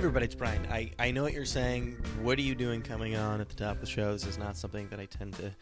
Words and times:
Everybody, 0.00 0.24
it's 0.24 0.34
Brian. 0.34 0.66
I, 0.70 0.90
I 0.98 1.10
know 1.10 1.22
what 1.22 1.34
you're 1.34 1.44
saying. 1.44 1.94
What 2.22 2.38
are 2.38 2.40
you 2.40 2.54
doing 2.54 2.80
coming 2.80 3.16
on 3.16 3.38
at 3.42 3.50
the 3.50 3.54
top 3.54 3.74
of 3.74 3.80
the 3.82 3.86
show? 3.86 4.14
This 4.14 4.24
is 4.24 4.38
not 4.38 4.56
something 4.56 4.88
that 4.88 4.98
I 4.98 5.04
tend 5.04 5.34
to 5.34 5.52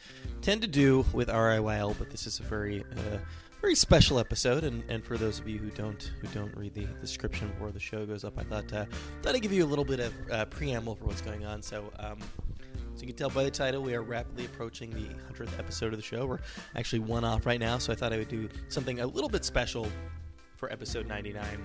tend 0.42 0.62
to 0.62 0.68
do 0.68 1.04
with 1.12 1.26
RIYL, 1.26 1.98
but 1.98 2.08
this 2.08 2.24
is 2.24 2.38
a 2.38 2.44
very 2.44 2.84
uh, 2.92 3.18
very 3.60 3.74
special 3.74 4.20
episode. 4.20 4.62
And, 4.62 4.84
and 4.88 5.04
for 5.04 5.18
those 5.18 5.40
of 5.40 5.48
you 5.48 5.58
who 5.58 5.70
don't 5.70 6.12
who 6.20 6.28
don't 6.28 6.56
read 6.56 6.72
the 6.72 6.84
description 7.00 7.48
before 7.48 7.72
the 7.72 7.80
show 7.80 8.06
goes 8.06 8.22
up, 8.22 8.38
I 8.38 8.44
thought 8.44 8.72
uh, 8.72 8.84
thought 9.22 9.34
I'd 9.34 9.42
give 9.42 9.52
you 9.52 9.64
a 9.64 9.66
little 9.66 9.84
bit 9.84 9.98
of 9.98 10.14
uh, 10.30 10.44
preamble 10.44 10.94
for 10.94 11.06
what's 11.06 11.20
going 11.20 11.44
on. 11.44 11.60
So. 11.60 11.92
Um, 11.98 12.18
so 12.94 13.02
you 13.02 13.08
can 13.08 13.16
tell 13.16 13.30
by 13.30 13.44
the 13.44 13.50
title, 13.50 13.80
we 13.80 13.94
are 13.94 14.02
rapidly 14.02 14.44
approaching 14.44 14.90
the 14.90 15.06
100th 15.32 15.56
episode 15.56 15.92
of 15.92 16.00
the 16.00 16.04
show. 16.04 16.26
We're 16.26 16.40
actually 16.74 16.98
one 16.98 17.24
off 17.24 17.46
right 17.46 17.60
now, 17.60 17.78
so 17.78 17.92
I 17.92 17.94
thought 17.96 18.12
I 18.12 18.16
would 18.16 18.26
do 18.26 18.48
something 18.66 18.98
a 18.98 19.06
little 19.06 19.30
bit 19.30 19.44
special 19.44 19.86
for 20.56 20.72
episode 20.72 21.06
99 21.06 21.64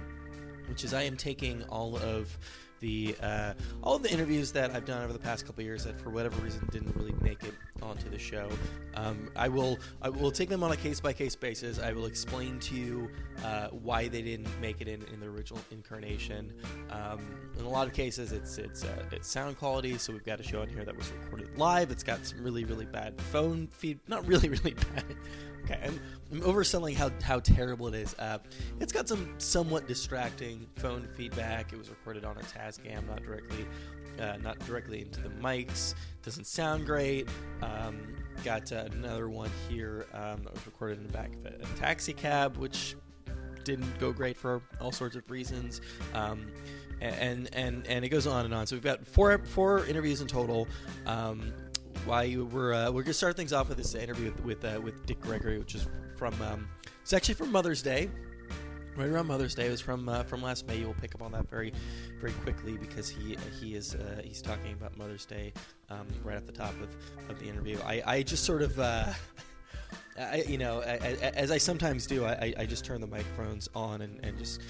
which 0.67 0.83
is 0.83 0.93
I 0.93 1.03
am 1.03 1.17
taking 1.17 1.63
all 1.65 1.97
of 1.97 2.37
the 2.83 3.15
uh, 3.21 3.53
all 3.81 3.97
the 3.97 4.11
interviews 4.11 4.51
that 4.51 4.71
I've 4.71 4.83
done 4.83 5.01
over 5.03 5.13
the 5.13 5.19
past 5.19 5.45
couple 5.45 5.63
years 5.63 5.85
that 5.85 5.99
for 6.01 6.09
whatever 6.09 6.39
reason 6.41 6.67
didn't 6.69 6.93
really 6.97 7.15
make 7.21 7.41
it 7.43 7.53
onto 7.81 8.09
the 8.09 8.19
show. 8.19 8.49
Um, 8.95 9.29
I 9.37 9.47
will 9.47 9.79
I 10.01 10.09
will 10.09 10.31
take 10.31 10.49
them 10.49 10.63
on 10.63 10.73
a 10.73 10.75
case 10.75 10.99
by 10.99 11.13
case 11.13 11.33
basis. 11.33 11.79
I 11.79 11.93
will 11.93 12.07
explain 12.07 12.59
to 12.59 12.75
you 12.75 13.09
uh, 13.45 13.69
why 13.69 14.09
they 14.09 14.21
didn't 14.21 14.49
make 14.59 14.81
it 14.81 14.89
in, 14.89 15.01
in 15.13 15.21
the 15.21 15.27
original 15.27 15.61
incarnation. 15.71 16.51
Um, 16.91 17.21
in 17.57 17.63
a 17.63 17.69
lot 17.69 17.87
of 17.87 17.93
cases, 17.93 18.33
it's 18.33 18.57
it's 18.57 18.83
uh, 18.83 19.05
it's 19.13 19.29
sound 19.29 19.57
quality. 19.57 19.97
So 19.97 20.11
we've 20.11 20.25
got 20.25 20.41
a 20.41 20.43
show 20.43 20.61
on 20.61 20.67
here 20.67 20.83
that 20.83 20.95
was 20.95 21.09
recorded 21.23 21.57
live. 21.57 21.89
It's 21.89 22.03
got 22.03 22.25
some 22.25 22.43
really 22.43 22.65
really 22.65 22.85
bad 22.85 23.19
phone 23.21 23.67
feed. 23.67 23.99
Not 24.09 24.27
really 24.27 24.49
really 24.57 24.75
bad. 24.93 25.05
Okay, 25.63 25.79
I'm, 25.83 25.99
I'm 26.31 26.41
overselling 26.41 26.95
how, 26.95 27.09
how 27.21 27.39
terrible 27.39 27.87
it 27.87 27.95
is. 27.95 28.15
Uh, 28.19 28.39
it's 28.79 28.91
got 28.91 29.07
some 29.07 29.33
somewhat 29.37 29.87
distracting 29.87 30.67
phone 30.75 31.07
feedback. 31.15 31.71
It 31.71 31.77
was 31.77 31.89
recorded 31.89 32.25
on 32.25 32.37
a 32.37 32.41
Tascam, 32.41 33.07
not 33.07 33.23
directly 33.23 33.65
uh, 34.19 34.37
not 34.41 34.59
directly 34.59 35.01
into 35.01 35.21
the 35.21 35.29
mics. 35.29 35.95
Doesn't 36.21 36.45
sound 36.45 36.85
great. 36.85 37.27
Um, 37.61 37.99
got 38.43 38.71
uh, 38.71 38.85
another 38.91 39.29
one 39.29 39.49
here 39.69 40.05
um, 40.13 40.43
that 40.43 40.53
was 40.53 40.65
recorded 40.65 40.99
in 40.99 41.07
the 41.07 41.13
back 41.13 41.33
of 41.33 41.45
a, 41.45 41.55
a, 41.63 41.79
taxi 41.79 42.13
cab, 42.13 42.57
which 42.57 42.95
didn't 43.63 43.97
go 43.99 44.11
great 44.11 44.37
for 44.37 44.61
all 44.79 44.91
sorts 44.91 45.15
of 45.15 45.29
reasons. 45.29 45.81
Um, 46.13 46.47
and 47.01 47.49
and 47.53 47.85
and 47.87 48.05
it 48.05 48.09
goes 48.09 48.27
on 48.27 48.45
and 48.45 48.53
on. 48.53 48.67
So 48.67 48.75
we've 48.75 48.83
got 48.83 49.05
four 49.05 49.37
four 49.39 49.85
interviews 49.87 50.21
in 50.21 50.27
total. 50.27 50.67
Um, 51.05 51.53
why 52.05 52.35
we're 52.35 52.73
uh, 52.73 52.91
we're 52.91 53.03
gonna 53.03 53.13
start 53.13 53.35
things 53.35 53.53
off 53.53 53.69
with 53.69 53.77
this 53.77 53.95
interview 53.95 54.25
with 54.25 54.43
with, 54.43 54.65
uh, 54.65 54.81
with 54.81 55.05
Dick 55.05 55.19
Gregory, 55.21 55.57
which 55.57 55.75
is 55.75 55.87
from 56.17 56.33
um, 56.41 56.67
it's 57.01 57.13
actually 57.13 57.35
from 57.35 57.51
Mother's 57.51 57.81
Day, 57.81 58.09
right 58.95 59.09
around 59.09 59.27
Mother's 59.27 59.55
Day. 59.55 59.67
It 59.67 59.71
was 59.71 59.81
from 59.81 60.07
uh, 60.09 60.23
from 60.23 60.41
last 60.41 60.67
May. 60.67 60.83
We'll 60.83 60.93
pick 60.95 61.15
up 61.15 61.21
on 61.21 61.31
that 61.33 61.49
very 61.49 61.73
very 62.19 62.33
quickly 62.33 62.77
because 62.77 63.09
he 63.09 63.37
he 63.59 63.75
is 63.75 63.95
uh, 63.95 64.21
he's 64.23 64.41
talking 64.41 64.73
about 64.73 64.97
Mother's 64.97 65.25
Day 65.25 65.53
um, 65.89 66.07
right 66.23 66.37
at 66.37 66.45
the 66.45 66.53
top 66.53 66.73
of, 66.81 66.89
of 67.29 67.39
the 67.39 67.47
interview. 67.47 67.77
I, 67.85 68.01
I 68.05 68.23
just 68.23 68.43
sort 68.43 68.61
of. 68.61 68.79
Uh, 68.79 69.05
I, 70.15 70.43
you 70.47 70.59
know, 70.59 70.81
as 70.81 71.49
I 71.49 71.57
sometimes 71.57 72.05
do, 72.05 72.23
I, 72.23 72.53
I 72.55 72.65
just 72.67 72.85
turn 72.85 73.01
the 73.01 73.07
microphones 73.07 73.67
on 73.73 74.01
and, 74.01 74.23
and 74.23 74.37
just 74.37 74.61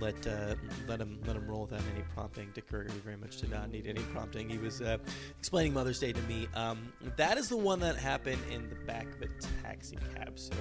let 0.00 0.26
uh, 0.26 0.54
let 0.88 1.00
him 1.00 1.18
let 1.26 1.36
him 1.36 1.46
roll 1.46 1.62
without 1.62 1.82
any 1.94 2.04
prompting. 2.14 2.50
Dick 2.54 2.68
Gregory 2.68 2.98
very 3.04 3.16
much 3.16 3.38
did 3.38 3.50
not 3.50 3.70
need 3.70 3.86
any 3.86 4.02
prompting. 4.12 4.48
He 4.48 4.58
was 4.58 4.80
uh, 4.80 4.98
explaining 5.38 5.74
Mother's 5.74 5.98
Day 5.98 6.12
to 6.12 6.22
me. 6.22 6.48
Um, 6.54 6.92
that 7.16 7.38
is 7.38 7.48
the 7.48 7.56
one 7.56 7.80
that 7.80 7.96
happened 7.96 8.40
in 8.50 8.68
the 8.68 8.76
back 8.86 9.06
of 9.14 9.22
a 9.22 9.28
taxi 9.62 9.98
cab. 10.14 10.38
So 10.38 10.54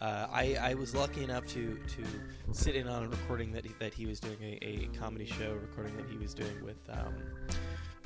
uh, 0.00 0.26
I, 0.32 0.56
I, 0.60 0.74
was 0.74 0.94
lucky 0.94 1.22
enough 1.22 1.46
to 1.48 1.74
to 1.76 2.04
sit 2.52 2.74
in 2.74 2.88
on 2.88 3.04
a 3.04 3.08
recording 3.08 3.52
that 3.52 3.64
he, 3.64 3.74
that 3.80 3.92
he 3.92 4.06
was 4.06 4.18
doing 4.18 4.38
a, 4.40 4.58
a 4.62 4.88
comedy 4.98 5.26
show 5.26 5.52
recording 5.60 5.96
that 5.96 6.08
he 6.08 6.16
was 6.16 6.32
doing 6.34 6.64
with. 6.64 6.78
Um, 6.88 7.14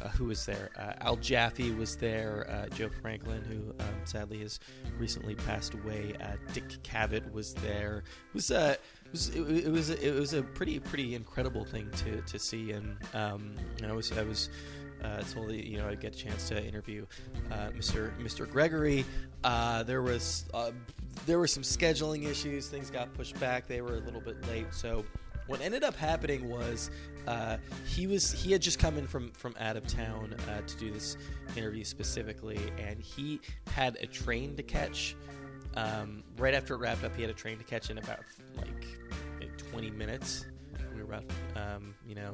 uh, 0.02 0.08
who 0.08 0.24
was 0.24 0.44
there? 0.44 0.70
Uh, 0.76 0.92
Al 1.00 1.16
Jaffee 1.16 1.70
was 1.70 1.96
there. 1.96 2.46
Uh, 2.50 2.68
Joe 2.68 2.90
Franklin, 3.00 3.44
who 3.44 3.70
um, 3.82 3.94
sadly 4.04 4.38
has 4.40 4.58
recently 4.98 5.34
passed 5.34 5.74
away. 5.74 6.14
Uh, 6.20 6.32
Dick 6.52 6.68
Cavett 6.82 7.30
was 7.32 7.54
there. 7.54 7.98
It 7.98 8.34
was 8.34 8.50
uh, 8.50 8.74
was 9.14 9.28
it, 9.28 9.66
it, 9.66 9.70
was 9.70 9.90
it 9.90 10.18
was 10.18 10.32
a 10.32 10.42
pretty 10.42 10.80
pretty 10.80 11.14
incredible 11.14 11.64
thing 11.64 11.88
to, 11.98 12.20
to 12.22 12.36
see, 12.36 12.72
and 12.72 12.96
um, 13.14 13.54
I 13.84 13.92
was 13.92 14.10
I 14.10 14.24
was 14.24 14.50
uh, 15.04 15.20
told 15.22 15.50
that 15.50 15.64
you 15.68 15.78
know 15.78 15.88
I'd 15.88 16.00
get 16.00 16.16
a 16.16 16.18
chance 16.18 16.48
to 16.48 16.64
interview 16.64 17.06
uh, 17.52 17.70
Mr. 17.70 18.10
Mr. 18.20 18.50
Gregory. 18.50 19.04
Uh, 19.44 19.84
there 19.84 20.02
was 20.02 20.46
uh, 20.52 20.72
there 21.26 21.38
were 21.38 21.46
some 21.46 21.62
scheduling 21.62 22.26
issues; 22.26 22.66
things 22.66 22.90
got 22.90 23.14
pushed 23.14 23.38
back. 23.38 23.68
They 23.68 23.82
were 23.82 23.94
a 23.94 24.00
little 24.00 24.20
bit 24.20 24.44
late, 24.48 24.74
so 24.74 25.04
what 25.46 25.60
ended 25.60 25.84
up 25.84 25.94
happening 25.94 26.48
was 26.48 26.90
uh, 27.28 27.58
he 27.86 28.08
was 28.08 28.32
he 28.32 28.50
had 28.50 28.62
just 28.62 28.80
come 28.80 28.98
in 28.98 29.06
from 29.06 29.30
from 29.30 29.54
out 29.60 29.76
of 29.76 29.86
town 29.86 30.34
uh, 30.48 30.60
to 30.66 30.76
do 30.76 30.90
this 30.90 31.16
interview 31.56 31.84
specifically, 31.84 32.58
and 32.78 33.00
he 33.00 33.40
had 33.70 33.96
a 34.00 34.06
train 34.06 34.56
to 34.56 34.64
catch. 34.64 35.14
Um, 35.76 36.22
right 36.38 36.54
after 36.54 36.74
it 36.74 36.78
wrapped 36.78 37.02
up, 37.02 37.16
he 37.16 37.22
had 37.22 37.30
a 37.30 37.34
train 37.34 37.58
to 37.58 37.64
catch 37.64 37.90
in 37.90 37.98
about 37.98 38.20
like 38.56 38.86
20 39.74 39.90
minutes. 39.90 40.46
We 40.94 41.02
were 41.02 41.14
about, 41.14 41.24
um, 41.56 41.96
you 42.06 42.14
know, 42.14 42.32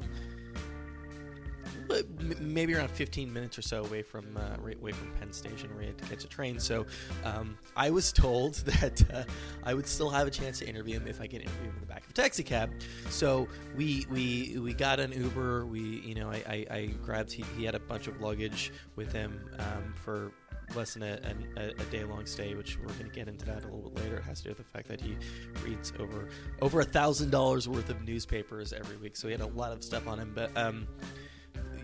maybe 2.39 2.75
around 2.75 2.91
15 2.91 3.33
minutes 3.33 3.57
or 3.57 3.63
so 3.63 3.83
away 3.83 4.03
from 4.03 4.37
uh, 4.37 4.57
away 4.61 4.91
from 4.91 5.11
Penn 5.19 5.33
Station, 5.33 5.69
where 5.71 5.79
we 5.79 5.85
had 5.87 5.97
to 5.97 6.05
catch 6.05 6.23
a 6.23 6.27
train. 6.27 6.59
So 6.59 6.85
um, 7.25 7.57
I 7.75 7.89
was 7.89 8.13
told 8.13 8.53
that 8.65 9.03
uh, 9.11 9.23
I 9.63 9.73
would 9.73 9.87
still 9.87 10.11
have 10.11 10.27
a 10.27 10.29
chance 10.29 10.59
to 10.59 10.67
interview 10.69 10.97
him 10.97 11.07
if 11.07 11.19
I 11.19 11.25
could 11.25 11.41
interview 11.41 11.69
him 11.69 11.73
in 11.73 11.79
the 11.79 11.87
back 11.87 12.03
of 12.03 12.11
a 12.11 12.13
taxi 12.13 12.43
cab. 12.43 12.69
So 13.09 13.47
we 13.75 14.05
we 14.11 14.59
we 14.59 14.75
got 14.75 14.99
an 14.99 15.11
Uber. 15.11 15.65
We 15.65 15.81
you 15.81 16.13
know 16.13 16.29
I, 16.29 16.43
I, 16.47 16.75
I 16.75 16.85
grabbed 17.03 17.31
he, 17.31 17.43
he, 17.57 17.63
had 17.63 17.73
a 17.73 17.79
bunch 17.79 18.05
of 18.05 18.21
luggage 18.21 18.71
with 18.95 19.11
him 19.11 19.49
um, 19.57 19.95
for 19.95 20.31
less 20.75 20.93
than 20.93 21.03
a, 21.03 21.19
a, 21.57 21.69
a 21.69 21.85
day 21.85 22.03
long 22.03 22.25
stay, 22.25 22.53
which 22.55 22.77
we're 22.79 22.93
going 22.93 23.09
to 23.09 23.15
get 23.15 23.27
into 23.27 23.45
that 23.45 23.63
a 23.63 23.67
little 23.67 23.89
bit 23.89 24.03
later. 24.03 24.17
It 24.17 24.23
has 24.23 24.39
to 24.39 24.43
do 24.45 24.49
with 24.51 24.57
the 24.57 24.63
fact 24.63 24.87
that 24.87 25.01
he 25.01 25.15
reads 25.63 25.93
over 25.99 26.27
over 26.61 26.81
a 26.81 26.85
thousand 26.85 27.31
dollars 27.31 27.67
worth 27.67 27.89
of 27.89 28.01
newspapers 28.03 28.73
every 28.73 28.97
week, 28.97 29.15
so 29.15 29.27
he 29.27 29.31
had 29.31 29.41
a 29.41 29.47
lot 29.47 29.71
of 29.71 29.83
stuff 29.83 30.07
on 30.07 30.19
him. 30.19 30.31
But 30.33 30.55
um, 30.57 30.87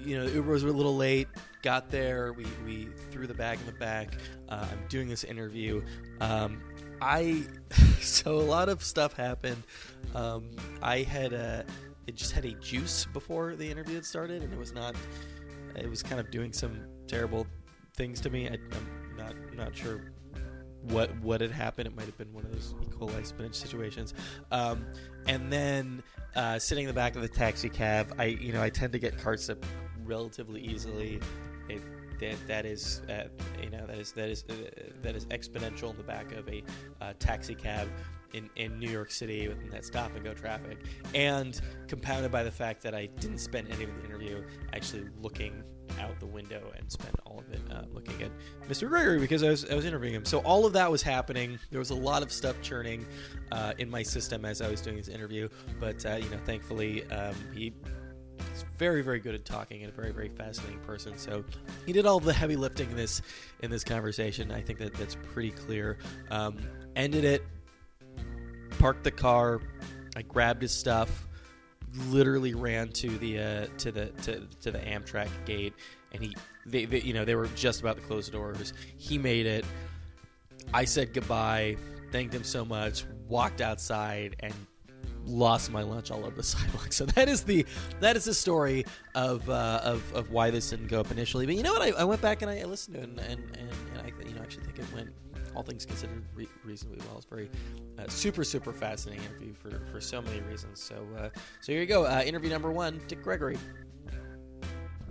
you 0.03 0.17
know, 0.17 0.25
the 0.25 0.33
Uber 0.33 0.51
was 0.51 0.63
a 0.63 0.67
little 0.67 0.95
late. 0.95 1.27
Got 1.61 1.89
there, 1.89 2.33
we 2.33 2.45
we 2.65 2.89
threw 3.11 3.27
the 3.27 3.33
bag 3.33 3.59
in 3.59 3.65
the 3.65 3.71
back. 3.73 4.13
Uh, 4.49 4.65
I'm 4.71 4.87
doing 4.89 5.07
this 5.09 5.23
interview. 5.23 5.83
Um, 6.21 6.61
I 7.01 7.43
so 7.99 8.35
a 8.35 8.41
lot 8.41 8.69
of 8.69 8.83
stuff 8.83 9.13
happened. 9.13 9.63
Um, 10.15 10.49
I 10.81 10.99
had 11.03 11.33
a 11.33 11.65
it 12.07 12.15
just 12.15 12.31
had 12.31 12.45
a 12.45 12.53
juice 12.53 13.05
before 13.11 13.55
the 13.55 13.69
interview 13.69 13.95
had 13.95 14.05
started, 14.05 14.43
and 14.43 14.53
it 14.53 14.59
was 14.59 14.73
not. 14.73 14.95
It 15.75 15.89
was 15.89 16.01
kind 16.01 16.19
of 16.19 16.31
doing 16.31 16.53
some 16.53 16.79
terrible 17.07 17.45
things 17.97 18.21
to 18.21 18.29
me. 18.29 18.47
I, 18.47 18.53
am 18.53 18.87
not 19.17 19.33
not 19.55 19.75
sure 19.75 20.13
what 20.83 21.09
what 21.21 21.41
had 21.41 21.51
happened. 21.51 21.87
It 21.87 21.95
might 21.95 22.05
have 22.05 22.17
been 22.17 22.31
one 22.31 22.45
of 22.45 22.53
those 22.53 22.73
E. 22.81 22.85
coli 22.85 23.25
spinach 23.25 23.55
situations. 23.55 24.13
Um, 24.51 24.85
and 25.27 25.51
then 25.51 26.03
uh, 26.35 26.59
sitting 26.59 26.85
in 26.85 26.87
the 26.87 26.93
back 26.93 27.15
of 27.15 27.21
the 27.21 27.27
taxi 27.27 27.69
cab, 27.69 28.15
I 28.17 28.25
you 28.25 28.53
know 28.53 28.61
I 28.61 28.69
tend 28.69 28.93
to 28.93 28.99
get 28.99 29.17
car 29.17 29.35
sick 29.35 29.61
relatively 30.05 30.61
easily. 30.61 31.19
It, 31.67 31.81
that, 32.19 32.35
that 32.47 32.65
is 32.65 33.01
uh, 33.09 33.25
you 33.61 33.69
know 33.69 33.85
that 33.85 33.97
is 33.97 34.11
that 34.13 34.29
is 34.29 34.45
uh, 34.49 34.53
that 35.01 35.15
is 35.15 35.25
exponential 35.25 35.91
in 35.91 35.97
the 35.97 36.03
back 36.03 36.31
of 36.31 36.47
a 36.47 36.63
uh, 37.01 37.13
taxi 37.19 37.53
cab 37.53 37.87
in, 38.33 38.49
in 38.55 38.79
New 38.79 38.89
York 38.89 39.11
City 39.11 39.47
within 39.47 39.69
that 39.69 39.85
stop 39.85 40.15
and 40.15 40.23
go 40.23 40.33
traffic, 40.33 40.79
and 41.13 41.61
compounded 41.87 42.31
by 42.31 42.43
the 42.43 42.51
fact 42.51 42.81
that 42.83 42.95
I 42.95 43.07
didn't 43.19 43.37
spend 43.37 43.67
any 43.71 43.83
of 43.83 43.95
the 43.95 44.05
interview 44.05 44.43
actually 44.73 45.05
looking 45.21 45.63
out 45.99 46.19
the 46.19 46.25
window 46.25 46.71
and 46.77 46.91
spend 46.91 47.15
all 47.25 47.39
of 47.39 47.51
it 47.51 47.61
uh, 47.71 47.83
looking 47.93 48.21
at 48.21 48.31
Mr. 48.67 48.87
Gregory 48.87 49.19
because 49.19 49.43
I 49.43 49.49
was, 49.49 49.69
I 49.69 49.75
was 49.75 49.85
interviewing 49.85 50.15
him. 50.15 50.25
So 50.25 50.39
all 50.39 50.65
of 50.65 50.73
that 50.73 50.89
was 50.91 51.01
happening. 51.01 51.59
There 51.71 51.79
was 51.79 51.89
a 51.89 51.95
lot 51.95 52.23
of 52.23 52.31
stuff 52.31 52.55
churning 52.61 53.05
uh, 53.51 53.73
in 53.77 53.89
my 53.89 54.03
system 54.03 54.45
as 54.45 54.61
I 54.61 54.69
was 54.69 54.81
doing 54.81 54.97
this 54.97 55.07
interview, 55.07 55.49
but 55.79 56.05
uh, 56.05 56.15
you 56.15 56.29
know, 56.29 56.39
thankfully 56.45 57.09
um, 57.11 57.35
he 57.53 57.73
is 58.53 58.65
very 58.77 59.01
very 59.01 59.19
good 59.19 59.35
at 59.35 59.45
talking 59.45 59.83
and 59.83 59.91
a 59.91 59.95
very 59.95 60.11
very 60.11 60.29
fascinating 60.29 60.79
person. 60.79 61.17
So 61.17 61.43
he 61.85 61.93
did 61.93 62.05
all 62.05 62.19
the 62.19 62.33
heavy 62.33 62.55
lifting 62.55 62.89
in 62.89 62.95
this 62.95 63.21
in 63.61 63.71
this 63.71 63.83
conversation. 63.83 64.51
I 64.51 64.61
think 64.61 64.79
that 64.79 64.93
that's 64.93 65.15
pretty 65.33 65.51
clear. 65.51 65.97
Um, 66.29 66.57
ended 66.95 67.23
it, 67.23 67.43
parked 68.79 69.03
the 69.03 69.11
car, 69.11 69.61
I 70.15 70.23
grabbed 70.23 70.61
his 70.61 70.71
stuff 70.71 71.27
literally 72.09 72.53
ran 72.53 72.89
to 72.89 73.09
the 73.17 73.39
uh, 73.39 73.67
to 73.79 73.91
the 73.91 74.07
to, 74.23 74.47
to 74.61 74.71
the 74.71 74.79
Amtrak 74.79 75.29
gate, 75.45 75.73
and 76.11 76.23
he 76.23 76.35
they, 76.65 76.85
they, 76.85 77.01
you 77.01 77.13
know 77.13 77.25
they 77.25 77.35
were 77.35 77.47
just 77.47 77.81
about 77.81 77.97
to 77.97 78.01
close 78.01 78.27
the 78.27 78.33
doors. 78.33 78.73
He 78.97 79.17
made 79.17 79.45
it. 79.45 79.65
I 80.73 80.85
said 80.85 81.13
goodbye, 81.13 81.77
thanked 82.11 82.33
him 82.33 82.43
so 82.43 82.65
much, 82.65 83.05
walked 83.27 83.61
outside, 83.61 84.35
and 84.41 84.53
lost 85.25 85.71
my 85.71 85.81
lunch 85.81 86.11
all 86.11 86.25
over 86.25 86.35
the 86.35 86.43
sidewalk. 86.43 86.93
So 86.93 87.05
that 87.05 87.29
is 87.29 87.43
the 87.43 87.65
that 87.99 88.15
is 88.15 88.25
the 88.25 88.33
story 88.33 88.85
of 89.15 89.47
uh, 89.49 89.81
of, 89.83 90.13
of 90.13 90.31
why 90.31 90.49
this 90.51 90.69
didn't 90.69 90.87
go 90.87 90.99
up 90.99 91.11
initially. 91.11 91.45
But 91.45 91.55
you 91.55 91.63
know 91.63 91.73
what? 91.73 91.81
I, 91.81 91.89
I 91.91 92.03
went 92.03 92.21
back 92.21 92.41
and 92.41 92.51
I 92.51 92.63
listened 92.63 92.95
to 92.95 93.01
it, 93.01 93.09
and, 93.09 93.19
and, 93.19 93.43
and, 93.57 93.69
and 93.95 94.01
I 94.01 94.27
you 94.27 94.35
know 94.35 94.41
actually 94.41 94.65
think 94.65 94.79
it 94.79 94.93
went 94.93 95.09
all 95.57 95.63
things 95.63 95.87
considered, 95.87 96.23
re- 96.35 96.47
reasonably 96.63 96.99
well. 97.07 97.17
It's 97.17 97.25
very 97.25 97.49
uh, 97.97 98.07
super, 98.09 98.43
super 98.43 98.71
fascinating 98.71 99.25
interview 99.25 99.53
for, 99.55 99.81
for 99.91 99.99
so 99.99 100.21
many 100.21 100.39
reasons. 100.41 100.79
So, 100.79 101.03
uh, 101.17 101.29
so 101.61 101.71
here 101.71 101.81
you 101.81 101.87
go. 101.87 102.05
Uh, 102.05 102.21
interview 102.23 102.51
number 102.51 102.71
one, 102.71 103.01
Dick 103.07 103.23
Gregory. 103.23 103.57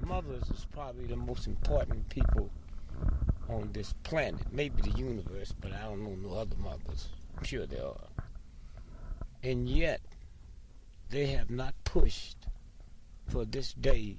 mothers 0.07 0.49
is 0.51 0.65
probably 0.73 1.07
the 1.07 1.17
most 1.17 1.49
important 1.49 2.09
people 2.11 2.49
on 3.49 3.71
this 3.73 3.93
planet, 4.05 4.41
maybe 4.53 4.83
the 4.83 4.97
universe, 4.97 5.53
but 5.61 5.73
I 5.73 5.83
don't 5.83 6.05
know 6.05 6.15
no 6.29 6.37
other 6.37 6.55
mothers. 6.57 7.09
I'm 7.37 7.43
sure 7.43 7.67
there 7.67 7.85
are. 7.85 8.09
And 9.43 9.69
yet, 9.69 10.01
they 11.11 11.27
have 11.27 11.51
not 11.51 11.75
pushed 11.83 12.37
for 13.27 13.45
this 13.45 13.73
day 13.73 14.19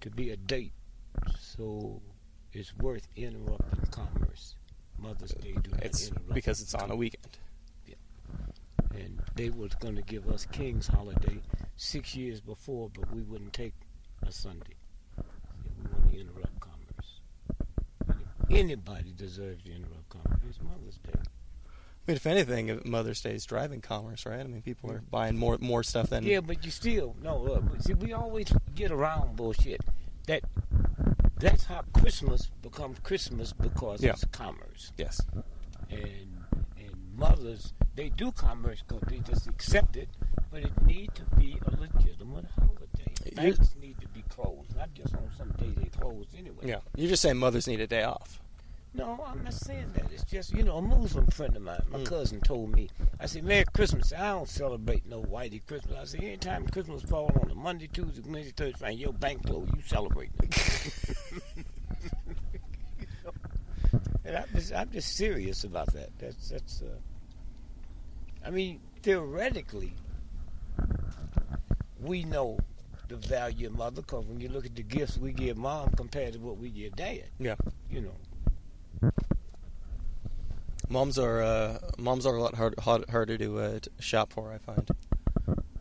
to 0.00 0.08
be 0.08 0.30
a 0.30 0.36
date 0.38 0.72
so 1.38 2.00
it's 2.52 2.76
worth 2.76 3.06
interrupting 3.16 3.86
commerce. 3.90 4.56
Mother's 4.98 5.32
Day 5.32 5.54
do 5.62 5.70
not 5.70 5.82
It's 5.82 6.08
interrupt 6.08 6.34
because 6.34 6.60
it's 6.60 6.74
on 6.74 6.90
a 6.90 6.96
weekend. 6.96 7.38
Yeah. 7.86 7.94
and 8.94 9.22
they 9.34 9.48
was 9.50 9.74
going 9.76 9.96
to 9.96 10.02
give 10.02 10.28
us 10.28 10.46
King's 10.46 10.86
holiday 10.86 11.40
six 11.76 12.14
years 12.14 12.40
before, 12.40 12.90
but 12.92 13.12
we 13.14 13.22
wouldn't 13.22 13.52
take 13.52 13.74
a 14.26 14.32
Sunday. 14.32 14.76
We 15.16 15.90
want 15.90 16.12
to 16.12 16.20
interrupt 16.20 16.60
commerce. 16.60 17.20
If 18.48 18.56
anybody 18.58 19.12
deserves 19.16 19.62
to 19.64 19.70
interrupt 19.74 20.08
commerce, 20.10 20.40
it's 20.48 20.58
Mother's 20.60 20.98
Day. 20.98 21.12
I 21.14 22.12
mean, 22.12 22.16
if 22.16 22.26
anything, 22.26 22.80
Mother's 22.84 23.20
Day 23.20 23.34
is 23.34 23.44
driving 23.46 23.80
commerce, 23.80 24.26
right? 24.26 24.40
I 24.40 24.44
mean, 24.44 24.62
people 24.62 24.90
are 24.90 25.02
buying 25.10 25.38
more 25.38 25.56
more 25.60 25.82
stuff 25.82 26.10
than 26.10 26.24
Yeah, 26.24 26.40
but 26.40 26.64
you 26.64 26.70
still 26.70 27.14
no. 27.22 27.38
Look, 27.38 27.62
see, 27.82 27.94
we 27.94 28.12
always 28.12 28.52
get 28.74 28.90
around 28.90 29.36
bullshit. 29.36 29.80
That 30.26 30.42
that's 31.40 31.64
how 31.64 31.82
Christmas 31.92 32.46
becomes 32.62 32.98
Christmas 33.00 33.52
because 33.52 34.02
Yeah. 34.02 34.10
it's 34.12 34.24
commerce. 34.26 34.92
yes. 34.96 35.20
and 35.90 36.44
and 36.78 36.94
mothers 37.16 37.72
they 37.96 38.08
do 38.10 38.30
commerce 38.32 38.82
because 38.86 39.02
they 39.08 39.18
just 39.18 39.46
accept 39.48 39.96
it, 39.96 40.08
but 40.50 40.62
it 40.62 40.82
need 40.86 41.10
to 41.14 41.24
be 41.36 41.58
a 41.66 41.70
legitimate 41.80 42.46
holiday. 42.56 43.34
Banks 43.34 43.74
need 43.80 44.00
to 44.00 44.08
be 44.08 44.22
closed, 44.28 44.74
not 44.76 44.94
just 44.94 45.14
on 45.14 45.28
some 45.36 45.50
day 45.58 45.72
they 45.76 45.88
close 45.88 46.26
anyway. 46.38 46.62
Yeah, 46.64 46.78
you're 46.96 47.08
just 47.10 47.22
saying 47.22 47.36
mothers 47.36 47.66
need 47.66 47.80
a 47.80 47.86
day 47.86 48.04
off. 48.04 48.39
No, 48.92 49.24
I'm 49.24 49.44
not 49.44 49.54
saying 49.54 49.92
that. 49.94 50.10
It's 50.12 50.24
just 50.24 50.52
you 50.52 50.64
know 50.64 50.76
a 50.78 50.82
Muslim 50.82 51.26
friend 51.28 51.54
of 51.56 51.62
mine, 51.62 51.80
my 51.90 51.98
Mm. 51.98 52.06
cousin 52.06 52.40
told 52.40 52.74
me. 52.74 52.88
I 53.20 53.26
said, 53.26 53.44
"Merry 53.44 53.64
Christmas." 53.72 54.12
I 54.12 54.30
don't 54.32 54.48
celebrate 54.48 55.06
no 55.06 55.22
whitey 55.22 55.64
Christmas. 55.64 55.96
I 55.96 56.04
said, 56.04 56.24
"Anytime 56.24 56.66
Christmas 56.66 57.02
falls 57.02 57.30
on 57.40 57.50
a 57.50 57.54
Monday, 57.54 57.86
Tuesday, 57.86 58.20
Wednesday, 58.28 58.52
Thursday, 58.52 58.78
Friday, 58.78 58.96
your 58.96 59.12
bank 59.12 59.46
closed, 59.46 59.72
you 59.76 59.82
celebrate." 59.82 60.30
and 64.24 64.36
I'm 64.36 64.48
just, 64.54 64.72
I'm 64.72 64.90
just 64.90 65.16
serious 65.16 65.62
about 65.64 65.92
that. 65.92 66.10
That's 66.18 66.48
that's. 66.48 66.82
Uh, 66.82 66.96
I 68.44 68.50
mean, 68.50 68.80
theoretically, 69.02 69.92
we 72.00 72.24
know 72.24 72.58
the 73.08 73.16
value 73.16 73.66
of 73.68 73.74
mother 73.76 74.02
because 74.02 74.26
when 74.26 74.40
you 74.40 74.48
look 74.48 74.64
at 74.66 74.74
the 74.74 74.82
gifts 74.82 75.18
we 75.18 75.32
give 75.32 75.56
mom 75.56 75.90
compared 75.90 76.32
to 76.32 76.38
what 76.38 76.56
we 76.58 76.70
give 76.70 76.94
dad, 76.96 77.24
Yeah. 77.38 77.56
you 77.90 78.00
know. 78.00 78.14
Moms 80.90 81.18
are 81.20 81.40
uh, 81.40 81.78
moms 81.98 82.26
are 82.26 82.34
a 82.34 82.42
lot 82.42 82.56
hard, 82.56 82.74
hard, 82.80 83.08
harder 83.08 83.38
to, 83.38 83.58
uh, 83.60 83.78
to 83.78 83.90
shop 84.00 84.32
for. 84.32 84.52
I 84.52 84.58
find. 84.58 84.90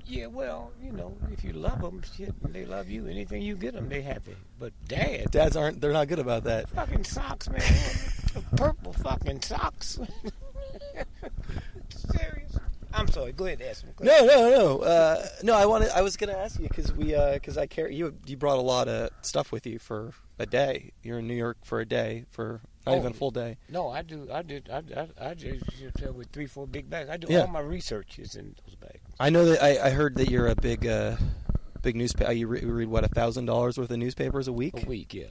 Yeah, 0.06 0.28
well, 0.28 0.72
you 0.84 0.92
know, 0.92 1.18
if 1.32 1.44
you 1.44 1.52
love 1.54 1.82
them, 1.82 2.04
shit, 2.16 2.34
and 2.44 2.54
they 2.54 2.66
love 2.66 2.90
you, 2.90 3.08
anything 3.08 3.42
you 3.42 3.56
get 3.56 3.74
them, 3.74 3.90
they 3.90 4.02
happy. 4.02 4.36
But 4.60 4.74
dad, 4.88 5.32
Dads 5.32 5.56
aren't. 5.56 5.82
They're 5.82 5.94
not 5.94 6.08
good 6.08 6.20
about 6.20 6.44
that. 6.44 6.70
fucking 6.70 7.06
socks, 7.06 7.50
man, 7.50 7.62
purple 8.56 8.94
fucking 8.94 9.42
socks. 9.42 10.00
Serious? 11.90 12.58
I'm 12.94 13.08
sorry. 13.08 13.32
Go 13.32 13.46
ahead, 13.46 13.64
ask 13.64 13.84
me. 13.86 13.92
Go 13.96 14.06
No, 14.06 14.26
no, 14.26 14.50
no, 14.50 14.80
uh, 14.80 15.26
no. 15.42 15.56
I 15.56 15.66
wanted. 15.66 15.90
I 15.90 16.04
was 16.04 16.18
gonna 16.18 16.34
ask 16.34 16.60
you 16.60 16.68
because 16.68 16.94
we 16.94 17.16
because 17.34 17.58
I 17.58 17.66
care. 17.66 17.90
You 17.90 18.16
you 18.28 18.38
brought 18.38 18.60
a 18.60 18.62
lot 18.64 18.88
of 18.88 19.10
stuff 19.22 19.52
with 19.52 19.66
you 19.66 19.80
for 19.80 20.14
a 20.38 20.46
day. 20.46 20.92
You're 21.02 21.18
in 21.20 21.28
New 21.28 21.36
York 21.36 21.58
for 21.64 21.80
a 21.80 21.86
day 21.86 22.26
for 22.30 22.62
not 22.86 22.96
Oh. 22.96 22.98
even 23.00 23.12
a 23.12 23.16
full 23.16 23.32
day. 23.32 23.58
No, 23.70 23.90
I 23.90 24.02
do. 24.02 24.28
I 24.32 24.42
did. 24.42 24.70
I, 24.70 24.82
I, 24.96 25.30
I 25.32 25.34
just 25.34 25.64
tell 25.98 26.14
with 26.14 26.30
three, 26.32 26.48
four 26.48 26.66
big 26.68 26.90
bags. 26.90 27.10
I 27.10 27.18
do 27.18 27.28
Yeah. 27.30 27.42
all 27.42 27.48
my 27.48 27.60
research 27.60 28.18
is 28.20 28.36
in 28.36 28.56
those 28.66 28.76
bags. 28.76 29.00
I 29.20 29.30
know 29.30 29.46
that 29.46 29.62
I, 29.64 29.88
I 29.88 29.90
heard 29.92 30.16
that 30.16 30.30
you're 30.30 30.48
a 30.48 30.56
big 30.56 30.88
uh, 30.88 31.18
big 31.82 31.96
newspaper. 31.96 32.32
You 32.32 32.48
re- 32.48 32.64
read 32.64 32.88
what 32.88 33.04
a 33.04 33.10
thousand 33.10 33.46
dollars 33.46 33.78
worth 33.78 33.92
of 33.92 33.98
newspapers 33.98 34.48
a 34.48 34.54
week. 34.54 34.84
A 34.84 34.86
week, 34.88 35.14
yeah. 35.14 35.26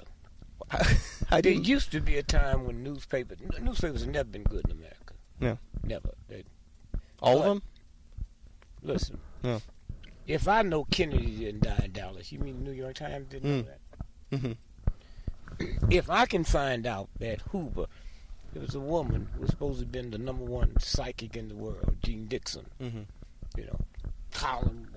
I 1.31 1.41
There 1.41 1.53
used 1.53 1.91
to 1.93 2.01
be 2.01 2.19
a 2.19 2.23
time 2.23 2.67
when 2.67 2.83
newspapers 2.83 3.39
newspapers 3.61 4.03
have 4.03 4.11
never 4.11 4.29
been 4.29 4.43
good 4.43 4.65
in 4.67 4.73
America. 4.73 5.15
Yeah. 5.41 5.57
Never. 5.85 6.11
They, 6.29 6.45
All 7.23 7.39
of 7.39 7.45
them. 7.45 7.63
listen. 8.83 9.19
Yeah. 9.43 9.61
If 10.27 10.47
I 10.47 10.61
know 10.63 10.85
Kennedy 10.85 11.37
didn't 11.37 11.63
die 11.63 11.81
in 11.85 11.93
Dallas, 11.93 12.31
you 12.31 12.39
mean 12.41 12.59
the 12.59 12.65
New 12.71 12.77
York 12.77 12.95
Times 12.97 13.27
didn't 13.31 13.51
know 13.51 13.63
that? 13.63 13.81
Mm. 13.81 14.31
that? 14.31 14.41
hmm 14.41 14.53
if 15.91 16.09
I 16.11 16.27
can 16.27 16.45
find 16.45 16.87
out 16.87 17.09
that 17.19 17.41
Hoover, 17.53 17.87
it 18.55 18.61
was 18.61 18.75
a 18.75 18.81
woman 18.81 19.29
who 19.35 19.43
was 19.43 19.51
supposed 19.51 19.79
to 19.81 19.85
have 19.85 19.93
been 19.93 20.11
the 20.11 20.19
number 20.19 20.45
one 20.45 20.79
psychic 20.81 21.37
in 21.37 21.49
the 21.49 21.55
world, 21.55 21.97
Jeane 22.03 22.27
Dixon, 22.27 22.67
hmm 22.81 23.03
you 23.57 23.65
know, 23.65 23.79
column, 24.33 24.89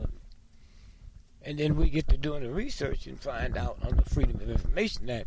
and 1.43 1.57
then 1.57 1.75
we 1.75 1.89
get 1.89 2.07
to 2.09 2.17
doing 2.17 2.43
the 2.43 2.51
research 2.51 3.07
and 3.07 3.19
find 3.19 3.57
out 3.57 3.77
on 3.83 3.95
the 3.95 4.03
Freedom 4.03 4.35
of 4.39 4.49
Information 4.49 5.07
that 5.07 5.25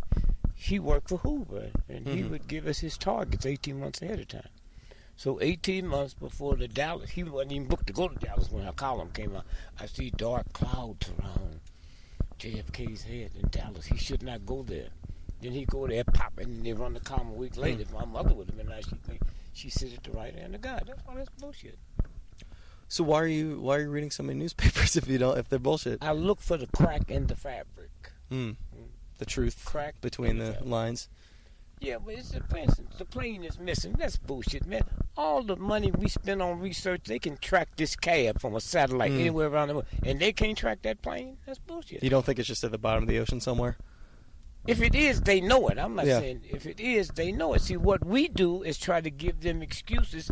he 0.54 0.78
worked 0.78 1.08
for 1.08 1.18
Hoover, 1.18 1.70
and 1.88 2.06
he 2.06 2.22
Mhm. 2.22 2.30
would 2.30 2.46
give 2.46 2.66
us 2.66 2.78
his 2.78 2.96
targets 2.96 3.44
18 3.44 3.80
months 3.80 4.00
ahead 4.02 4.20
of 4.20 4.28
time. 4.28 4.48
So 5.16 5.40
18 5.40 5.86
months 5.86 6.14
before 6.14 6.56
the 6.56 6.68
Dallas, 6.68 7.10
he 7.10 7.24
wasn't 7.24 7.52
even 7.52 7.68
booked 7.68 7.86
to 7.88 7.92
go 7.92 8.08
to 8.08 8.14
Dallas 8.24 8.50
when 8.50 8.64
our 8.64 8.72
column 8.72 9.10
came 9.12 9.34
out. 9.34 9.46
I 9.80 9.86
see 9.86 10.10
dark 10.10 10.52
clouds 10.52 11.08
around 11.18 11.60
JFK's 12.38 13.02
head 13.04 13.32
in 13.34 13.48
Dallas. 13.50 13.86
He 13.86 13.96
should 13.96 14.22
not 14.22 14.46
go 14.46 14.62
there. 14.62 14.90
Then 15.44 15.52
he 15.52 15.66
go 15.66 15.86
there, 15.86 16.04
pop, 16.04 16.38
and 16.38 16.64
they 16.64 16.72
run 16.72 16.94
the 16.94 17.00
column 17.00 17.28
a 17.28 17.34
week 17.34 17.58
later. 17.58 17.82
If 17.82 17.92
my 17.92 18.06
mother 18.06 18.34
would 18.34 18.48
have 18.48 18.56
been 18.56 18.66
there, 18.68 18.80
she 18.80 18.96
think 19.06 19.20
she 19.52 19.68
sit 19.68 19.92
at 19.94 20.02
the 20.02 20.10
right 20.12 20.34
hand 20.34 20.54
of 20.54 20.62
God. 20.62 20.84
That's 20.86 21.02
all 21.06 21.14
that's 21.16 21.28
bullshit. 21.38 21.78
So 22.88 23.04
why 23.04 23.20
are 23.22 23.26
you 23.26 23.60
why 23.60 23.76
are 23.76 23.80
you 23.82 23.90
reading 23.90 24.10
so 24.10 24.22
many 24.22 24.38
newspapers 24.40 24.96
if 24.96 25.06
you 25.06 25.18
don't 25.18 25.36
if 25.36 25.50
they're 25.50 25.58
bullshit? 25.58 26.02
I 26.02 26.12
look 26.12 26.40
for 26.40 26.56
the 26.56 26.66
crack 26.68 27.10
in 27.10 27.26
the 27.26 27.36
fabric. 27.36 27.90
Mm. 28.32 28.56
The 29.18 29.26
truth 29.26 29.62
Crack 29.66 30.00
between 30.00 30.30
in 30.30 30.38
the 30.38 30.64
lines. 30.64 31.10
Yeah, 31.78 31.98
but 32.02 32.14
it's 32.14 32.30
the 32.30 32.40
plane. 32.40 32.68
The 32.96 33.04
plane 33.04 33.44
is 33.44 33.58
missing. 33.58 33.96
That's 33.98 34.16
bullshit, 34.16 34.64
man. 34.64 34.84
All 35.14 35.42
the 35.42 35.56
money 35.56 35.90
we 35.90 36.08
spend 36.08 36.40
on 36.40 36.58
research, 36.58 37.02
they 37.04 37.18
can 37.18 37.36
track 37.36 37.76
this 37.76 37.96
cab 37.96 38.40
from 38.40 38.54
a 38.54 38.60
satellite 38.62 39.12
Mm. 39.12 39.20
anywhere 39.20 39.48
around 39.48 39.68
the 39.68 39.74
world, 39.74 39.86
and 40.02 40.18
they 40.18 40.32
can't 40.32 40.56
track 40.56 40.80
that 40.82 41.02
plane. 41.02 41.36
That's 41.44 41.58
bullshit. 41.58 42.02
You 42.02 42.08
don't 42.08 42.24
think 42.24 42.38
it's 42.38 42.48
just 42.48 42.64
at 42.64 42.70
the 42.72 42.78
bottom 42.78 43.02
of 43.04 43.08
the 43.08 43.18
ocean 43.18 43.40
somewhere? 43.40 43.76
If 44.66 44.80
it 44.80 44.94
is, 44.94 45.20
they 45.20 45.40
know 45.40 45.68
it. 45.68 45.78
I'm 45.78 45.94
not 45.94 46.06
Yeah. 46.06 46.20
saying 46.20 46.42
if 46.48 46.66
it 46.66 46.80
is, 46.80 47.08
they 47.08 47.32
know 47.32 47.52
it. 47.54 47.60
See, 47.62 47.76
what 47.76 48.04
we 48.04 48.28
do 48.28 48.62
is 48.62 48.78
try 48.78 49.00
to 49.00 49.10
give 49.10 49.40
them 49.40 49.62
excuses 49.62 50.30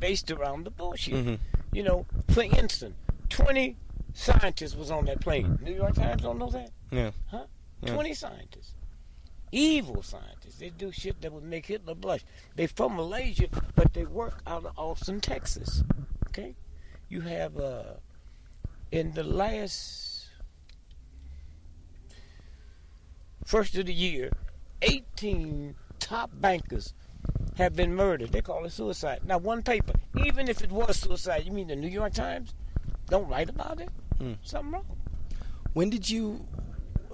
based 0.00 0.30
around 0.30 0.64
the 0.64 0.70
bullshit. 0.70 1.14
Mhm. 1.14 1.38
You 1.72 1.82
know, 1.82 2.06
for 2.28 2.42
instance, 2.42 2.94
20 3.28 3.76
scientists 4.14 4.74
was 4.74 4.90
on 4.90 5.04
that 5.06 5.20
plane. 5.20 5.58
New 5.62 5.74
York 5.74 5.94
Times 5.94 6.22
don't 6.22 6.38
know 6.38 6.50
that? 6.50 6.70
Yeah. 6.90 7.10
Huh? 7.26 7.46
Yeah. 7.82 7.92
20 7.92 8.14
scientists. 8.14 8.72
Evil 9.52 10.02
scientists. 10.02 10.56
They 10.58 10.70
do 10.70 10.90
shit 10.90 11.20
that 11.20 11.32
would 11.32 11.44
make 11.44 11.66
Hitler 11.66 11.94
blush. 11.94 12.24
They 12.56 12.66
from 12.66 12.96
Malaysia, 12.96 13.48
but 13.76 13.92
they 13.92 14.04
work 14.04 14.40
out 14.46 14.64
of 14.64 14.78
Austin, 14.78 15.20
Texas. 15.20 15.82
Okay? 16.28 16.54
You 17.08 17.20
have, 17.20 17.56
uh, 17.58 17.94
in 18.90 19.12
the 19.12 19.22
last, 19.22 20.13
first 23.44 23.76
of 23.76 23.86
the 23.86 23.92
year, 23.94 24.30
18 24.82 25.74
top 26.00 26.30
bankers 26.34 26.92
have 27.56 27.74
been 27.76 27.94
murdered. 27.94 28.32
They 28.32 28.42
call 28.42 28.64
it 28.64 28.72
suicide. 28.72 29.20
Now, 29.24 29.38
one 29.38 29.62
paper, 29.62 29.92
even 30.24 30.48
if 30.48 30.62
it 30.62 30.70
was 30.72 30.96
suicide, 30.98 31.44
you 31.46 31.52
mean 31.52 31.68
the 31.68 31.76
New 31.76 31.88
York 31.88 32.12
Times? 32.14 32.52
Don't 33.08 33.28
write 33.28 33.48
about 33.50 33.80
it? 33.80 33.88
Hmm. 34.18 34.32
Something 34.42 34.72
wrong. 34.72 34.86
When 35.72 35.90
did 35.90 36.08
you 36.08 36.46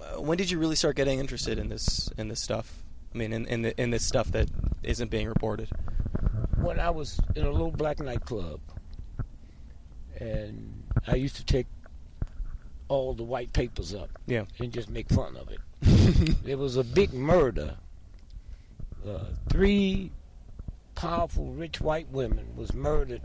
uh, 0.01 0.21
when 0.21 0.37
did 0.39 0.51
you 0.51 0.59
really 0.59 0.77
start 0.77 0.97
getting 0.97 1.19
interested 1.19 1.59
in 1.59 1.69
this 1.69 2.09
in 2.19 2.29
this 2.29 2.41
stuff? 2.41 2.83
I 3.15 3.19
mean, 3.19 3.33
in 3.33 3.47
in, 3.47 3.63
the, 3.63 3.81
in 3.81 3.91
this 3.91 4.05
stuff 4.07 4.31
that 4.33 4.49
isn't 4.83 5.11
being 5.11 5.29
reported. 5.29 5.69
when 6.57 6.79
I 6.79 6.91
was 6.91 7.19
in 7.35 7.45
a 7.45 7.51
little 7.51 7.71
black 7.73 8.01
nightclub, 8.01 8.61
and 10.19 10.83
I 11.07 11.17
used 11.17 11.37
to 11.37 11.45
take 11.45 11.67
all 12.89 13.15
the 13.15 13.23
white 13.25 13.53
papers 13.53 13.95
up 13.95 14.11
Yeah. 14.27 14.45
and 14.59 14.73
just 14.73 14.91
make 14.91 15.09
fun 15.09 15.37
of 15.37 15.49
it. 15.51 15.59
There 15.83 16.59
was 16.59 16.77
a 16.77 16.85
big 16.85 17.13
murder. 17.13 17.77
Uh, 19.07 19.21
three 19.49 20.13
powerful, 20.95 21.47
rich 21.53 21.81
white 21.81 22.09
women 22.11 22.55
was 22.55 22.75
murdered 22.75 23.23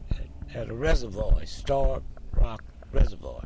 at, 0.50 0.56
at 0.56 0.70
a 0.70 0.74
reservoir, 0.74 1.46
Starved 1.46 2.06
Rock 2.34 2.64
Reservoir, 2.94 3.44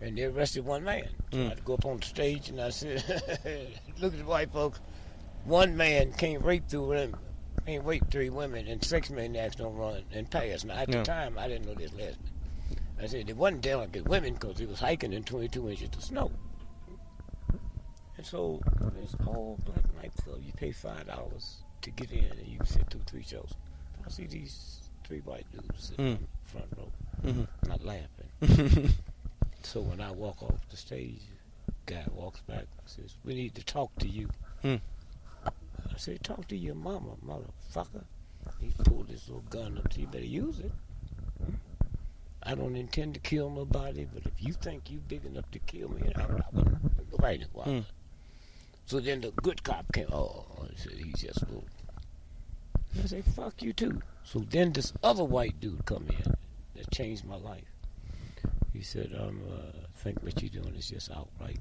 and 0.00 0.18
they 0.18 0.24
arrested 0.24 0.64
one 0.64 0.82
man. 0.82 1.08
So 1.32 1.38
I 1.38 1.42
Mm. 1.42 1.48
had 1.50 1.56
to 1.58 1.62
go 1.62 1.74
up 1.74 1.84
on 1.84 1.98
the 1.98 2.06
stage 2.06 2.48
and 2.48 2.60
I 2.60 2.70
said, 2.70 3.04
"Look 4.00 4.12
at 4.14 4.18
the 4.18 4.24
white 4.24 4.50
folks. 4.52 4.80
One 5.44 5.76
man 5.76 6.12
can't 6.14 6.44
rape 6.44 6.68
through 6.68 6.88
women, 6.88 7.14
can't 7.66 7.84
rape 7.84 8.10
three 8.10 8.30
women, 8.30 8.66
and 8.66 8.84
six 8.84 9.10
maniacs 9.10 9.54
don't 9.56 9.76
run 9.76 10.02
and 10.12 10.28
pass." 10.28 10.64
Now 10.64 10.74
at 10.74 10.88
Yeah. 10.88 10.98
the 10.98 11.04
time, 11.04 11.38
I 11.38 11.46
didn't 11.46 11.66
know 11.66 11.74
this 11.74 11.92
lesbian. 11.92 12.16
I 13.00 13.06
said 13.06 13.30
it 13.30 13.36
wasn't 13.36 13.62
delicate 13.62 14.06
women 14.08 14.34
because 14.34 14.56
they 14.56 14.66
was 14.66 14.80
hiking 14.80 15.12
in 15.12 15.22
22 15.22 15.70
inches 15.70 15.88
of 15.96 16.02
snow. 16.02 16.32
And 18.20 18.26
so 18.26 18.60
it's 19.02 19.14
all 19.26 19.58
black 19.64 19.82
nightclub. 19.96 20.42
You 20.44 20.52
pay 20.52 20.72
five 20.72 21.06
dollars 21.06 21.62
to 21.80 21.90
get 21.90 22.10
in, 22.10 22.22
and 22.24 22.46
you 22.46 22.58
can 22.58 22.66
sit 22.66 22.86
through 22.90 23.00
three 23.06 23.22
shows. 23.22 23.54
I 24.06 24.10
see 24.10 24.26
these 24.26 24.80
three 25.06 25.20
white 25.20 25.46
dudes 25.50 25.84
sitting 25.86 26.04
Mm. 26.04 26.18
in 26.18 26.26
the 26.44 26.50
front 26.50 26.66
row, 26.76 26.92
Mhm. 27.22 27.48
not 27.66 27.82
laughing. 27.82 28.92
So 29.62 29.80
when 29.80 30.02
I 30.02 30.10
walk 30.10 30.42
off 30.42 30.68
the 30.68 30.76
stage, 30.76 31.22
guy 31.86 32.04
walks 32.12 32.40
back 32.42 32.66
and 32.78 32.86
says, 32.88 33.16
"We 33.24 33.34
need 33.34 33.54
to 33.54 33.64
talk 33.64 33.90
to 34.00 34.08
you." 34.08 34.28
Hmm. 34.60 34.76
I 35.46 35.96
said, 35.96 36.22
"Talk 36.22 36.46
to 36.48 36.56
your 36.56 36.74
mama, 36.74 37.16
motherfucker." 37.24 38.04
He 38.60 38.70
pulled 38.84 39.08
his 39.08 39.28
little 39.28 39.44
gun 39.48 39.78
up. 39.78 39.92
So 39.94 40.00
you 40.00 40.06
better 40.08 40.24
use 40.26 40.58
it. 40.60 40.72
I 42.42 42.54
don't 42.54 42.76
intend 42.76 43.14
to 43.14 43.20
kill 43.20 43.48
nobody, 43.48 44.04
but 44.04 44.24
if 44.26 44.42
you 44.42 44.52
think 44.52 44.90
you're 44.90 45.00
big 45.08 45.24
enough 45.24 45.50
to 45.52 45.58
kill 45.60 45.88
me, 45.90 46.10
I, 46.14 46.22
I 46.22 46.26
wouldn't. 46.52 46.78
Right, 47.18 47.40
it 47.42 47.52
was. 47.54 47.84
Hmm. 48.90 48.96
So 48.96 49.00
then 49.00 49.20
the 49.20 49.30
good 49.30 49.62
cop 49.62 49.92
came. 49.92 50.08
Oh, 50.12 50.44
he 50.68 50.76
said 50.76 50.92
he's 50.92 51.20
just 51.20 51.40
little. 51.42 51.64
I 53.02 53.06
said, 53.06 53.24
"Fuck 53.24 53.62
you 53.62 53.72
too." 53.72 54.02
So 54.24 54.40
then 54.40 54.72
this 54.72 54.92
other 55.02 55.24
white 55.24 55.60
dude 55.60 55.84
come 55.84 56.06
in 56.08 56.34
that 56.74 56.90
changed 56.90 57.24
my 57.24 57.36
life. 57.36 57.64
He 58.72 58.82
said, 58.82 59.14
um, 59.18 59.42
uh, 59.50 59.78
I 59.84 59.98
think 59.98 60.22
what 60.22 60.40
you're 60.40 60.62
doing 60.62 60.74
is 60.76 60.88
just 60.88 61.10
outright 61.10 61.58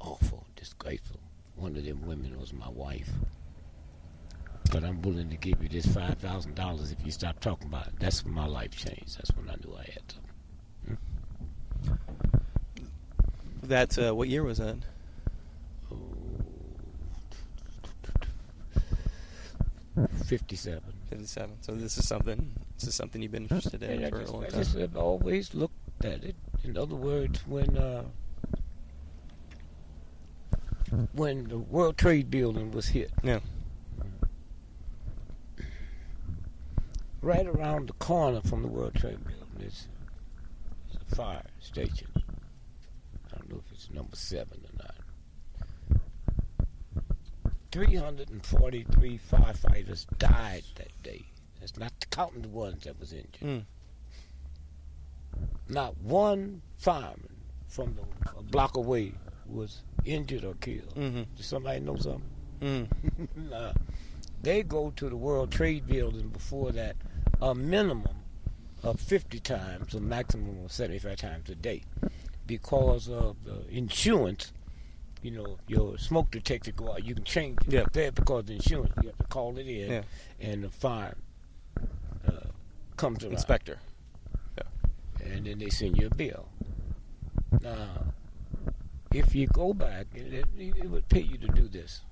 awful, 0.00 0.46
disgraceful. 0.56 1.20
One 1.56 1.76
of 1.76 1.84
them 1.84 2.06
women 2.06 2.38
was 2.38 2.52
my 2.52 2.68
wife. 2.68 3.10
But 4.70 4.84
I'm 4.84 5.00
willing 5.02 5.30
to 5.30 5.36
give 5.36 5.62
you 5.62 5.68
this 5.68 5.86
five 5.86 6.18
thousand 6.18 6.54
dollars 6.54 6.92
if 6.92 7.04
you 7.04 7.10
stop 7.10 7.40
talking 7.40 7.68
about 7.68 7.86
it. 7.88 7.94
That's 7.98 8.24
when 8.24 8.34
my 8.34 8.46
life 8.46 8.76
changed. 8.76 9.16
That's 9.16 9.30
when 9.36 9.48
I 9.48 9.54
knew 9.64 9.74
I 9.76 9.84
had 9.84 10.02
something. 10.12 10.28
That 13.62 13.98
uh, 13.98 14.14
what 14.14 14.28
year 14.28 14.44
was 14.44 14.58
that? 14.58 14.76
Oh, 20.28 20.36
Fifty-seven. 20.36 20.92
Fifty-seven. 21.08 21.56
So 21.62 21.72
this 21.74 21.96
is 21.96 22.06
something. 22.06 22.52
This 22.78 22.88
is 22.88 22.94
something 22.94 23.22
you've 23.22 23.32
been 23.32 23.44
interested 23.44 23.82
in 23.82 23.90
And 23.90 24.04
I 24.06 24.10
for 24.10 24.18
just, 24.20 24.30
a 24.30 24.34
long 24.36 24.44
I 24.44 24.48
time. 24.48 24.62
just 24.62 24.76
have 24.76 24.96
always 24.96 25.54
looked 25.54 26.04
at 26.04 26.22
it. 26.22 26.36
In 26.64 26.76
other 26.76 26.94
words, 26.94 27.40
when 27.46 27.76
uh, 27.78 28.04
when 31.12 31.44
the 31.48 31.58
World 31.58 31.96
Trade 31.96 32.30
Building 32.30 32.70
was 32.72 32.88
hit, 32.88 33.10
Yeah. 33.22 33.40
right 37.22 37.46
around 37.46 37.88
the 37.88 37.92
corner 37.94 38.40
from 38.42 38.62
the 38.62 38.68
World 38.68 38.94
Trade 38.94 39.18
Building 39.24 39.66
is, 39.66 39.88
is 40.90 40.98
a 41.10 41.14
fire 41.16 41.42
station. 41.58 42.08
I 42.16 43.36
don't 43.38 43.50
know 43.50 43.62
if 43.66 43.72
it's 43.72 43.90
number 43.90 44.14
seven 44.16 44.60
or 44.64 44.84
not. 44.84 44.94
343 47.70 49.20
firefighters 49.30 50.06
died 50.18 50.64
that 50.76 51.02
day. 51.02 51.26
That's 51.60 51.76
not 51.76 51.92
counting 52.10 52.42
the 52.42 52.48
ones 52.48 52.84
that 52.84 52.98
was 52.98 53.12
injured. 53.12 53.40
Mm. 53.42 53.64
Not 55.68 55.98
one 55.98 56.62
fireman 56.76 57.36
from 57.66 57.94
the, 57.94 58.30
a 58.38 58.42
block 58.42 58.76
away 58.76 59.12
was 59.46 59.82
injured 60.04 60.44
or 60.44 60.54
killed. 60.54 60.94
Mm-hmm. 60.94 61.22
Does 61.36 61.46
somebody 61.46 61.80
know 61.80 61.96
something? 61.96 62.22
Mm. 62.60 62.88
nah. 63.50 63.72
They 64.42 64.62
go 64.62 64.92
to 64.96 65.08
the 65.08 65.16
World 65.16 65.50
Trade 65.50 65.86
Building 65.86 66.28
before 66.28 66.72
that 66.72 66.96
a 67.42 67.54
minimum 67.54 68.18
of 68.82 69.00
50 69.00 69.40
times, 69.40 69.94
a 69.94 70.00
maximum 70.00 70.64
of 70.64 70.72
75 70.72 71.16
times 71.16 71.50
a 71.50 71.54
day 71.54 71.82
because 72.46 73.08
of 73.08 73.36
the 73.44 73.68
insurance. 73.68 74.52
You 75.22 75.32
know, 75.32 75.58
your 75.66 75.98
smoke 75.98 76.30
detector 76.30 76.70
go 76.72 76.92
out, 76.92 77.04
you 77.04 77.14
can 77.14 77.24
change 77.24 77.58
it 77.66 77.72
Yeah. 77.72 77.84
there 77.92 78.12
because 78.12 78.44
the 78.46 78.54
insurance, 78.54 78.92
you 79.02 79.08
have 79.08 79.18
to 79.18 79.24
call 79.24 79.58
it 79.58 79.66
in, 79.66 79.90
Yeah. 79.90 80.02
and 80.40 80.62
the 80.64 80.70
fire 80.70 81.16
uh, 82.26 82.30
comes 82.96 83.24
around 83.24 83.32
Inspector. 83.32 83.78
and 85.24 85.44
then 85.46 85.58
they 85.58 85.68
send 85.70 85.98
you 85.98 86.06
a 86.06 86.14
bill. 86.14 86.48
Now, 87.60 88.12
if 89.12 89.34
you 89.34 89.46
go 89.48 89.74
back, 89.74 90.06
it, 90.14 90.32
it, 90.32 90.46
it 90.76 90.88
would 90.90 91.08
pay 91.08 91.20
you 91.20 91.36
to 91.38 91.48
do 91.48 91.68
this, 91.68 92.02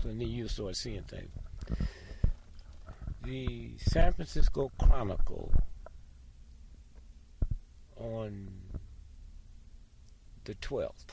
so 0.00 0.08
then 0.08 0.20
you 0.20 0.46
start 0.48 0.76
seeing 0.76 1.02
things. 1.02 1.30
The 3.24 3.72
San 3.78 4.12
Francisco 4.12 4.70
Chronicle 4.78 5.52
on 7.96 8.48
the 10.44 10.54
12th 10.54 11.06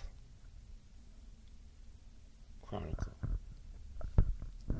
Chronicle 2.74 3.14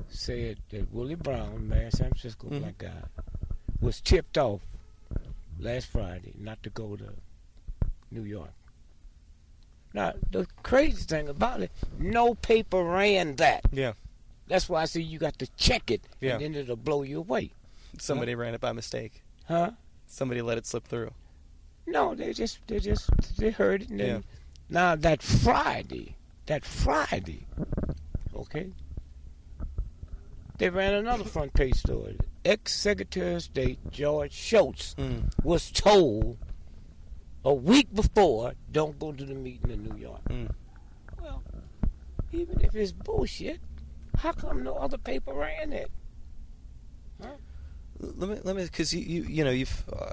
said 0.08 0.58
that 0.70 0.92
Willie 0.92 1.14
Brown, 1.14 1.68
mayor 1.68 1.90
San 1.90 2.08
Francisco, 2.08 2.48
Mhm. 2.48 2.60
black 2.60 2.78
guy, 2.78 3.02
was 3.80 4.00
tipped 4.00 4.36
off 4.36 4.62
last 5.60 5.86
Friday 5.86 6.32
not 6.36 6.60
to 6.64 6.70
go 6.70 6.96
to 6.96 7.14
New 8.10 8.22
York. 8.24 8.52
Now, 9.92 10.14
the 10.30 10.46
crazy 10.64 11.02
thing 11.04 11.28
about 11.28 11.62
it, 11.62 11.70
no 11.98 12.34
paper 12.34 12.82
ran 12.82 13.36
that. 13.36 13.64
Yeah. 13.72 13.92
That's 14.48 14.68
why 14.68 14.82
I 14.82 14.84
say 14.86 15.00
you 15.00 15.18
got 15.20 15.38
to 15.38 15.46
check 15.56 15.90
it, 15.90 16.02
Yeah. 16.20 16.32
and 16.34 16.42
then 16.42 16.54
it'll 16.56 16.76
blow 16.76 17.02
you 17.02 17.18
away. 17.18 17.52
Somebody 17.98 18.34
ran 18.34 18.54
it 18.54 18.60
by 18.60 18.72
mistake. 18.72 19.22
Huh? 19.46 19.72
Somebody 20.06 20.42
let 20.42 20.58
it 20.58 20.66
slip 20.66 20.86
through. 20.88 21.12
No, 21.86 22.14
they 22.14 22.32
just, 22.32 22.58
they 22.66 22.80
just, 22.80 23.08
they 23.36 23.50
heard 23.50 23.82
it. 23.82 23.88
And 23.90 24.00
then, 24.00 24.08
Yeah. 24.08 24.20
Now, 24.68 24.96
that 24.96 25.22
Friday, 25.22 26.16
that 26.46 26.64
Friday, 26.64 27.46
okay, 28.44 28.70
they 30.58 30.68
ran 30.70 30.94
another 30.94 31.24
front 31.24 31.52
page 31.54 31.74
story. 31.76 32.16
Ex-Secretary 32.44 33.34
of 33.34 33.42
State 33.42 33.78
George 33.90 34.32
Shultz 34.32 34.94
Mm. 34.96 35.30
was 35.42 35.70
told 35.70 36.36
a 37.44 37.52
week 37.54 37.92
before, 37.94 38.52
don't 38.70 38.98
go 38.98 39.12
to 39.12 39.24
the 39.24 39.34
meeting 39.34 39.70
in 39.70 39.82
New 39.84 39.96
York. 39.98 40.22
Mm. 40.28 40.50
Well, 41.22 41.42
even 42.32 42.60
if 42.60 42.74
it's 42.74 42.92
bullshit, 42.92 43.60
how 44.18 44.32
come 44.32 44.62
no 44.62 44.74
other 44.76 44.98
paper 44.98 45.32
ran 45.32 45.72
it? 45.72 45.90
Let 48.00 48.28
me 48.28 48.38
let 48.44 48.56
me 48.56 48.64
because 48.64 48.92
you, 48.92 49.00
you 49.00 49.22
you 49.22 49.44
know 49.44 49.50
you've 49.50 49.84
uh, 49.92 50.12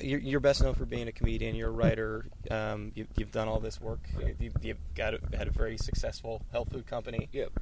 you're, 0.00 0.20
you're 0.20 0.40
best 0.40 0.62
known 0.62 0.74
for 0.74 0.86
being 0.86 1.08
a 1.08 1.12
comedian. 1.12 1.54
You're 1.54 1.68
a 1.68 1.72
writer. 1.72 2.26
Um, 2.50 2.92
you, 2.94 3.06
you've 3.16 3.32
done 3.32 3.48
all 3.48 3.60
this 3.60 3.80
work. 3.80 4.00
You've, 4.40 4.54
you've 4.62 4.94
got 4.94 5.14
a, 5.14 5.20
had 5.36 5.48
a 5.48 5.50
very 5.50 5.76
successful 5.78 6.42
health 6.52 6.72
food 6.72 6.86
company. 6.86 7.28
Yep. 7.32 7.52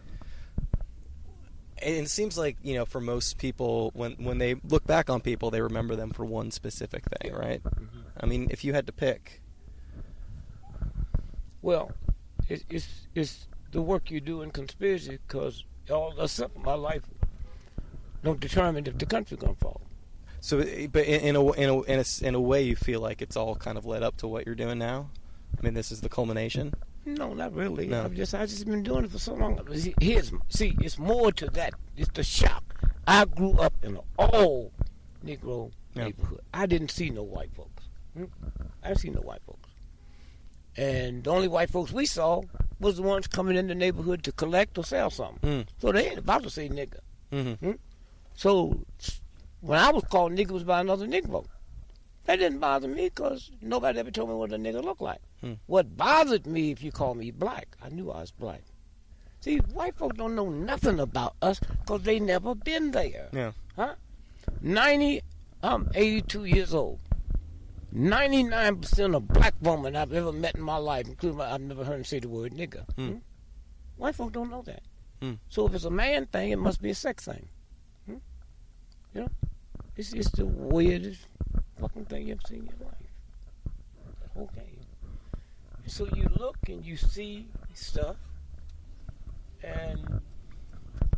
And 1.82 1.94
it 1.96 2.08
seems 2.08 2.38
like 2.38 2.56
you 2.62 2.74
know 2.74 2.84
for 2.84 3.00
most 3.00 3.36
people 3.36 3.90
when 3.94 4.12
when 4.12 4.38
they 4.38 4.54
look 4.54 4.86
back 4.86 5.10
on 5.10 5.20
people 5.20 5.50
they 5.50 5.60
remember 5.60 5.96
them 5.96 6.10
for 6.10 6.24
one 6.24 6.50
specific 6.50 7.04
thing, 7.20 7.34
right? 7.34 7.60
I 8.18 8.26
mean, 8.26 8.48
if 8.50 8.64
you 8.64 8.72
had 8.72 8.86
to 8.86 8.92
pick, 8.92 9.42
Well, 11.62 11.92
it, 12.48 12.62
it's 12.68 13.08
it's 13.14 13.48
the 13.72 13.82
work 13.82 14.10
you 14.10 14.20
do 14.20 14.42
in 14.42 14.50
conspiracy 14.50 15.18
because 15.26 15.64
all 15.90 16.14
the 16.14 16.28
stuff 16.28 16.50
in 16.54 16.62
my 16.62 16.74
life 16.74 17.02
don't 18.22 18.38
determine 18.38 18.86
if 18.86 18.98
the 18.98 19.06
country's 19.06 19.40
gonna 19.40 19.54
fall. 19.54 19.80
So 20.44 20.58
but 20.58 21.06
in, 21.06 21.20
in 21.22 21.36
a 21.36 21.52
in 21.52 21.70
a, 21.70 21.80
in 21.84 22.00
a 22.00 22.04
in 22.26 22.34
a 22.34 22.40
way 22.40 22.60
you 22.60 22.76
feel 22.76 23.00
like 23.00 23.22
it's 23.22 23.34
all 23.34 23.56
kind 23.56 23.78
of 23.78 23.86
led 23.86 24.02
up 24.02 24.18
to 24.18 24.28
what 24.28 24.44
you're 24.44 24.54
doing 24.54 24.78
now. 24.78 25.08
I 25.58 25.64
mean, 25.64 25.72
this 25.72 25.90
is 25.90 26.02
the 26.02 26.10
culmination. 26.10 26.74
No, 27.06 27.32
not 27.32 27.54
really. 27.54 27.86
No. 27.86 28.04
I've 28.04 28.12
just 28.14 28.34
I've 28.34 28.50
just 28.50 28.66
been 28.66 28.82
doing 28.82 29.06
it 29.06 29.10
for 29.10 29.18
so 29.18 29.32
long. 29.32 29.58
See, 29.74 29.94
Here's 30.02 30.32
see, 30.50 30.76
it's 30.82 30.98
more 30.98 31.32
to 31.32 31.46
that. 31.46 31.72
It's 31.96 32.10
the 32.12 32.22
shock. 32.22 32.62
I 33.06 33.24
grew 33.24 33.52
up 33.52 33.72
in 33.82 33.96
an 33.96 34.02
all 34.18 34.70
Negro 35.24 35.72
Yeah. 35.94 36.04
neighborhood. 36.04 36.40
I 36.52 36.66
didn't 36.66 36.90
see 36.90 37.08
no 37.08 37.22
white 37.22 37.54
folks. 37.54 37.84
Hmm? 38.14 38.24
I 38.82 38.88
didn't 38.88 39.00
see 39.00 39.08
no 39.08 39.22
white 39.22 39.40
folks. 39.46 39.70
And 40.76 41.24
the 41.24 41.30
only 41.30 41.48
white 41.48 41.70
folks 41.70 41.90
we 41.90 42.04
saw 42.04 42.42
was 42.80 42.96
the 42.96 43.02
ones 43.02 43.28
coming 43.28 43.56
in 43.56 43.68
the 43.68 43.74
neighborhood 43.74 44.22
to 44.24 44.32
collect 44.32 44.76
or 44.76 44.84
sell 44.84 45.08
something. 45.08 45.62
Mm. 45.62 45.66
So 45.78 45.90
they 45.90 46.10
ain't 46.10 46.18
about 46.18 46.42
to 46.42 46.50
say 46.50 46.68
nigga. 46.68 46.98
Mm-hmm. 47.32 47.72
So 48.34 48.84
when 49.64 49.78
I 49.78 49.90
was 49.90 50.04
called 50.04 50.32
nigga, 50.32 50.50
it 50.50 50.50
was 50.50 50.64
by 50.64 50.80
another 50.80 51.06
Negro. 51.06 51.46
That 52.26 52.36
didn't 52.36 52.58
bother 52.58 52.88
me 52.88 53.08
because 53.08 53.50
nobody 53.60 53.98
ever 53.98 54.10
told 54.10 54.28
me 54.28 54.34
what 54.34 54.52
a 54.52 54.56
nigger 54.56 54.82
looked 54.82 55.00
like. 55.00 55.20
Hmm. 55.40 55.54
What 55.66 55.96
bothered 55.96 56.46
me 56.46 56.70
if 56.70 56.82
you 56.82 56.90
called 56.90 57.18
me 57.18 57.30
black, 57.30 57.76
I 57.82 57.88
knew 57.88 58.10
I 58.10 58.20
was 58.20 58.30
black. 58.30 58.62
See, 59.40 59.58
white 59.58 59.94
folks 59.96 60.16
don't 60.16 60.34
know 60.34 60.48
nothing 60.48 61.00
about 61.00 61.36
us 61.42 61.60
because 61.60 62.02
they 62.02 62.18
never 62.18 62.54
been 62.54 62.92
there. 62.92 63.28
Yeah. 63.32 63.52
Huh? 63.76 63.94
90, 64.60 65.20
I'm 65.62 65.90
82 65.94 66.44
years 66.44 66.74
old. 66.74 67.00
99% 67.94 69.14
of 69.14 69.28
black 69.28 69.54
women 69.60 69.96
I've 69.96 70.12
ever 70.12 70.32
met 70.32 70.56
in 70.56 70.62
my 70.62 70.78
life, 70.78 71.06
including 71.06 71.38
my, 71.38 71.52
I've 71.52 71.60
never 71.60 71.84
heard 71.84 71.96
them 71.96 72.04
say 72.04 72.20
the 72.20 72.28
word 72.28 72.52
nigger. 72.52 72.84
Hmm. 72.96 73.08
Hmm? 73.08 73.16
White 73.96 74.14
folks 74.14 74.32
don't 74.32 74.50
know 74.50 74.62
that. 74.62 74.82
Hmm. 75.20 75.34
So 75.48 75.66
if 75.66 75.74
it's 75.74 75.84
a 75.84 75.90
man 75.90 76.26
thing, 76.26 76.50
it 76.50 76.58
must 76.58 76.82
be 76.82 76.90
a 76.90 76.94
sex 76.94 77.26
thing. 77.26 77.48
Hmm? 78.06 78.16
You 79.14 79.20
know? 79.22 79.28
It's, 79.96 80.12
it's 80.12 80.30
the 80.30 80.46
weirdest 80.46 81.26
fucking 81.80 82.06
thing 82.06 82.28
you 82.28 82.32
ever 82.32 82.40
seen 82.48 82.60
in 82.60 82.66
your 82.66 82.88
life. 82.88 84.48
Okay. 84.54 84.68
So 85.86 86.08
you 86.14 86.28
look 86.38 86.56
and 86.68 86.84
you 86.84 86.96
see 86.96 87.46
stuff, 87.74 88.16
and 89.62 90.20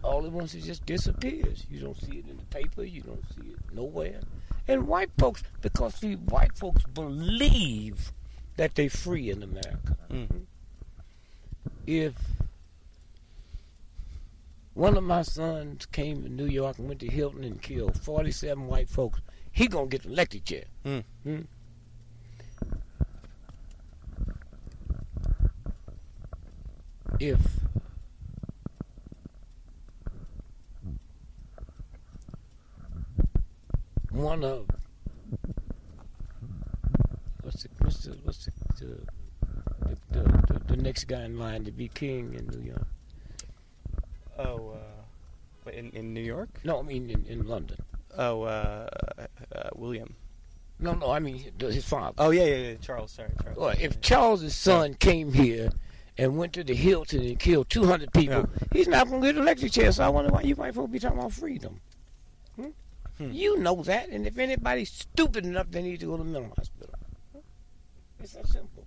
all 0.03 0.27
at 0.27 0.33
once 0.33 0.55
it 0.55 0.63
just 0.63 0.85
disappears. 0.87 1.65
You 1.71 1.81
don't 1.81 1.97
see 1.97 2.19
it 2.19 2.29
in 2.29 2.37
the 2.37 2.45
paper. 2.45 2.83
You 2.83 3.01
don't 3.03 3.25
see 3.35 3.53
it 3.53 3.75
nowhere. 3.75 4.21
And 4.69 4.89
white 4.89 5.11
folks, 5.19 5.43
because 5.63 5.95
see, 5.95 6.15
white 6.15 6.57
folks 6.57 6.83
believe 6.93 8.13
that 8.57 8.75
they're 8.75 8.91
free 8.91 9.31
in 9.31 9.43
America. 9.43 9.97
Mm. 10.11 10.47
If 11.87 12.15
one 14.77 14.95
of 14.99 15.03
my 15.03 15.23
sons 15.23 15.87
came 15.87 16.23
to 16.23 16.29
New 16.29 16.45
York 16.45 16.79
and 16.79 16.87
went 16.87 17.01
to 17.01 17.07
Hilton 17.07 17.45
and 17.45 17.61
killed 17.63 17.99
47 17.99 18.67
white 18.67 18.91
folks, 18.91 19.21
he 19.51 19.69
gonna 19.69 19.87
get 19.87 20.03
the 20.03 20.11
electric 20.11 20.45
chair. 20.45 20.65
Mm. 20.85 21.05
Hmm? 21.25 21.41
If 27.19 27.41
one 34.11 34.45
of 34.45 34.67
what's 37.41 37.63
the 37.63 37.69
what's 37.79 38.05
the 38.05 38.11
what's 38.25 38.45
the 38.45 38.53
the, 38.79 39.01
the, 39.81 39.97
the, 40.11 40.53
the, 40.53 40.77
the 40.77 40.83
next 40.83 41.05
guy 41.05 41.25
in 41.25 41.39
line 41.39 41.65
to 41.65 41.73
be 41.73 41.89
king 41.89 42.35
in 42.35 42.47
New 42.49 42.69
York? 42.69 42.87
Oh, 44.39 44.77
uh, 45.67 45.71
in 45.71 45.91
in 45.91 46.15
New 46.15 46.23
York? 46.23 46.49
No, 46.65 46.79
I 46.79 46.83
mean 46.83 47.11
in, 47.11 47.25
in 47.27 47.47
London. 47.47 47.79
Oh, 48.17 48.43
uh, 48.43 48.89
uh, 49.55 49.69
William. 49.75 50.15
No, 50.79 50.93
no, 50.93 51.11
I 51.11 51.19
mean 51.19 51.53
his 51.59 51.85
father. 51.85 52.15
Oh 52.19 52.31
yeah, 52.31 52.45
yeah, 52.45 52.57
yeah. 52.57 52.75
Charles. 52.77 53.13
Sorry, 53.13 53.31
Charles. 53.43 53.59
Well, 53.59 53.75
if 53.81 54.01
Charles's 54.01 54.55
son 54.55 54.95
came 54.95 55.33
here 55.33 55.71
and 56.19 56.37
went 56.37 56.53
to 56.55 56.65
the 56.65 56.75
Hilton 56.75 57.23
and 57.23 57.39
killed 57.39 57.71
200 57.71 58.13
people, 58.13 58.49
he's 58.73 58.89
not 58.89 59.09
going 59.09 59.23
to 59.23 59.29
get 59.29 59.37
an 59.37 59.43
electric 59.43 59.73
chair. 59.73 59.91
So 59.93 60.05
I 60.05 60.09
wonder 60.09 60.31
why 60.31 60.43
you 60.43 60.55
white 60.55 60.75
folks 60.75 60.93
be 60.93 60.99
talking 60.99 61.19
about 61.19 61.33
freedom. 61.33 61.81
Hmm? 62.57 62.69
Hmm. 63.19 63.33
You 63.33 63.59
know 63.59 63.83
that, 63.83 64.11
and 64.11 64.27
if 64.27 64.39
anybody's 64.39 64.91
stupid 64.91 65.47
enough, 65.47 65.71
they 65.71 65.83
need 65.83 66.01
to 66.01 66.07
go 66.07 66.19
to 66.19 66.23
the 66.23 66.29
mental 66.29 66.53
hospital. 66.57 66.95
It's 68.21 68.33
that 68.33 68.47
simple. 68.47 68.87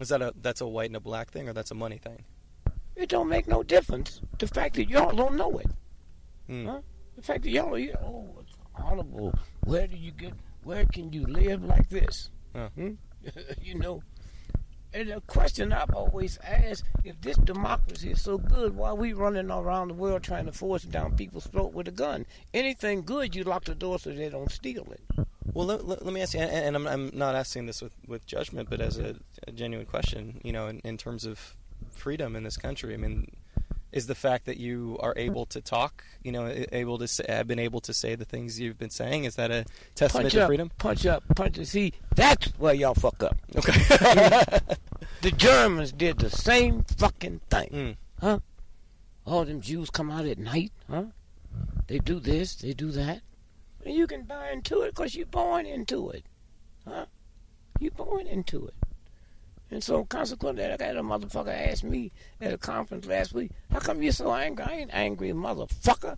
Is 0.00 0.08
that 0.08 0.20
a 0.20 0.34
that's 0.42 0.60
a 0.60 0.66
white 0.66 0.90
and 0.90 0.96
a 0.96 1.00
black 1.00 1.30
thing, 1.30 1.48
or 1.48 1.52
that's 1.52 1.70
a 1.70 1.74
money 1.74 1.98
thing? 1.98 2.24
It 2.96 3.08
don't 3.08 3.28
make 3.28 3.48
no 3.48 3.62
difference. 3.62 4.20
The 4.38 4.46
fact 4.46 4.76
that 4.76 4.88
y'all 4.88 5.14
don't 5.14 5.36
know 5.36 5.58
it. 5.58 5.66
Mm. 6.48 6.66
Huh? 6.66 6.80
The 7.16 7.22
fact 7.22 7.42
that 7.42 7.50
y'all, 7.50 7.78
you 7.78 7.94
oh, 8.02 8.28
it's 8.40 8.52
honorable. 8.74 9.34
Where 9.64 9.86
do 9.86 9.96
you 9.96 10.12
get? 10.12 10.32
Where 10.62 10.84
can 10.86 11.12
you 11.12 11.24
live 11.26 11.64
like 11.64 11.88
this? 11.88 12.30
Hmm? 12.54 12.92
you 13.62 13.74
know. 13.76 14.02
And 14.92 15.10
the 15.10 15.20
question 15.22 15.72
I've 15.72 15.90
always 15.90 16.38
asked: 16.44 16.84
If 17.02 17.20
this 17.20 17.36
democracy 17.38 18.12
is 18.12 18.22
so 18.22 18.38
good, 18.38 18.76
why 18.76 18.90
are 18.90 18.94
we 18.94 19.12
running 19.12 19.50
around 19.50 19.88
the 19.88 19.94
world 19.94 20.22
trying 20.22 20.46
to 20.46 20.52
force 20.52 20.84
it 20.84 20.92
down 20.92 21.16
people's 21.16 21.48
throat 21.48 21.72
with 21.72 21.88
a 21.88 21.92
gun? 21.92 22.26
Anything 22.52 23.02
good, 23.02 23.34
you 23.34 23.42
lock 23.42 23.64
the 23.64 23.74
door 23.74 23.98
so 23.98 24.12
they 24.12 24.28
don't 24.28 24.52
steal 24.52 24.86
it. 24.92 25.26
Well, 25.52 25.66
let, 25.66 25.86
let, 25.86 26.04
let 26.04 26.14
me 26.14 26.20
ask 26.20 26.34
you, 26.34 26.40
and, 26.40 26.50
and 26.50 26.76
I'm, 26.76 26.86
I'm 26.86 27.10
not 27.12 27.34
asking 27.34 27.66
this 27.66 27.82
with, 27.82 27.92
with 28.06 28.24
judgment, 28.26 28.70
but 28.70 28.80
as 28.80 28.98
a, 28.98 29.16
a 29.46 29.52
genuine 29.52 29.86
question, 29.86 30.40
you 30.44 30.52
know, 30.52 30.68
in, 30.68 30.80
in 30.80 30.96
terms 30.96 31.24
of 31.24 31.54
freedom 31.94 32.36
in 32.36 32.44
this 32.44 32.56
country, 32.56 32.94
I 32.94 32.96
mean, 32.96 33.30
is 33.92 34.06
the 34.06 34.14
fact 34.14 34.46
that 34.46 34.56
you 34.56 34.96
are 35.00 35.14
able 35.16 35.46
to 35.46 35.60
talk, 35.60 36.04
you 36.22 36.32
know, 36.32 36.52
able 36.72 36.98
to 36.98 37.06
say, 37.06 37.24
have 37.28 37.46
been 37.46 37.60
able 37.60 37.80
to 37.82 37.94
say 37.94 38.14
the 38.16 38.24
things 38.24 38.58
you've 38.58 38.78
been 38.78 38.90
saying, 38.90 39.24
is 39.24 39.36
that 39.36 39.50
a 39.50 39.64
testament 39.94 40.24
Punch 40.24 40.32
to 40.34 40.42
up, 40.42 40.48
freedom? 40.48 40.70
punch 40.78 41.06
up, 41.06 41.22
punch 41.36 41.58
up. 41.58 41.64
See, 41.66 41.92
that's 42.14 42.48
where 42.58 42.74
y'all 42.74 42.94
fuck 42.94 43.22
up. 43.22 43.36
Okay. 43.56 44.48
The 45.24 45.30
Germans 45.30 45.92
did 45.92 46.18
the 46.18 46.28
same 46.28 46.84
fucking 46.98 47.40
thing. 47.48 47.68
Mm. 47.72 47.96
Huh? 48.20 48.38
All 49.26 49.46
them 49.46 49.62
Jews 49.62 49.88
come 49.88 50.10
out 50.10 50.26
at 50.26 50.38
night, 50.38 50.70
huh? 50.90 51.04
They 51.86 51.98
do 51.98 52.20
this, 52.20 52.56
they 52.56 52.74
do 52.74 52.90
that. 52.90 53.22
You 53.86 54.06
can 54.06 54.24
buy 54.24 54.50
into 54.50 54.82
it 54.82 54.94
because 54.94 55.14
you're 55.14 55.24
born 55.24 55.64
into 55.64 56.10
it. 56.10 56.24
Huh? 56.86 57.06
You're 57.80 57.92
born 57.92 58.26
into 58.26 58.66
it. 58.66 58.74
And 59.70 59.82
so 59.82 60.04
consequently, 60.04 60.64
I 60.64 60.76
got 60.76 60.96
a 60.96 61.02
motherfucker 61.02 61.48
ask 61.48 61.82
me 61.82 62.12
at 62.40 62.52
a 62.52 62.58
conference 62.58 63.06
last 63.06 63.32
week, 63.32 63.50
how 63.70 63.80
come 63.80 64.02
you're 64.02 64.12
so 64.12 64.32
angry? 64.32 64.64
I 64.64 64.72
ain't 64.74 64.94
angry, 64.94 65.30
motherfucker. 65.30 66.16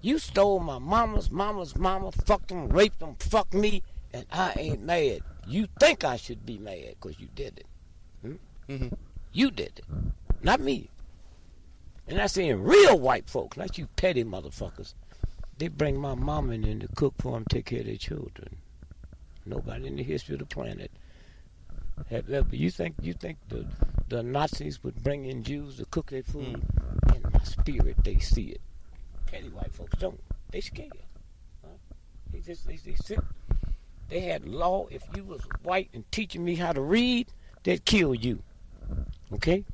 You 0.00 0.18
stole 0.18 0.60
my 0.60 0.78
mama's 0.78 1.30
mama's 1.30 1.76
mama, 1.76 2.12
fucked 2.12 2.48
them, 2.48 2.68
raped 2.68 3.00
them, 3.00 3.16
fucked 3.18 3.54
me, 3.54 3.82
and 4.12 4.24
I 4.32 4.54
ain't 4.56 4.82
mad. 4.82 5.20
You 5.46 5.66
think 5.78 6.04
I 6.04 6.16
should 6.16 6.46
be 6.46 6.58
mad 6.58 6.94
because 7.00 7.18
you 7.20 7.28
did 7.34 7.64
it. 8.22 8.38
hmm 8.68 8.88
You 9.32 9.50
did 9.50 9.78
it, 9.78 9.84
not 10.42 10.60
me. 10.60 10.88
And 12.06 12.20
I 12.20 12.26
saying 12.26 12.62
real 12.62 12.98
white 12.98 13.28
folks, 13.28 13.56
not 13.56 13.76
you 13.76 13.86
petty 13.96 14.24
motherfuckers. 14.24 14.94
They 15.58 15.68
bring 15.68 16.00
my 16.00 16.14
mama 16.14 16.52
in 16.54 16.80
to 16.80 16.88
cook 16.94 17.14
for 17.18 17.32
them, 17.32 17.44
take 17.48 17.66
care 17.66 17.80
of 17.80 17.86
their 17.86 17.96
children. 17.96 18.56
Nobody 19.44 19.86
in 19.86 19.96
the 19.96 20.02
history 20.02 20.34
of 20.34 20.38
the 20.40 20.46
planet. 20.46 20.90
Uh, 22.10 22.42
you 22.50 22.70
think 22.70 22.94
you 23.02 23.12
think 23.12 23.36
the 23.48 23.66
the 24.08 24.22
Nazis 24.22 24.82
would 24.82 25.02
bring 25.02 25.26
in 25.26 25.42
Jews 25.42 25.76
to 25.76 25.84
cook 25.86 26.10
their 26.10 26.22
food? 26.22 26.62
Mm. 26.62 27.16
In 27.16 27.22
my 27.32 27.40
spirit, 27.40 27.96
they 28.02 28.18
see 28.18 28.44
it. 28.44 28.60
Petty 29.26 29.48
white 29.50 29.72
folks 29.72 29.98
don't. 29.98 30.20
They 30.50 30.60
scared. 30.62 30.92
Huh? 31.62 31.72
They 32.32 32.40
just 32.40 32.66
they, 32.66 32.76
they 32.76 32.94
sit. 32.94 33.20
They 34.08 34.20
had 34.20 34.48
law. 34.48 34.86
If 34.90 35.02
you 35.14 35.24
was 35.24 35.42
white 35.62 35.90
and 35.92 36.10
teaching 36.10 36.44
me 36.44 36.54
how 36.54 36.72
to 36.72 36.80
read, 36.80 37.28
they'd 37.62 37.84
kill 37.84 38.14
you. 38.14 38.42
Okay? 39.34 39.64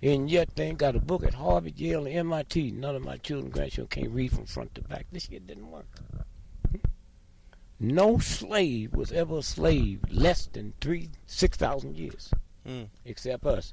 And 0.00 0.30
yet 0.30 0.54
they 0.54 0.66
ain't 0.66 0.78
got 0.78 0.94
a 0.94 1.00
book 1.00 1.24
at 1.24 1.34
Harvard, 1.34 1.78
Yale, 1.78 2.06
and 2.06 2.14
MIT. 2.14 2.72
None 2.72 2.94
of 2.94 3.02
my 3.02 3.16
children, 3.16 3.50
grandchildren 3.50 4.02
can't 4.02 4.14
read 4.14 4.32
from 4.32 4.46
front 4.46 4.74
to 4.76 4.82
back. 4.82 5.06
This 5.10 5.24
shit 5.24 5.46
didn't 5.46 5.70
work. 5.70 5.86
No 7.84 8.18
slave 8.18 8.94
was 8.94 9.12
ever 9.12 9.38
a 9.38 9.42
slave 9.42 10.00
less 10.10 10.46
than 10.46 10.72
three, 10.80 11.10
six 11.26 11.56
thousand 11.58 11.96
years, 11.96 12.30
Mm. 12.66 12.88
except 13.04 13.44
us. 13.44 13.72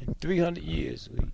In 0.00 0.14
three 0.14 0.38
hundred 0.40 0.64
years, 0.64 1.08
we 1.08 1.24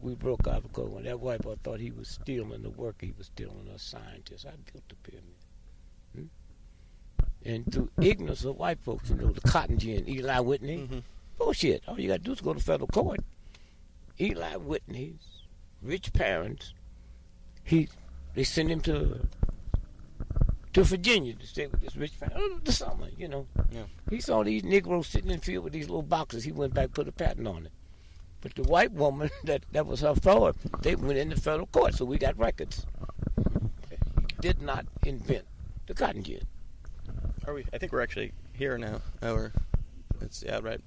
we 0.00 0.14
broke 0.16 0.48
out 0.48 0.62
because 0.64 0.88
when 0.90 1.04
that 1.04 1.20
white 1.20 1.42
boy 1.42 1.54
thought 1.62 1.78
he 1.80 1.92
was 1.92 2.08
stealing 2.08 2.62
the 2.62 2.70
work, 2.70 2.96
he 3.00 3.12
was 3.16 3.26
stealing 3.26 3.68
us 3.72 3.82
scientists. 3.82 4.46
I 4.46 4.50
built 4.72 4.88
the 4.88 4.94
pyramid. 4.96 5.34
Hmm? 6.14 6.24
And 7.44 7.72
through 7.72 7.90
ignorance 8.00 8.44
of 8.44 8.56
white 8.56 8.80
folks, 8.80 9.08
you 9.10 9.16
know, 9.16 9.30
the 9.30 9.40
cotton 9.42 9.78
gin, 9.78 10.08
Eli 10.08 10.40
Whitney, 10.40 10.86
hmm 10.86 10.98
Bullshit. 11.38 11.84
All 11.86 12.00
you 12.00 12.08
gotta 12.08 12.18
do 12.22 12.32
is 12.32 12.40
go 12.40 12.52
to 12.52 12.58
federal 12.58 12.88
court. 12.88 13.20
Eli 14.20 14.56
Whitney's 14.56 15.44
rich 15.82 16.12
parents, 16.12 16.74
he 17.62 17.88
they 18.34 18.42
sent 18.42 18.70
him 18.70 18.80
to 18.80 19.20
to 20.74 20.84
Virginia 20.84 21.34
to 21.34 21.46
stay 21.46 21.66
with 21.66 21.80
this 21.80 21.96
rich 21.96 22.12
family. 22.12 22.36
Oh, 22.38 22.60
the 22.62 22.72
summer, 22.72 23.08
you 23.16 23.28
know. 23.28 23.46
Yeah. 23.70 23.84
He 24.10 24.20
saw 24.20 24.42
these 24.42 24.64
Negroes 24.64 25.06
sitting 25.06 25.30
in 25.30 25.38
the 25.38 25.44
field 25.44 25.64
with 25.64 25.72
these 25.72 25.88
little 25.88 26.02
boxes. 26.02 26.44
He 26.44 26.52
went 26.52 26.74
back, 26.74 26.92
put 26.92 27.08
a 27.08 27.12
patent 27.12 27.48
on 27.48 27.66
it. 27.66 27.72
But 28.40 28.54
the 28.54 28.62
white 28.62 28.92
woman 28.92 29.30
that, 29.44 29.64
that 29.72 29.86
was 29.86 30.00
her 30.00 30.14
father, 30.14 30.52
they 30.82 30.94
went 30.94 31.18
into 31.18 31.36
federal 31.36 31.66
court, 31.66 31.94
so 31.94 32.04
we 32.04 32.18
got 32.18 32.38
records. 32.38 32.86
He 33.90 33.96
did 34.40 34.62
not 34.62 34.86
invent 35.04 35.44
the 35.86 35.94
cotton 35.94 36.22
gin. 36.22 36.42
Are 37.46 37.54
we? 37.54 37.64
I 37.72 37.78
think 37.78 37.92
we're 37.92 38.02
actually 38.02 38.32
here 38.52 38.76
now. 38.76 39.00
We're, 39.22 39.52
it's 40.20 40.44
yeah, 40.46 40.60
right. 40.62 40.80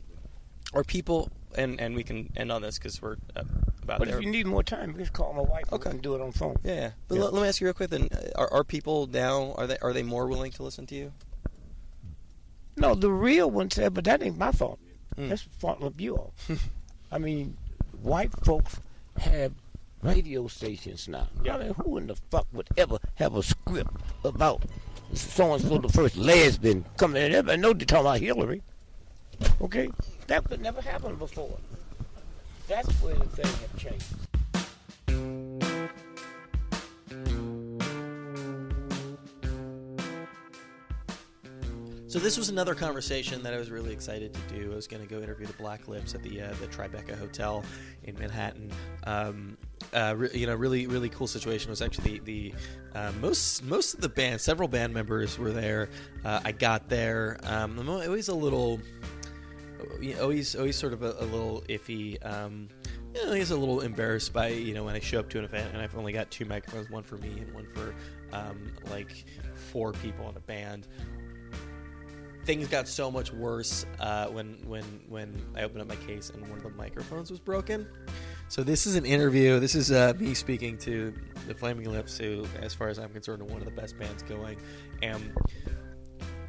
Are 0.74 0.84
people 0.84 1.30
and 1.58 1.80
and 1.82 1.96
we 1.96 2.04
can 2.04 2.32
end 2.38 2.52
on 2.52 2.62
this 2.62 2.78
because 2.78 3.02
we're 3.02 3.18
uh, 3.36 3.44
about 3.84 4.00
But 4.00 4.08
there. 4.08 4.18
if 4.20 4.24
you 4.24 4.32
need 4.32 4.46
more 4.46 4.64
time, 4.64 4.96
just 4.98 5.12
call 5.14 5.34
my 5.34 5.42
wife 5.42 5.66
Okay. 5.74 5.90
and 5.90 6.02
do 6.02 6.16
it 6.16 6.22
on 6.22 6.32
phone. 6.32 6.56
yeah, 6.64 6.74
yeah. 6.74 6.92
But 7.08 7.16
Yeah. 7.16 7.24
Let, 7.24 7.34
let 7.34 7.42
me 7.42 7.48
ask 7.50 7.60
you 7.60 7.68
real 7.68 7.74
quick. 7.74 7.90
Then, 7.90 8.08
uh, 8.12 8.40
are, 8.40 8.54
are 8.54 8.64
people 8.64 9.08
now? 9.08 9.54
Are 9.58 9.68
they 9.68 9.78
are 9.80 9.92
they 9.94 10.04
more 10.04 10.28
willing 10.28 10.52
to 10.54 10.64
listen 10.64 10.86
to 10.88 10.96
you? 10.96 11.12
No, 12.78 12.96
the 12.96 13.12
real 13.12 13.52
one 13.52 13.70
said, 13.70 13.94
but 13.94 14.06
that 14.06 14.24
ain't 14.24 14.38
my 14.38 14.52
fault. 14.52 14.80
Mm. 15.18 15.30
That's 15.30 15.44
the 15.44 15.50
fault 15.60 15.84
of 15.84 16.00
you 16.00 16.16
all. 16.16 16.34
I 17.12 17.18
mean, 17.18 17.58
white 18.02 18.32
folks 18.46 18.80
have 19.20 19.52
radio 20.02 20.48
stations 20.48 21.08
now. 21.10 21.28
I 21.50 21.58
mean, 21.58 21.74
who 21.74 21.98
in 21.98 22.08
the 22.08 22.16
fuck 22.32 22.48
would 22.54 22.70
ever 22.78 22.98
have 23.16 23.36
a 23.36 23.44
script 23.44 23.92
about 24.24 24.64
so 25.14 25.54
and 25.54 25.62
so 25.62 25.78
the 25.80 25.90
first 25.90 26.16
lesbian 26.16 26.86
coming 26.96 27.22
in? 27.22 27.34
Everybody 27.34 27.62
know 27.62 27.74
they're 27.74 27.86
talking 27.86 28.06
about 28.06 28.20
Hillary. 28.22 28.62
Okay? 29.60 29.90
That 30.32 30.46
could 30.46 30.62
never 30.62 30.82
happen 30.82 31.18
before. 31.18 31.58
That's 32.70 32.88
where 33.02 33.16
the 33.16 33.26
thing 33.26 33.46
have 33.46 33.78
changed. 33.78 34.06
So 42.08 42.20
this 42.20 42.38
was 42.38 42.48
another 42.48 42.76
conversation 42.76 43.44
that 43.44 43.54
I 43.54 43.58
was 43.58 43.70
really 43.70 43.92
excited 43.92 44.34
to 44.34 44.40
do. 44.56 44.72
I 44.72 44.76
was 44.76 44.88
going 44.88 45.06
to 45.06 45.14
go 45.14 45.22
interview 45.22 45.48
the 45.48 45.54
Black 45.54 45.90
Lips 45.90 46.16
at 46.16 46.24
the 46.24 46.44
uh, 46.44 46.54
the 46.62 46.68
Tribeca 46.68 47.20
Hotel 47.20 47.66
in 48.06 48.18
Manhattan. 48.18 48.72
Um, 49.04 49.58
uh, 49.94 50.16
re- 50.16 50.30
you 50.34 50.48
know, 50.48 50.56
really, 50.56 50.88
really 50.88 51.10
cool 51.10 51.28
situation 51.28 51.70
was 51.70 51.82
actually 51.82 52.20
the, 52.20 52.54
the 52.94 52.98
uh, 52.98 53.12
most 53.20 53.66
most 53.66 53.96
of 53.96 54.00
the 54.00 54.08
band, 54.08 54.40
several 54.40 54.70
band 54.70 54.94
members 54.94 55.38
were 55.38 55.52
there. 55.52 55.90
Uh, 56.24 56.40
I 56.46 56.54
got 56.54 56.88
there. 56.88 57.38
Um, 57.44 57.78
I'm 57.78 57.90
always 57.90 58.30
a 58.30 58.36
little, 58.36 58.80
you 60.00 60.16
know, 60.16 60.24
always, 60.24 60.56
always 60.56 60.76
sort 60.76 60.94
of 60.94 61.04
a, 61.04 61.16
a 61.20 61.26
little 61.26 61.64
iffy. 61.70 62.24
Um, 62.26 62.70
you 63.14 63.26
know, 63.26 63.34
he's 63.34 63.52
a 63.52 63.58
little 63.58 63.82
embarrassed 63.82 64.34
by 64.34 64.48
you 64.50 64.74
know 64.74 64.84
when 64.84 64.96
I 64.96 65.00
show 65.00 65.20
up 65.20 65.30
to 65.32 65.40
an 65.40 65.46
event 65.46 65.74
and 65.74 65.82
I've 65.82 65.96
only 65.98 66.14
got 66.14 66.32
two 66.32 66.46
microphones, 66.46 66.90
one 66.90 67.04
for 67.04 67.18
me 67.18 67.30
and 67.30 67.54
one 67.54 67.68
for 67.74 67.94
um, 68.34 68.72
like 68.90 69.26
four 69.72 69.92
people 69.94 70.30
in 70.30 70.38
a 70.38 70.42
band. 70.42 70.88
Things 72.46 72.68
got 72.68 72.88
so 72.88 73.12
much 73.12 73.32
worse 73.34 73.86
uh, 74.00 74.28
when 74.28 74.58
when 74.66 74.84
when 75.10 75.40
I 75.56 75.64
opened 75.64 75.82
up 75.82 75.88
my 75.88 75.96
case 76.08 76.30
and 76.30 76.42
one 76.48 76.58
of 76.58 76.64
the 76.64 76.70
microphones 76.70 77.30
was 77.30 77.40
broken. 77.40 77.88
So 78.48 78.64
this 78.64 78.86
is 78.86 78.96
an 78.96 79.06
interview. 79.06 79.60
This 79.60 79.76
is 79.76 79.92
uh, 79.92 80.14
me 80.20 80.34
speaking 80.34 80.78
to 80.80 81.14
the 81.48 81.54
Flaming 81.54 81.90
Lips, 81.90 82.18
who, 82.18 82.46
as 82.62 82.74
far 82.74 82.90
as 82.90 83.00
I'm 83.00 83.10
concerned, 83.10 83.42
are 83.42 83.46
one 83.46 83.60
of 83.60 83.66
the 83.66 83.72
best 83.72 83.98
bands 83.98 84.24
going, 84.24 84.58
and 85.02 85.34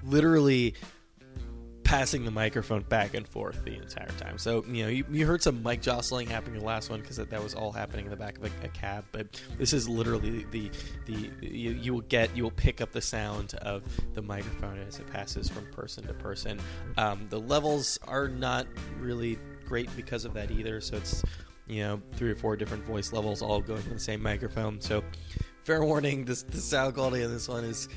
literally 0.02 0.74
passing 1.92 2.24
the 2.24 2.30
microphone 2.30 2.80
back 2.84 3.12
and 3.12 3.28
forth 3.28 3.62
the 3.66 3.74
entire 3.74 4.08
time. 4.16 4.38
So 4.38 4.64
you 4.66 4.84
know, 4.84 4.88
you, 4.88 5.04
you 5.10 5.26
heard 5.26 5.42
some 5.42 5.62
mic 5.62 5.82
jostling 5.82 6.26
happening 6.26 6.54
in 6.54 6.60
the 6.60 6.66
last 6.66 6.88
one 6.88 7.02
because 7.02 7.16
that, 7.16 7.28
that 7.28 7.42
was 7.42 7.54
all 7.54 7.70
happening 7.70 8.06
in 8.06 8.10
the 8.10 8.16
back 8.16 8.38
of 8.38 8.44
a, 8.44 8.64
a 8.64 8.68
cab. 8.68 9.04
But 9.12 9.38
this 9.58 9.74
is 9.74 9.86
literally 9.90 10.46
the 10.50 10.70
the, 11.04 11.30
the 11.40 11.46
you, 11.46 11.72
you 11.72 11.92
will 11.92 12.00
get 12.00 12.34
you 12.34 12.44
will 12.44 12.50
pick 12.50 12.80
up 12.80 12.92
the 12.92 13.02
sound 13.02 13.52
of 13.60 13.82
the 14.14 14.22
microphone 14.22 14.78
as 14.78 15.00
it 15.00 15.06
passes 15.12 15.50
from 15.50 15.66
person 15.66 16.06
to 16.06 16.14
person. 16.14 16.58
Um, 16.96 17.26
the 17.28 17.40
levels 17.40 17.98
are 18.08 18.26
not 18.26 18.66
really 18.98 19.38
great 19.66 19.94
because 19.94 20.24
of 20.24 20.32
that 20.32 20.50
either. 20.50 20.80
So 20.80 20.96
it's 20.96 21.22
you 21.66 21.82
know 21.82 22.00
three 22.14 22.30
or 22.30 22.36
four 22.36 22.56
different 22.56 22.86
voice 22.86 23.12
levels 23.12 23.42
all 23.42 23.60
going 23.60 23.82
from 23.82 23.92
the 23.92 24.00
same 24.00 24.22
microphone. 24.22 24.80
So 24.80 25.04
fair 25.64 25.84
warning, 25.84 26.24
this 26.24 26.42
the 26.42 26.56
sound 26.56 26.94
quality 26.94 27.22
of 27.22 27.30
this 27.30 27.48
one 27.48 27.64
is 27.64 27.90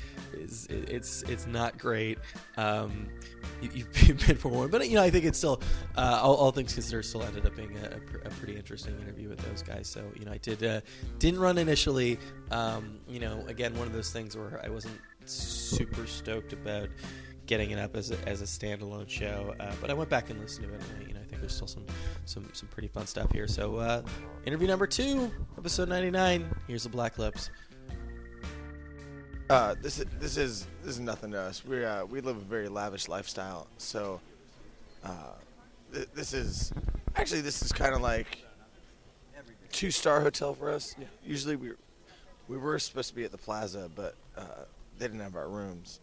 is 0.46 0.66
it's 0.70 1.22
it's 1.22 1.46
not 1.46 1.78
great. 1.78 2.18
Um, 2.56 3.08
you, 3.60 3.84
have 3.94 4.18
been 4.26 4.36
forewarned, 4.36 4.70
but 4.70 4.88
you 4.88 4.96
know 4.96 5.02
I 5.02 5.10
think 5.10 5.24
it's 5.24 5.38
still 5.38 5.60
uh, 5.96 6.20
all, 6.22 6.36
all, 6.36 6.52
things 6.52 6.74
considered 6.74 7.04
still 7.04 7.22
ended 7.22 7.46
up 7.46 7.56
being 7.56 7.76
a, 7.78 7.96
a, 8.26 8.30
pretty 8.30 8.56
interesting 8.56 8.98
interview 9.00 9.28
with 9.28 9.38
those 9.40 9.62
guys. 9.62 9.88
So 9.88 10.04
you 10.18 10.24
know 10.24 10.32
I 10.32 10.38
did 10.38 10.62
uh, 10.62 10.80
didn't 11.18 11.40
run 11.40 11.58
initially. 11.58 12.18
Um, 12.50 13.00
you 13.08 13.20
know 13.20 13.44
again 13.48 13.74
one 13.74 13.86
of 13.86 13.92
those 13.92 14.10
things 14.10 14.36
where 14.36 14.60
I 14.64 14.68
wasn't 14.68 14.98
super 15.24 16.06
stoked 16.06 16.52
about 16.52 16.88
getting 17.46 17.70
it 17.70 17.78
up 17.78 17.96
as 17.96 18.10
a, 18.10 18.28
as 18.28 18.42
a 18.42 18.44
standalone 18.44 19.08
show. 19.08 19.54
Uh, 19.58 19.72
but 19.80 19.90
I 19.90 19.94
went 19.94 20.10
back 20.10 20.30
and 20.30 20.40
listened 20.40 20.68
to 20.68 20.74
it, 20.74 20.82
and 20.98 21.08
you 21.08 21.14
know, 21.14 21.20
I 21.20 21.24
think 21.24 21.40
there's 21.40 21.54
still 21.54 21.66
some 21.66 21.86
some 22.24 22.48
some 22.52 22.68
pretty 22.68 22.88
fun 22.88 23.06
stuff 23.06 23.30
here. 23.32 23.48
So, 23.48 23.76
uh, 23.76 24.02
interview 24.44 24.68
number 24.68 24.86
two, 24.86 25.30
episode 25.56 25.88
99. 25.88 26.48
Here's 26.66 26.82
the 26.82 26.88
Black 26.88 27.18
Lips. 27.18 27.50
Uh, 29.48 29.76
this 29.80 30.00
is 30.00 30.06
this 30.18 30.36
is 30.36 30.66
this 30.82 30.94
is 30.94 31.00
nothing 31.00 31.30
to 31.30 31.38
us. 31.40 31.64
We 31.64 31.84
uh, 31.84 32.04
we 32.04 32.20
live 32.20 32.36
a 32.36 32.40
very 32.40 32.68
lavish 32.68 33.06
lifestyle, 33.06 33.68
so 33.78 34.20
uh, 35.04 35.34
th- 35.92 36.08
this 36.14 36.34
is 36.34 36.72
actually 37.14 37.42
this 37.42 37.62
is 37.62 37.70
kind 37.70 37.94
of 37.94 38.00
like 38.00 38.44
two 39.70 39.92
star 39.92 40.20
hotel 40.20 40.52
for 40.52 40.70
us. 40.70 40.96
Yeah. 40.98 41.06
Usually 41.24 41.54
we 41.54 41.70
we 42.48 42.56
were 42.56 42.76
supposed 42.80 43.08
to 43.10 43.14
be 43.14 43.22
at 43.22 43.30
the 43.30 43.38
Plaza, 43.38 43.88
but 43.94 44.16
uh, 44.36 44.64
they 44.98 45.06
didn't 45.06 45.20
have 45.20 45.36
our 45.36 45.48
rooms. 45.48 46.00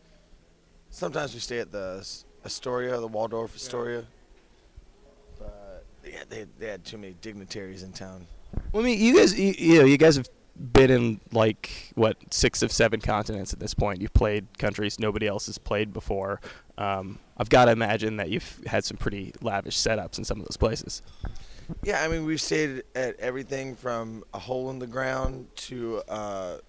Sometimes 0.89 1.34
we 1.34 1.41
stay 1.41 1.60
at 1.60 1.69
the 1.69 2.08
Astoria, 2.45 2.97
the 2.97 3.08
Waldorf 3.08 3.56
Astoria. 3.56 3.99
Yeah. 3.99 4.06
But 5.39 5.86
yeah, 6.06 6.23
they 6.29 6.45
they 6.60 6.67
had 6.67 6.86
too 6.86 6.97
many 6.97 7.15
dignitaries 7.19 7.84
in 7.84 7.91
town. 7.91 8.25
Well, 8.71 8.84
I 8.84 8.86
mean, 8.86 9.01
you 9.01 9.17
guys, 9.17 9.38
you, 9.38 9.53
you 9.58 9.79
know, 9.79 9.86
you 9.86 9.97
guys 9.97 10.15
have 10.15 10.29
been 10.55 10.91
in 10.91 11.19
like 11.31 11.91
what 11.95 12.17
six 12.31 12.61
of 12.61 12.71
seven 12.71 13.01
continents 13.01 13.53
at 13.53 13.59
this 13.59 13.73
point. 13.73 14.01
You've 14.01 14.13
played 14.13 14.57
countries 14.57 14.99
nobody 14.99 15.27
else 15.27 15.47
has 15.47 15.57
played 15.57 15.93
before. 15.93 16.39
Um, 16.77 17.19
I've 17.37 17.49
got 17.49 17.65
to 17.65 17.71
imagine 17.71 18.17
that 18.17 18.29
you've 18.29 18.61
had 18.65 18.85
some 18.85 18.97
pretty 18.97 19.33
lavish 19.41 19.77
setups 19.77 20.17
in 20.17 20.23
some 20.23 20.39
of 20.39 20.45
those 20.45 20.57
places. 20.57 21.01
Yeah, 21.83 22.03
I 22.03 22.07
mean 22.07 22.25
we've 22.25 22.41
stayed 22.41 22.83
at 22.95 23.19
everything 23.19 23.75
from 23.75 24.23
a 24.33 24.39
hole 24.39 24.69
in 24.69 24.79
the 24.79 24.87
ground 24.87 25.47
to 25.55 26.01
a 26.07 26.59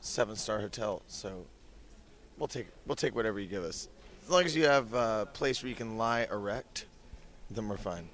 seven 0.00 0.36
star 0.36 0.60
hotel. 0.60 1.02
So 1.06 1.44
we'll 2.38 2.48
take 2.48 2.68
we'll 2.86 2.96
take 2.96 3.14
whatever 3.14 3.40
you 3.40 3.48
give 3.48 3.64
us. 3.64 3.88
As 4.22 4.30
long 4.30 4.44
as 4.44 4.56
you 4.56 4.64
have 4.64 4.94
a 4.94 5.28
place 5.32 5.62
where 5.62 5.68
you 5.68 5.76
can 5.76 5.98
lie 5.98 6.26
erect, 6.30 6.86
then 7.50 7.68
we're 7.68 7.76
fine. 7.76 8.08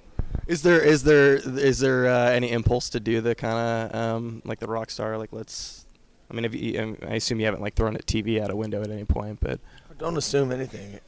Is 0.47 0.61
there 0.63 0.81
is 0.81 1.03
there 1.03 1.35
is 1.35 1.79
there 1.79 2.07
uh, 2.07 2.29
any 2.29 2.51
impulse 2.51 2.89
to 2.89 2.99
do 2.99 3.21
the 3.21 3.35
kind 3.35 3.91
of 3.93 3.95
um, 3.95 4.41
like 4.45 4.59
the 4.59 4.67
rock 4.67 4.89
star 4.89 5.17
like 5.17 5.31
let's 5.31 5.85
I 6.29 6.33
mean 6.33 6.51
you, 6.51 6.81
um, 6.81 6.97
I 7.07 7.15
assume 7.15 7.39
you 7.39 7.45
haven't 7.45 7.61
like 7.61 7.75
thrown 7.75 7.95
a 7.95 7.99
TV 7.99 8.41
out 8.41 8.49
a 8.49 8.55
window 8.55 8.81
at 8.81 8.89
any 8.89 9.05
point 9.05 9.39
but 9.39 9.59
don't 9.97 10.17
assume 10.17 10.51
anything 10.51 10.99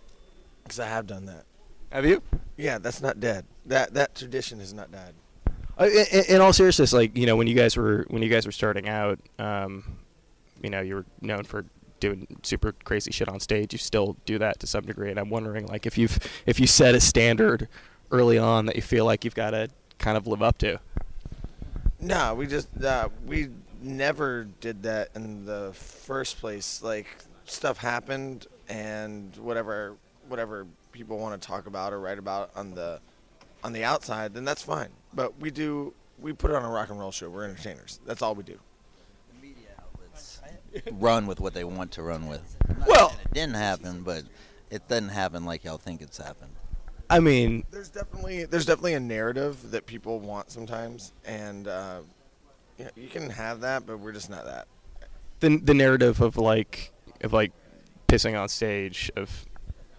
because 0.64 0.80
I 0.80 0.88
have 0.88 1.08
done 1.08 1.26
that. 1.26 1.46
Have 1.92 2.06
you? 2.06 2.22
Yeah, 2.58 2.78
that's 2.78 3.02
not 3.02 3.20
dead. 3.20 3.46
That 3.66 3.94
that 3.96 4.16
tradition 4.16 4.60
has 4.60 4.74
not 4.74 4.92
died. 4.92 5.14
Uh, 5.78 5.86
in, 5.86 6.24
in, 6.36 6.42
all 6.42 6.54
seriousness, 6.54 6.94
like 6.94 7.18
you 7.18 7.26
know, 7.26 7.36
when 7.36 7.48
you 7.48 7.56
guys 7.56 7.76
were 7.76 8.06
when 8.10 8.22
you 8.22 8.30
guys 8.30 8.46
were 8.46 8.52
starting 8.52 8.88
out, 8.88 9.20
um, 9.40 9.98
you 10.62 10.70
know, 10.70 10.82
you 10.82 10.96
were 10.96 11.06
known 11.22 11.44
for 11.44 11.66
doing 12.00 12.28
super 12.44 12.74
crazy 12.84 13.12
shit 13.12 13.28
on 13.28 13.40
stage. 13.40 13.74
You 13.74 13.80
still 13.80 14.16
do 14.26 14.38
that 14.38 14.60
to 14.60 14.68
some 14.68 14.86
degree, 14.86 15.10
and 15.10 15.20
I'm 15.20 15.30
wondering, 15.30 15.66
like, 15.66 15.86
if 15.86 15.98
you've 15.98 16.20
if 16.46 16.60
you 16.60 16.68
set 16.68 16.94
a 16.94 17.00
standard 17.00 17.68
early 18.14 18.38
on 18.38 18.68
that 18.68 18.76
you 18.78 18.82
feel 18.82 19.04
like 19.04 19.26
you've 19.26 19.36
got 19.36 19.50
to 19.50 19.68
kind 19.98 20.16
of 20.16 20.28
live 20.28 20.42
up 20.42 20.58
to? 20.60 20.80
No, 22.00 22.36
we 22.36 22.48
just 22.48 22.70
uh, 22.82 23.10
we 23.26 23.50
never 23.82 24.46
did 24.62 24.84
that 24.84 25.10
in 25.16 25.46
the 25.46 25.72
first 25.74 26.40
place. 26.40 26.82
Like 26.82 27.08
stuff 27.46 27.78
happened, 27.78 28.48
and 28.70 29.36
whatever 29.38 29.96
whatever 30.30 30.68
people 30.92 31.18
want 31.18 31.42
to 31.42 31.46
talk 31.46 31.66
about 31.66 31.92
or 31.92 32.00
write 32.00 32.20
about 32.20 32.52
on 32.56 32.76
the 32.76 33.00
on 33.64 33.74
the 33.74 33.84
outside, 33.84 34.34
then 34.34 34.46
that's 34.46 34.62
fine. 34.62 34.90
But 35.14 35.40
we 35.40 35.50
do 35.50 35.94
we 36.20 36.34
put 36.34 36.52
on 36.52 36.64
a 36.64 36.70
rock 36.70 36.90
and 36.90 37.00
roll 37.00 37.12
show. 37.12 37.30
We're 37.30 37.46
entertainers. 37.46 38.00
That's 38.06 38.22
all 38.22 38.36
we 38.36 38.44
do. 38.44 38.60
The 39.34 39.48
media 39.48 39.70
outlets 39.80 40.42
run 40.92 41.26
with 41.26 41.40
what 41.40 41.54
they 41.54 41.64
want 41.64 41.92
to 41.94 42.04
run 42.04 42.28
with. 42.28 42.58
well, 42.88 43.16
it 43.24 43.34
didn't 43.34 43.56
happen, 43.56 44.04
but 44.04 44.24
it 44.70 44.88
doesn't 44.88 45.10
happen 45.10 45.46
like 45.46 45.64
y'all 45.64 45.78
think 45.78 46.02
it's 46.02 46.18
happened. 46.18 46.53
I 47.14 47.20
mean, 47.20 47.64
there's 47.70 47.90
definitely 47.90 48.46
there's 48.46 48.66
definitely 48.66 48.96
a 48.96 49.00
narrative 49.00 49.70
that 49.70 49.86
people 49.86 50.20
want 50.20 50.50
sometimes, 50.50 51.14
and 51.24 51.68
uh, 51.68 52.00
you, 52.80 52.86
know, 52.86 52.92
you 52.96 53.08
can 53.08 53.30
have 53.30 53.62
that, 53.62 53.86
but 53.86 54.00
we're 54.00 54.14
just 54.14 54.32
not 54.32 54.46
that. 54.46 54.68
The 55.40 55.58
the 55.58 55.76
narrative 55.76 56.22
of 56.22 56.38
like 56.38 56.92
of 57.22 57.32
like 57.32 57.52
pissing 58.08 58.40
on 58.40 58.50
stage 58.50 59.12
of. 59.16 59.46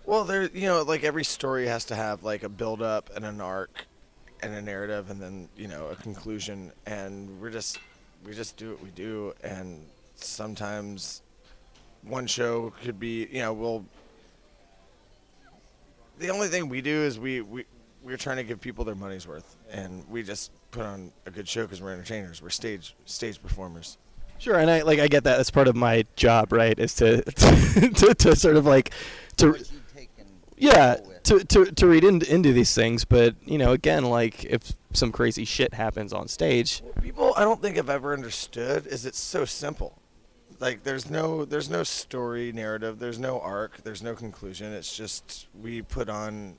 Well, 0.05 0.25
there 0.25 0.51
you 0.53 0.67
know 0.67 0.83
like 0.83 1.05
every 1.05 1.23
story 1.23 1.69
has 1.69 1.85
to 1.87 1.95
have 1.95 2.25
like 2.25 2.43
a 2.43 2.49
build 2.49 2.83
up 2.83 3.11
and 3.15 3.25
an 3.25 3.41
arc, 3.41 3.87
and 4.43 4.53
a 4.53 4.61
narrative, 4.61 5.09
and 5.09 5.23
then 5.23 5.49
you 5.57 5.69
know 5.69 5.87
a 5.87 5.95
conclusion, 5.95 6.73
and 6.85 7.41
we're 7.41 7.51
just 7.51 7.79
we 8.27 8.35
just 8.35 8.57
do 8.57 8.71
what 8.71 8.83
we 8.83 8.91
do, 8.91 9.33
and 9.45 9.87
sometimes 10.17 11.23
one 12.03 12.27
show 12.27 12.73
could 12.83 12.99
be 12.99 13.29
you 13.31 13.39
know 13.39 13.53
we'll 13.53 13.85
the 16.19 16.31
only 16.31 16.49
thing 16.49 16.69
we 16.69 16.81
do 16.81 17.03
is 17.03 17.19
we 17.19 17.41
we 17.41 17.65
we're 18.03 18.17
trying 18.17 18.37
to 18.37 18.45
give 18.45 18.61
people 18.61 18.85
their 18.85 18.95
money's 18.95 19.27
worth, 19.27 19.57
and 19.71 20.07
we 20.09 20.23
just 20.23 20.53
put 20.71 20.85
on 20.85 21.11
a 21.27 21.31
good 21.31 21.49
show 21.49 21.63
because 21.63 21.81
we're 21.81 21.93
entertainers. 21.93 22.43
We're 22.43 22.51
stage 22.51 22.95
stage 23.07 23.43
performers. 23.43 23.99
Sure, 24.39 24.59
and 24.59 24.71
I 24.71 24.83
like 24.83 24.99
I 24.99 25.09
get 25.09 25.25
that. 25.25 25.37
That's 25.37 25.51
part 25.51 25.69
of 25.69 25.77
my 25.77 26.05
job, 26.17 26.53
right? 26.53 26.79
Is 26.79 26.95
to 26.97 27.23
to, 27.23 27.91
to, 27.91 28.15
to 28.15 28.37
sort 28.37 28.57
of 28.57 28.67
like 28.67 28.93
to 29.39 29.57
yeah 30.57 30.97
to, 31.25 31.43
to 31.45 31.65
to 31.67 31.87
read 31.87 32.05
into 32.05 32.33
into 32.33 32.53
these 32.53 32.75
things. 32.75 33.05
But 33.05 33.37
you 33.45 33.59
know, 33.59 33.73
again, 33.73 34.05
like 34.05 34.45
if 34.45 34.73
some 34.93 35.11
crazy 35.11 35.45
shit 35.45 35.75
happens 35.75 36.13
on 36.13 36.29
stage, 36.29 36.83
people 37.03 37.33
I 37.37 37.43
don't 37.43 37.63
think 37.63 37.79
I've 37.79 37.91
ever 37.91 38.13
understood 38.13 38.87
is 38.87 39.07
it's 39.07 39.19
so 39.19 39.45
simple 39.45 39.99
like 40.65 40.83
there's 40.83 41.11
no 41.11 41.45
there's 41.45 41.69
no 41.69 41.83
story 41.83 42.51
narrative 42.51 42.99
there's 42.99 43.19
no 43.19 43.39
arc 43.39 43.77
there's 43.85 44.03
no 44.03 44.15
conclusion. 44.15 44.73
It's 44.73 44.97
just 44.97 45.47
we 45.61 45.83
put 45.83 46.09
on 46.09 46.57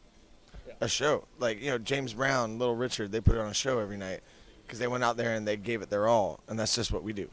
a 0.79 0.87
show. 0.87 1.25
Like 1.39 1.59
you 1.59 1.71
know 1.71 1.79
james 1.79 2.13
brown 2.13 2.59
little 2.59 2.75
richard 2.75 3.11
they 3.11 3.19
put 3.19 3.35
it 3.35 3.41
on 3.41 3.49
a 3.49 3.53
show 3.53 3.79
every 3.79 3.97
night 3.97 4.21
because 4.61 4.77
they 4.77 4.87
went 4.87 5.03
out 5.03 5.17
there 5.17 5.33
and 5.33 5.47
they 5.47 5.57
gave 5.57 5.81
it 5.81 5.89
their 5.89 6.07
all 6.07 6.39
and 6.47 6.59
that's 6.59 6.75
just 6.75 6.91
what 6.91 7.03
we 7.03 7.13
do. 7.13 7.27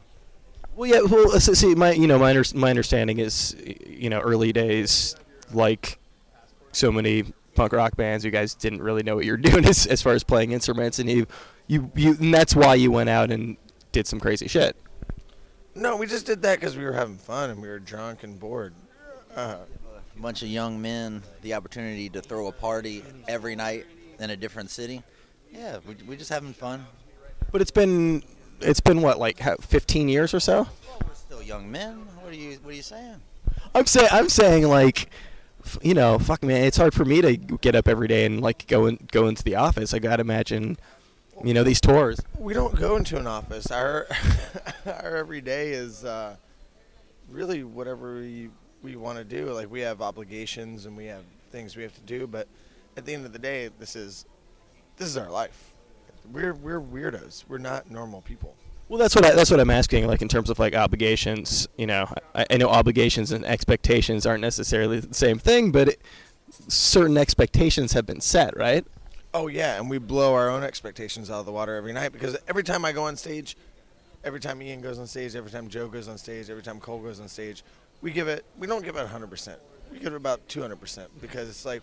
Well 0.75 0.89
yeah 0.89 1.01
well 1.01 1.39
see 1.39 1.75
my 1.75 1.91
you 1.91 2.07
know 2.07 2.17
my, 2.17 2.31
under, 2.31 2.43
my 2.55 2.71
understanding 2.71 3.19
is 3.19 3.55
you 3.85 4.09
know 4.09 4.19
early 4.19 4.51
days 4.51 5.15
like 5.53 5.99
so 6.71 6.91
many 6.91 7.25
punk 7.53 7.71
rock 7.73 7.95
bands 7.95 8.25
you 8.25 8.31
guys 8.31 8.55
didn't 8.55 8.81
really 8.81 9.03
know 9.03 9.15
what 9.15 9.25
you're 9.25 9.37
doing 9.51 9.63
as, 9.65 9.85
as 9.85 10.01
far 10.01 10.13
as 10.13 10.23
playing 10.23 10.53
instruments 10.53 10.97
and 10.97 11.07
you 11.07 11.27
you 11.67 11.91
you 11.93 12.15
and 12.19 12.33
that's 12.33 12.55
why 12.55 12.73
you 12.73 12.89
went 12.89 13.09
out 13.09 13.29
and 13.29 13.57
did 13.91 14.07
some 14.07 14.19
crazy 14.19 14.47
shit 14.47 14.75
no, 15.75 15.95
we 15.95 16.07
just 16.07 16.25
did 16.25 16.41
that 16.43 16.59
because 16.59 16.77
we 16.77 16.83
were 16.83 16.93
having 16.93 17.17
fun 17.17 17.49
and 17.49 17.61
we 17.61 17.67
were 17.67 17.79
drunk 17.79 18.23
and 18.23 18.39
bored. 18.39 18.73
Uh, 19.35 19.57
a 20.15 20.21
bunch 20.21 20.43
of 20.43 20.47
young 20.47 20.81
men, 20.81 21.23
the 21.41 21.53
opportunity 21.53 22.09
to 22.09 22.21
throw 22.21 22.47
a 22.47 22.51
party 22.51 23.03
every 23.27 23.55
night 23.55 23.85
in 24.19 24.29
a 24.29 24.37
different 24.37 24.69
city. 24.69 25.01
Yeah, 25.51 25.79
we 25.87 25.95
we 26.07 26.15
just 26.15 26.29
having 26.29 26.53
fun. 26.53 26.85
But 27.51 27.61
it's 27.61 27.71
been 27.71 28.23
it's 28.61 28.79
been 28.79 29.01
what 29.01 29.19
like 29.19 29.39
15 29.39 30.09
years 30.09 30.33
or 30.33 30.39
so. 30.39 30.67
We're 31.05 31.13
still 31.13 31.41
young 31.43 31.71
men. 31.71 32.05
What 32.21 32.31
are 32.33 32.35
you 32.35 32.57
What 32.63 32.71
are 32.71 32.75
you 32.75 32.81
saying? 32.81 33.21
I'm 33.75 33.85
saying 33.85 34.09
I'm 34.11 34.29
saying 34.29 34.67
like, 34.67 35.09
you 35.81 35.93
know, 35.93 36.19
fuck 36.19 36.43
man, 36.43 36.63
it's 36.63 36.77
hard 36.77 36.93
for 36.93 37.05
me 37.05 37.21
to 37.21 37.37
get 37.37 37.75
up 37.75 37.87
every 37.87 38.07
day 38.07 38.25
and 38.25 38.41
like 38.41 38.67
go 38.67 38.85
in, 38.85 38.99
go 39.11 39.27
into 39.27 39.43
the 39.43 39.55
office. 39.55 39.93
I 39.93 39.99
gotta 39.99 40.21
imagine, 40.21 40.77
you 41.43 41.53
know, 41.53 41.63
these 41.63 41.81
tours. 41.81 42.19
We 42.37 42.53
don't 42.53 42.75
go 42.75 42.95
into 42.95 43.17
an 43.17 43.27
office. 43.27 43.71
Our 43.71 44.07
our 44.85 45.15
every 45.15 45.41
day 45.41 45.71
is 45.71 46.03
uh, 46.03 46.35
really 47.29 47.63
whatever 47.63 48.15
we 48.15 48.49
we 48.81 48.95
want 48.95 49.17
to 49.17 49.23
do. 49.23 49.51
Like 49.51 49.71
we 49.71 49.81
have 49.81 50.01
obligations 50.01 50.85
and 50.85 50.95
we 50.95 51.05
have 51.05 51.23
things 51.51 51.75
we 51.75 51.83
have 51.83 51.95
to 51.95 52.01
do, 52.01 52.27
but 52.27 52.47
at 52.97 53.05
the 53.05 53.13
end 53.13 53.25
of 53.25 53.33
the 53.33 53.39
day, 53.39 53.69
this 53.79 53.95
is 53.95 54.25
this 54.97 55.07
is 55.07 55.17
our 55.17 55.29
life. 55.29 55.73
We're 56.31 56.53
we're 56.53 56.81
weirdos. 56.81 57.45
We're 57.47 57.57
not 57.57 57.89
normal 57.89 58.21
people. 58.21 58.55
Well, 58.89 58.99
that's 58.99 59.15
what 59.15 59.25
I, 59.25 59.33
that's 59.33 59.49
what 59.49 59.59
I'm 59.59 59.69
asking. 59.69 60.07
Like 60.07 60.21
in 60.21 60.27
terms 60.27 60.49
of 60.49 60.59
like 60.59 60.75
obligations, 60.75 61.67
you 61.77 61.87
know, 61.87 62.07
I, 62.35 62.45
I 62.51 62.57
know 62.57 62.69
obligations 62.69 63.31
and 63.31 63.45
expectations 63.45 64.25
aren't 64.25 64.41
necessarily 64.41 64.99
the 64.99 65.13
same 65.13 65.39
thing, 65.39 65.71
but 65.71 65.89
it, 65.89 66.01
certain 66.67 67.17
expectations 67.17 67.93
have 67.93 68.05
been 68.05 68.21
set, 68.21 68.55
right? 68.57 68.85
Oh 69.35 69.47
yeah, 69.47 69.79
and 69.79 69.89
we 69.89 69.97
blow 69.97 70.35
our 70.35 70.47
own 70.49 70.63
expectations 70.63 71.31
out 71.31 71.39
of 71.39 71.47
the 71.47 71.51
water 71.51 71.75
every 71.75 71.91
night 71.91 72.11
because 72.11 72.37
every 72.47 72.63
time 72.63 72.85
I 72.85 72.91
go 72.91 73.05
on 73.05 73.15
stage, 73.15 73.57
every 74.23 74.39
time 74.39 74.61
Ian 74.61 74.79
goes 74.81 74.99
on 74.99 75.07
stage, 75.07 75.35
every 75.35 75.49
time 75.49 75.69
Joe 75.69 75.87
goes 75.87 76.07
on 76.07 76.19
stage, 76.19 76.51
every 76.51 76.61
time 76.61 76.79
Cole 76.79 76.99
goes 76.99 77.19
on 77.19 77.27
stage, 77.27 77.63
we 78.01 78.11
give 78.11 78.27
it. 78.27 78.45
We 78.59 78.67
don't 78.67 78.85
give 78.85 78.95
it 78.95 78.99
100 78.99 79.27
percent. 79.31 79.59
We 79.91 79.97
give 79.97 80.13
it 80.13 80.17
about 80.17 80.47
200 80.49 80.75
percent 80.75 81.09
because 81.19 81.49
it's 81.49 81.65
like, 81.65 81.81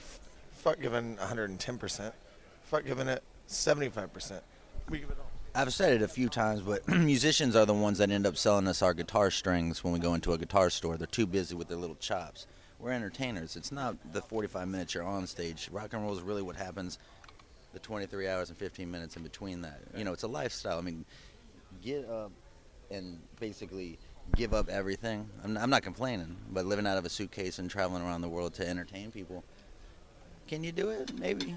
fuck 0.52 0.80
giving 0.80 1.16
110 1.16 1.78
percent, 1.78 2.14
fuck 2.62 2.84
giving 2.84 3.08
it 3.08 3.22
75 3.48 4.12
percent. 4.12 4.42
We 4.88 5.00
give 5.00 5.10
it 5.10 5.16
all. 5.18 5.26
I've 5.52 5.74
said 5.74 5.94
it 5.94 6.02
a 6.02 6.08
few 6.08 6.28
times, 6.28 6.60
but 6.60 6.86
musicians 6.88 7.56
are 7.56 7.66
the 7.66 7.74
ones 7.74 7.98
that 7.98 8.12
end 8.12 8.28
up 8.28 8.36
selling 8.36 8.68
us 8.68 8.80
our 8.80 8.94
guitar 8.94 9.32
strings 9.32 9.82
when 9.82 9.92
we 9.92 9.98
go 9.98 10.14
into 10.14 10.32
a 10.32 10.38
guitar 10.38 10.70
store. 10.70 10.96
They're 10.96 11.08
too 11.08 11.26
busy 11.26 11.56
with 11.56 11.66
their 11.66 11.78
little 11.78 11.96
chops. 11.96 12.46
We're 12.78 12.92
entertainers. 12.92 13.56
It's 13.56 13.72
not 13.72 13.96
the 14.12 14.22
45 14.22 14.68
minutes 14.68 14.94
you're 14.94 15.02
on 15.02 15.26
stage. 15.26 15.68
Rock 15.70 15.92
and 15.92 16.02
roll 16.02 16.16
is 16.16 16.22
really 16.22 16.40
what 16.40 16.56
happens 16.56 16.98
the 17.72 17.78
23 17.78 18.28
hours 18.28 18.48
and 18.48 18.58
15 18.58 18.90
minutes 18.90 19.16
in 19.16 19.22
between 19.22 19.62
that. 19.62 19.80
You 19.96 20.04
know, 20.04 20.12
it's 20.12 20.22
a 20.22 20.28
lifestyle. 20.28 20.78
I 20.78 20.82
mean, 20.82 21.04
get 21.82 22.08
up 22.08 22.32
and 22.90 23.18
basically 23.38 23.98
give 24.36 24.52
up 24.54 24.68
everything. 24.68 25.28
I'm, 25.44 25.56
I'm 25.56 25.70
not 25.70 25.82
complaining, 25.82 26.36
but 26.50 26.66
living 26.66 26.86
out 26.86 26.98
of 26.98 27.04
a 27.04 27.08
suitcase 27.08 27.58
and 27.58 27.70
traveling 27.70 28.02
around 28.02 28.22
the 28.22 28.28
world 28.28 28.54
to 28.54 28.68
entertain 28.68 29.10
people, 29.10 29.44
can 30.46 30.64
you 30.64 30.72
do 30.72 30.90
it? 30.90 31.16
Maybe. 31.18 31.54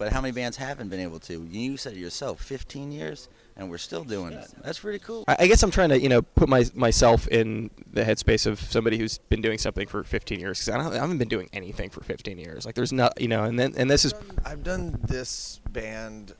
But 0.00 0.14
how 0.14 0.22
many 0.22 0.32
bands 0.32 0.56
haven't 0.56 0.88
been 0.88 1.00
able 1.00 1.20
to? 1.20 1.46
You 1.50 1.76
said 1.76 1.92
it 1.92 1.98
yourself, 1.98 2.42
15 2.42 2.90
years, 2.90 3.28
and 3.54 3.68
we're 3.68 3.76
still 3.76 4.02
doing 4.02 4.32
it. 4.32 4.48
That's 4.64 4.78
pretty 4.78 4.98
cool. 4.98 5.24
I, 5.28 5.36
I 5.40 5.46
guess 5.46 5.62
I'm 5.62 5.70
trying 5.70 5.90
to, 5.90 6.00
you 6.00 6.08
know, 6.08 6.22
put 6.22 6.48
my 6.48 6.64
myself 6.74 7.28
in 7.28 7.68
the 7.92 8.02
headspace 8.02 8.46
of 8.46 8.58
somebody 8.58 8.96
who's 8.96 9.18
been 9.18 9.42
doing 9.42 9.58
something 9.58 9.86
for 9.86 10.02
15 10.02 10.40
years 10.40 10.64
because 10.64 10.70
I, 10.70 10.96
I 10.96 10.98
haven't 10.98 11.18
been 11.18 11.28
doing 11.28 11.50
anything 11.52 11.90
for 11.90 12.02
15 12.02 12.38
years. 12.38 12.64
Like 12.64 12.76
there's 12.76 12.94
not, 12.94 13.20
you 13.20 13.28
know, 13.28 13.44
and 13.44 13.58
then 13.58 13.74
and 13.76 13.90
this 13.90 14.06
is 14.06 14.14
I've 14.42 14.62
done 14.62 14.98
this 15.06 15.60
band. 15.68 16.32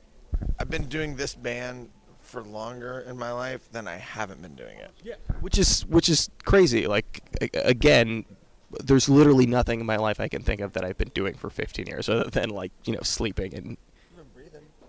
I've 0.59 0.71
been 0.71 0.87
doing 0.87 1.15
this 1.15 1.35
band 1.35 1.91
for 2.19 2.41
longer 2.41 3.05
in 3.07 3.15
my 3.15 3.31
life 3.31 3.71
than 3.71 3.87
I 3.87 3.97
haven't 3.97 4.41
been 4.41 4.55
doing 4.55 4.79
it. 4.79 4.89
Yeah, 5.03 5.15
which 5.39 5.59
is 5.59 5.85
which 5.85 6.09
is 6.09 6.31
crazy. 6.45 6.87
Like 6.87 7.21
a- 7.39 7.67
again, 7.67 8.25
there's 8.83 9.09
literally 9.09 9.45
nothing 9.45 9.79
in 9.79 9.85
my 9.85 9.97
life 9.97 10.19
I 10.19 10.27
can 10.27 10.43
think 10.43 10.61
of 10.61 10.73
that 10.73 10.85
I've 10.85 10.97
been 10.97 11.09
doing 11.09 11.33
for 11.33 11.49
15 11.49 11.87
years 11.87 12.09
other 12.09 12.29
than 12.29 12.49
like 12.49 12.71
you 12.85 12.93
know 12.93 13.01
sleeping 13.01 13.53
and 13.53 13.77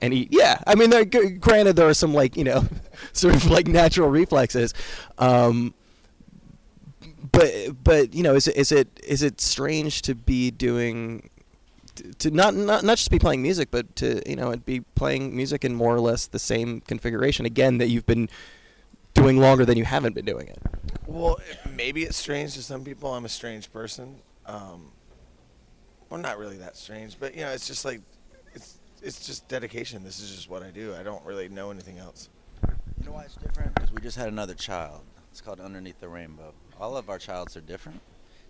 and 0.03 0.13
eat. 0.13 0.29
Yeah, 0.31 0.59
I 0.67 0.75
mean, 0.75 0.91
there, 0.91 1.05
granted, 1.05 1.77
there 1.77 1.89
are 1.89 1.95
some 1.95 2.13
like 2.13 2.37
you 2.37 2.45
know, 2.45 2.67
sort 3.13 3.35
of 3.35 3.47
like 3.47 3.69
natural 3.69 4.11
reflexes, 4.11 4.75
um, 5.17 5.73
but 7.31 7.53
but 7.83 8.13
you 8.13 8.23
know, 8.23 8.35
is 8.35 8.49
it 8.49 8.57
is 8.57 8.73
it 8.73 8.89
is 9.07 9.23
it 9.23 9.41
strange 9.41 10.03
to 10.03 10.15
be 10.15 10.51
doing? 10.51 11.31
To 12.21 12.31
not, 12.31 12.55
not 12.55 12.85
not 12.85 12.97
just 12.97 13.11
be 13.11 13.19
playing 13.19 13.43
music, 13.43 13.71
but 13.71 13.95
to 13.97 14.29
you 14.29 14.35
know 14.35 14.55
be 14.57 14.81
playing 14.81 15.37
music 15.37 15.65
in 15.65 15.75
more 15.75 15.95
or 15.95 16.01
less 16.01 16.27
the 16.27 16.39
same 16.39 16.81
configuration 16.81 17.47
again 17.47 17.79
that 17.79 17.89
you've 17.89 18.07
been 18.07 18.29
doing 19.15 19.39
longer 19.39 19.65
than 19.65 19.77
you 19.77 19.85
haven't 19.85 20.15
been 20.15 20.25
doing 20.25 20.49
it. 20.49 20.59
Well, 21.07 21.37
it- 21.49 21.59
maybe 21.73 22.03
it's 22.05 22.17
strange 22.17 22.55
to 22.55 22.63
some 22.63 22.85
people. 22.85 23.13
I'm 23.15 23.25
a 23.25 23.29
strange 23.29 23.73
person. 23.73 24.17
Um, 24.47 24.93
well, 26.09 26.21
not 26.21 26.39
really 26.39 26.59
that 26.59 26.77
strange, 26.77 27.19
but 27.19 27.35
you 27.35 27.41
know, 27.43 27.51
it's 27.51 27.67
just 27.67 27.85
like 27.85 28.01
it's 28.55 28.79
it's 29.03 29.27
just 29.27 29.49
dedication. 29.49 30.05
This 30.05 30.21
is 30.21 30.31
just 30.35 30.49
what 30.49 30.63
I 30.63 30.71
do. 30.71 30.95
I 30.95 31.03
don't 31.03 31.25
really 31.25 31.49
know 31.49 31.71
anything 31.71 31.99
else. 31.99 32.29
You 33.01 33.07
know 33.07 33.13
why 33.13 33.23
it's 33.25 33.35
different? 33.37 33.75
Because 33.75 33.91
we 33.93 34.01
just 34.01 34.17
had 34.17 34.29
another 34.29 34.55
child. 34.55 35.01
It's 35.31 35.41
called 35.41 35.61
Underneath 35.61 35.99
the 36.01 36.09
Rainbow. 36.09 36.53
All 36.79 36.97
of 36.97 37.09
our 37.11 37.19
childs 37.19 37.57
are 37.57 37.61
different. 37.63 38.01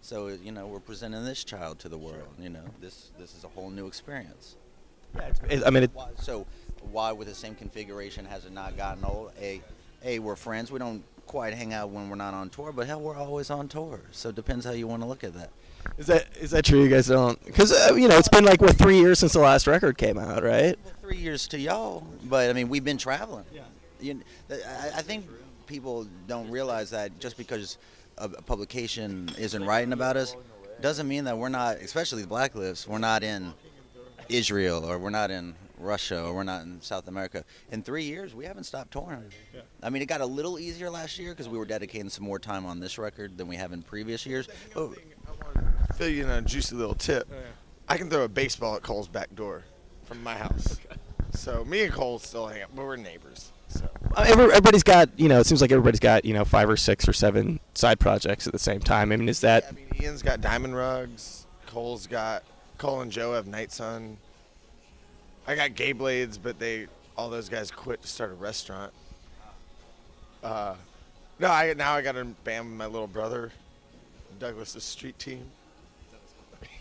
So, 0.02 0.26
you 0.28 0.50
know, 0.50 0.66
we're 0.66 0.80
presenting 0.80 1.24
this 1.24 1.44
child 1.44 1.78
to 1.80 1.88
the 1.88 1.96
world. 1.96 2.28
You 2.38 2.48
know, 2.50 2.64
this 2.80 3.12
this 3.18 3.34
is 3.36 3.44
a 3.44 3.48
whole 3.48 3.70
new 3.70 3.86
experience. 3.86 4.56
It- 5.48 5.64
I 5.66 5.70
mean, 5.70 5.84
it, 5.84 5.90
Why, 5.94 6.08
so, 6.20 6.46
why 6.90 7.12
with 7.12 7.28
the 7.28 7.34
same 7.34 7.54
configuration 7.54 8.24
has 8.24 8.44
it 8.44 8.52
not 8.52 8.76
gotten 8.76 9.04
old? 9.04 9.32
A, 9.40 9.60
a, 10.02 10.18
we're 10.18 10.36
friends. 10.36 10.72
We 10.72 10.78
don't 10.78 11.04
quite 11.26 11.54
hang 11.54 11.72
out 11.72 11.90
when 11.90 12.08
we're 12.08 12.16
not 12.16 12.34
on 12.34 12.50
tour, 12.50 12.72
but 12.72 12.86
hell, 12.86 13.00
we're 13.00 13.16
always 13.16 13.50
on 13.50 13.68
tour. 13.68 14.00
So 14.10 14.30
it 14.30 14.34
depends 14.34 14.64
how 14.64 14.72
you 14.72 14.86
want 14.86 15.02
to 15.02 15.08
look 15.08 15.24
at 15.24 15.34
that. 15.34 15.50
is 15.98 16.06
that 16.06 16.26
is 16.40 16.50
that 16.50 16.64
true? 16.64 16.82
You 16.82 16.88
guys 16.88 17.08
don't 17.08 17.42
because 17.44 17.72
uh, 17.72 17.94
you 17.94 18.08
know 18.08 18.16
it's 18.16 18.28
been 18.28 18.44
like 18.44 18.60
what 18.60 18.76
three 18.76 18.98
years 18.98 19.18
since 19.18 19.32
the 19.32 19.40
last 19.40 19.66
record 19.66 19.98
came 19.98 20.18
out, 20.18 20.42
right? 20.42 20.78
Well, 20.84 20.94
three 21.00 21.18
years 21.18 21.48
to 21.48 21.58
y'all, 21.58 22.06
but 22.24 22.50
I 22.50 22.52
mean, 22.52 22.68
we've 22.68 22.84
been 22.84 22.98
traveling. 22.98 23.44
Yeah. 23.52 23.62
You, 24.00 24.20
I, 24.50 24.98
I 24.98 25.02
think 25.02 25.26
people 25.66 26.06
don't 26.26 26.50
realize 26.50 26.90
that 26.90 27.18
just 27.18 27.36
because 27.36 27.78
a, 28.18 28.24
a 28.24 28.42
publication 28.42 29.30
isn't 29.38 29.64
writing 29.64 29.92
about 29.92 30.16
us 30.16 30.36
doesn't 30.80 31.08
mean 31.08 31.24
that 31.24 31.38
we're 31.38 31.48
not, 31.48 31.76
especially 31.76 32.22
the 32.22 32.28
Black 32.28 32.54
Lips, 32.54 32.86
we're 32.86 32.98
not 32.98 33.22
in 33.22 33.54
Israel 34.28 34.84
or 34.84 34.98
we're 34.98 35.10
not 35.10 35.30
in 35.30 35.54
Russia 35.82 36.24
or 36.24 36.34
we're 36.34 36.42
not 36.42 36.62
in 36.62 36.80
South 36.80 37.08
America. 37.08 37.44
In 37.70 37.82
three 37.82 38.04
years, 38.04 38.34
we 38.34 38.44
haven't 38.44 38.64
stopped 38.64 38.92
touring. 38.92 39.24
I 39.82 39.90
mean, 39.90 40.02
it 40.02 40.06
got 40.06 40.20
a 40.20 40.26
little 40.26 40.58
easier 40.58 40.90
last 40.90 41.18
year 41.18 41.30
because 41.30 41.48
we 41.48 41.58
were 41.58 41.64
dedicating 41.64 42.08
some 42.08 42.24
more 42.24 42.38
time 42.38 42.64
on 42.66 42.80
this 42.80 42.98
record 42.98 43.36
than 43.38 43.48
we 43.48 43.56
have 43.56 43.72
in 43.72 43.82
previous 43.82 44.24
years. 44.26 44.48
Oh. 44.76 44.88
But 44.88 45.96
Fill 45.96 46.08
you 46.08 46.24
in 46.24 46.30
on 46.30 46.38
a 46.38 46.46
juicy 46.46 46.74
little 46.74 46.94
tip. 46.94 47.28
Oh, 47.30 47.36
I 47.88 47.98
can 47.98 48.08
throw 48.08 48.24
a 48.24 48.28
baseball 48.28 48.76
at 48.76 48.82
Cole's 48.82 49.08
back 49.08 49.34
door 49.34 49.64
from 50.04 50.22
my 50.22 50.36
house. 50.36 50.78
So 51.34 51.64
me 51.64 51.84
and 51.84 51.92
Cole 51.92 52.18
still 52.18 52.46
hang 52.46 52.60
out, 52.60 52.68
but 52.76 52.84
we're 52.84 52.96
neighbors. 52.96 53.52
So 53.68 53.88
Everybody's 54.18 54.82
got 54.82 55.08
you 55.18 55.30
know 55.30 55.40
it 55.40 55.46
seems 55.46 55.62
like 55.62 55.72
everybody's 55.72 55.98
got 55.98 56.26
you 56.26 56.34
know 56.34 56.44
five 56.44 56.68
or 56.68 56.76
six 56.76 57.08
or 57.08 57.14
seven 57.14 57.58
side 57.74 57.98
projects 57.98 58.46
at 58.46 58.52
the 58.52 58.58
same 58.58 58.80
time. 58.80 59.12
I 59.12 59.16
mean, 59.16 59.30
is 59.30 59.40
that 59.40 59.64
I 59.66 59.72
mean, 59.72 59.86
Ian's 59.98 60.22
got 60.22 60.42
Diamond 60.42 60.76
Rugs. 60.76 61.46
Cole's 61.66 62.06
got 62.06 62.42
Cole 62.76 63.00
and 63.00 63.10
Joe 63.10 63.32
have 63.32 63.46
Night 63.46 63.72
Sun. 63.72 64.18
I 65.46 65.54
got 65.54 65.74
Gay 65.74 65.92
Blades, 65.92 66.38
but 66.38 66.58
they 66.58 66.86
all 67.16 67.28
those 67.28 67.48
guys 67.48 67.70
quit 67.70 68.02
to 68.02 68.08
start 68.08 68.30
a 68.30 68.34
restaurant. 68.34 68.92
Uh, 70.42 70.74
no, 71.38 71.48
I 71.48 71.74
now 71.74 71.94
I 71.94 72.02
got 72.02 72.16
a 72.16 72.24
band 72.24 72.66
with 72.66 72.76
my 72.76 72.86
little 72.86 73.06
brother, 73.06 73.52
Douglas's 74.38 74.84
street 74.84 75.18
team. 75.18 75.44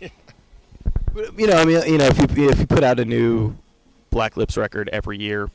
you 0.00 1.46
know 1.46 1.56
I 1.56 1.64
mean 1.64 1.82
you 1.86 1.98
know 1.98 2.06
if 2.06 2.18
you 2.18 2.48
if 2.48 2.58
you 2.58 2.66
put 2.66 2.84
out 2.84 3.00
a 3.00 3.04
new 3.04 3.56
Black 4.10 4.36
Lips 4.36 4.56
record 4.56 4.88
every 4.92 5.18
year, 5.18 5.50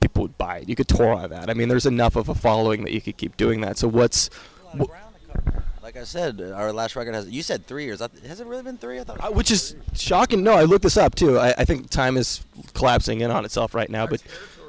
people 0.00 0.22
would 0.22 0.38
buy 0.38 0.58
it. 0.58 0.68
You 0.68 0.76
could 0.76 0.88
tour 0.88 1.12
on 1.12 1.28
that. 1.30 1.50
I 1.50 1.54
mean, 1.54 1.68
there's 1.68 1.86
enough 1.86 2.16
of 2.16 2.28
a 2.28 2.34
following 2.34 2.84
that 2.84 2.92
you 2.92 3.00
could 3.00 3.16
keep 3.16 3.36
doing 3.36 3.60
that. 3.60 3.76
So 3.76 3.88
what's 3.88 4.30
a 4.62 4.66
lot 4.76 4.80
of 4.80 4.88
ground 4.88 5.14
to 5.14 5.32
cover. 5.50 5.64
Like 5.86 5.96
I 5.96 6.02
said, 6.02 6.40
our 6.40 6.72
last 6.72 6.96
record 6.96 7.14
has. 7.14 7.30
You 7.30 7.44
said 7.44 7.64
three 7.68 7.84
years. 7.84 8.00
Has 8.00 8.40
it 8.40 8.46
really 8.48 8.64
been 8.64 8.76
three? 8.76 8.98
I 8.98 9.04
thought. 9.04 9.20
Uh, 9.20 9.30
which 9.30 9.52
is 9.52 9.76
shocking. 9.94 10.42
No, 10.42 10.54
I 10.54 10.64
looked 10.64 10.82
this 10.82 10.96
up 10.96 11.14
too. 11.14 11.38
I, 11.38 11.54
I 11.58 11.64
think 11.64 11.90
time 11.90 12.16
is 12.16 12.44
collapsing 12.74 13.20
in 13.20 13.30
on 13.30 13.44
itself 13.44 13.72
right 13.72 13.88
now. 13.88 14.04
But 14.04 14.20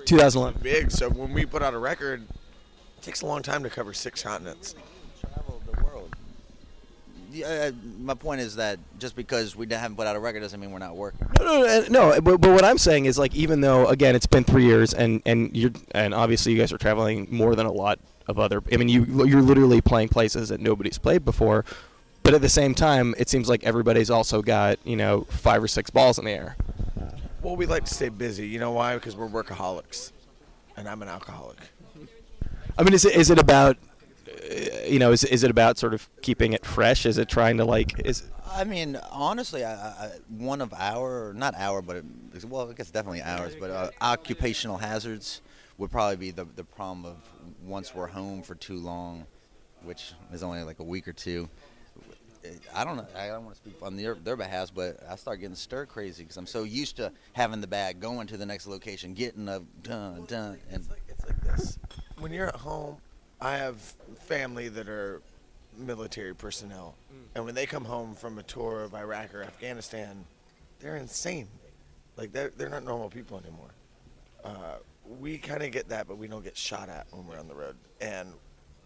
2011. 0.06 0.62
Big, 0.62 0.92
so 0.92 1.10
when 1.10 1.34
we 1.34 1.44
put 1.44 1.64
out 1.64 1.74
a 1.74 1.80
record, 1.80 2.22
it 2.22 3.02
takes 3.02 3.24
a 3.24 3.26
long 3.26 3.42
time 3.42 3.64
to 3.64 3.70
cover 3.72 3.94
six 3.94 4.22
continents. 4.22 4.76
Uh, 7.46 7.72
my 8.00 8.14
point 8.14 8.42
is 8.42 8.56
that 8.56 8.80
just 9.00 9.16
because 9.16 9.56
we 9.56 9.68
haven't 9.70 9.96
put 9.96 10.08
out 10.08 10.16
a 10.16 10.20
record 10.20 10.42
doesn't 10.42 10.60
mean 10.60 10.72
we're 10.72 10.80
not 10.80 10.96
working. 10.96 11.28
No, 11.40 11.46
no, 11.46 11.62
no, 11.62 11.86
no. 11.90 12.22
But, 12.22 12.42
but 12.42 12.52
what 12.52 12.64
I'm 12.64 12.78
saying 12.78 13.06
is 13.06 13.18
like 13.18 13.36
even 13.36 13.62
though 13.62 13.88
again 13.88 14.16
it's 14.16 14.26
been 14.26 14.44
three 14.44 14.66
years 14.66 14.94
and 14.94 15.22
and 15.26 15.56
you're 15.56 15.72
and 15.92 16.14
obviously 16.14 16.54
you 16.54 16.58
guys 16.58 16.72
are 16.72 16.78
traveling 16.78 17.28
more 17.30 17.56
than 17.56 17.66
a 17.66 17.72
lot 17.72 18.00
of 18.28 18.40
other. 18.40 18.62
I 18.72 18.78
mean 18.78 18.90
you 18.90 19.26
you're 19.26 19.42
literally 19.42 19.82
playing 19.82 20.10
places 20.10 20.50
that 20.50 20.62
nobody's 20.62 20.98
played 20.98 21.26
before. 21.26 21.66
But 22.24 22.34
at 22.34 22.42
the 22.42 22.50
same 22.50 22.76
time, 22.76 23.16
it 23.18 23.30
seems 23.30 23.48
like 23.48 23.64
everybody's 23.64 24.10
also 24.10 24.42
got 24.42 24.80
you 24.86 24.98
know 24.98 25.22
five 25.30 25.64
or 25.64 25.68
six 25.68 25.90
balls 25.90 26.20
in 26.20 26.26
the 26.26 26.32
air. 26.32 26.58
Well, 27.42 27.56
we 27.56 27.66
like 27.66 27.86
to 27.86 27.94
stay 27.94 28.10
busy. 28.10 28.48
You 28.48 28.60
know 28.60 28.72
why? 28.72 28.96
Because 28.96 29.16
we're 29.16 29.30
workaholics, 29.30 30.12
and 30.76 30.90
I'm 30.90 31.02
an 31.02 31.08
alcoholic. 31.08 31.58
I 32.78 32.84
mean, 32.84 32.94
is 32.94 33.06
it 33.06 33.16
is 33.16 33.30
it 33.30 33.40
about 33.40 33.78
you 34.88 35.00
know 35.00 35.12
is 35.12 35.24
is 35.24 35.44
it 35.44 35.52
about 35.52 35.78
sort 35.78 35.94
of 35.94 36.10
keeping 36.22 36.54
it 36.54 36.66
fresh? 36.66 37.06
Is 37.06 37.18
it 37.18 37.30
trying 37.30 37.58
to 37.58 37.66
like 37.66 38.06
is 38.06 38.24
I 38.58 38.64
mean, 38.64 38.98
honestly, 39.12 39.64
I, 39.64 39.74
I, 39.74 40.12
one 40.30 40.62
of 40.62 40.74
our, 40.74 41.34
not 41.36 41.54
our, 41.58 41.82
but 41.82 41.98
it, 41.98 42.46
well, 42.46 42.70
I 42.70 42.74
guess 42.74 42.90
definitely 42.90 43.22
ours, 43.22 43.56
but 43.60 43.70
uh, 43.70 43.90
occupational 44.02 44.78
hazards 44.78 45.42
would 45.78 45.92
probably 45.92 46.16
be 46.16 46.32
the 46.32 46.46
the 46.56 46.64
problem 46.64 47.06
of 47.06 47.18
once 47.66 47.94
we're 47.94 48.08
home 48.08 48.42
for 48.42 48.56
too 48.56 48.78
long, 48.78 49.26
which 49.84 50.14
is 50.32 50.44
only 50.44 50.64
like 50.64 50.80
a 50.80 50.84
week 50.84 51.08
or 51.08 51.14
two. 51.14 51.50
I 52.74 52.86
don't 52.86 52.96
know. 52.96 53.06
I 53.16 53.28
don't 53.28 53.44
want 53.44 53.56
to 53.56 53.62
speak 53.62 53.76
on 53.82 53.98
their, 53.98 54.16
their 54.16 54.38
behalf, 54.38 54.72
but 54.74 55.00
I 55.10 55.18
start 55.18 55.42
getting 55.42 55.56
stir 55.56 55.86
crazy 55.86 56.24
because 56.24 56.38
I'm 56.38 56.48
so 56.48 56.64
used 56.64 56.96
to 56.98 57.12
having 57.34 57.60
the 57.60 57.68
bag, 57.68 58.00
going 58.00 58.28
to 58.28 58.38
the 58.38 58.46
next 58.46 58.68
location, 58.68 59.14
getting 59.14 59.50
a 59.50 59.62
dun 59.84 60.24
dun, 60.26 60.58
and 60.72 60.80
It's 60.80 60.90
like 60.90 61.04
it's 61.10 61.26
like 61.26 61.42
this. 61.42 61.78
When 62.20 62.32
you're 62.32 62.48
at 62.48 62.56
home, 62.56 62.98
I 63.40 63.58
have 63.58 63.76
family 64.26 64.70
that 64.70 64.90
are 64.90 65.22
military 65.78 66.34
personnel, 66.34 66.96
and 67.36 67.46
when 67.46 67.54
they 67.54 67.66
come 67.66 67.86
home 67.86 68.16
from 68.16 68.40
a 68.40 68.44
tour 68.44 68.84
of 68.84 68.96
Iraq 68.96 69.34
or 69.36 69.44
Afghanistan, 69.44 70.26
they're 70.80 70.96
insane. 70.96 71.48
Like 72.16 72.32
they're 72.32 72.52
they're 72.58 72.70
not 72.70 72.84
normal 72.84 73.10
people 73.10 73.40
anymore. 73.40 73.70
Uh, 74.44 74.78
we 75.20 75.38
kind 75.38 75.62
of 75.62 75.72
get 75.72 75.90
that, 75.90 76.08
but 76.08 76.18
we 76.18 76.28
don't 76.28 76.44
get 76.44 76.58
shot 76.58 76.90
at 76.90 77.08
when 77.12 77.28
we're 77.28 77.40
on 77.40 77.48
the 77.48 77.56
road, 77.56 77.76
and 78.02 78.30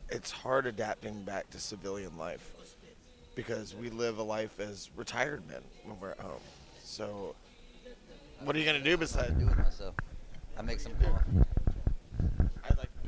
it's 0.09 0.31
hard 0.31 0.65
adapting 0.65 1.23
back 1.23 1.49
to 1.51 1.59
civilian 1.59 2.17
life 2.17 2.51
because 3.35 3.73
we 3.73 3.89
live 3.89 4.17
a 4.17 4.23
life 4.23 4.59
as 4.59 4.89
retired 4.97 5.47
men 5.47 5.61
when 5.85 5.97
we're 5.99 6.11
at 6.11 6.19
home. 6.19 6.41
So, 6.83 7.35
what 8.41 8.55
are 8.55 8.59
you 8.59 8.65
gonna 8.65 8.83
do 8.83 8.97
besides 8.97 9.31
do 9.33 9.47
it 9.47 9.57
myself. 9.57 9.95
I 10.57 10.61
make 10.61 10.81
some 10.81 10.93
coffee. 10.95 11.60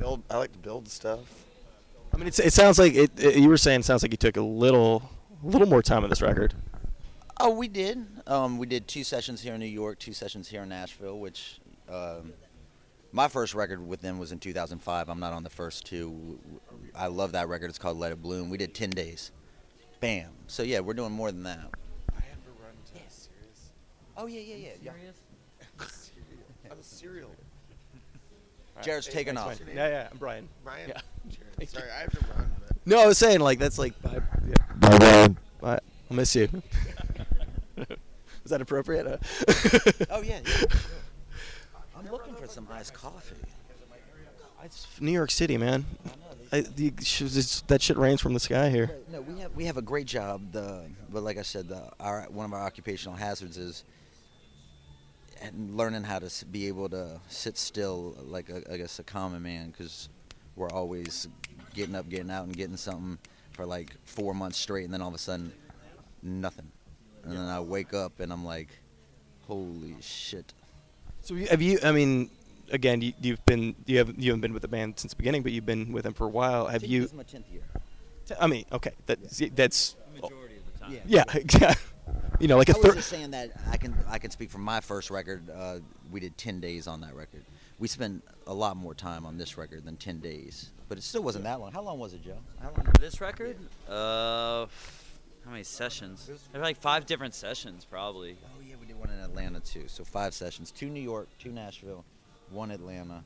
I 0.04 0.08
like 0.08 0.22
to 0.22 0.22
build. 0.22 0.22
I 0.30 0.38
like 0.38 0.52
to 0.52 0.58
build 0.58 0.88
stuff. 0.88 1.20
I 2.12 2.16
mean, 2.16 2.26
it's, 2.26 2.38
it 2.38 2.52
sounds 2.52 2.78
like 2.78 2.94
it, 2.94 3.10
it- 3.18 3.36
You 3.36 3.48
were 3.48 3.56
saying 3.56 3.80
it 3.80 3.84
sounds 3.84 4.02
like 4.02 4.12
you 4.12 4.16
took 4.18 4.36
a 4.36 4.42
little, 4.42 5.02
a 5.42 5.46
little 5.46 5.66
more 5.68 5.82
time 5.82 6.04
on 6.04 6.10
this 6.10 6.22
record. 6.22 6.54
Oh, 7.40 7.50
we 7.50 7.66
did. 7.68 8.06
Um, 8.26 8.58
we 8.58 8.66
did 8.66 8.86
two 8.86 9.02
sessions 9.02 9.40
here 9.40 9.54
in 9.54 9.60
New 9.60 9.66
York, 9.66 9.98
two 9.98 10.12
sessions 10.12 10.48
here 10.48 10.62
in 10.62 10.68
Nashville, 10.68 11.18
which 11.18 11.58
um, 11.88 12.32
my 13.12 13.26
first 13.26 13.54
record 13.54 13.84
with 13.84 14.00
them 14.02 14.18
was 14.18 14.30
in 14.30 14.38
2005. 14.38 15.08
I'm 15.08 15.18
not 15.20 15.32
on 15.32 15.42
the 15.42 15.50
first 15.50 15.84
two. 15.84 16.38
I 16.94 17.08
love 17.08 17.32
that 17.32 17.48
record. 17.48 17.70
It's 17.70 17.78
called 17.78 17.98
Let 17.98 18.12
It 18.12 18.22
Bloom. 18.22 18.50
We 18.50 18.58
did 18.58 18.74
10 18.74 18.90
days. 18.90 19.32
Bam. 20.00 20.30
So, 20.46 20.62
yeah, 20.62 20.80
we're 20.80 20.94
doing 20.94 21.12
more 21.12 21.32
than 21.32 21.42
that. 21.44 21.58
I 22.12 22.20
have 22.20 22.42
to 22.44 22.50
run 22.62 22.74
to 22.92 23.00
Sirius. 23.10 23.70
Oh, 24.16 24.26
yeah, 24.26 24.40
yeah, 24.40 24.68
yeah. 24.82 24.90
I'm 26.70 26.78
a 26.78 26.82
serial. 26.82 27.30
Jared's 28.82 29.06
Hey, 29.06 29.12
taking 29.12 29.36
off. 29.36 29.46
What's 29.46 29.60
Yeah, 29.60 29.88
yeah, 29.88 30.08
I'm 30.10 30.18
Brian. 30.18 30.48
Brian. 30.62 30.88
Yeah. 30.88 31.00
Jared. 31.28 31.70
Sorry, 31.70 31.90
I 31.90 32.00
have 32.00 32.10
to 32.10 32.20
run. 32.36 32.50
But 32.66 32.76
No, 32.86 33.00
I 33.00 33.06
was 33.06 33.18
saying 33.18 33.40
like 33.40 33.58
that's 33.58 33.78
like. 33.78 33.94
I, 34.04 34.14
yeah, 34.14 34.54
Bye, 34.76 34.98
Brian. 34.98 35.38
I, 35.62 35.72
I'll 36.10 36.16
miss 36.16 36.34
you. 36.34 36.48
Is 38.44 38.50
that 38.50 38.60
appropriate? 38.60 39.06
Uh, 39.06 39.16
Oh, 40.10 40.20
yeah, 40.22 40.40
yeah. 40.44 40.64
I'm 41.96 42.10
looking 42.10 42.34
for 42.34 42.46
some 42.46 42.68
iced 42.70 42.92
coffee. 42.92 43.36
It's 44.64 44.86
New 45.00 45.12
York 45.12 45.30
City, 45.30 45.56
man. 45.58 45.84
I 46.04 46.08
know, 46.08 46.14
they- 46.50 46.58
I, 46.58 46.60
the, 46.62 47.62
that 47.68 47.82
shit 47.82 47.96
rains 47.98 48.20
from 48.22 48.32
the 48.32 48.40
sky 48.40 48.70
here. 48.70 48.90
No, 49.10 49.20
we 49.20 49.38
have 49.40 49.54
we 49.54 49.64
have 49.66 49.76
a 49.76 49.82
great 49.82 50.06
job. 50.06 50.52
The 50.52 50.86
but 51.10 51.22
like 51.22 51.36
I 51.36 51.42
said, 51.42 51.68
the 51.68 51.90
our 52.00 52.22
one 52.30 52.46
of 52.46 52.52
our 52.54 52.62
occupational 52.62 53.14
hazards 53.16 53.56
is 53.58 53.84
and 53.88 54.03
learning 55.56 56.04
how 56.04 56.18
to 56.18 56.44
be 56.46 56.68
able 56.68 56.88
to 56.90 57.20
sit 57.28 57.56
still, 57.58 58.16
like 58.24 58.48
a, 58.50 58.62
I 58.72 58.76
guess 58.76 58.98
a 58.98 59.02
common 59.02 59.42
man, 59.42 59.70
because 59.70 60.08
we're 60.56 60.70
always 60.70 61.28
getting 61.74 61.94
up, 61.94 62.08
getting 62.08 62.30
out, 62.30 62.44
and 62.46 62.56
getting 62.56 62.76
something 62.76 63.18
for 63.52 63.66
like 63.66 63.90
four 64.04 64.34
months 64.34 64.58
straight, 64.58 64.84
and 64.84 64.92
then 64.92 65.00
all 65.02 65.08
of 65.08 65.14
a 65.14 65.18
sudden, 65.18 65.52
nothing, 66.22 66.70
and 67.24 67.32
then 67.32 67.46
I 67.46 67.60
wake 67.60 67.94
up 67.94 68.20
and 68.20 68.32
I'm 68.32 68.44
like, 68.44 68.68
holy 69.46 69.96
shit. 70.00 70.52
So 71.22 71.34
have 71.36 71.62
you? 71.62 71.78
I 71.82 71.92
mean, 71.92 72.30
again, 72.70 73.00
you, 73.00 73.12
you've 73.20 73.44
been 73.46 73.74
you 73.86 73.98
haven't 73.98 74.18
you 74.18 74.30
haven't 74.30 74.40
been 74.42 74.52
with 74.52 74.62
the 74.62 74.68
band 74.68 74.98
since 74.98 75.12
the 75.12 75.16
beginning, 75.16 75.42
but 75.42 75.52
you've 75.52 75.66
been 75.66 75.92
with 75.92 76.04
them 76.04 76.14
for 76.14 76.24
a 76.24 76.30
while. 76.30 76.66
Have 76.66 76.82
This 76.82 76.90
you? 76.90 77.04
is 77.04 77.12
my 77.14 77.22
tenth 77.22 77.46
year. 77.50 77.62
t- 78.26 78.34
I 78.40 78.46
mean, 78.46 78.64
okay, 78.72 78.92
that's 79.06 79.40
that's 79.54 79.96
Majority 80.14 80.56
of 80.56 80.72
the 80.72 80.78
time. 80.78 80.92
Yeah. 81.06 81.24
yeah, 81.34 81.42
yeah. 81.60 81.74
You 82.44 82.48
know, 82.48 82.58
like 82.58 82.68
a 82.68 82.74
I 82.74 82.76
was 82.76 82.84
third. 82.84 82.96
just 82.96 83.08
saying 83.08 83.30
that 83.30 83.52
I 83.70 83.78
can 83.78 83.96
I 84.06 84.18
can 84.18 84.30
speak 84.30 84.50
from 84.50 84.60
my 84.60 84.82
first 84.82 85.10
record. 85.10 85.48
Uh, 85.48 85.78
we 86.10 86.20
did 86.20 86.36
ten 86.36 86.60
days 86.60 86.86
on 86.86 87.00
that 87.00 87.14
record. 87.14 87.42
We 87.78 87.88
spent 87.88 88.22
a 88.46 88.52
lot 88.52 88.76
more 88.76 88.92
time 88.92 89.24
on 89.24 89.38
this 89.38 89.56
record 89.56 89.86
than 89.86 89.96
ten 89.96 90.18
days, 90.18 90.68
but 90.90 90.98
it 90.98 91.04
still 91.04 91.22
wasn't 91.22 91.44
that 91.44 91.58
long. 91.58 91.72
How 91.72 91.80
long 91.80 91.98
was 91.98 92.12
it, 92.12 92.22
Joe? 92.22 92.36
How 92.60 92.68
long? 92.68 92.86
This 93.00 93.18
record? 93.22 93.56
Uh, 93.88 94.66
how 95.46 95.52
many 95.52 95.62
sessions? 95.62 96.26
There 96.26 96.60
were 96.60 96.66
like 96.66 96.76
five 96.76 97.06
different 97.06 97.34
sessions, 97.34 97.86
probably. 97.86 98.36
Oh 98.44 98.60
yeah, 98.62 98.74
we 98.78 98.88
did 98.88 98.98
one 99.00 99.08
in 99.08 99.20
Atlanta 99.20 99.60
too. 99.60 99.84
So 99.86 100.04
five 100.04 100.34
sessions: 100.34 100.70
two 100.70 100.90
New 100.90 101.00
York, 101.00 101.30
two 101.38 101.50
Nashville, 101.50 102.04
one 102.50 102.70
Atlanta. 102.70 103.24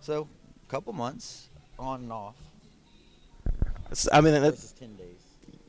So 0.00 0.28
a 0.68 0.70
couple 0.70 0.92
months 0.92 1.48
on 1.78 2.02
and 2.02 2.12
off. 2.12 2.36
I 4.12 4.20
mean, 4.20 4.34
that's 4.34 4.72
ten 4.72 4.96
days. 4.96 5.16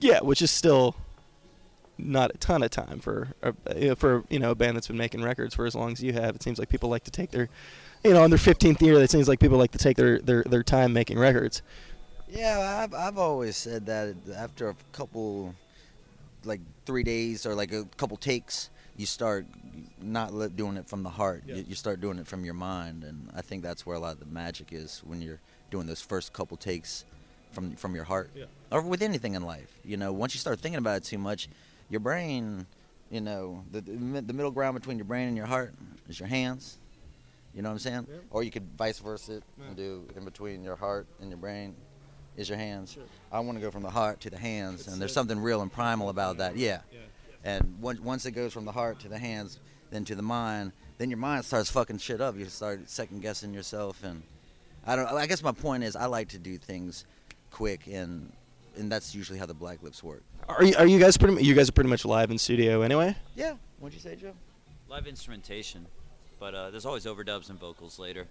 yeah, 0.02 0.20
which 0.20 0.42
is 0.42 0.52
still 0.52 0.94
not 2.04 2.32
a 2.34 2.38
ton 2.38 2.64
of 2.64 2.72
time 2.72 3.00
for 3.00 3.30
a, 3.42 3.96
for 3.96 4.24
you 4.30 4.40
know 4.40 4.52
a 4.52 4.56
band 4.56 4.76
that's 4.76 4.88
been 4.88 4.98
making 4.98 5.22
records 5.22 5.56
for 5.56 5.66
as 5.66 5.76
long 5.76 5.92
as 5.92 6.04
you 6.04 6.14
have. 6.14 6.36
It 6.36 6.44
seems 6.44 6.60
like 6.60 6.70
people 6.70 6.90
like 6.90 7.04
to 7.06 7.12
take 7.12 7.32
their, 7.32 7.50
you 8.04 8.14
know, 8.14 8.24
on 8.24 8.30
their 8.30 8.40
15th 8.40 8.82
year. 8.82 9.00
It 9.02 9.12
seems 9.12 9.28
like 9.28 9.40
people 9.40 9.58
like 9.58 9.72
to 9.72 9.78
take 9.78 9.98
their 9.98 10.20
their, 10.20 10.44
their 10.44 10.64
time 10.64 10.94
making 10.94 11.20
records. 11.20 11.62
Yeah, 12.30 12.82
I've 12.84 12.94
I've 12.94 13.18
always 13.18 13.58
said 13.58 13.86
that 13.88 14.16
after 14.36 14.70
a 14.70 14.76
couple, 14.94 15.54
like 16.44 16.62
three 16.86 17.04
days 17.04 17.46
or 17.46 17.56
like 17.56 17.74
a 17.74 17.86
couple 17.98 18.18
takes, 18.18 18.70
you 18.98 19.06
start 19.06 19.46
not 20.02 20.34
li- 20.34 20.50
doing 20.56 20.78
it 20.78 20.88
from 20.88 21.04
the 21.04 21.10
heart. 21.10 21.44
You, 21.58 21.66
you 21.70 21.76
start 21.76 22.02
doing 22.02 22.18
it 22.20 22.28
from 22.28 22.46
your 22.46 22.54
mind, 22.54 23.04
and 23.04 23.30
I 23.36 23.42
think 23.42 23.64
that's 23.64 23.86
where 23.86 23.96
a 23.96 24.00
lot 24.00 24.14
of 24.14 24.20
the 24.20 24.26
magic 24.28 24.68
is 24.72 25.02
when 25.06 25.22
you're 25.22 25.40
doing 25.70 25.88
those 25.88 26.02
first 26.02 26.34
couple 26.34 26.58
takes 26.58 27.06
from 27.52 27.76
from 27.76 27.96
your 27.96 28.06
heart, 28.06 28.30
or 28.72 28.82
with 28.82 29.02
anything 29.02 29.34
in 29.36 29.44
life. 29.44 29.74
You 29.84 29.98
know, 29.98 30.14
once 30.14 30.34
you 30.34 30.40
start 30.40 30.60
thinking 30.60 30.80
about 30.80 30.98
it 30.98 31.04
too 31.04 31.18
much, 31.18 31.50
your 31.92 32.00
brain, 32.00 32.66
you 33.12 33.22
know, 33.22 33.64
the 33.72 33.82
the, 33.82 34.34
middle 34.34 34.50
ground 34.50 34.76
between 34.76 34.98
your 34.98 35.06
brain 35.06 35.28
and 35.28 35.38
your 35.38 35.46
heart 35.46 35.74
is 36.10 36.20
your 36.20 36.30
hands. 36.30 36.78
You 37.54 37.62
know 37.62 37.70
what 37.70 37.74
I'm 37.74 37.80
saying? 37.80 38.08
Or 38.32 38.44
you 38.44 38.50
could 38.50 38.66
vice 38.78 39.00
versa 39.00 39.34
it 39.34 39.44
and 39.68 39.76
do 39.76 40.08
in 40.16 40.24
between 40.24 40.64
your 40.64 40.78
heart 40.78 41.06
and 41.20 41.30
your 41.30 41.38
brain 41.38 41.76
is 42.38 42.48
your 42.48 42.58
hands. 42.58 42.98
I 43.30 43.42
want 43.42 43.58
to 43.58 43.62
go 43.62 43.70
from 43.72 43.84
the 43.84 43.90
heart 43.90 44.22
to 44.22 44.30
the 44.30 44.38
hands, 44.38 44.88
and 44.88 45.02
there's 45.02 45.14
something 45.14 45.38
real 45.38 45.62
and 45.62 45.72
primal 45.72 46.08
about 46.08 46.38
that. 46.38 46.56
Yeah. 46.56 46.80
And 47.44 47.78
once 47.82 48.00
once 48.00 48.26
it 48.26 48.32
goes 48.32 48.54
from 48.54 48.64
the 48.66 48.72
heart 48.72 49.00
to 49.02 49.10
the 49.10 49.18
hands, 49.18 49.60
then 49.90 50.06
to 50.06 50.16
the 50.16 50.22
mind, 50.22 50.72
then 50.98 51.10
your 51.10 51.18
mind 51.18 51.44
starts 51.44 51.70
fucking 51.70 51.98
shit 51.98 52.22
up. 52.22 52.38
You 52.38 52.46
start 52.46 52.90
second 52.90 53.22
guessing 53.22 53.54
yourself, 53.54 54.02
and 54.04 54.24
I 54.86 54.96
don't. 54.96 55.08
I 55.08 55.28
guess 55.28 55.44
my 55.44 55.52
point 55.52 55.84
is, 55.84 55.98
I 55.98 56.06
like 56.06 56.30
to 56.30 56.40
do 56.40 56.58
things 56.58 57.04
quick, 57.50 57.88
and 57.88 58.32
and 58.78 58.90
that's 58.90 59.14
usually 59.14 59.40
how 59.40 59.46
the 59.46 59.54
Black 59.54 59.84
Lips 59.84 60.02
work. 60.02 60.24
Are 60.50 60.64
you, 60.64 60.76
are 60.78 60.86
you 60.86 61.00
guys 61.00 61.18
pretty? 61.18 61.44
You 61.44 61.54
guys 61.54 61.70
are 61.70 61.72
pretty 61.72 61.90
much 61.90 62.06
live 62.06 62.32
in 62.32 62.38
studio 62.38 62.82
anyway. 62.82 63.16
Yeah. 63.36 63.56
What'd 63.80 63.94
you 63.96 64.02
say, 64.02 64.16
Joe? 64.16 64.34
Live 64.90 65.08
instrumentation, 65.08 65.86
but 66.40 66.54
uh, 66.54 66.70
there's 66.70 66.86
always 66.86 67.06
overdubs 67.06 67.50
and 67.50 67.60
vocals 67.60 67.98
later. 67.98 68.28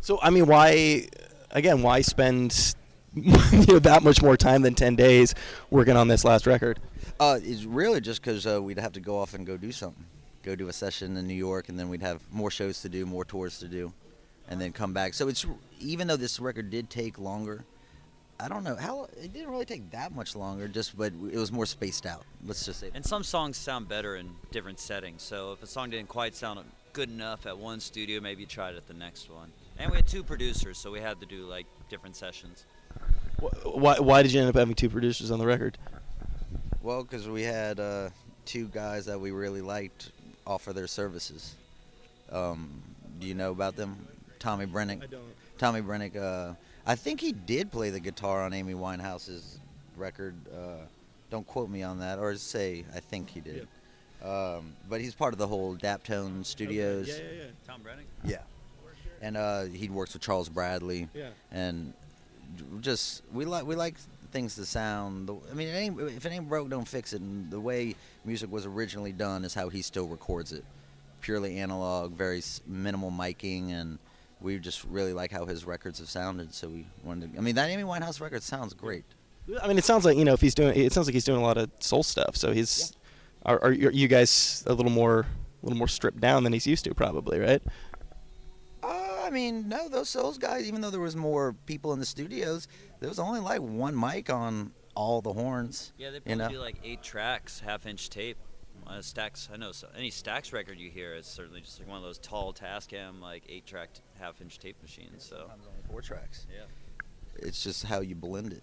So 0.00 0.18
I 0.22 0.30
mean, 0.30 0.46
why? 0.46 1.08
Again, 1.50 1.82
why 1.82 2.02
spend 2.02 2.74
you 3.14 3.66
know 3.66 3.78
that 3.80 4.02
much 4.02 4.22
more 4.22 4.36
time 4.36 4.62
than 4.62 4.74
10 4.74 4.96
days 4.96 5.34
working 5.70 5.96
on 5.96 6.08
this 6.08 6.24
last 6.24 6.46
record? 6.46 6.78
Uh, 7.18 7.38
it's 7.42 7.64
really 7.64 8.00
just 8.00 8.22
because 8.22 8.46
uh, 8.46 8.62
we'd 8.62 8.78
have 8.78 8.92
to 8.92 9.00
go 9.00 9.18
off 9.18 9.34
and 9.34 9.46
go 9.46 9.56
do 9.56 9.72
something, 9.72 10.04
go 10.42 10.54
do 10.54 10.68
a 10.68 10.72
session 10.72 11.16
in 11.16 11.26
New 11.26 11.34
York, 11.34 11.68
and 11.68 11.78
then 11.78 11.88
we'd 11.88 12.02
have 12.02 12.22
more 12.30 12.50
shows 12.50 12.80
to 12.82 12.88
do, 12.88 13.06
more 13.06 13.24
tours 13.24 13.58
to 13.58 13.66
do, 13.66 13.92
and 14.48 14.60
then 14.60 14.72
come 14.72 14.92
back. 14.92 15.14
So 15.14 15.26
it's 15.28 15.44
even 15.80 16.06
though 16.06 16.16
this 16.16 16.38
record 16.38 16.70
did 16.70 16.90
take 16.90 17.18
longer, 17.18 17.64
I 18.40 18.48
don't 18.48 18.62
know 18.62 18.76
how 18.76 19.08
it 19.20 19.32
didn't 19.32 19.50
really 19.50 19.64
take 19.64 19.90
that 19.90 20.14
much 20.14 20.36
longer. 20.36 20.68
Just 20.68 20.96
but 20.96 21.12
it 21.32 21.36
was 21.36 21.50
more 21.50 21.66
spaced 21.66 22.06
out. 22.06 22.22
Let's 22.46 22.64
just 22.64 22.80
say. 22.80 22.90
And 22.94 23.04
some 23.04 23.24
songs 23.24 23.56
sound 23.56 23.88
better 23.88 24.16
in 24.16 24.30
different 24.52 24.78
settings. 24.78 25.22
So 25.22 25.52
if 25.52 25.62
a 25.62 25.66
song 25.66 25.90
didn't 25.90 26.08
quite 26.08 26.34
sound 26.34 26.60
good 26.92 27.10
enough 27.10 27.46
at 27.46 27.58
one 27.58 27.80
studio, 27.80 28.20
maybe 28.20 28.42
you 28.42 28.46
try 28.46 28.70
it 28.70 28.76
at 28.76 28.86
the 28.86 28.94
next 28.94 29.30
one. 29.30 29.50
And 29.78 29.90
we 29.90 29.96
had 29.96 30.06
two 30.06 30.22
producers, 30.22 30.78
so 30.78 30.90
we 30.90 31.00
had 31.00 31.20
to 31.20 31.26
do 31.26 31.46
like 31.46 31.66
different 31.90 32.16
sessions. 32.16 32.64
Why, 33.64 33.98
why 33.98 34.22
did 34.22 34.32
you 34.32 34.40
end 34.40 34.48
up 34.48 34.56
having 34.56 34.74
two 34.74 34.90
producers 34.90 35.30
on 35.30 35.38
the 35.38 35.46
record? 35.46 35.78
Well, 36.82 37.02
because 37.02 37.28
we 37.28 37.42
had 37.42 37.80
uh, 37.80 38.10
two 38.44 38.68
guys 38.68 39.06
that 39.06 39.20
we 39.20 39.30
really 39.30 39.60
liked 39.60 40.12
offer 40.46 40.72
their 40.72 40.86
services. 40.86 41.54
Um, 42.30 42.82
do 43.18 43.26
you 43.26 43.34
know 43.34 43.50
about 43.50 43.76
them? 43.76 44.06
Tommy 44.38 44.66
Brenneck. 44.66 45.02
I 45.02 45.06
don't. 45.06 45.22
Tommy 45.58 45.80
Brenneck. 45.80 46.16
Uh, 46.16 46.54
I 46.88 46.94
think 46.94 47.20
he 47.20 47.32
did 47.32 47.70
play 47.70 47.90
the 47.90 48.00
guitar 48.00 48.42
on 48.42 48.54
Amy 48.54 48.72
Winehouse's 48.72 49.60
record. 49.96 50.34
Uh, 50.50 50.86
don't 51.30 51.46
quote 51.46 51.68
me 51.68 51.82
on 51.82 51.98
that, 52.00 52.18
or 52.18 52.34
say 52.36 52.84
I 52.96 53.00
think 53.00 53.28
he 53.28 53.40
did. 53.40 53.68
Um, 54.24 54.72
but 54.88 55.00
he's 55.00 55.14
part 55.14 55.34
of 55.34 55.38
the 55.38 55.46
whole 55.46 55.76
Daptone 55.76 56.44
Studios. 56.44 57.06
yeah. 57.06 57.14
Yeah, 57.16 57.22
yeah. 57.36 57.44
Tom 57.66 57.82
Brenneck? 57.82 58.06
Yeah. 58.24 58.38
And 59.20 59.36
uh, 59.36 59.64
he 59.64 59.88
works 59.88 60.14
with 60.14 60.22
Charles 60.22 60.48
Bradley. 60.48 61.08
Yeah. 61.12 61.28
And 61.52 61.92
just 62.80 63.22
we 63.32 63.44
like 63.44 63.66
we 63.66 63.76
like 63.76 63.96
things 64.32 64.54
to 64.54 64.64
sound. 64.64 65.28
The, 65.28 65.36
I 65.50 65.54
mean, 65.54 65.68
it 65.68 65.72
ain't, 65.72 66.00
if 66.00 66.24
it 66.24 66.32
ain't 66.32 66.48
broke, 66.48 66.70
don't 66.70 66.88
fix 66.88 67.12
it. 67.12 67.20
And 67.20 67.50
the 67.50 67.60
way 67.60 67.96
music 68.24 68.50
was 68.50 68.64
originally 68.64 69.12
done 69.12 69.44
is 69.44 69.54
how 69.54 69.68
he 69.68 69.82
still 69.82 70.06
records 70.06 70.52
it, 70.52 70.64
purely 71.20 71.58
analog, 71.58 72.12
very 72.12 72.42
minimal 72.66 73.10
miking, 73.10 73.72
and 73.72 73.98
we 74.40 74.58
just 74.58 74.84
really 74.84 75.12
like 75.12 75.30
how 75.30 75.46
his 75.46 75.64
records 75.64 75.98
have 75.98 76.08
sounded. 76.08 76.54
So 76.54 76.68
we 76.68 76.86
wanted. 77.04 77.32
To, 77.32 77.38
I 77.38 77.42
mean, 77.42 77.54
that 77.56 77.68
Amy 77.70 77.82
Winehouse 77.82 78.20
record 78.20 78.42
sounds 78.42 78.74
great. 78.74 79.04
I 79.62 79.66
mean, 79.66 79.78
it 79.78 79.84
sounds 79.84 80.04
like 80.04 80.16
you 80.16 80.24
know 80.24 80.34
if 80.34 80.40
he's 80.40 80.54
doing. 80.54 80.78
It 80.78 80.92
sounds 80.92 81.06
like 81.06 81.14
he's 81.14 81.24
doing 81.24 81.40
a 81.40 81.44
lot 81.44 81.58
of 81.58 81.70
soul 81.80 82.02
stuff. 82.02 82.36
So 82.36 82.52
he's. 82.52 82.94
Are, 83.46 83.62
are 83.62 83.72
you 83.72 83.88
are 83.88 83.92
you 83.92 84.08
guys 84.08 84.64
a 84.66 84.74
little 84.74 84.92
more 84.92 85.20
a 85.20 85.26
little 85.66 85.78
more 85.78 85.88
stripped 85.88 86.20
down 86.20 86.44
than 86.44 86.52
he's 86.52 86.66
used 86.66 86.84
to, 86.84 86.94
probably, 86.94 87.38
right? 87.38 87.62
Uh, 88.82 89.22
I 89.24 89.30
mean, 89.30 89.68
no, 89.68 89.88
those 89.88 90.08
Souls 90.08 90.38
guys. 90.38 90.66
Even 90.66 90.80
though 90.80 90.90
there 90.90 91.00
was 91.00 91.16
more 91.16 91.54
people 91.66 91.92
in 91.92 91.98
the 91.98 92.06
studios, 92.06 92.68
there 93.00 93.08
was 93.08 93.18
only 93.18 93.40
like 93.40 93.60
one 93.60 93.98
mic 93.98 94.30
on 94.30 94.72
all 94.94 95.20
the 95.20 95.32
horns. 95.32 95.92
Yeah, 95.96 96.10
they 96.10 96.16
you 96.16 96.20
probably 96.22 96.44
know? 96.44 96.48
do 96.50 96.58
like 96.58 96.76
eight 96.84 97.02
tracks, 97.02 97.60
half-inch 97.60 98.10
tape. 98.10 98.36
Uh, 98.86 99.02
stacks. 99.02 99.48
I 99.52 99.56
know 99.56 99.72
so, 99.72 99.88
any 99.96 100.10
Stax 100.10 100.52
record 100.52 100.78
you 100.78 100.88
hear 100.88 101.14
is 101.14 101.26
certainly 101.26 101.60
just 101.60 101.78
like 101.78 101.88
one 101.88 101.98
of 101.98 102.04
those 102.04 102.18
tall 102.18 102.54
Tascam 102.54 103.20
like 103.20 103.44
eight-track 103.48 103.90
half-inch 104.20 104.58
tape 104.58 104.80
machines. 104.82 105.24
So 105.24 105.50
four 105.88 106.02
tracks. 106.02 106.46
yeah, 106.52 106.64
It's 107.36 107.62
just 107.62 107.84
how 107.84 108.00
you 108.00 108.14
blend 108.14 108.52
it. 108.52 108.62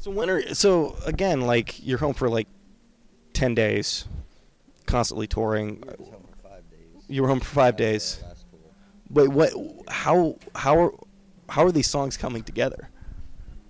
So 0.00 0.10
when 0.10 0.30
are 0.30 0.54
so 0.54 0.96
again 1.06 1.42
like 1.42 1.84
you're 1.84 1.98
home 1.98 2.14
for 2.14 2.28
like 2.28 2.48
ten 3.32 3.54
days, 3.54 4.06
constantly 4.86 5.26
touring. 5.26 5.82
You 7.08 7.22
were 7.22 7.28
home 7.28 7.40
for 7.40 7.54
five 7.54 7.76
days. 7.76 8.22
Wait, 9.10 9.28
what? 9.28 9.52
How 9.88 10.38
how 10.54 10.78
are 10.78 10.92
how 11.48 11.64
are 11.64 11.72
these 11.72 11.88
songs 11.88 12.16
coming 12.16 12.42
together? 12.42 12.88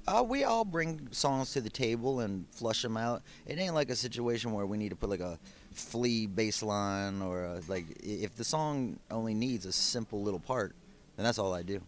Uh, 0.06 0.22
we 0.26 0.44
all 0.44 0.64
bring 0.64 1.08
songs 1.12 1.52
to 1.52 1.60
the 1.60 1.70
table 1.70 2.20
and 2.20 2.44
flush 2.50 2.82
them 2.82 2.96
out. 2.96 3.22
It 3.46 3.58
ain't 3.58 3.74
like 3.74 3.88
a 3.88 3.96
situation 3.96 4.52
where 4.52 4.66
we 4.66 4.76
need 4.76 4.90
to 4.90 4.96
put 4.96 5.10
like 5.10 5.20
a 5.20 5.38
Flea 5.74 6.26
bass 6.26 6.62
line 6.62 7.22
or 7.22 7.44
a, 7.44 7.60
like 7.68 7.84
if 8.02 8.34
the 8.36 8.44
song 8.44 8.98
only 9.10 9.34
needs 9.34 9.66
a 9.66 9.72
simple 9.72 10.22
little 10.22 10.40
part, 10.40 10.74
then 11.16 11.24
that's 11.24 11.38
all 11.38 11.52
I 11.54 11.62
do, 11.62 11.80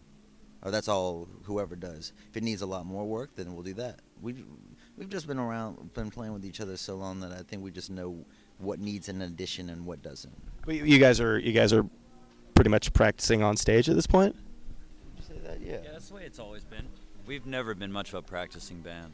or 0.61 0.71
that's 0.71 0.87
all 0.87 1.27
whoever 1.43 1.75
does. 1.75 2.13
If 2.29 2.37
it 2.37 2.43
needs 2.43 2.61
a 2.61 2.65
lot 2.65 2.85
more 2.85 3.05
work, 3.05 3.31
then 3.35 3.53
we'll 3.53 3.63
do 3.63 3.73
that. 3.75 3.99
We 4.21 4.43
we've 4.97 5.09
just 5.09 5.27
been 5.27 5.39
around, 5.39 5.93
been 5.93 6.09
playing 6.11 6.33
with 6.33 6.45
each 6.45 6.61
other 6.61 6.77
so 6.77 6.95
long 6.95 7.19
that 7.21 7.31
I 7.31 7.41
think 7.43 7.63
we 7.63 7.71
just 7.71 7.89
know 7.89 8.23
what 8.59 8.79
needs 8.79 9.09
an 9.09 9.21
addition 9.21 9.69
and 9.69 9.85
what 9.85 10.01
doesn't. 10.01 10.33
But 10.65 10.75
you- 10.75 10.85
you 10.85 10.99
guys 10.99 11.19
are 11.19 11.37
you 11.37 11.51
guys 11.51 11.73
are 11.73 11.85
pretty 12.53 12.69
much 12.69 12.93
practicing 12.93 13.43
on 13.43 13.57
stage 13.57 13.89
at 13.89 13.95
this 13.95 14.07
point. 14.07 14.35
Did 14.35 15.23
you 15.29 15.35
say 15.35 15.41
that? 15.47 15.61
Yeah. 15.61 15.81
Yeah, 15.83 15.91
that's 15.91 16.07
the 16.09 16.15
way 16.15 16.23
it's 16.25 16.39
always 16.39 16.63
been. 16.63 16.87
We've 17.25 17.45
never 17.45 17.73
been 17.75 17.91
much 17.91 18.09
of 18.09 18.15
a 18.15 18.21
practicing 18.21 18.81
band. 18.81 19.13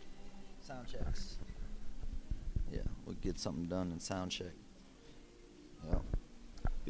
Sound 0.61 0.85
checks. 0.87 1.37
Yeah, 2.71 2.81
we'll 3.05 3.15
get 3.15 3.39
something 3.39 3.65
done 3.65 3.91
in 3.91 3.99
sound 3.99 4.31
check. 4.31 4.51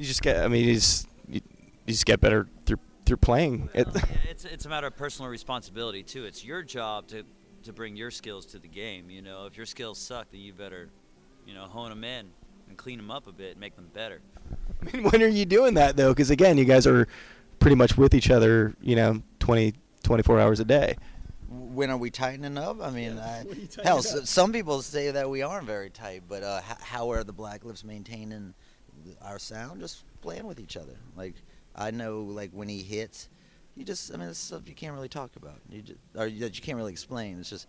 Yeah. 0.01 0.03
You 0.03 0.07
just 0.07 0.21
get. 0.21 0.43
I 0.43 0.47
mean, 0.47 0.67
you 0.67 0.73
just 0.75 1.07
you, 1.27 1.41
you 1.85 1.93
just 1.93 2.05
get 2.05 2.19
better 2.19 2.47
through 2.65 2.79
through 3.05 3.17
playing. 3.17 3.69
It, 3.73 3.87
Yeah, 3.93 4.01
it's 4.29 4.45
it's 4.45 4.65
a 4.65 4.69
matter 4.69 4.87
of 4.87 4.95
personal 4.95 5.29
responsibility 5.29 6.03
too. 6.03 6.25
It's 6.25 6.43
your 6.43 6.63
job 6.63 7.07
to 7.07 7.23
to 7.63 7.73
bring 7.73 7.95
your 7.95 8.11
skills 8.11 8.45
to 8.47 8.59
the 8.59 8.67
game. 8.67 9.09
You 9.09 9.21
know, 9.21 9.45
if 9.45 9.57
your 9.57 9.65
skills 9.65 9.99
suck, 9.99 10.31
then 10.31 10.41
you 10.41 10.53
better, 10.53 10.89
you 11.45 11.53
know, 11.53 11.65
hone 11.65 11.89
them 11.89 12.03
in 12.03 12.27
and 12.67 12.77
clean 12.77 12.97
them 12.97 13.11
up 13.11 13.27
a 13.27 13.31
bit 13.31 13.51
and 13.51 13.59
make 13.59 13.75
them 13.75 13.89
better. 13.93 14.21
I 14.81 14.91
mean, 14.91 15.03
when 15.03 15.21
are 15.21 15.27
you 15.27 15.45
doing 15.45 15.75
that 15.75 15.95
though? 15.97 16.09
Because 16.09 16.31
again, 16.31 16.57
you 16.57 16.65
guys 16.65 16.87
are 16.87 17.07
pretty 17.59 17.75
much 17.75 17.97
with 17.97 18.13
each 18.15 18.31
other. 18.31 18.75
You 18.81 18.95
know, 18.95 19.21
20, 19.39 19.73
24 20.03 20.39
hours 20.39 20.59
a 20.59 20.65
day. 20.65 20.97
When 21.49 21.89
are 21.89 21.97
we 21.97 22.09
tightening 22.09 22.57
up? 22.57 22.81
I 22.81 22.89
mean, 22.89 23.19
I, 23.19 23.43
when 23.43 23.57
are 23.57 23.59
you 23.59 23.67
tightening 23.67 23.85
hell, 23.85 23.99
up? 23.99 24.05
s 24.05 24.29
some 24.29 24.51
people 24.51 24.81
say 24.81 25.11
that 25.11 25.29
we 25.29 25.41
aren't 25.41 25.67
very 25.67 25.89
tight, 25.89 26.23
but 26.27 26.43
uh, 26.43 26.61
h- 26.67 26.77
how 26.79 27.11
are 27.11 27.23
the 27.23 27.33
Black 27.33 27.65
Lips 27.65 27.83
maintaining 27.83 28.53
our 29.21 29.39
sound? 29.39 29.81
Just 29.81 30.03
playing 30.21 30.45
with 30.45 30.59
each 30.59 30.77
other. 30.77 30.95
Like 31.15 31.35
I 31.75 31.91
know, 31.91 32.21
like 32.21 32.51
when 32.51 32.67
he 32.67 32.81
hits, 32.81 33.29
you 33.75 33.85
just, 33.85 34.13
I 34.13 34.17
mean, 34.17 34.29
it's 34.29 34.39
stuff 34.39 34.67
you 34.67 34.75
can't 34.75 34.93
really 34.93 35.09
talk 35.09 35.35
about. 35.35 35.59
You 35.69 35.81
just, 35.81 35.99
or 36.15 36.29
that 36.29 36.55
you 36.55 36.61
can't 36.61 36.77
really 36.77 36.91
explain. 36.91 37.39
It's 37.39 37.49
just, 37.49 37.67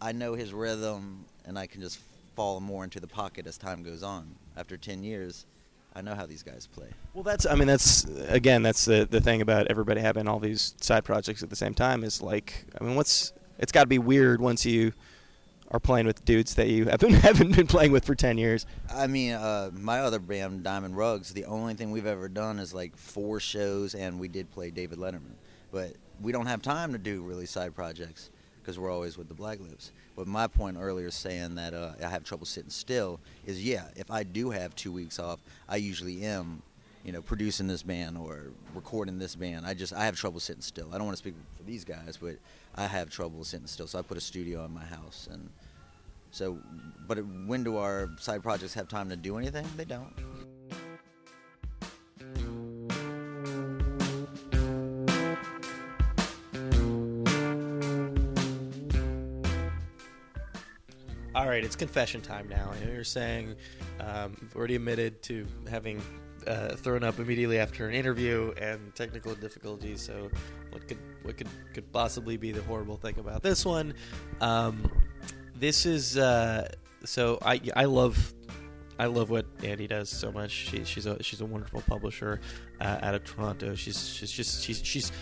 I 0.00 0.12
know 0.12 0.34
his 0.34 0.52
rhythm, 0.52 1.24
and 1.44 1.58
I 1.58 1.66
can 1.66 1.80
just 1.80 2.00
fall 2.34 2.60
more 2.60 2.84
into 2.84 3.00
the 3.00 3.06
pocket 3.06 3.46
as 3.46 3.58
time 3.58 3.82
goes 3.82 4.02
on. 4.02 4.34
After 4.56 4.76
ten 4.76 5.02
years, 5.02 5.46
I 5.94 6.02
know 6.02 6.14
how 6.14 6.26
these 6.26 6.42
guys 6.42 6.66
play. 6.66 6.88
Well, 7.14 7.22
that's. 7.24 7.46
I 7.46 7.54
mean, 7.54 7.68
that's 7.68 8.04
again, 8.28 8.62
that's 8.62 8.84
the 8.84 9.06
the 9.08 9.20
thing 9.20 9.40
about 9.40 9.68
everybody 9.68 10.00
having 10.00 10.28
all 10.28 10.38
these 10.38 10.74
side 10.80 11.04
projects 11.04 11.42
at 11.42 11.50
the 11.50 11.56
same 11.56 11.74
time 11.74 12.04
is 12.04 12.20
like, 12.22 12.64
I 12.80 12.84
mean, 12.84 12.94
what's 12.96 13.32
it's 13.58 13.72
got 13.72 13.82
to 13.82 13.88
be 13.88 13.98
weird 13.98 14.40
once 14.40 14.64
you 14.66 14.92
are 15.70 15.80
playing 15.80 16.06
with 16.06 16.24
dudes 16.24 16.54
that 16.54 16.68
you 16.68 16.84
haven't 16.90 17.12
haven't 17.12 17.56
been 17.56 17.66
playing 17.66 17.92
with 17.92 18.04
for 18.04 18.14
ten 18.14 18.38
years. 18.38 18.66
I 18.92 19.06
mean, 19.06 19.32
uh, 19.32 19.70
my 19.74 20.00
other 20.00 20.18
band, 20.18 20.64
Diamond 20.64 20.96
Rugs, 20.96 21.32
the 21.32 21.44
only 21.44 21.74
thing 21.74 21.90
we've 21.90 22.06
ever 22.06 22.28
done 22.28 22.58
is 22.58 22.74
like 22.74 22.96
four 22.96 23.40
shows, 23.40 23.94
and 23.94 24.18
we 24.18 24.28
did 24.28 24.50
play 24.50 24.70
David 24.70 24.98
Letterman. 24.98 25.34
But 25.70 25.94
we 26.20 26.32
don't 26.32 26.46
have 26.46 26.62
time 26.62 26.92
to 26.92 26.98
do 26.98 27.22
really 27.22 27.46
side 27.46 27.74
projects 27.74 28.30
because 28.60 28.78
we're 28.78 28.90
always 28.90 29.16
with 29.16 29.28
the 29.28 29.34
Black 29.34 29.60
Lips. 29.60 29.92
But 30.16 30.26
my 30.26 30.46
point 30.46 30.76
earlier 30.78 31.10
saying 31.10 31.54
that 31.54 31.74
uh, 31.74 31.92
I 32.04 32.08
have 32.08 32.24
trouble 32.24 32.44
sitting 32.44 32.70
still 32.70 33.20
is 33.46 33.64
yeah, 33.64 33.84
if 33.96 34.10
I 34.10 34.24
do 34.24 34.50
have 34.50 34.74
two 34.74 34.92
weeks 34.92 35.18
off, 35.18 35.40
I 35.68 35.76
usually 35.76 36.22
am, 36.24 36.62
you 37.04 37.12
know, 37.12 37.22
producing 37.22 37.66
this 37.66 37.82
band 37.82 38.18
or 38.18 38.48
recording 38.74 39.18
this 39.18 39.36
band. 39.36 39.64
I 39.64 39.74
just 39.74 39.92
I 39.92 40.04
have 40.04 40.16
trouble 40.16 40.40
sitting 40.40 40.60
still. 40.60 40.88
I 40.92 40.98
don't 40.98 41.06
want 41.06 41.16
to 41.16 41.22
speak 41.22 41.34
for 41.56 41.62
these 41.62 41.84
guys, 41.84 42.18
but 42.20 42.36
I 42.74 42.86
have 42.86 43.10
trouble 43.10 43.44
sitting 43.44 43.66
still. 43.66 43.86
So 43.86 43.98
I 43.98 44.02
put 44.02 44.16
a 44.16 44.20
studio 44.20 44.64
in 44.64 44.72
my 44.72 44.84
house 44.84 45.28
and. 45.30 45.50
So, 46.30 46.58
but 47.06 47.16
when 47.46 47.64
do 47.64 47.78
our 47.78 48.10
side 48.18 48.42
projects 48.42 48.74
have 48.74 48.86
time 48.86 49.08
to 49.08 49.16
do 49.16 49.38
anything? 49.38 49.66
They 49.78 49.86
don't. 49.86 50.12
All 61.38 61.48
right, 61.48 61.62
it's 61.62 61.76
confession 61.76 62.20
time 62.20 62.48
now. 62.48 62.72
I 62.72 62.84
know 62.84 62.92
you're 62.92 63.04
saying 63.04 63.54
um, 64.00 64.36
you've 64.42 64.56
already 64.56 64.74
admitted 64.74 65.22
to 65.22 65.46
having 65.70 66.02
uh, 66.48 66.70
thrown 66.74 67.04
up 67.04 67.20
immediately 67.20 67.60
after 67.60 67.88
an 67.88 67.94
interview 67.94 68.52
and 68.60 68.92
technical 68.96 69.36
difficulties. 69.36 70.02
So, 70.02 70.30
what 70.70 70.86
could 70.88 70.98
what 71.22 71.36
could 71.36 71.48
could 71.74 71.92
possibly 71.92 72.36
be 72.36 72.52
the 72.52 72.62
horrible 72.62 72.96
thing 72.96 73.18
about 73.18 73.42
this 73.42 73.64
one? 73.64 73.94
Um, 74.40 74.90
this 75.54 75.86
is 75.86 76.16
uh, 76.16 76.68
so 77.04 77.38
I 77.42 77.60
I 77.74 77.84
love 77.84 78.34
I 78.98 79.06
love 79.06 79.30
what 79.30 79.46
Annie 79.62 79.86
does 79.86 80.10
so 80.10 80.32
much. 80.32 80.50
She, 80.50 80.84
she's 80.84 81.06
a 81.06 81.22
she's 81.22 81.40
a 81.40 81.46
wonderful 81.46 81.82
publisher 81.82 82.40
uh, 82.80 82.98
out 83.02 83.14
of 83.14 83.24
Toronto. 83.24 83.74
She's 83.74 84.08
she's 84.08 84.30
just 84.30 84.62
she's 84.62 84.84
she's 84.84 85.12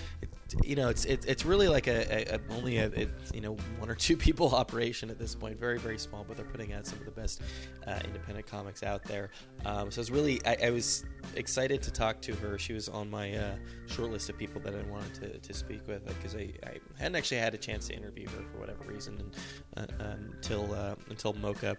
you 0.62 0.76
know 0.76 0.88
it's 0.88 1.04
it's, 1.04 1.26
it's 1.26 1.44
really 1.44 1.68
like 1.68 1.86
a, 1.86 2.32
a, 2.32 2.36
a 2.36 2.40
only 2.50 2.78
a, 2.78 2.86
it, 2.86 3.10
you 3.34 3.40
know 3.40 3.56
one 3.78 3.90
or 3.90 3.94
two 3.94 4.16
people 4.26 4.54
operation 4.54 5.10
at 5.10 5.18
this 5.18 5.34
point. 5.34 5.58
Very 5.58 5.78
very 5.78 5.98
small, 5.98 6.24
but 6.24 6.36
they're 6.36 6.46
putting 6.46 6.72
out 6.72 6.86
some 6.86 6.98
of 6.98 7.04
the 7.04 7.10
best 7.10 7.42
uh, 7.86 7.98
independent 8.04 8.46
comics 8.46 8.82
out 8.82 9.02
there. 9.04 9.30
Um, 9.64 9.90
so 9.90 10.00
it's 10.00 10.10
really 10.10 10.40
I, 10.46 10.56
I 10.64 10.70
was 10.70 11.04
excited 11.34 11.82
to 11.82 11.90
talk 11.90 12.20
to 12.22 12.34
her. 12.36 12.58
She 12.58 12.72
was 12.72 12.88
on 12.88 13.10
my 13.10 13.34
uh, 13.34 13.56
short 13.86 14.10
list 14.10 14.28
of 14.28 14.38
people 14.38 14.60
that 14.62 14.74
I 14.74 14.82
wanted 14.90 15.14
to, 15.14 15.38
to 15.38 15.54
speak 15.54 15.86
with 15.86 16.06
because 16.06 16.34
I, 16.34 16.52
I 16.64 16.78
hadn't 16.98 17.16
actually 17.16 17.38
had 17.38 17.54
a 17.54 17.58
chance 17.58 17.88
to 17.88 17.94
interview 17.94 18.28
her 18.28 18.42
for 18.52 18.58
whatever 18.58 18.84
reason 18.84 19.32
and, 19.76 19.92
uh, 20.00 20.14
until 20.34 20.72
uh, 20.74 20.94
until 21.10 21.34
MoCCA 21.34 21.76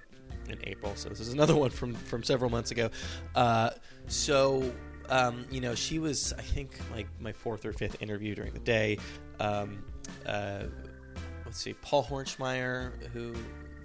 in 0.49 0.59
April. 0.63 0.93
So 0.95 1.09
this 1.09 1.19
is 1.19 1.33
another 1.33 1.55
one 1.63 1.69
from 1.69 1.93
from 1.93 2.23
several 2.23 2.49
months 2.49 2.71
ago. 2.71 2.89
Uh, 3.35 3.71
so 4.07 4.71
um, 5.09 5.45
you 5.51 5.61
know, 5.61 5.75
she 5.75 5.99
was 5.99 6.33
I 6.33 6.41
think 6.41 6.77
like 6.93 7.07
my 7.19 7.31
fourth 7.31 7.65
or 7.65 7.73
fifth 7.73 8.01
interview 8.01 8.35
during 8.35 8.53
the 8.53 8.59
day. 8.59 8.97
Um, 9.39 9.83
uh, 10.25 10.63
let's 11.45 11.59
see, 11.59 11.73
Paul 11.73 12.03
Hornschemeier, 12.03 13.07
who 13.11 13.33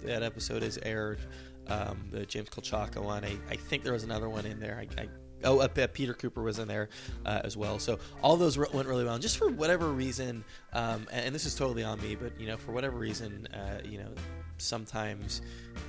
that 0.03 0.23
episode 0.23 0.63
is 0.63 0.79
aired. 0.83 1.19
Um, 1.67 2.09
the 2.11 2.25
James 2.25 2.49
Kochalka 2.49 3.01
one. 3.01 3.23
I, 3.23 3.37
I 3.49 3.55
think 3.55 3.83
there 3.83 3.93
was 3.93 4.03
another 4.03 4.27
one 4.27 4.45
in 4.45 4.59
there. 4.59 4.85
I, 4.97 5.01
I 5.01 5.07
Oh, 5.45 5.59
uh, 5.59 5.67
Peter 5.67 6.13
Kuper 6.13 6.43
was 6.43 6.59
in 6.59 6.67
there 6.67 6.89
uh, 7.25 7.41
as 7.43 7.57
well. 7.57 7.77
So 7.79 7.99
all 8.21 8.37
those 8.37 8.57
re- 8.57 8.67
went 8.73 8.87
really 8.87 9.03
well. 9.03 9.13
And 9.13 9.21
just 9.21 9.37
for 9.37 9.49
whatever 9.49 9.89
reason, 9.89 10.43
um, 10.71 11.05
and, 11.11 11.27
and 11.27 11.35
this 11.35 11.45
is 11.45 11.55
totally 11.55 11.83
on 11.83 12.01
me, 12.01 12.15
but 12.15 12.39
you 12.39 12.47
know, 12.47 12.57
for 12.57 12.71
whatever 12.71 12.97
reason, 12.97 13.47
uh, 13.47 13.79
you 13.83 13.97
know, 13.97 14.11
sometimes 14.57 15.41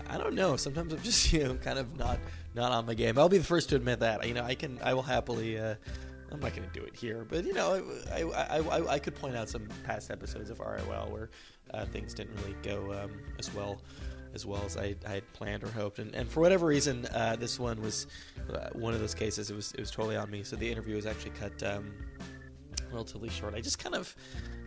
I 0.09 0.18
don't 0.18 0.35
know. 0.35 0.57
Sometimes 0.57 0.93
I'm 0.93 1.03
just 1.03 1.32
you 1.32 1.45
know 1.45 1.55
kind 1.55 1.78
of 1.78 1.97
not 1.97 2.18
not 2.55 2.73
on 2.73 2.87
my 2.87 2.95
game. 2.95 3.19
I'll 3.19 3.29
be 3.29 3.39
the 3.39 3.45
first 3.45 3.69
to 3.71 3.77
admit 3.77 4.01
that. 4.01 4.27
You 4.27 4.35
know, 4.35 4.45
I 4.45 4.55
can 4.55 4.79
I 4.83 4.95
will 4.95 5.03
happily. 5.03 5.59
Uh, 5.59 5.75
I'm 6.33 6.41
not 6.41 6.57
going 6.57 6.69
to 6.69 6.81
do 6.81 6.85
it 6.85 6.97
here, 6.97 7.25
but 7.29 7.45
you 7.45 7.53
know, 7.53 7.81
I, 8.13 8.23
I, 8.23 8.59
I, 8.59 8.93
I 8.95 8.99
could 8.99 9.15
point 9.15 9.37
out 9.37 9.49
some 9.49 9.69
past 9.85 10.11
episodes 10.11 10.51
of 10.51 10.59
RIYL 10.59 11.09
where 11.11 11.31
uh, 11.73 11.85
things 11.85 12.13
didn't 12.13 12.35
really 12.41 12.57
go 12.63 12.93
um, 12.93 13.13
as 13.39 13.55
well 13.55 13.81
as 14.35 14.45
well 14.45 14.65
as 14.67 14.77
I, 14.77 14.97
I 15.07 15.11
had 15.11 15.33
planned 15.33 15.63
or 15.63 15.69
hoped, 15.69 16.01
and, 16.01 16.13
and 16.13 16.29
for 16.29 16.41
whatever 16.41 16.67
reason, 16.67 17.07
uh, 17.15 17.37
this 17.37 17.61
one 17.61 17.81
was 17.81 18.09
uh, 18.53 18.71
one 18.73 18.93
of 18.93 18.99
those 18.99 19.15
cases. 19.15 19.51
It 19.51 19.55
was 19.55 19.73
it 19.73 19.81
was 19.81 19.91
totally 19.91 20.17
on 20.17 20.31
me. 20.31 20.43
So 20.43 20.57
the 20.57 20.71
interview 20.71 20.97
was 20.97 21.07
actually 21.07 21.33
cut 21.33 21.63
um, 21.63 21.93
relatively 22.91 23.29
short. 23.29 23.55
I 23.55 23.61
just 23.61 23.79
kind 23.79 23.95
of 23.95 24.15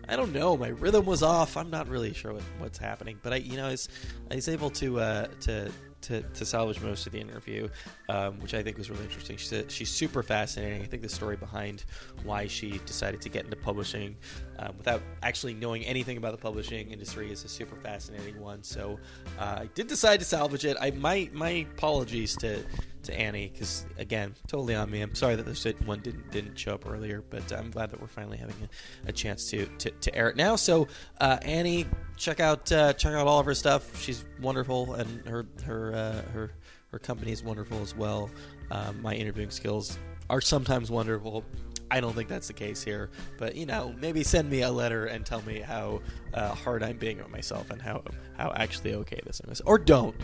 I 0.07 0.15
don't 0.15 0.31
know. 0.31 0.55
My 0.55 0.69
rhythm 0.69 1.05
was 1.05 1.21
off. 1.21 1.57
I'm 1.57 1.69
not 1.69 1.89
really 1.89 2.13
sure 2.13 2.33
what, 2.33 2.43
what's 2.59 2.77
happening, 2.77 3.19
but 3.21 3.33
I, 3.33 3.37
you 3.37 3.57
know, 3.57 3.67
I 3.67 3.71
was, 3.71 3.89
I 4.31 4.35
was 4.35 4.47
able 4.47 4.69
to 4.71 4.99
uh, 5.01 5.27
to 5.41 5.69
to, 6.01 6.21
to 6.21 6.45
salvage 6.45 6.81
most 6.81 7.05
of 7.05 7.13
the 7.13 7.19
interview, 7.19 7.67
um, 8.09 8.39
which 8.39 8.53
I 8.53 8.63
think 8.63 8.77
was 8.77 8.89
really 8.89 9.03
interesting. 9.03 9.37
She's 9.37 9.63
she's 9.69 9.89
super 9.89 10.23
fascinating. 10.23 10.81
I 10.81 10.85
think 10.85 11.01
the 11.01 11.09
story 11.09 11.35
behind 11.35 11.85
why 12.23 12.47
she 12.47 12.79
decided 12.85 13.21
to 13.21 13.29
get 13.29 13.45
into 13.45 13.57
publishing 13.57 14.15
um, 14.59 14.75
without 14.77 15.01
actually 15.23 15.53
knowing 15.53 15.83
anything 15.85 16.17
about 16.17 16.31
the 16.31 16.37
publishing 16.37 16.91
industry 16.91 17.31
is 17.31 17.43
a 17.43 17.49
super 17.49 17.75
fascinating 17.75 18.39
one. 18.39 18.63
So 18.63 18.99
uh, 19.39 19.59
I 19.61 19.69
did 19.73 19.87
decide 19.87 20.19
to 20.19 20.25
salvage 20.25 20.65
it. 20.65 20.77
I 20.79 20.91
my 20.91 21.29
my 21.33 21.65
apologies 21.75 22.35
to 22.37 22.63
to 23.07 23.19
Annie 23.19 23.49
because 23.51 23.85
again, 23.97 24.35
totally 24.47 24.75
on 24.75 24.89
me. 24.89 25.01
I'm 25.01 25.15
sorry 25.15 25.35
that 25.35 25.45
this 25.45 25.65
one 25.85 25.99
didn't 26.01 26.31
didn't 26.31 26.57
show 26.57 26.75
up 26.75 26.89
earlier, 26.89 27.23
but 27.29 27.51
I'm 27.51 27.71
glad 27.71 27.91
that 27.91 27.99
we're 27.99 28.07
finally 28.07 28.37
having 28.37 28.55
a, 28.63 29.09
a 29.09 29.11
chance 29.11 29.49
to, 29.51 29.65
to, 29.65 29.89
to 29.89 30.15
air 30.15 30.29
it 30.29 30.35
now. 30.35 30.55
So 30.55 30.87
uh, 31.19 31.39
Annie, 31.41 31.85
check 32.15 32.39
out 32.39 32.71
uh, 32.71 32.93
check 32.93 33.13
out 33.13 33.27
all 33.27 33.39
of 33.39 33.45
her 33.45 33.55
stuff. 33.55 33.99
She's 33.99 34.23
wonderful, 34.41 34.93
and 34.93 35.25
her 35.27 35.45
her 35.65 35.93
uh, 35.93 36.31
her 36.31 36.51
her 36.91 36.99
company 36.99 37.31
is 37.31 37.43
wonderful 37.43 37.81
as 37.81 37.95
well. 37.95 38.29
Um, 38.71 39.01
my 39.01 39.15
interviewing 39.15 39.51
skills 39.51 39.97
are 40.29 40.41
sometimes 40.41 40.91
wonderful. 40.91 41.43
I 41.89 42.01
don't 42.01 42.13
think 42.13 42.27
that's 42.27 42.47
the 42.47 42.53
case 42.53 42.83
here, 42.83 43.09
but 43.37 43.55
you 43.55 43.65
know, 43.65 43.95
maybe 43.99 44.23
send 44.23 44.49
me 44.49 44.61
a 44.61 44.71
letter 44.71 45.05
and 45.05 45.25
tell 45.25 45.41
me 45.43 45.59
how 45.61 46.01
uh, 46.33 46.53
hard 46.53 46.83
I'm 46.83 46.97
being 46.97 47.21
on 47.21 47.31
myself 47.31 47.71
and 47.71 47.81
how 47.81 48.03
how 48.37 48.51
actually 48.55 48.93
okay 48.95 49.21
this 49.25 49.41
is, 49.47 49.61
or 49.61 49.77
don't. 49.77 50.15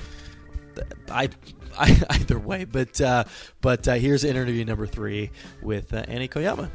I, 1.10 1.30
I 1.78 2.02
either 2.12 2.40
way, 2.40 2.66
but 2.66 3.00
uh, 3.02 3.24
but 3.62 3.88
uh, 3.88 3.94
here's 3.96 4.24
interview 4.24 4.66
number 4.66 4.88
three 4.88 5.32
with 5.62 5.94
uh, 5.94 6.04
Annie 6.08 6.28
Koyama. 6.28 6.70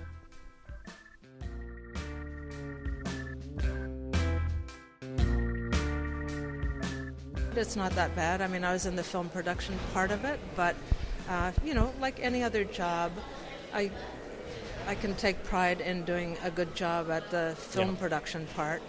It's 7.56 7.74
not 7.74 7.92
that 7.92 8.14
bad. 8.14 8.40
I 8.40 8.46
mean, 8.46 8.62
I 8.62 8.72
was 8.72 8.86
in 8.86 8.94
the 8.94 9.02
film 9.02 9.28
production 9.30 9.76
part 9.92 10.10
of 10.12 10.24
it, 10.24 10.38
but 10.54 10.76
uh, 11.28 11.52
you 11.64 11.74
know, 11.74 11.92
like 12.00 12.20
any 12.20 12.42
other 12.42 12.64
job, 12.64 13.10
I 13.74 13.90
I 14.86 14.94
can 14.94 15.14
take 15.16 15.42
pride 15.44 15.80
in 15.80 16.04
doing 16.04 16.36
a 16.44 16.50
good 16.50 16.74
job 16.74 17.10
at 17.10 17.30
the 17.30 17.54
film 17.58 17.90
Yeah. 17.90 17.94
production 17.96 18.46
part, 18.54 18.80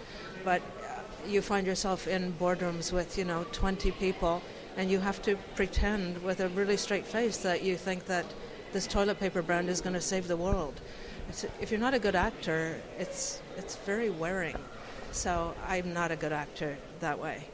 but 0.44 0.62
uh, 0.88 1.00
you 1.28 1.42
find 1.42 1.66
yourself 1.66 2.06
in 2.06 2.32
boardrooms 2.34 2.92
with 2.92 3.18
you 3.18 3.24
know 3.24 3.44
20 3.52 3.90
people, 3.92 4.40
and 4.76 4.90
you 4.90 5.00
have 5.00 5.20
to 5.22 5.36
pretend 5.54 6.22
with 6.22 6.40
a 6.40 6.48
really 6.50 6.76
straight 6.76 7.06
face 7.06 7.38
that 7.38 7.62
you 7.62 7.76
think 7.76 8.06
that 8.06 8.26
this 8.72 8.86
toilet 8.86 9.18
paper 9.18 9.42
brand 9.42 9.68
is 9.68 9.80
going 9.80 9.94
to 9.94 10.00
save 10.00 10.28
the 10.28 10.36
world. 10.36 10.80
It's, 11.28 11.44
if 11.60 11.70
you're 11.70 11.80
not 11.80 11.94
a 11.94 11.98
good 11.98 12.14
actor, 12.14 12.80
it's 12.98 13.42
it's 13.56 13.76
very 13.76 14.10
wearing. 14.10 14.56
So 15.12 15.54
I'm 15.66 15.92
not 15.92 16.10
a 16.10 16.16
good 16.16 16.32
actor 16.32 16.76
that 17.00 17.18
way. 17.18 17.44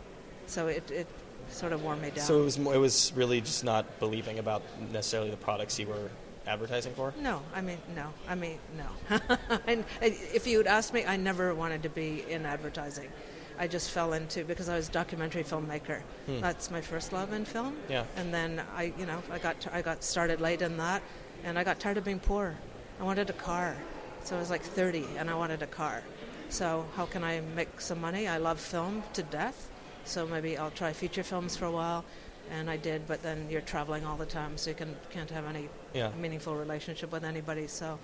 So 0.47 0.69
it, 0.69 0.91
it 0.91 1.07
sort 1.51 1.73
of 1.73 1.83
wore 1.83 1.97
me 1.97 2.11
down. 2.11 2.25
So 2.25 2.41
it 2.41 2.45
was 2.45 2.59
it 2.59 2.79
was 2.79 3.13
really 3.15 3.41
just 3.41 3.65
not 3.65 3.99
believing 3.99 4.39
about 4.39 4.63
necessarily 4.93 5.31
the 5.31 5.37
products 5.37 5.79
you 5.79 5.87
were 5.87 6.11
advertising 6.47 6.95
for. 6.95 7.13
No, 7.21 7.43
I 7.55 7.61
mean 7.61 7.79
no. 7.95 8.13
I 8.29 8.35
mean 8.35 8.59
no. 8.77 9.21
and 9.67 9.85
if 10.01 10.47
you'd 10.47 10.67
asked 10.67 10.93
me, 10.93 11.05
I 11.05 11.17
never 11.17 11.55
wanted 11.55 11.83
to 11.85 11.89
be 11.89 12.25
in 12.29 12.47
advertising. 12.47 13.11
I 13.59 13.67
just 13.67 13.91
fell 13.91 14.13
into 14.13 14.45
because 14.45 14.69
I 14.69 14.77
was 14.77 14.89
a 14.89 14.93
documentary 14.93 15.45
filmmaker. 15.45 16.01
Hmm. 16.27 16.41
That's 16.41 16.71
my 16.71 16.81
first 16.81 17.13
love 17.13 17.33
in 17.33 17.45
film. 17.45 17.77
Yeah. 17.89 18.05
And 18.17 18.33
then 18.33 18.63
I, 18.77 18.93
you 18.99 19.07
know, 19.07 19.23
I 19.31 19.39
got 19.39 19.67
I 19.73 19.83
got 19.83 20.03
started 20.05 20.41
late 20.41 20.63
in 20.63 20.77
that, 20.77 21.03
and 21.45 21.59
I 21.59 21.65
got 21.65 21.81
tired 21.81 21.97
of 21.99 22.05
being 22.05 22.21
poor. 22.21 22.55
I 23.01 23.05
wanted 23.05 23.31
a 23.31 23.35
car, 23.35 23.77
so 24.25 24.37
I 24.37 24.39
was 24.41 24.51
like 24.51 24.63
30, 24.63 25.05
and 25.19 25.29
I 25.31 25.35
wanted 25.35 25.63
a 25.63 25.67
car. 25.67 26.03
So 26.49 26.85
how 26.97 27.07
can 27.07 27.25
I 27.25 27.41
make 27.55 27.81
some 27.81 28.01
money? 28.01 28.29
I 28.29 28.39
love 28.39 28.61
film 28.61 29.03
to 29.15 29.23
death, 29.23 29.69
so 30.05 30.27
maybe 30.27 30.57
I'll 30.57 30.71
try 30.71 30.93
feature 30.93 31.23
films 31.23 31.57
for 31.57 31.67
a 31.67 31.71
while. 31.73 32.05
And 32.51 32.71
I 32.71 32.77
did, 32.77 33.09
but 33.09 33.23
then 33.25 33.49
you're 33.51 33.61
traveling 33.63 34.07
all 34.07 34.17
the 34.17 34.27
time, 34.27 34.57
so 34.57 34.71
you 34.71 34.77
can 34.77 34.95
can't 35.11 35.31
have 35.31 35.47
any 35.47 35.69
Yeah. 35.95 36.11
meaningful 36.21 36.55
relationship 36.55 37.11
with 37.11 37.25
anybody. 37.25 37.67
So 37.67 37.99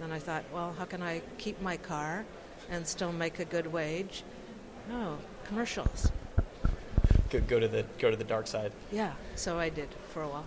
then 0.00 0.12
I 0.12 0.18
thought, 0.18 0.44
well, 0.52 0.74
how 0.78 0.84
can 0.84 1.02
I 1.02 1.22
keep 1.38 1.60
my 1.62 1.78
car 1.78 2.24
and 2.70 2.86
still 2.86 3.12
make 3.12 3.38
a 3.38 3.44
good 3.46 3.66
wage? 3.72 4.22
Oh, 4.92 5.16
commercials. 5.46 6.10
Go, 7.30 7.40
go 7.40 7.58
to 7.60 7.68
the 7.68 7.84
go 7.98 8.10
to 8.10 8.16
the 8.16 8.24
dark 8.24 8.46
side. 8.46 8.72
Yeah, 8.92 9.12
so 9.34 9.58
I 9.58 9.68
did 9.68 9.88
for 10.12 10.22
a 10.22 10.28
while. 10.28 10.44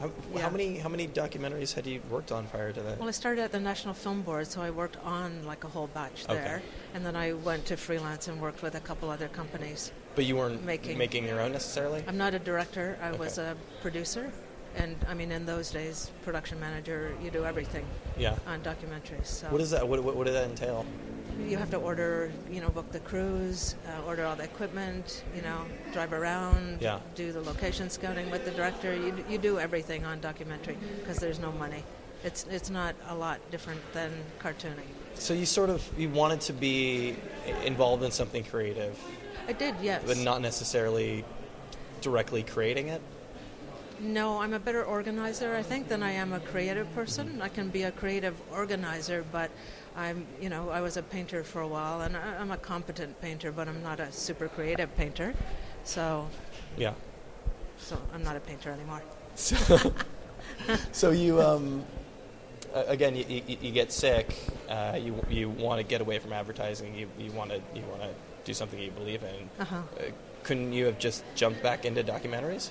How, 0.00 0.10
Yeah. 0.34 0.40
how 0.42 0.50
many 0.50 0.78
how 0.78 0.88
many 0.88 1.06
documentaries 1.06 1.74
had 1.74 1.86
you 1.86 2.00
worked 2.10 2.32
on 2.32 2.46
prior 2.46 2.72
to 2.72 2.80
that? 2.82 2.98
Well, 2.98 3.08
I 3.08 3.12
started 3.12 3.42
at 3.42 3.52
the 3.52 3.60
National 3.60 3.94
Film 3.94 4.22
Board, 4.22 4.46
so 4.46 4.62
I 4.62 4.70
worked 4.70 4.96
on 5.04 5.44
like 5.44 5.64
a 5.64 5.68
whole 5.68 5.88
batch 5.88 6.24
Okay. 6.24 6.34
there. 6.34 6.62
And 6.94 7.04
then 7.04 7.14
I 7.16 7.34
went 7.34 7.66
to 7.66 7.76
freelance 7.76 8.28
and 8.28 8.40
worked 8.40 8.62
with 8.62 8.74
a 8.74 8.80
couple 8.80 9.10
other 9.10 9.28
companies. 9.28 9.92
but 10.14 10.26
you 10.26 10.36
weren't 10.36 10.62
making- 10.62 10.98
making 10.98 11.26
your 11.26 11.40
own 11.40 11.52
necessarily. 11.52 12.04
I'm 12.06 12.18
not 12.18 12.34
a 12.34 12.38
director, 12.38 12.98
I 13.02 13.12
was 13.12 13.38
a 13.38 13.56
producer. 13.80 14.30
And 14.76 14.96
I 15.08 15.14
mean, 15.14 15.30
in 15.32 15.44
those 15.46 15.70
days, 15.70 16.10
production 16.24 16.58
manager, 16.60 17.14
you 17.22 17.30
do 17.30 17.44
everything 17.44 17.84
yeah. 18.16 18.36
on 18.46 18.60
documentaries. 18.60 19.26
So 19.26 19.48
What 19.48 19.60
is 19.60 19.70
that? 19.70 19.86
What, 19.86 20.02
what, 20.02 20.16
what 20.16 20.24
did 20.26 20.34
that 20.34 20.48
entail? 20.48 20.86
You 21.46 21.56
have 21.56 21.70
to 21.70 21.78
order, 21.78 22.30
you 22.50 22.60
know, 22.60 22.68
book 22.68 22.92
the 22.92 23.00
crews, 23.00 23.74
uh, 23.88 24.06
order 24.06 24.24
all 24.24 24.36
the 24.36 24.44
equipment, 24.44 25.24
you 25.34 25.42
know, 25.42 25.64
drive 25.92 26.12
around, 26.12 26.78
Yeah. 26.80 27.00
do 27.14 27.32
the 27.32 27.40
location 27.40 27.90
scouting 27.90 28.30
with 28.30 28.44
the 28.44 28.50
director. 28.52 28.94
You, 28.94 29.24
you 29.28 29.38
do 29.38 29.58
everything 29.58 30.04
on 30.04 30.20
documentary 30.20 30.76
because 31.00 31.18
there's 31.18 31.38
no 31.38 31.52
money. 31.52 31.84
It's 32.24 32.46
it's 32.50 32.70
not 32.70 32.94
a 33.08 33.14
lot 33.16 33.40
different 33.50 33.80
than 33.92 34.12
cartooning. 34.38 34.86
So 35.14 35.34
you 35.34 35.44
sort 35.44 35.70
of 35.70 35.82
you 35.98 36.08
wanted 36.08 36.40
to 36.42 36.52
be 36.52 37.16
involved 37.64 38.04
in 38.04 38.12
something 38.12 38.44
creative, 38.44 38.96
I 39.48 39.52
did, 39.52 39.74
yes. 39.82 40.02
but 40.06 40.18
not 40.18 40.40
necessarily 40.40 41.24
directly 42.00 42.42
creating 42.42 42.88
it. 42.88 43.02
No, 44.00 44.40
I'm 44.40 44.52
a 44.52 44.58
better 44.58 44.84
organizer, 44.84 45.54
I 45.54 45.62
think, 45.62 45.88
than 45.88 46.02
I 46.02 46.12
am 46.12 46.32
a 46.32 46.40
creative 46.40 46.92
person. 46.94 47.40
I 47.40 47.48
can 47.48 47.68
be 47.68 47.84
a 47.84 47.92
creative 47.92 48.34
organizer, 48.52 49.24
but 49.30 49.50
I'm, 49.96 50.26
you 50.40 50.48
know, 50.48 50.70
I 50.70 50.80
was 50.80 50.96
a 50.96 51.02
painter 51.02 51.44
for 51.44 51.60
a 51.60 51.68
while, 51.68 52.00
and 52.00 52.16
I'm 52.16 52.50
a 52.50 52.56
competent 52.56 53.20
painter, 53.20 53.52
but 53.52 53.68
I'm 53.68 53.82
not 53.82 54.00
a 54.00 54.10
super 54.10 54.48
creative 54.48 54.94
painter. 54.96 55.34
So, 55.84 56.28
Yeah. 56.76 56.94
so 57.78 57.96
I'm 58.14 58.22
not 58.24 58.36
a 58.36 58.40
painter 58.40 58.70
anymore. 58.70 59.02
So, 59.34 59.92
so 60.92 61.10
you 61.10 61.40
um, 61.40 61.84
again, 62.74 63.16
you, 63.16 63.24
you, 63.28 63.56
you 63.60 63.72
get 63.72 63.92
sick. 63.92 64.34
Uh, 64.68 64.98
you 65.00 65.14
you 65.28 65.48
want 65.48 65.78
to 65.80 65.84
get 65.84 66.00
away 66.00 66.18
from 66.18 66.32
advertising. 66.32 66.94
You 66.94 67.08
you 67.18 67.32
want 67.32 67.50
to 67.50 67.56
you 67.74 67.82
want 67.90 68.02
to 68.02 68.10
do 68.44 68.54
something 68.54 68.78
you 68.78 68.90
believe 68.90 69.22
in. 69.22 69.50
Uh-huh. 69.60 69.76
Uh, 69.76 70.02
couldn't 70.42 70.72
you 70.72 70.84
have 70.86 70.98
just 70.98 71.24
jumped 71.34 71.62
back 71.62 71.84
into 71.84 72.02
documentaries? 72.02 72.70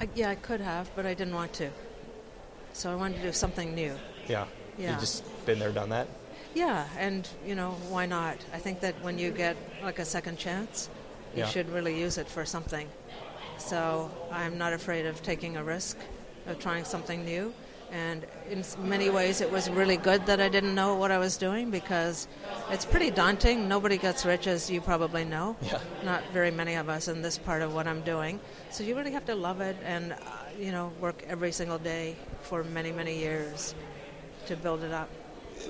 I, 0.00 0.08
yeah, 0.14 0.30
I 0.30 0.34
could 0.34 0.60
have, 0.60 0.90
but 0.94 1.06
I 1.06 1.14
didn't 1.14 1.34
want 1.34 1.52
to. 1.54 1.70
So 2.72 2.90
I 2.90 2.94
wanted 2.94 3.16
to 3.16 3.22
do 3.22 3.32
something 3.32 3.74
new. 3.74 3.94
Yeah. 4.28 4.46
Yeah. 4.78 4.94
You 4.94 5.00
just 5.00 5.24
been 5.46 5.58
there, 5.58 5.72
done 5.72 5.88
that. 5.90 6.08
Yeah, 6.54 6.86
and 6.98 7.26
you 7.46 7.54
know, 7.54 7.72
why 7.88 8.06
not? 8.06 8.36
I 8.52 8.58
think 8.58 8.80
that 8.80 8.94
when 9.02 9.18
you 9.18 9.30
get 9.30 9.56
like 9.82 9.98
a 9.98 10.04
second 10.04 10.38
chance, 10.38 10.88
you 11.34 11.40
Yeah. 11.40 11.48
should 11.48 11.68
really 11.70 11.98
use 11.98 12.18
it 12.18 12.28
for 12.28 12.44
something. 12.44 12.88
So 13.58 14.10
I'm 14.30 14.58
not 14.58 14.72
afraid 14.72 15.06
of 15.06 15.22
taking 15.22 15.56
a 15.56 15.64
risk, 15.64 15.96
of 16.46 16.58
trying 16.58 16.84
something 16.84 17.24
new. 17.24 17.52
And 17.92 18.26
in 18.50 18.64
many 18.80 19.10
ways, 19.10 19.40
it 19.40 19.50
was 19.50 19.70
really 19.70 19.96
good 19.96 20.26
that 20.26 20.40
I 20.40 20.48
didn't 20.48 20.74
know 20.74 20.96
what 20.96 21.10
I 21.10 21.18
was 21.18 21.36
doing 21.36 21.70
because 21.70 22.26
it's 22.70 22.84
pretty 22.84 23.10
daunting. 23.10 23.68
Nobody 23.68 23.96
gets 23.96 24.26
rich, 24.26 24.46
as 24.46 24.68
you 24.68 24.80
probably 24.80 25.24
know. 25.24 25.56
Yeah. 25.62 25.78
Not 26.04 26.22
very 26.32 26.50
many 26.50 26.74
of 26.74 26.88
us 26.88 27.08
in 27.08 27.22
this 27.22 27.38
part 27.38 27.62
of 27.62 27.74
what 27.74 27.86
I'm 27.86 28.02
doing. 28.02 28.40
So 28.70 28.82
you 28.82 28.96
really 28.96 29.12
have 29.12 29.24
to 29.26 29.34
love 29.34 29.60
it 29.60 29.76
and, 29.84 30.12
uh, 30.12 30.16
you 30.58 30.72
know, 30.72 30.92
work 31.00 31.24
every 31.28 31.52
single 31.52 31.78
day 31.78 32.16
for 32.42 32.64
many, 32.64 32.92
many 32.92 33.16
years 33.18 33.74
to 34.46 34.56
build 34.56 34.82
it 34.82 34.92
up. 34.92 35.08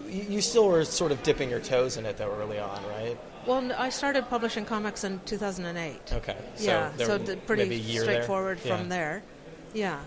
You, 0.08 0.40
still 0.40 0.68
were 0.68 0.84
sort 0.84 1.12
of 1.12 1.22
dipping 1.22 1.48
your 1.48 1.60
toes 1.60 1.96
in 1.96 2.06
it 2.06 2.16
though 2.16 2.32
early 2.32 2.58
on, 2.58 2.82
right? 2.88 3.16
Well, 3.46 3.72
I 3.72 3.88
started 3.88 4.28
publishing 4.28 4.64
comics 4.64 5.04
in 5.04 5.20
2008. 5.26 6.12
Okay. 6.12 6.36
So 6.56 6.64
yeah, 6.64 6.90
so 6.96 7.18
pretty 7.18 7.62
maybe 7.62 7.76
a 7.76 7.78
year 7.78 8.02
straightforward 8.02 8.58
there. 8.58 8.76
from 8.76 8.88
there. 8.88 9.22
Yeah. 9.72 10.00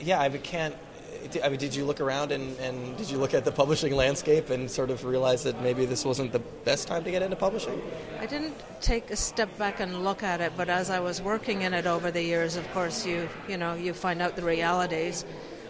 Yeah, 0.00 0.20
I 0.20 0.28
can't. 0.30 0.74
I 1.42 1.48
mean, 1.48 1.58
did 1.58 1.74
you 1.74 1.84
look 1.84 2.00
around 2.00 2.32
and, 2.32 2.56
and 2.58 2.96
did 2.96 3.10
you 3.10 3.18
look 3.18 3.34
at 3.34 3.44
the 3.44 3.52
publishing 3.52 3.94
landscape 3.94 4.50
and 4.50 4.70
sort 4.70 4.90
of 4.90 5.04
realize 5.04 5.42
that 5.44 5.60
maybe 5.62 5.84
this 5.86 6.04
wasn't 6.04 6.32
the 6.32 6.38
best 6.64 6.88
time 6.88 7.04
to 7.04 7.10
get 7.10 7.22
into 7.22 7.36
publishing? 7.36 7.80
I 8.20 8.26
didn't 8.26 8.54
take 8.80 9.10
a 9.10 9.16
step 9.16 9.56
back 9.58 9.80
and 9.80 10.04
look 10.04 10.22
at 10.22 10.40
it, 10.40 10.52
but 10.56 10.68
as 10.68 10.90
I 10.90 11.00
was 11.00 11.20
working 11.22 11.62
in 11.62 11.74
it 11.74 11.86
over 11.86 12.10
the 12.10 12.22
years, 12.22 12.56
of 12.56 12.70
course, 12.72 13.06
you 13.06 13.28
you 13.48 13.56
know 13.56 13.74
you 13.74 13.92
find 13.92 14.20
out 14.22 14.36
the 14.36 14.42
realities. 14.42 15.24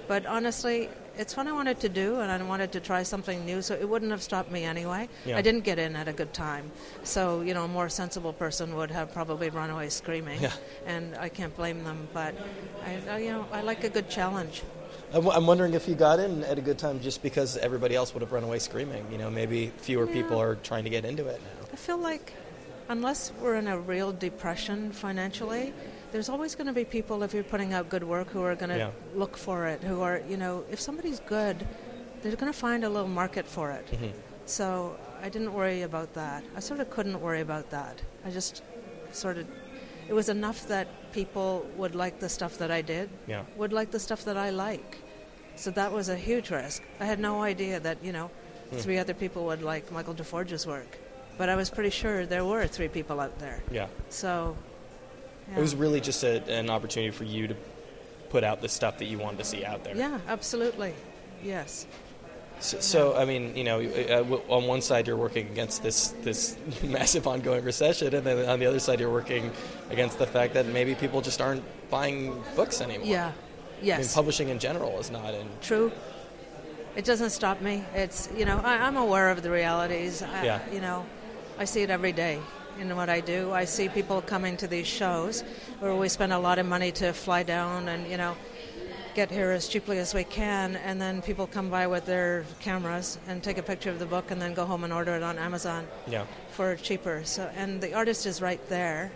But 0.08 0.26
honestly, 0.26 0.88
it's 1.16 1.36
what 1.36 1.46
I 1.46 1.52
wanted 1.52 1.78
to 1.80 1.88
do, 1.88 2.20
and 2.20 2.30
I 2.30 2.42
wanted 2.42 2.72
to 2.72 2.80
try 2.80 3.02
something 3.02 3.44
new, 3.46 3.62
so 3.62 3.74
it 3.74 3.88
wouldn't 3.88 4.10
have 4.10 4.22
stopped 4.22 4.50
me 4.50 4.64
anyway. 4.64 5.08
Yeah. 5.24 5.36
I 5.36 5.42
didn't 5.42 5.64
get 5.64 5.78
in 5.78 5.94
at 5.96 6.08
a 6.08 6.12
good 6.12 6.32
time, 6.32 6.70
so 7.04 7.40
you 7.42 7.54
know, 7.54 7.64
a 7.64 7.68
more 7.68 7.88
sensible 7.88 8.32
person 8.32 8.74
would 8.76 8.90
have 8.90 9.12
probably 9.12 9.50
run 9.50 9.70
away 9.70 9.88
screaming, 9.90 10.40
Yeah. 10.42 10.52
and 10.86 11.14
I 11.16 11.28
can't 11.28 11.54
blame 11.56 11.84
them. 11.84 12.08
But 12.12 12.34
I, 12.84 12.98
I, 13.10 13.18
you 13.18 13.30
know, 13.30 13.46
I 13.52 13.60
like 13.62 13.84
a 13.84 13.90
good 13.90 14.08
challenge. 14.10 14.62
I'm 15.14 15.28
I'm 15.28 15.46
wondering 15.46 15.74
if 15.74 15.88
you 15.88 15.94
got 15.94 16.18
in 16.20 16.42
at 16.44 16.58
a 16.58 16.62
good 16.62 16.78
time 16.78 17.00
just 17.00 17.22
because 17.22 17.56
everybody 17.58 17.94
else 17.94 18.14
would 18.14 18.20
have 18.22 18.32
run 18.32 18.44
away 18.44 18.58
screaming. 18.58 19.06
You 19.10 19.18
know, 19.18 19.30
maybe 19.30 19.72
fewer 19.78 20.06
people 20.06 20.40
are 20.40 20.56
trying 20.56 20.84
to 20.84 20.90
get 20.90 21.04
into 21.04 21.26
it 21.26 21.40
now. 21.42 21.66
I 21.72 21.76
feel 21.76 21.98
like 21.98 22.32
unless 22.88 23.32
we're 23.40 23.56
in 23.56 23.68
a 23.68 23.78
real 23.78 24.12
depression 24.12 24.92
financially, 24.92 25.72
there's 26.12 26.28
always 26.28 26.54
going 26.54 26.66
to 26.66 26.72
be 26.72 26.84
people 26.84 27.22
if 27.22 27.32
you're 27.34 27.44
putting 27.44 27.72
out 27.72 27.88
good 27.88 28.04
work 28.04 28.28
who 28.28 28.42
are 28.42 28.54
going 28.54 28.70
to 28.70 28.78
Yeah. 28.78 28.90
look 29.14 29.36
for 29.36 29.66
it. 29.66 29.82
Who 29.82 30.00
are 30.02 30.22
you 30.28 30.36
know 30.36 30.64
if 30.70 30.80
somebody's 30.80 31.20
good, 31.20 31.66
they're 32.22 32.36
going 32.36 32.52
to 32.52 32.58
find 32.58 32.84
a 32.84 32.88
little 32.88 33.08
market 33.08 33.46
for 33.46 33.70
it. 33.70 33.86
Mhm. 33.92 34.12
So 34.46 34.96
I 35.22 35.28
didn't 35.28 35.52
worry 35.52 35.82
about 35.82 36.14
that. 36.14 36.42
I 36.56 36.60
sort 36.60 36.80
of 36.80 36.90
couldn't 36.90 37.20
worry 37.20 37.40
about 37.40 37.70
that. 37.70 38.00
I 38.24 38.30
just 38.30 38.62
sort 39.12 39.36
of, 39.38 39.46
it 40.08 40.12
was 40.14 40.28
enough 40.28 40.66
that 40.68 40.86
people 41.12 41.66
would 41.76 41.94
like 41.94 42.20
the 42.20 42.28
stuff 42.28 42.58
that 42.58 42.70
I 42.70 42.82
did, 42.82 43.08
Yeah. 43.26 43.42
would 43.56 43.72
like 43.72 43.90
the 43.90 44.00
stuff 44.00 44.24
that 44.24 44.36
I 44.36 44.50
like. 44.50 44.98
So 45.56 45.70
that 45.72 45.92
was 45.92 46.08
a 46.08 46.16
huge 46.16 46.50
risk. 46.50 46.82
I 47.00 47.04
had 47.04 47.18
no 47.20 47.42
idea 47.42 47.80
that, 47.80 47.98
you 48.02 48.12
know, 48.12 48.30
Hmm. 48.70 48.78
three 48.78 48.98
other 48.98 49.14
people 49.14 49.44
would 49.44 49.62
like 49.62 49.92
Michael 49.92 50.14
DeForge's 50.14 50.66
work. 50.66 50.98
But 51.38 51.48
I 51.48 51.56
was 51.56 51.68
pretty 51.70 51.90
sure 51.90 52.24
there 52.26 52.44
were 52.44 52.66
three 52.66 52.88
people 52.88 53.20
out 53.20 53.38
there. 53.38 53.62
Yeah. 53.70 53.88
So, 54.08 54.56
yeah. 55.50 55.58
It 55.58 55.60
was 55.60 55.74
really 55.74 56.00
just 56.00 56.24
a, 56.24 56.42
an 56.50 56.70
opportunity 56.70 57.10
for 57.10 57.24
you 57.24 57.48
to 57.48 57.56
put 58.30 58.44
out 58.44 58.60
the 58.62 58.68
stuff 58.68 58.98
that 58.98 59.06
you 59.06 59.18
wanted 59.18 59.38
to 59.38 59.44
see 59.44 59.64
out 59.64 59.84
there. 59.84 59.94
Yeah, 59.96 60.18
absolutely. 60.28 60.94
Yes. 61.44 61.86
So, 62.62 62.78
so 62.80 63.16
I 63.16 63.24
mean, 63.24 63.56
you 63.56 63.64
know, 63.64 63.80
uh, 63.80 64.52
on 64.52 64.66
one 64.68 64.80
side 64.82 65.08
you're 65.08 65.16
working 65.16 65.48
against 65.48 65.82
this 65.82 66.08
this 66.22 66.56
massive 66.84 67.26
ongoing 67.26 67.64
recession, 67.64 68.14
and 68.14 68.24
then 68.24 68.48
on 68.48 68.60
the 68.60 68.66
other 68.66 68.78
side 68.78 69.00
you're 69.00 69.12
working 69.12 69.50
against 69.90 70.18
the 70.18 70.26
fact 70.26 70.54
that 70.54 70.66
maybe 70.66 70.94
people 70.94 71.20
just 71.20 71.40
aren't 71.40 71.64
buying 71.90 72.40
books 72.54 72.80
anymore. 72.80 73.06
Yeah. 73.06 73.26
I 73.26 73.28
mean, 73.28 73.34
Yes. 73.84 74.14
publishing 74.14 74.48
in 74.48 74.60
general 74.60 75.00
is 75.00 75.10
not 75.10 75.34
in. 75.34 75.44
True. 75.60 75.90
It 76.94 77.04
doesn't 77.04 77.30
stop 77.30 77.60
me. 77.60 77.82
It's 77.94 78.28
you 78.36 78.44
know 78.44 78.60
I, 78.62 78.76
I'm 78.86 78.96
aware 78.96 79.30
of 79.30 79.42
the 79.42 79.50
realities. 79.50 80.22
I, 80.22 80.44
Yeah. 80.44 80.60
You 80.72 80.80
know, 80.80 81.04
I 81.58 81.64
see 81.64 81.82
it 81.82 81.90
every 81.90 82.12
day 82.12 82.38
in 82.78 82.94
what 82.94 83.08
I 83.08 83.20
do. 83.20 83.50
I 83.52 83.64
see 83.64 83.88
people 83.88 84.22
coming 84.22 84.56
to 84.58 84.68
these 84.68 84.86
shows 84.86 85.42
where 85.80 85.96
we 85.96 86.08
spend 86.08 86.32
a 86.32 86.38
lot 86.38 86.60
of 86.60 86.66
money 86.66 86.92
to 86.92 87.12
fly 87.12 87.42
down 87.42 87.88
and 87.88 88.08
you 88.08 88.16
know 88.16 88.36
get 89.14 89.30
here 89.30 89.50
as 89.50 89.68
cheaply 89.68 89.98
as 89.98 90.14
we 90.14 90.24
can, 90.24 90.76
and 90.76 91.00
then 91.00 91.22
people 91.22 91.46
come 91.46 91.70
by 91.70 91.86
with 91.86 92.06
their 92.06 92.44
cameras 92.60 93.18
and 93.28 93.42
take 93.42 93.58
a 93.58 93.62
picture 93.62 93.90
of 93.90 93.98
the 93.98 94.06
book 94.06 94.30
and 94.30 94.40
then 94.40 94.54
go 94.54 94.64
home 94.64 94.84
and 94.84 94.92
order 94.92 95.14
it 95.14 95.22
on 95.22 95.38
Amazon 95.38 95.86
Yeah. 96.06 96.24
for 96.52 96.76
cheaper. 96.76 97.22
So 97.24 97.50
and 97.54 97.80
the 97.80 97.94
artist 97.94 98.26
is 98.26 98.40
right 98.40 98.60
there. 98.68 99.12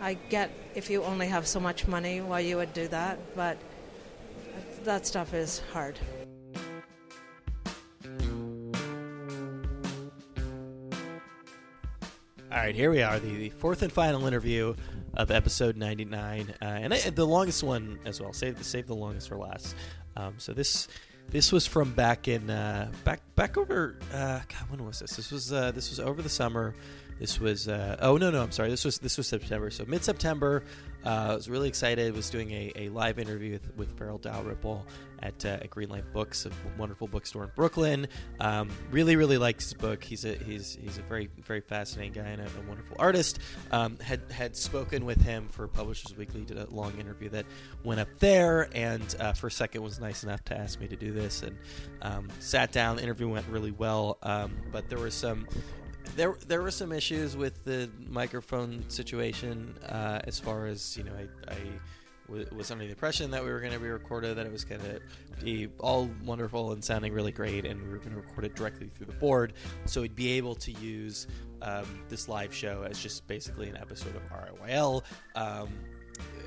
I 0.00 0.14
get 0.14 0.50
if 0.74 0.90
you 0.90 1.04
only 1.04 1.26
have 1.28 1.46
so 1.46 1.60
much 1.60 1.86
money 1.86 2.20
why 2.20 2.40
you 2.40 2.56
would 2.56 2.72
do 2.72 2.88
that, 2.88 3.18
but 3.36 3.56
that 4.84 5.06
stuff 5.06 5.34
is 5.34 5.62
hard. 5.72 5.98
All 12.52 12.58
right, 12.58 12.74
here 12.74 12.90
we 12.90 13.00
are, 13.00 13.18
the, 13.18 13.34
the 13.34 13.48
fourth 13.48 13.80
and 13.80 13.90
final 13.90 14.26
interview 14.26 14.74
of 15.14 15.30
episode 15.30 15.74
99, 15.78 16.52
uh, 16.60 16.64
and 16.64 16.92
I, 16.92 16.98
the 17.08 17.26
longest 17.26 17.62
one 17.62 17.98
as 18.04 18.20
well. 18.20 18.34
Save 18.34 18.58
the 18.58 18.64
save 18.64 18.86
the 18.86 18.94
longest 18.94 19.30
for 19.30 19.38
last. 19.38 19.74
Um, 20.16 20.34
so 20.36 20.52
this 20.52 20.86
this 21.30 21.50
was 21.50 21.66
from 21.66 21.94
back 21.94 22.28
in 22.28 22.50
uh, 22.50 22.92
back 23.04 23.22
back 23.36 23.56
over. 23.56 23.96
Uh, 24.12 24.40
God, 24.40 24.68
when 24.68 24.84
was 24.84 24.98
this? 24.98 25.16
This 25.16 25.32
was 25.32 25.50
uh, 25.50 25.70
this 25.70 25.88
was 25.88 25.98
over 25.98 26.20
the 26.20 26.28
summer. 26.28 26.74
This 27.18 27.40
was 27.40 27.68
uh, 27.68 27.96
oh 28.02 28.18
no 28.18 28.30
no 28.30 28.42
I'm 28.42 28.52
sorry. 28.52 28.68
This 28.68 28.84
was 28.84 28.98
this 28.98 29.16
was 29.16 29.26
September. 29.26 29.70
So 29.70 29.86
mid 29.86 30.04
September. 30.04 30.62
Uh, 31.06 31.28
I 31.30 31.34
was 31.34 31.48
really 31.48 31.68
excited. 31.68 32.14
Was 32.14 32.28
doing 32.28 32.50
a, 32.50 32.72
a 32.76 32.88
live 32.90 33.18
interview 33.18 33.52
with, 33.52 33.76
with 33.78 33.98
Farel 33.98 34.18
Dalrymple 34.18 34.86
at, 35.22 35.44
uh, 35.44 35.48
at 35.48 35.70
Greenlight 35.70 36.12
Books, 36.12 36.46
a 36.46 36.50
wonderful 36.78 37.06
bookstore 37.06 37.44
in 37.44 37.50
Brooklyn. 37.54 38.08
Um, 38.40 38.70
really, 38.90 39.16
really 39.16 39.38
liked 39.38 39.62
his 39.62 39.74
book. 39.74 40.02
He's 40.02 40.24
a 40.24 40.34
he's 40.34 40.76
he's 40.80 40.98
a 40.98 41.02
very 41.02 41.28
very 41.44 41.60
fascinating 41.60 42.12
guy 42.12 42.28
and 42.28 42.42
a, 42.42 42.44
a 42.44 42.68
wonderful 42.68 42.96
artist. 42.98 43.38
Um, 43.70 43.98
had 43.98 44.20
had 44.30 44.56
spoken 44.56 45.04
with 45.04 45.20
him 45.20 45.48
for 45.48 45.68
Publishers 45.68 46.16
Weekly. 46.16 46.44
Did 46.44 46.58
a 46.58 46.68
long 46.70 46.98
interview 46.98 47.28
that 47.30 47.46
went 47.84 48.00
up 48.00 48.08
there, 48.18 48.68
and 48.74 49.14
uh, 49.20 49.32
First 49.32 49.56
Second 49.56 49.82
was 49.82 50.00
nice 50.00 50.24
enough 50.24 50.44
to 50.46 50.58
ask 50.58 50.80
me 50.80 50.88
to 50.88 50.96
do 50.96 51.12
this, 51.12 51.42
and 51.42 51.56
um, 52.02 52.28
sat 52.40 52.72
down. 52.72 52.96
The 52.96 53.02
interview 53.02 53.28
went 53.28 53.46
really 53.48 53.70
well, 53.70 54.18
um, 54.22 54.56
but 54.70 54.88
there 54.88 54.98
was 54.98 55.14
some 55.14 55.46
there 56.16 56.34
there 56.46 56.62
were 56.62 56.70
some 56.70 56.92
issues 56.92 57.36
with 57.36 57.64
the 57.64 57.90
microphone 58.08 58.84
situation 58.88 59.74
uh, 59.88 60.20
as 60.24 60.38
far 60.38 60.66
as 60.66 60.96
you 60.96 61.04
know 61.04 61.12
I, 61.12 61.52
I 61.52 61.56
was 62.28 62.70
under 62.70 62.84
the 62.84 62.90
impression 62.90 63.30
that 63.30 63.44
we 63.44 63.50
were 63.50 63.60
going 63.60 63.72
to 63.72 63.78
be 63.78 63.88
recorded 63.88 64.36
that 64.36 64.46
it 64.46 64.52
was 64.52 64.64
going 64.64 64.80
to 64.80 65.00
be 65.44 65.68
all 65.78 66.10
wonderful 66.24 66.72
and 66.72 66.82
sounding 66.82 67.12
really 67.12 67.32
great 67.32 67.64
and 67.64 67.82
we 67.82 67.88
were 67.88 67.98
going 67.98 68.10
to 68.10 68.16
record 68.16 68.44
it 68.44 68.54
directly 68.54 68.88
through 68.88 69.06
the 69.06 69.12
board. 69.12 69.52
So 69.86 70.00
we'd 70.00 70.16
be 70.16 70.32
able 70.32 70.54
to 70.56 70.72
use 70.72 71.26
um, 71.60 71.84
this 72.08 72.28
live 72.28 72.54
show 72.54 72.84
as 72.88 72.98
just 72.98 73.26
basically 73.26 73.68
an 73.68 73.76
episode 73.76 74.14
of 74.16 74.22
RIYL 74.30 75.02
um, 75.34 75.68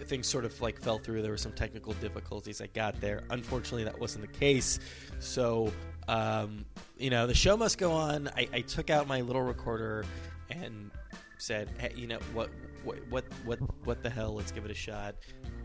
things 0.06 0.28
sort 0.28 0.46
of 0.46 0.60
like 0.62 0.80
fell 0.80 1.00
through. 1.00 1.22
There 1.22 1.32
were 1.32 1.38
some 1.38 1.54
technical 1.54 1.94
difficulties 1.94 2.62
I 2.62 2.68
got 2.68 3.00
there. 3.02 3.24
Unfortunately 3.30 3.84
that 3.84 4.00
wasn't 4.00 4.22
the 4.32 4.40
case. 4.40 4.80
So 5.20 5.72
um, 6.08 6.66
you 6.98 7.10
know, 7.10 7.28
the 7.28 7.34
show 7.34 7.58
must 7.58 7.78
go 7.78 7.92
on. 7.92 8.30
I, 8.36 8.48
I 8.54 8.62
took 8.62 8.90
out 8.90 9.08
my 9.08 9.22
little 9.22 9.42
recorder 9.42 10.06
and 10.50 10.92
said, 11.38 11.70
hey, 11.78 11.92
you 11.96 12.08
know, 12.08 12.20
what, 12.34 12.50
what, 12.86 12.98
what, 13.10 13.26
what, 13.44 13.60
what 13.86 14.04
the 14.04 14.10
hell? 14.10 14.36
Let's 14.36 14.52
give 14.52 14.66
it 14.66 14.72
a 14.72 14.76
shot. 14.76 15.16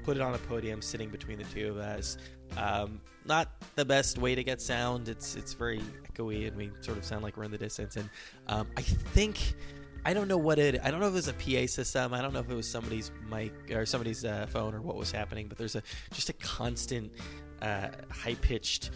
Put 0.02 0.16
it 0.16 0.22
on 0.22 0.34
a 0.34 0.38
podium, 0.38 0.82
sitting 0.82 1.10
between 1.10 1.38
the 1.38 1.44
two 1.44 1.68
of 1.68 1.76
us. 1.76 2.16
Um, 2.56 3.00
not 3.24 3.48
the 3.76 3.84
best 3.84 4.18
way 4.18 4.34
to 4.34 4.42
get 4.42 4.60
sound. 4.60 5.08
It's 5.08 5.36
it's 5.36 5.52
very 5.52 5.80
echoey, 6.12 6.48
and 6.48 6.56
we 6.56 6.70
sort 6.80 6.98
of 6.98 7.04
sound 7.04 7.22
like 7.22 7.36
we're 7.36 7.44
in 7.44 7.50
the 7.50 7.58
distance. 7.58 7.96
And 7.96 8.08
um, 8.48 8.68
I 8.76 8.82
think. 8.82 9.54
I 10.02 10.14
don't 10.14 10.28
know 10.28 10.38
what 10.38 10.58
it. 10.58 10.80
I 10.82 10.90
don't 10.90 11.00
know 11.00 11.08
if 11.08 11.12
it 11.12 11.16
was 11.16 11.28
a 11.28 11.34
PA 11.34 11.66
system. 11.66 12.14
I 12.14 12.22
don't 12.22 12.32
know 12.32 12.40
if 12.40 12.48
it 12.48 12.54
was 12.54 12.66
somebody's 12.66 13.12
mic 13.30 13.52
or 13.70 13.84
somebody's 13.84 14.24
uh, 14.24 14.46
phone 14.48 14.74
or 14.74 14.80
what 14.80 14.96
was 14.96 15.12
happening. 15.12 15.46
But 15.46 15.58
there's 15.58 15.76
a 15.76 15.82
just 16.14 16.30
a 16.30 16.32
constant 16.32 17.12
uh, 17.60 17.88
high 18.10 18.36
pitched 18.36 18.92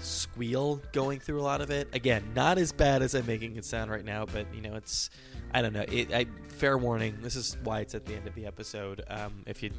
squeal 0.00 0.80
going 0.92 1.20
through 1.20 1.40
a 1.40 1.42
lot 1.42 1.60
of 1.60 1.70
it. 1.70 1.88
Again, 1.92 2.22
not 2.34 2.58
as 2.58 2.72
bad 2.72 3.02
as 3.02 3.14
I'm 3.14 3.26
making 3.26 3.56
it 3.56 3.64
sound 3.64 3.90
right 3.90 4.04
now, 4.04 4.26
but 4.26 4.46
you 4.54 4.60
know, 4.60 4.74
it's 4.74 5.10
I 5.54 5.62
don't 5.62 5.72
know. 5.72 5.84
It, 5.88 6.12
I 6.12 6.26
fair 6.48 6.76
warning. 6.76 7.16
This 7.22 7.36
is 7.36 7.56
why 7.62 7.80
it's 7.80 7.94
at 7.94 8.04
the 8.04 8.14
end 8.14 8.26
of 8.26 8.34
the 8.34 8.44
episode. 8.44 9.02
Um, 9.08 9.44
if 9.46 9.62
you 9.62 9.70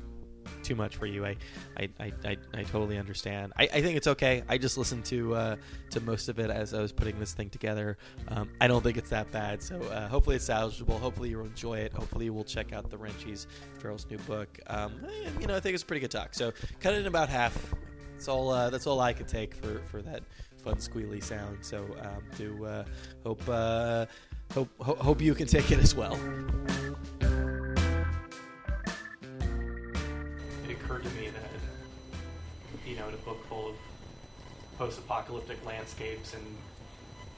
too 0.63 0.75
much 0.75 0.95
for 0.95 1.05
you, 1.05 1.25
I 1.25 1.35
I, 1.77 1.89
I, 1.99 2.13
I, 2.23 2.37
I 2.53 2.63
totally 2.63 2.97
understand. 2.97 3.51
I, 3.57 3.63
I 3.63 3.81
think 3.81 3.97
it's 3.97 4.07
okay. 4.07 4.43
I 4.47 4.57
just 4.57 4.77
listened 4.77 5.03
to 5.05 5.35
uh, 5.35 5.55
to 5.91 5.99
most 5.99 6.29
of 6.29 6.39
it 6.39 6.49
as 6.49 6.73
I 6.73 6.81
was 6.81 6.93
putting 6.93 7.19
this 7.19 7.33
thing 7.33 7.49
together. 7.49 7.97
Um, 8.29 8.49
I 8.61 8.67
don't 8.67 8.81
think 8.81 8.97
it's 8.97 9.09
that 9.09 9.29
bad. 9.31 9.61
So 9.61 9.81
uh, 9.81 10.07
hopefully 10.07 10.37
it's 10.37 10.47
salvageable. 10.47 10.97
Hopefully 10.99 11.29
you'll 11.29 11.45
enjoy 11.45 11.79
it. 11.79 11.93
Hopefully 11.93 12.29
we'll 12.29 12.45
check 12.45 12.71
out 12.71 12.89
the 12.89 12.97
Wrenchies 12.97 13.47
Farel's 13.79 14.07
new 14.09 14.17
book. 14.19 14.57
Um, 14.67 14.93
you 15.41 15.47
know, 15.47 15.55
I 15.55 15.59
think 15.59 15.73
it's 15.73 15.83
a 15.83 15.85
pretty 15.85 16.01
good 16.01 16.11
talk. 16.11 16.33
So 16.33 16.53
cut 16.79 16.93
it 16.93 17.01
in 17.01 17.07
about 17.07 17.27
half. 17.27 17.73
That's 18.13 18.29
all. 18.29 18.49
Uh, 18.49 18.69
that's 18.69 18.87
all 18.87 19.01
I 19.01 19.11
could 19.11 19.27
take 19.27 19.55
for, 19.55 19.81
for 19.87 20.01
that 20.03 20.23
fun 20.63 20.75
squealy 20.75 21.23
sound. 21.23 21.57
So 21.61 21.85
um, 22.01 22.23
do 22.37 22.65
uh, 22.65 22.85
hope 23.23 23.41
uh, 23.47 24.05
hope 24.53 24.69
ho- 24.79 24.95
hope 24.95 25.21
you 25.21 25.35
can 25.35 25.47
take 25.47 25.71
it 25.71 25.79
as 25.79 25.95
well. 25.95 26.19
It 30.63 30.71
occurred 30.71 31.03
to 31.03 31.09
me 31.09 31.29
that, 31.29 32.87
you 32.87 32.95
know, 32.95 33.07
in 33.07 33.13
a 33.13 33.17
book 33.17 33.45
full 33.47 33.69
of 33.69 33.75
post-apocalyptic 34.77 35.65
landscapes 35.65 36.33
and 36.33 36.43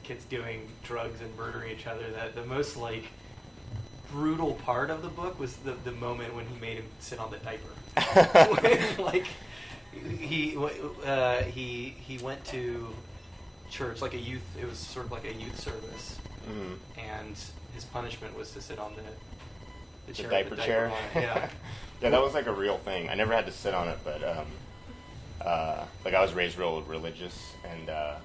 kids 0.03 0.25
doing 0.25 0.67
drugs 0.83 1.21
and 1.21 1.35
murdering 1.37 1.71
each 1.71 1.87
other, 1.87 2.09
that 2.11 2.35
the 2.35 2.45
most 2.45 2.77
like 2.77 3.05
brutal 4.11 4.53
part 4.53 4.89
of 4.89 5.01
the 5.01 5.09
book 5.09 5.39
was 5.39 5.57
the 5.57 5.73
the 5.83 5.91
moment 5.91 6.33
when 6.33 6.45
he 6.45 6.59
made 6.59 6.77
him 6.77 6.85
sit 6.99 7.19
on 7.19 7.31
the 7.31 7.37
diaper. 7.37 7.73
like 9.01 9.27
he 10.19 10.57
uh, 11.05 11.43
he 11.43 11.95
he 11.99 12.17
went 12.19 12.43
to 12.45 12.93
church 13.69 14.01
like 14.01 14.13
a 14.13 14.19
youth. 14.19 14.45
It 14.59 14.67
was 14.67 14.77
sort 14.77 15.07
of 15.07 15.11
like 15.11 15.25
a 15.25 15.33
youth 15.33 15.59
service, 15.59 16.17
Mm. 16.47 16.77
and 16.97 17.35
his 17.73 17.85
punishment 17.85 18.37
was 18.37 18.51
to 18.51 18.61
sit 18.61 18.79
on 18.79 18.95
the 18.95 19.01
the, 19.01 20.13
The 20.13 20.13
chair, 20.13 20.29
diaper 20.29 20.55
the 20.55 20.61
chair. 20.63 20.91
Yeah. 21.13 21.49
yeah, 22.01 22.09
that 22.09 22.21
was 22.21 22.33
like 22.33 22.47
a 22.47 22.53
real 22.53 22.77
thing. 22.77 23.09
I 23.09 23.15
never 23.15 23.33
had 23.33 23.45
to 23.45 23.51
sit 23.51 23.73
on 23.73 23.89
it, 23.89 23.99
but 24.03 24.23
um, 24.23 24.47
uh, 25.41 25.83
like 26.05 26.13
I 26.13 26.21
was 26.21 26.33
raised 26.33 26.57
real 26.57 26.81
religious, 26.83 27.37
and 27.69 27.89
uh, 27.89 28.15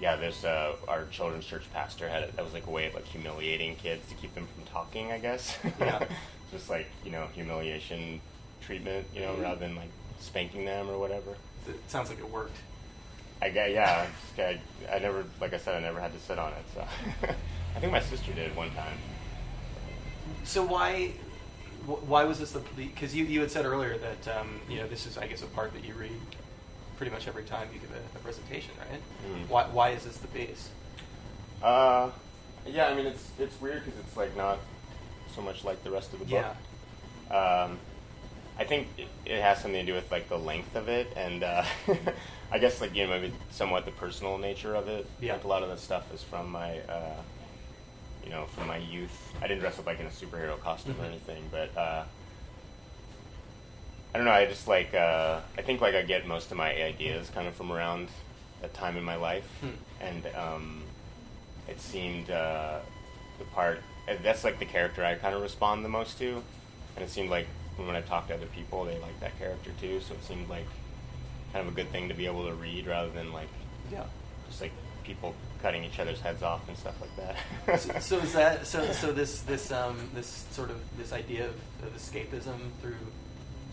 yeah, 0.00 0.16
there's 0.16 0.44
uh, 0.44 0.76
our 0.86 1.06
children's 1.06 1.46
church 1.46 1.64
pastor 1.72 2.08
had 2.08 2.22
it. 2.22 2.36
That 2.36 2.44
was 2.44 2.52
like 2.52 2.66
a 2.66 2.70
way 2.70 2.86
of 2.86 2.94
like 2.94 3.06
humiliating 3.06 3.76
kids 3.76 4.06
to 4.08 4.14
keep 4.14 4.34
them 4.34 4.46
from 4.54 4.64
talking, 4.64 5.12
I 5.12 5.18
guess. 5.18 5.56
Yeah. 5.80 6.04
Just 6.52 6.68
like 6.70 6.86
you 7.04 7.10
know 7.10 7.26
humiliation 7.34 8.20
treatment, 8.60 9.06
you 9.14 9.20
know, 9.20 9.34
rather 9.36 9.60
than 9.60 9.74
like 9.76 9.90
spanking 10.20 10.64
them 10.64 10.88
or 10.90 10.98
whatever. 10.98 11.32
It 11.66 11.80
sounds 11.88 12.10
like 12.10 12.18
it 12.18 12.30
worked. 12.30 12.56
I 13.44 13.50
get 13.50 13.72
yeah. 13.72 14.06
I, 14.38 14.58
I 14.90 14.98
never 14.98 15.24
like 15.38 15.52
I 15.52 15.58
said 15.58 15.74
I 15.76 15.80
never 15.80 16.00
had 16.00 16.14
to 16.14 16.20
sit 16.20 16.38
on 16.38 16.52
it. 16.52 16.64
So 16.72 16.80
I 17.76 17.78
think 17.78 17.92
my 17.92 18.00
sister 18.00 18.32
did 18.32 18.56
one 18.56 18.70
time. 18.70 18.96
So 20.44 20.64
why 20.64 21.12
why 21.84 22.24
was 22.24 22.38
this 22.38 22.52
the 22.52 22.60
because 22.74 23.14
you, 23.14 23.26
you 23.26 23.40
had 23.40 23.50
said 23.50 23.66
earlier 23.66 23.98
that 23.98 24.38
um, 24.38 24.60
you 24.66 24.78
know 24.78 24.88
this 24.88 25.06
is 25.06 25.18
I 25.18 25.26
guess 25.26 25.42
a 25.42 25.46
part 25.46 25.74
that 25.74 25.84
you 25.84 25.92
read 25.92 26.18
pretty 26.96 27.12
much 27.12 27.28
every 27.28 27.42
time 27.42 27.68
you 27.74 27.80
give 27.80 27.90
a, 27.90 28.16
a 28.16 28.20
presentation, 28.20 28.70
right? 28.90 29.00
Mm. 29.28 29.48
Why 29.50 29.64
why 29.64 29.90
is 29.90 30.04
this 30.04 30.16
the 30.16 30.28
base? 30.28 30.70
Uh, 31.62 32.10
yeah. 32.66 32.86
I 32.86 32.94
mean, 32.94 33.06
it's 33.06 33.30
it's 33.38 33.60
weird 33.60 33.84
because 33.84 34.00
it's 34.00 34.16
like 34.16 34.34
not 34.38 34.58
so 35.34 35.42
much 35.42 35.64
like 35.64 35.84
the 35.84 35.90
rest 35.90 36.14
of 36.14 36.20
the 36.20 36.24
book. 36.24 36.44
Yeah. 37.30 37.36
Um, 37.36 37.78
I 38.58 38.64
think 38.64 38.86
it, 39.26 39.40
has 39.40 39.58
something 39.60 39.84
to 39.84 39.86
do 39.92 39.94
with 39.94 40.10
like 40.12 40.28
the 40.28 40.38
length 40.38 40.76
of 40.76 40.88
it, 40.88 41.12
and 41.16 41.42
uh, 41.42 41.64
I 42.52 42.58
guess 42.58 42.80
like 42.80 42.94
you 42.94 43.04
know 43.06 43.10
maybe 43.10 43.32
somewhat 43.50 43.84
the 43.84 43.90
personal 43.90 44.38
nature 44.38 44.74
of 44.76 44.88
it. 44.88 45.06
Yeah. 45.20 45.32
Like 45.34 45.44
a 45.44 45.48
lot 45.48 45.62
of 45.62 45.68
the 45.70 45.76
stuff 45.76 46.12
is 46.14 46.22
from 46.22 46.50
my, 46.52 46.78
uh, 46.80 47.16
you 48.24 48.30
know, 48.30 48.46
from 48.46 48.68
my 48.68 48.76
youth. 48.78 49.32
I 49.42 49.48
didn't 49.48 49.60
dress 49.60 49.78
up 49.78 49.86
like 49.86 49.98
in 50.00 50.06
a 50.06 50.10
superhero 50.10 50.58
costume 50.60 50.94
or 51.00 51.04
Mhm. 51.04 51.08
anything, 51.08 51.42
but 51.50 51.76
uh, 51.76 52.04
I 54.14 54.18
don't 54.18 54.24
know. 54.26 54.32
I 54.32 54.46
just 54.46 54.68
like 54.68 54.94
uh, 54.94 55.40
I 55.58 55.62
think 55.62 55.80
like 55.80 55.94
I 55.94 56.02
get 56.02 56.26
most 56.26 56.50
of 56.52 56.56
my 56.56 56.70
ideas 56.70 57.30
kind 57.30 57.48
of 57.48 57.54
from 57.54 57.72
around 57.72 58.08
a 58.62 58.68
time 58.68 58.96
in 58.96 59.02
my 59.04 59.16
life, 59.16 59.48
Hmm. 59.60 59.70
and 60.00 60.26
um, 60.36 60.82
it 61.68 61.80
seemed 61.80 62.30
uh, 62.30 62.78
the 63.38 63.44
part 63.46 63.80
that's 64.22 64.44
like 64.44 64.58
the 64.60 64.64
character 64.66 65.04
I 65.04 65.16
kind 65.16 65.34
of 65.34 65.42
respond 65.42 65.84
the 65.84 65.88
most 65.88 66.18
to, 66.18 66.42
and 66.94 67.04
it 67.04 67.10
seemed 67.10 67.30
like 67.30 67.48
when 67.76 67.96
I 67.96 68.00
talked 68.02 68.28
to 68.28 68.34
other 68.34 68.46
people, 68.46 68.84
they 68.84 68.98
like 68.98 69.18
that 69.20 69.38
character 69.38 69.70
too. 69.80 70.00
So 70.00 70.14
it 70.14 70.24
seemed 70.24 70.48
like 70.48 70.66
kind 71.52 71.66
of 71.66 71.72
a 71.72 71.76
good 71.76 71.90
thing 71.90 72.08
to 72.08 72.14
be 72.14 72.26
able 72.26 72.46
to 72.46 72.54
read 72.54 72.86
rather 72.86 73.10
than 73.10 73.32
like 73.32 73.48
Yeah. 73.92 74.04
just 74.48 74.60
like 74.60 74.72
people 75.04 75.34
cutting 75.62 75.84
each 75.84 75.98
other's 75.98 76.20
heads 76.20 76.42
off 76.42 76.66
and 76.68 76.76
stuff 76.76 76.94
like 77.00 77.36
that. 77.66 77.80
so, 77.80 77.98
so 78.00 78.18
is 78.18 78.32
that 78.34 78.66
so? 78.66 78.90
So 78.92 79.12
this 79.12 79.40
this 79.42 79.70
um 79.72 79.96
this 80.14 80.44
sort 80.50 80.70
of 80.70 80.80
this 80.98 81.12
idea 81.12 81.46
of, 81.46 81.54
of 81.82 81.94
escapism 81.96 82.56
through 82.80 82.96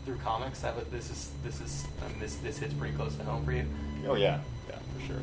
through 0.05 0.17
comics 0.17 0.61
that 0.61 0.89
this 0.91 1.09
is 1.11 1.31
this 1.43 1.61
is 1.61 1.85
um, 2.05 2.13
this 2.19 2.35
this 2.37 2.57
hits 2.57 2.73
pretty 2.73 2.95
close 2.95 3.15
to 3.15 3.23
home 3.23 3.45
for 3.45 3.51
you. 3.51 3.65
oh 4.07 4.15
yeah, 4.15 4.39
yeah, 4.69 4.75
for 4.97 5.05
sure. 5.07 5.19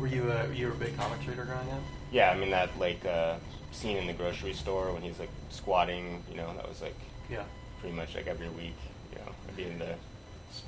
Were 0.00 0.06
you 0.08 0.30
a 0.32 0.52
you 0.52 0.66
were 0.66 0.72
a 0.72 0.76
big 0.76 0.96
comics 0.96 1.26
reader 1.26 1.44
growing 1.44 1.70
up? 1.70 1.82
Yeah, 2.10 2.30
I 2.30 2.36
mean 2.36 2.50
that 2.50 2.70
like 2.78 3.04
uh, 3.06 3.36
scene 3.70 3.96
in 3.96 4.06
the 4.06 4.12
grocery 4.12 4.52
store 4.54 4.92
when 4.92 5.02
he's 5.02 5.18
like 5.18 5.30
squatting. 5.50 6.22
You 6.30 6.36
know, 6.38 6.52
that 6.56 6.68
was 6.68 6.80
like 6.82 6.96
Yeah. 7.30 7.44
Pretty 7.80 7.96
much 7.96 8.14
like 8.14 8.26
every 8.26 8.48
week. 8.50 8.76
You 9.12 9.18
know, 9.18 9.32
I'd 9.48 9.56
be 9.56 9.64
in 9.64 9.78
the 9.78 9.94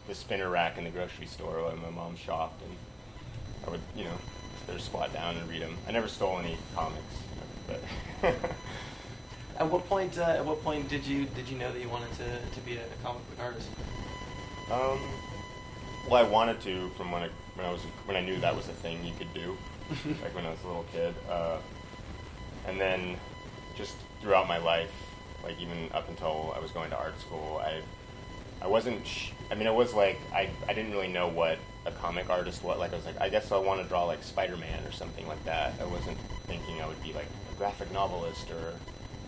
the 0.07 0.15
spinner 0.15 0.49
rack 0.49 0.79
in 0.79 0.85
the 0.85 0.91
grocery 0.91 1.27
store 1.27 1.63
while 1.63 1.77
my 1.77 1.91
mom 1.91 2.17
shopped, 2.17 2.63
and 2.63 2.77
I 3.67 3.71
would 3.71 3.81
you 3.97 4.05
know 4.05 4.19
just 4.73 4.87
squat 4.87 5.13
down 5.13 5.37
and 5.37 5.49
read 5.49 5.63
them. 5.63 5.77
I 5.89 5.93
never 5.93 6.09
stole 6.09 6.39
any 6.39 6.57
comics, 6.75 7.15
but 7.67 8.35
At 9.59 9.71
what 9.71 9.87
point? 9.89 10.19
Uh, 10.19 10.23
at 10.23 10.45
what 10.45 10.63
point 10.65 10.89
did 10.89 11.07
you 11.07 11.27
did 11.37 11.49
you 11.49 11.59
know 11.59 11.71
that 11.73 11.81
you 11.81 11.89
wanted 11.89 12.11
to, 12.15 12.25
to 12.55 12.61
be 12.65 12.77
a, 12.77 12.85
comic 13.03 13.23
book 13.31 13.41
artist? 13.41 13.69
um, 14.73 14.99
well, 16.09 16.25
I 16.25 16.29
wanted 16.29 16.61
to 16.63 16.89
from 16.97 17.13
when 17.13 17.23
I 17.23 17.29
when 17.55 17.67
I 17.67 17.71
was 17.71 17.83
when 18.07 18.17
I 18.17 18.21
knew 18.23 18.39
that 18.41 18.57
was 18.57 18.69
a 18.69 18.73
thing 18.73 19.05
you 19.05 19.13
could 19.19 19.33
do, 19.35 19.57
like 20.23 20.35
when 20.35 20.47
I 20.47 20.51
was 20.51 20.59
a 20.65 20.67
little 20.67 20.87
kid, 20.93 21.15
uh, 21.31 21.59
and 22.67 22.81
then 22.81 23.17
just 23.77 23.95
throughout 24.21 24.49
my 24.49 24.59
life, 24.59 24.91
like 25.45 25.61
even 25.61 25.89
up 25.93 26.09
until 26.09 26.53
I 26.57 26.61
was 26.61 26.71
going 26.71 26.91
to 26.91 26.97
art 26.99 27.19
school, 27.21 27.61
I 27.65 27.83
I 28.63 28.69
wasn't. 28.69 29.07
Sh- 29.07 29.31
I 29.51 29.55
mean, 29.55 29.67
it 29.67 29.75
was 29.75 29.93
like 29.95 30.19
I 30.33 30.49
I 30.69 30.73
didn't 30.75 30.93
really 30.93 31.09
know 31.09 31.29
what 31.29 31.59
a 31.85 31.91
comic 31.91 32.31
artist 32.31 32.63
was. 32.63 32.79
Like 32.79 32.93
I 32.93 32.97
was 32.97 33.07
like, 33.07 33.21
I 33.21 33.29
guess 33.29 33.51
I 33.51 33.59
want 33.59 33.83
to 33.83 33.89
draw 33.89 34.05
like 34.05 34.23
Spider 34.23 34.57
Man 34.57 34.85
or 34.85 34.93
something 34.93 35.27
like 35.27 35.45
that. 35.45 35.75
I 35.81 35.85
wasn't 35.85 36.19
thinking 36.47 36.81
I 36.81 36.87
would 36.87 37.03
be 37.03 37.13
like 37.13 37.27
a 37.53 37.55
graphic 37.57 37.93
novelist 37.93 38.51
or 38.51 38.75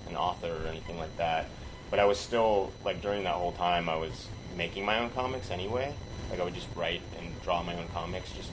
an 0.08 0.16
author 0.16 0.52
or 0.64 0.68
anything 0.68 0.98
like 0.98 1.16
that. 1.16 1.46
But 1.90 1.98
I 1.98 2.04
was 2.04 2.18
still 2.18 2.72
like 2.84 3.02
during 3.02 3.24
that 3.24 3.34
whole 3.34 3.52
time, 3.52 3.88
I 3.88 3.96
was 3.96 4.28
making 4.56 4.84
my 4.84 4.98
own 5.00 5.10
comics 5.10 5.50
anyway. 5.50 5.92
Like 6.30 6.40
I 6.40 6.44
would 6.44 6.54
just 6.54 6.68
write 6.76 7.02
and 7.18 7.26
draw 7.42 7.62
my 7.62 7.76
own 7.76 7.88
comics 7.92 8.32
just 8.32 8.50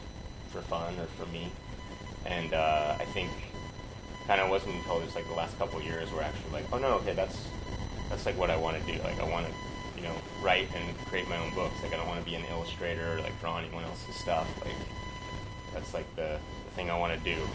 for 0.50 0.62
fun 0.62 0.96
or 1.00 1.06
for 1.06 1.26
me. 1.32 1.52
And 2.26 2.54
uh, 2.54 2.98
I 3.00 3.06
think 3.06 3.30
kind 4.32 4.40
of 4.40 4.50
wasn't 4.50 4.74
until 4.74 5.02
just 5.02 5.14
like 5.14 5.28
the 5.28 5.34
last 5.34 5.60
couple 5.60 5.78
of 5.78 5.84
years 5.84 6.10
where 6.14 6.24
actually 6.24 6.52
like, 6.54 6.64
oh 6.72 6.78
no, 6.78 6.94
okay, 6.94 7.12
that's 7.12 7.38
that's 8.10 8.26
like 8.26 8.38
what 8.38 8.50
I 8.50 8.56
want 8.56 8.80
to 8.80 8.84
do. 8.90 8.98
Like 9.04 9.20
I 9.20 9.28
want 9.30 9.46
to, 9.46 9.52
you 9.98 10.04
know, 10.08 10.16
write 10.42 10.70
and 10.74 10.98
create 11.08 11.28
my 11.28 11.36
own 11.36 11.54
books. 11.54 11.76
Like 11.84 11.94
I 11.94 11.98
don't 11.98 12.08
want 12.08 12.24
to 12.24 12.26
be 12.26 12.36
an 12.36 12.46
illustrator 12.50 13.18
or 13.18 13.20
like 13.20 13.38
draw 13.42 13.58
anyone 13.58 13.84
else's 13.84 14.16
stuff. 14.16 14.48
Like 14.64 14.74
that's 15.74 15.94
like 15.94 16.16
the, 16.16 16.40
the 16.64 16.72
thing 16.78 16.90
I 16.90 16.98
want 16.98 17.12
to 17.14 17.20
do. 17.20 17.36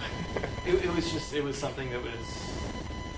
It, 0.67 0.85
it 0.85 0.95
was 0.95 1.11
just 1.13 1.33
it 1.33 1.43
was 1.43 1.57
something 1.57 1.89
that 1.91 2.03
was, 2.03 2.61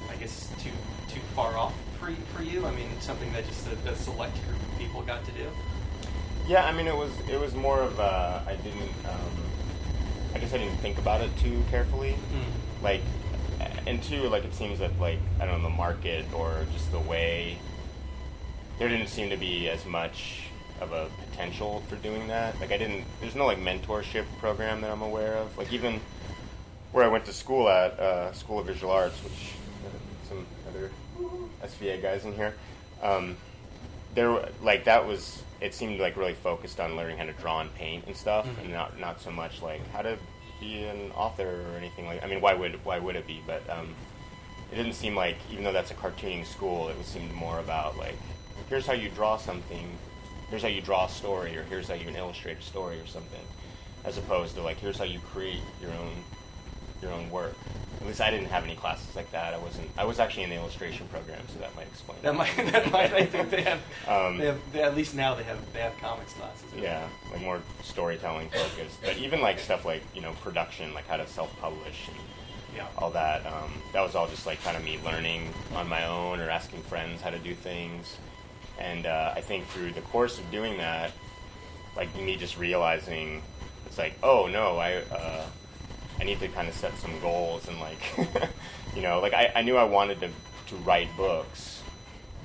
I 0.09 0.15
guess, 0.17 0.53
too 0.63 0.71
too 1.09 1.21
far 1.35 1.57
off 1.57 1.75
for 1.99 2.13
for 2.37 2.45
you. 2.45 2.65
I 2.65 2.71
mean, 2.71 2.91
something 3.01 3.33
that 3.33 3.45
just 3.45 3.67
a, 3.67 3.91
a 3.91 3.97
select 3.97 4.37
group 4.47 4.61
of 4.61 4.79
people 4.79 5.03
got 5.03 5.25
to 5.25 5.33
do. 5.33 5.49
yeah, 6.47 6.65
I 6.67 6.73
mean 6.73 6.87
it 6.87 6.97
was 6.97 7.11
it 7.29 7.41
was 7.41 7.57
more 7.57 7.81
of 7.81 7.99
uh, 7.99 8.41
I 8.47 8.55
didn't. 8.55 8.93
Um, 9.05 9.35
I 10.35 10.39
guess 10.39 10.53
I 10.53 10.59
didn't 10.59 10.77
think 10.77 10.99
about 10.99 11.23
it 11.23 11.31
too 11.39 11.65
carefully. 11.71 12.13
Mm. 12.13 12.83
like 12.85 13.01
and 13.89 14.03
two 14.03 14.29
like 14.29 14.45
it 14.45 14.55
seems 14.55 14.79
that 14.79 14.91
like 15.01 15.19
i 15.41 15.47
don't 15.47 15.63
know 15.63 15.69
the 15.69 15.75
market 15.77 16.25
or 16.35 16.67
just 16.73 16.91
the 16.93 16.99
way 17.01 17.57
there 18.79 18.89
didn't 18.89 19.09
seem 19.09 19.31
to 19.31 19.37
be 19.37 19.69
as 19.69 19.85
much 19.87 20.43
of 20.81 20.93
a 20.93 21.09
potential 21.31 21.83
for 21.89 21.97
doing 21.97 22.29
that 22.29 22.59
like 22.61 22.71
i 22.71 22.77
didn't 22.77 23.05
there's 23.21 23.35
no 23.35 23.47
like 23.47 23.59
mentorship 23.59 24.25
program 24.39 24.81
that 24.83 24.91
i'm 24.91 25.03
aware 25.03 25.35
of 25.37 25.57
like 25.59 25.73
even 25.73 26.01
where 26.93 27.05
i 27.05 27.09
went 27.09 27.25
to 27.25 27.33
school 27.33 27.69
at 27.69 27.99
uh, 27.99 28.33
school 28.33 28.59
of 28.61 28.67
visual 28.67 28.93
arts 28.93 29.19
which 29.25 29.53
uh, 29.87 30.29
some 30.29 30.47
other 30.69 30.91
sva 31.65 32.01
guys 32.01 32.25
in 32.25 32.33
here 32.35 32.55
um, 33.03 33.37
there 34.15 34.49
like 34.63 34.85
that 34.85 35.07
was 35.07 35.43
it 35.61 35.75
seemed 35.75 35.99
like 35.99 36.17
really 36.17 36.35
focused 36.35 36.79
on 36.79 36.95
learning 36.97 37.17
how 37.19 37.25
to 37.25 37.33
draw 37.33 37.61
and 37.61 37.75
paint 37.75 38.05
and 38.07 38.17
stuff 38.17 38.47
Mhm. 38.47 38.61
and 38.65 38.73
not 38.73 38.99
not 39.01 39.21
so 39.21 39.31
much 39.31 39.63
like 39.63 39.81
how 39.93 40.03
to 40.03 40.17
be 40.61 40.85
an 40.85 41.11
author 41.13 41.65
or 41.73 41.77
anything 41.77 42.07
like 42.07 42.23
I 42.23 42.27
mean 42.27 42.41
why 42.41 42.55
would 42.55 42.85
why 42.85 42.99
would 42.99 43.17
it 43.17 43.27
be? 43.27 43.43
But 43.47 43.69
um, 43.71 43.95
it 44.71 44.77
didn't 44.77 44.95
seem 44.95 45.15
like 45.15 45.37
even 45.51 45.65
though 45.65 45.73
that's 45.73 45.91
a 45.91 45.95
cartooning 45.95 46.45
school 46.45 46.89
it 46.89 47.05
seemed 47.05 47.33
more 47.33 47.59
about 47.61 47.97
like 47.97 48.17
here's 48.69 48.87
how 48.87 48.93
you 48.93 49.09
draw 49.11 49.37
something 49.37 49.89
here's 50.51 50.63
how 50.63 50.69
you 50.69 50.81
draw 50.81 51.07
a 51.07 51.09
story 51.09 51.57
or 51.57 51.63
here's 51.65 51.89
how 51.89 51.95
you 51.95 52.09
illustrate 52.11 52.59
a 52.59 52.63
story 52.63 52.99
or 53.01 53.07
something 53.07 53.41
as 54.05 54.19
opposed 54.19 54.55
to 54.55 54.63
like 54.63 54.79
here's 54.79 54.99
how 54.99 55.05
you 55.05 55.21
create 55.33 55.61
your 55.81 55.91
own 55.93 56.13
your 57.03 57.13
own 57.13 57.31
work 57.31 57.57
at 58.09 58.13
least 58.13 58.21
I 58.23 58.31
didn't 58.31 58.47
have 58.49 58.65
any 58.65 58.75
classes 58.75 59.15
like 59.15 59.31
that 59.33 59.53
I 59.53 59.59
wasn't 59.59 59.87
I 59.99 60.05
was 60.05 60.19
actually 60.19 60.45
in 60.45 60.51
the 60.51 60.57
illustration 60.57 61.07
program 61.09 61.43
so 61.53 61.59
that 61.59 61.75
might 61.77 61.89
explain 61.89 62.19
That 62.23 62.35
might 62.35 62.57
that 62.73 62.91
might 62.91 63.13
I 63.13 63.27
think 63.27 63.51
they 63.51 63.61
have, 63.63 63.81
Um, 64.09 64.39
they 64.39 64.47
have 64.47 64.59
they, 64.73 64.83
at 64.83 64.97
least 64.97 65.15
now 65.15 65.35
they 65.35 65.43
have 65.43 65.59
they 65.75 65.81
have 65.81 65.95
comics 65.99 66.33
classes. 66.33 66.65
Yeah, 66.75 67.07
like 67.31 67.43
more 67.43 67.61
storytelling 67.83 68.49
focused. 68.49 69.03
But 69.03 69.19
even 69.19 69.43
like 69.43 69.59
stuff 69.59 69.85
like 69.85 70.03
you 70.15 70.23
know 70.23 70.33
production, 70.43 70.95
like 70.95 71.07
how 71.07 71.19
to 71.19 71.27
self-publish 71.27 72.09
and 72.09 72.17
Yeah. 72.75 72.87
all 72.97 73.11
that. 73.11 73.45
Um, 73.45 73.71
that 73.93 74.01
was 74.01 74.15
all 74.15 74.27
just 74.27 74.47
like 74.47 74.63
kind 74.63 74.77
of 74.77 74.83
me 74.85 74.99
learning 75.05 75.53
on 75.75 75.87
my 75.89 76.07
own 76.07 76.41
or 76.41 76.49
asking 76.49 76.81
friends 76.85 77.21
how 77.21 77.29
to 77.31 77.39
do 77.39 77.55
things. 77.55 78.17
And 78.79 79.05
uh, 79.07 79.33
I 79.37 79.43
think 79.43 79.67
through 79.67 79.93
the 79.93 80.03
course 80.03 80.39
of 80.39 80.51
doing 80.51 80.79
that, 80.79 81.13
like 81.97 82.15
me 82.17 82.37
just 82.37 82.57
realizing 82.59 83.43
it's 83.87 83.99
like, 83.99 84.15
oh 84.23 84.47
no, 84.47 84.79
I 84.79 84.95
uh, 85.13 85.45
I 86.21 86.25
need 86.25 86.41
to 86.41 86.49
kind 86.49 86.69
of 86.69 86.75
set 86.75 86.97
some 86.99 87.19
goals 87.21 87.69
and 87.69 87.79
like 87.81 87.99
you 88.97 89.03
know, 89.03 89.21
like 89.21 89.33
I, 89.35 89.53
I 89.57 89.63
knew 89.63 89.77
I 89.77 89.85
wanted 89.85 90.21
to 90.21 90.29
to 90.69 90.77
write 90.77 91.09
books, 91.17 91.83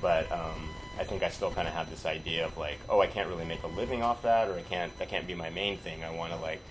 but 0.02 0.32
um, 0.32 0.70
I 1.00 1.04
think 1.04 1.24
I 1.24 1.30
still 1.30 1.52
kind 1.52 1.68
of 1.68 1.74
have 1.74 1.90
this 1.90 2.06
idea 2.06 2.46
of 2.46 2.58
like, 2.58 2.80
oh, 2.90 3.02
I 3.02 3.08
can't 3.08 3.28
really 3.28 3.46
make 3.46 3.64
a 3.64 3.68
living 3.68 4.02
off 4.04 4.22
that, 4.24 4.48
or 4.48 4.54
I 4.58 4.62
can't 4.62 4.98
that 5.00 5.10
can't 5.10 5.28
be 5.28 5.34
my 5.36 5.50
main 5.50 5.78
thing. 5.78 6.04
I 6.04 6.12
want 6.12 6.32
to 6.34 6.40
like, 6.40 6.62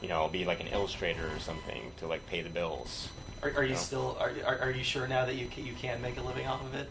you 0.00 0.08
know, 0.08 0.28
be 0.28 0.44
like 0.44 0.60
an 0.60 0.68
illustrator 0.68 1.28
or 1.34 1.38
something 1.38 1.92
to 1.98 2.06
like 2.06 2.26
pay 2.26 2.40
the 2.42 2.50
bills. 2.50 3.08
Are, 3.42 3.50
are 3.56 3.64
you 3.64 3.70
No. 3.70 3.76
still 3.76 4.16
are, 4.20 4.32
are, 4.46 4.58
are 4.60 4.70
you 4.70 4.84
sure 4.84 5.06
now 5.06 5.24
that 5.24 5.34
you 5.34 5.46
can, 5.48 5.66
you 5.66 5.74
can 5.74 6.00
make 6.00 6.16
a 6.16 6.22
living 6.22 6.46
off 6.46 6.64
of 6.64 6.74
it? 6.74 6.88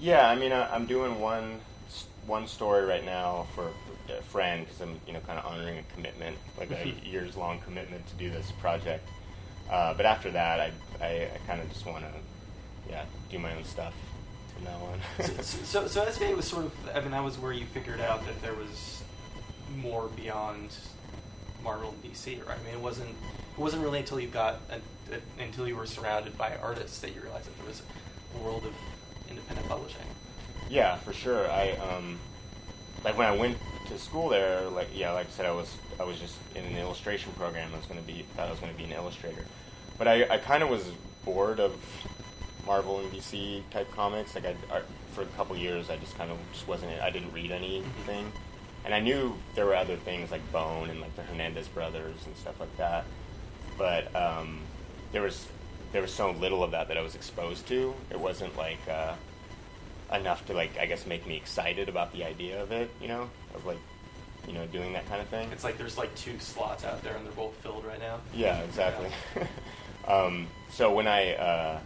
Yeah, 0.00 0.28
I 0.28 0.36
mean, 0.36 0.52
I, 0.52 0.72
I'm 0.74 0.86
doing 0.86 1.20
one 1.20 1.60
one 2.28 2.46
story 2.46 2.84
right 2.84 3.04
now 3.04 3.46
for 3.54 3.70
a 4.08 4.22
friend 4.22 4.64
because 4.64 4.80
I'm 4.80 5.00
you 5.06 5.12
know 5.12 5.20
kind 5.20 5.38
of 5.38 5.46
honoring 5.46 5.78
a 5.78 5.94
commitment, 5.94 6.36
like 6.58 6.70
a 6.70 6.88
years 7.04 7.36
long 7.36 7.58
commitment 7.60 8.06
to 8.08 8.14
do 8.14 8.30
this 8.30 8.52
project. 8.60 9.08
Uh, 9.70 9.94
but 9.94 10.06
after 10.06 10.30
that, 10.30 10.60
I 10.60 10.72
I, 11.00 11.28
I 11.34 11.38
kind 11.46 11.60
of 11.60 11.68
just 11.72 11.86
want 11.86 12.04
to 12.04 12.90
yeah 12.90 13.04
do 13.30 13.38
my 13.38 13.54
own 13.54 13.64
stuff 13.64 13.94
from 14.58 14.64
now 14.64 14.78
on. 14.92 15.24
so, 15.42 15.42
so, 15.42 15.86
so 15.86 16.04
SVA 16.04 16.36
was 16.36 16.46
sort 16.46 16.66
of, 16.66 16.72
I 16.94 17.00
mean, 17.00 17.12
that 17.12 17.24
was 17.24 17.38
where 17.38 17.52
you 17.52 17.66
figured 17.66 18.00
out 18.00 18.24
that 18.26 18.40
there 18.42 18.54
was 18.54 19.02
more 19.76 20.08
beyond 20.16 20.70
Marvel 21.62 21.94
and 22.02 22.12
DC, 22.12 22.44
right? 22.46 22.58
I 22.58 22.64
mean, 22.64 22.74
it 22.74 22.80
wasn't, 22.80 23.10
it 23.10 23.58
wasn't 23.58 23.82
really 23.82 24.00
until 24.00 24.20
you 24.20 24.28
got, 24.28 24.60
a, 24.70 25.14
a, 25.14 25.42
until 25.42 25.68
you 25.68 25.76
were 25.76 25.86
surrounded 25.86 26.36
by 26.36 26.56
artists 26.62 27.00
that 27.00 27.14
you 27.14 27.20
realized 27.20 27.46
that 27.46 27.56
there 27.58 27.68
was 27.68 27.82
a 28.34 28.44
world 28.44 28.64
of 28.64 28.74
independent 29.28 29.68
publishing. 29.68 30.00
Yeah, 30.68 30.96
for 30.96 31.12
sure. 31.12 31.50
I 31.50 31.70
um, 31.72 32.18
like 33.04 33.16
when 33.16 33.26
I 33.26 33.36
went 33.36 33.56
to 33.88 33.98
school 33.98 34.28
there. 34.28 34.62
Like 34.68 34.88
yeah, 34.94 35.12
like 35.12 35.26
I 35.26 35.30
said, 35.30 35.46
I 35.46 35.52
was 35.52 35.74
I 35.98 36.04
was 36.04 36.18
just 36.18 36.36
in 36.54 36.64
an 36.64 36.76
illustration 36.76 37.32
program. 37.32 37.70
I 37.72 37.76
was 37.76 37.86
to 37.86 37.94
be 38.02 38.24
thought 38.36 38.48
I 38.48 38.50
was 38.50 38.60
to 38.60 38.66
be 38.74 38.84
an 38.84 38.92
illustrator, 38.92 39.44
but 39.98 40.06
I, 40.08 40.26
I 40.28 40.38
kind 40.38 40.62
of 40.62 40.68
was 40.68 40.84
bored 41.24 41.60
of 41.60 41.74
Marvel 42.66 43.00
and 43.00 43.10
DC 43.10 43.62
type 43.70 43.90
comics. 43.92 44.34
Like 44.34 44.46
I, 44.46 44.54
I 44.72 44.82
for 45.12 45.22
a 45.22 45.26
couple 45.36 45.56
years, 45.56 45.90
I 45.90 45.96
just 45.96 46.16
kind 46.16 46.30
of 46.30 46.38
just 46.52 46.68
wasn't. 46.68 46.92
I 47.00 47.10
didn't 47.10 47.32
read 47.32 47.50
anything, 47.50 48.30
and 48.84 48.94
I 48.94 49.00
knew 49.00 49.36
there 49.54 49.66
were 49.66 49.76
other 49.76 49.96
things 49.96 50.30
like 50.30 50.52
Bone 50.52 50.90
and 50.90 51.00
like 51.00 51.14
the 51.16 51.22
Hernandez 51.22 51.68
brothers 51.68 52.16
and 52.26 52.36
stuff 52.36 52.60
like 52.60 52.76
that. 52.76 53.04
But 53.76 54.14
um, 54.14 54.60
there 55.12 55.22
was 55.22 55.46
there 55.92 56.02
was 56.02 56.12
so 56.12 56.30
little 56.32 56.62
of 56.62 56.72
that 56.72 56.88
that 56.88 56.98
I 56.98 57.02
was 57.02 57.14
exposed 57.14 57.66
to. 57.68 57.94
It 58.10 58.20
wasn't 58.20 58.56
like. 58.56 58.78
Uh, 58.88 59.14
enough 60.12 60.46
to 60.46 60.52
like 60.54 60.78
I 60.78 60.86
guess 60.86 61.06
make 61.06 61.26
me 61.26 61.36
excited 61.36 61.88
about 61.88 62.12
the 62.12 62.24
idea 62.24 62.62
of 62.62 62.72
it. 62.72 62.90
You 63.00 63.08
know, 63.08 63.30
of 63.54 63.64
like 63.66 63.78
you 64.46 64.52
know 64.54 64.66
doing 64.66 64.92
that 64.94 65.08
kind 65.08 65.20
of 65.20 65.28
thing. 65.28 65.50
It's 65.52 65.64
like 65.64 65.78
there's 65.78 65.98
like 65.98 66.14
two 66.14 66.38
slots 66.38 66.84
out 66.84 67.02
there 67.02 67.14
and 67.16 67.24
they're 67.24 67.32
both 67.32 67.54
filled 67.56 67.84
right 67.84 67.98
now. 68.00 68.20
Yeah, 68.34 68.58
exactly. 68.60 69.08
um, 70.08 70.46
so 70.70 70.92
when 70.92 71.06
I 71.06 71.34
uh, 71.34 71.80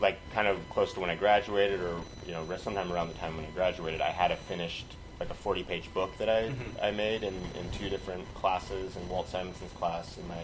like 0.00 0.18
kind 0.34 0.46
of 0.48 0.58
close 0.70 0.92
to 0.94 1.00
when 1.00 1.10
I 1.10 1.14
graduated, 1.16 1.80
or 1.80 1.96
you 2.26 2.32
know, 2.32 2.44
sometime 2.58 2.92
around 2.92 3.08
the 3.08 3.14
time 3.14 3.36
when 3.36 3.46
I 3.46 3.50
graduated, 3.50 4.00
I 4.00 4.10
had 4.10 4.30
a 4.30 4.36
finished 4.36 4.86
like 5.18 5.30
a 5.30 5.34
40-page 5.34 5.94
book 5.94 6.10
that 6.18 6.28
I 6.28 6.50
Mhm. 6.50 6.82
I 6.82 6.90
made 6.90 7.22
in, 7.22 7.32
in 7.58 7.70
two 7.72 7.88
different 7.88 8.22
classes 8.34 8.96
in 8.96 9.08
Walt 9.08 9.30
Simonson's 9.32 9.72
class 9.72 10.18
in 10.18 10.28
my 10.28 10.42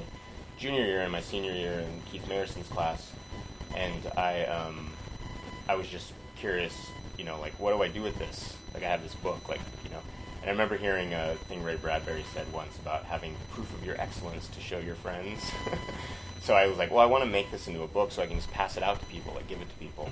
junior 0.59 0.83
year 0.87 1.03
and 1.03 1.13
my 1.13 1.21
senior 1.21 1.53
year 1.53 1.81
in 1.81 2.01
Keith 2.11 2.27
Mayerson's 2.27 2.69
class, 2.69 3.11
and 3.77 4.07
I 4.17 4.45
um, 4.45 4.91
I 5.69 5.75
was 5.75 5.89
just 5.89 6.13
curious, 6.43 6.91
you 7.17 7.25
know, 7.25 7.39
like 7.41 7.53
what 7.61 7.73
do 7.73 7.81
I 7.85 7.89
do 7.89 8.03
with 8.03 8.19
this? 8.19 8.57
Like 8.75 8.83
I 8.83 8.89
have 8.89 9.01
this 9.05 9.15
book, 9.15 9.49
like 9.49 9.61
you 9.85 9.91
know, 9.91 10.01
and 10.41 10.49
I 10.49 10.51
remember 10.51 10.77
hearing 10.77 11.15
a 11.15 11.37
thing 11.47 11.63
Ray 11.63 11.77
Bradbury 11.77 12.25
said 12.35 12.53
once 12.53 12.77
about 12.79 13.05
having 13.05 13.37
proof 13.53 13.73
of 13.73 13.87
your 13.87 13.95
excellence 14.01 14.49
to 14.49 14.61
show 14.61 14.79
your 14.79 14.97
friends. 14.97 15.41
so 16.43 16.55
I 16.55 16.67
was 16.67 16.79
like, 16.79 16.91
well, 16.91 16.99
I 16.99 17.07
want 17.07 17.23
to 17.23 17.31
make 17.31 17.53
this 17.53 17.69
into 17.69 17.83
a 17.83 17.87
book 17.87 18.11
so 18.11 18.23
I 18.23 18.27
can 18.27 18.35
just 18.35 18.51
pass 18.51 18.77
it 18.77 18.83
out 18.83 18.99
to 18.99 19.07
people, 19.07 19.33
like 19.35 19.47
give 19.47 19.61
it 19.61 19.69
to 19.69 19.77
people. 19.77 20.11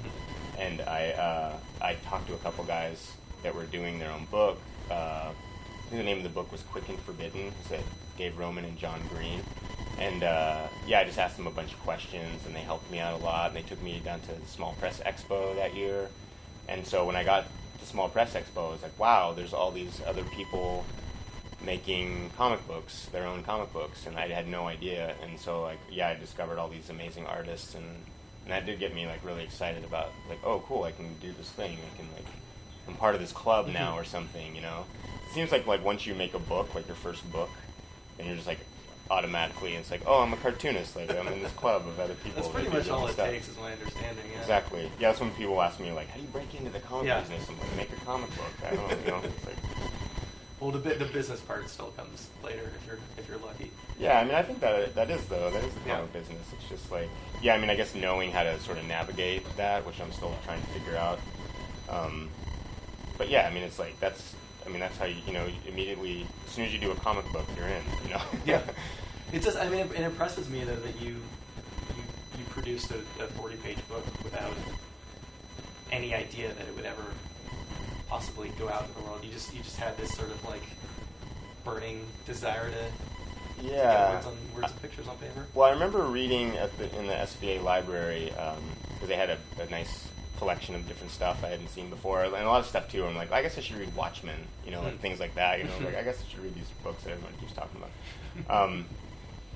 And 0.57 0.83
I 0.83 1.11
uh, 1.11 1.57
I 1.83 1.95
talked 1.95 2.29
to 2.29 2.35
a 2.35 2.39
couple 2.39 2.63
guys 2.63 3.13
that 3.43 3.53
were 3.53 3.65
doing 3.65 3.99
their 3.99 4.13
own 4.13 4.27
book. 4.27 4.61
Uh, 4.89 5.33
I 5.33 5.91
think 5.91 6.01
the 6.01 6.05
name 6.05 6.19
of 6.19 6.23
the 6.23 6.29
book 6.29 6.53
was 6.53 6.63
Quicken 6.63 6.97
Forbidden. 6.99 7.51
Dave 8.21 8.39
Roman 8.39 8.67
and 8.67 8.77
John 8.77 9.01
Green. 9.09 9.41
And 9.99 10.23
uh, 10.23 10.67
yeah, 10.87 11.01
I 11.01 11.05
just 11.05 11.19
asked 11.19 11.39
them 11.39 11.47
a 11.47 11.51
bunch 11.51 11.73
of 11.73 11.81
questions, 11.81 12.45
and 12.45 12.55
they 12.55 12.61
helped 12.61 12.91
me 12.91 12.99
out 12.99 13.19
a 13.19 13.25
lot. 13.25 13.49
And 13.49 13.57
they 13.57 13.67
took 13.67 13.83
me 13.83 14.01
down 14.05 14.21
to 14.21 14.33
the 14.33 14.47
Small 14.47 14.75
Press 14.79 15.01
Expo 15.01 15.57
that 15.57 15.75
year. 15.75 16.09
And 16.69 16.87
so 16.87 17.07
when 17.07 17.17
I 17.17 17.25
got 17.25 17.47
to 17.81 17.87
Small 17.87 18.11
Press 18.11 18.35
Expo, 18.35 18.69
I 18.69 18.73
was 18.73 18.83
like, 18.83 18.99
wow, 18.99 19.33
there's 19.33 19.55
all 19.55 19.71
these 19.71 20.03
other 20.07 20.23
people 20.25 20.85
making 21.65 22.31
comic 22.37 22.67
books, 22.67 23.07
their 23.13 23.27
own 23.27 23.43
comic 23.43 23.73
books, 23.73 24.07
and 24.07 24.17
I 24.19 24.29
had 24.29 24.47
no 24.49 24.69
idea. 24.69 25.15
And 25.23 25.39
so 25.39 25.63
like, 25.63 25.79
yeah, 25.91 26.09
I 26.09 26.15
discovered 26.15 26.59
all 26.59 26.69
these 26.69 26.91
amazing 26.91 27.27
artists, 27.27 27.75
and 27.75 27.87
and 28.45 28.53
that 28.53 28.67
did 28.67 28.79
get 28.81 28.95
me 28.95 29.07
like 29.07 29.25
really 29.25 29.45
excited 29.45 29.85
about 29.85 30.13
like, 30.29 30.41
oh, 30.45 30.63
cool, 30.67 30.85
I 30.85 30.93
can 30.93 31.15
do 31.21 31.33
this 31.33 31.51
thing. 31.51 31.73
I 31.73 31.97
can 31.97 32.07
like, 32.15 32.27
I'm 32.87 32.95
part 32.95 33.15
of 33.15 33.21
this 33.21 33.33
club 33.33 33.69
now 33.69 33.97
or 33.97 34.05
something, 34.05 34.55
you 34.55 34.63
know. 34.63 34.85
It 35.27 35.35
seems 35.35 35.53
like 35.53 35.67
like 35.67 35.85
once 35.85 36.07
you 36.07 36.15
make 36.15 36.35
a 36.35 36.39
book, 36.39 36.75
like 36.75 36.87
your 36.87 36.97
first 36.97 37.31
book, 37.33 37.51
then 38.21 38.27
you're 38.29 38.37
just 38.37 38.47
like 38.47 38.61
automatically 39.11 39.75
it's 39.75 39.91
like, 39.91 40.03
oh, 40.07 40.21
I'm 40.23 40.33
a 40.33 40.37
cartoonist, 40.37 40.95
like 40.95 41.11
I'm 41.17 41.27
in 41.29 41.43
this 41.43 41.51
club 41.53 41.87
of 41.89 41.99
other 41.99 42.15
people. 42.15 42.43
That's 42.43 42.47
that 42.49 42.55
pretty 42.55 42.71
much 42.71 42.89
all 42.89 43.07
it 43.09 43.15
stuff. 43.15 43.29
takes, 43.29 43.49
is 43.49 43.57
my 43.59 43.73
understanding. 43.73 44.25
Yeah. 44.33 44.41
Exactly. 44.41 44.83
Yeah, 45.01 45.09
that's 45.09 45.21
when 45.21 45.31
people 45.33 45.61
ask 45.61 45.81
me 45.81 45.91
like, 45.91 46.09
how 46.09 46.17
do 46.17 46.23
you 46.23 46.29
break 46.29 46.55
into 46.55 46.71
the 46.71 46.79
comic 46.81 47.07
Yeah. 47.09 47.21
business 47.21 47.49
and 47.49 47.59
like, 47.59 47.77
make 47.77 47.93
a 47.93 48.05
comic 48.05 48.31
book? 48.37 48.53
I 48.65 48.77
don't 48.77 48.89
know. 48.89 48.97
You 49.05 49.11
know, 49.11 49.21
it's 49.25 49.47
like, 49.47 49.57
Well, 50.61 50.71
the 50.71 50.79
the 50.95 51.07
business 51.07 51.41
part 51.41 51.69
still 51.69 51.89
comes 51.97 52.29
later 52.45 52.71
if 52.81 52.87
you're 52.87 52.99
if 53.19 53.29
you're 53.29 53.39
lucky. 53.39 53.73
yeah, 53.99 54.21
I 54.21 54.25
mean, 54.25 54.35
I 54.35 54.43
think 54.43 54.61
that 54.61 54.95
that 54.95 55.11
is 55.11 55.25
though. 55.25 55.51
That 55.51 55.65
is 55.65 55.75
the 55.75 55.81
Yeah. 55.89 55.97
comic 55.97 56.13
business. 56.13 56.47
It's 56.53 56.69
just 56.69 56.93
like, 56.93 57.09
yeah, 57.43 57.55
I 57.55 57.59
mean, 57.59 57.71
I 57.71 57.75
guess 57.75 57.95
knowing 57.97 58.31
how 58.31 58.45
to 58.45 58.61
sort 58.61 58.79
of 58.79 58.85
navigate 58.85 59.43
that, 59.57 59.85
which 59.87 60.01
I'm 60.01 60.13
still 60.13 60.37
trying 60.45 60.61
to 60.61 60.67
figure 60.69 60.97
out. 60.97 61.19
Um, 61.89 62.29
but 63.19 63.29
yeah, 63.29 63.49
I 63.49 63.53
mean, 63.53 63.65
it's 63.65 63.79
like 63.81 63.99
that's. 63.99 64.35
I 64.71 64.73
mean, 64.73 64.81
that's 64.81 64.97
how 64.99 65.07
you 65.07 65.17
you 65.27 65.33
know 65.33 65.49
immediately 65.67 66.25
as 66.47 66.53
soon 66.53 66.65
as 66.65 66.73
you 66.73 66.79
do 66.79 66.93
a 66.93 66.95
comic 66.95 67.31
book, 67.33 67.45
you're 67.57 67.67
in. 67.67 67.83
You 68.05 68.11
know. 68.11 68.23
Yeah. 68.47 68.63
It 69.33 69.43
just 69.43 69.59
I 69.59 69.69
mean 69.69 69.81
it, 69.81 69.93
it 69.93 70.01
impresses 70.01 70.49
me 70.49 70.63
though 70.63 70.77
that 70.77 71.01
you 71.03 71.09
you, 71.09 72.03
you 72.39 72.45
produced 72.51 72.93
a, 72.93 72.99
a 73.23 73.27
40 73.27 73.57
page 73.57 73.79
book 73.89 74.05
without 74.23 74.53
any 75.91 76.15
idea 76.15 76.53
that 76.53 76.69
it 76.69 76.77
would 76.77 76.85
ever 76.85 77.03
possibly 78.09 78.51
go 78.59 78.69
out 78.69 78.83
into 78.83 78.95
the 78.95 79.03
world. 79.03 79.25
You 79.25 79.33
just 79.33 79.53
you 79.53 79.61
just 79.63 79.77
had 79.77 79.97
this 79.97 80.15
sort 80.15 80.31
of 80.31 80.45
like 80.45 80.63
burning 81.65 82.07
desire 82.27 82.71
to 82.71 83.65
yeah. 83.67 84.15
words 84.15 84.27
on 84.27 84.37
words 84.55 84.71
and 84.71 84.83
pictures 84.83 85.09
on 85.09 85.17
paper. 85.19 85.47
Well, 85.53 85.69
I 85.69 85.73
remember 85.73 86.03
reading 86.05 86.57
at 86.57 86.77
the, 86.79 86.97
in 86.97 87.09
the 87.09 87.15
SVA 87.15 87.61
library 87.63 88.33
um, 88.35 88.63
because 88.95 89.09
they 89.09 89.17
had 89.17 89.31
a, 89.31 89.39
a 89.61 89.69
nice 89.69 90.10
collection 90.41 90.75
of 90.75 90.89
different 90.89 91.13
stuff 91.13 91.45
I 91.45 91.49
hadn't 91.49 91.69
seen 91.69 91.91
before, 91.91 92.25
and 92.25 92.35
a 92.35 92.47
lot 92.49 92.61
of 92.61 92.67
stuff 92.67 92.91
too. 92.91 93.05
I'm 93.07 93.15
like, 93.15 93.31
I 93.31 93.43
guess 93.43 93.57
I 93.59 93.61
should 93.61 93.77
read 93.77 93.95
Watchmen, 93.95 94.41
you 94.65 94.71
know, 94.73 94.81
like 94.83 94.95
Hmm. 94.95 94.99
things 95.07 95.21
like 95.21 95.35
that. 95.35 95.59
You 95.59 95.65
know, 95.67 95.79
like 95.85 95.97
I 95.97 96.03
guess 96.03 96.19
I 96.27 96.31
should 96.31 96.41
read 96.43 96.55
these 96.55 96.71
books 96.83 97.03
that 97.05 97.11
everyone 97.13 97.35
keeps 97.41 97.53
talking 97.53 97.77
about. 97.79 97.91
Um, 98.49 98.87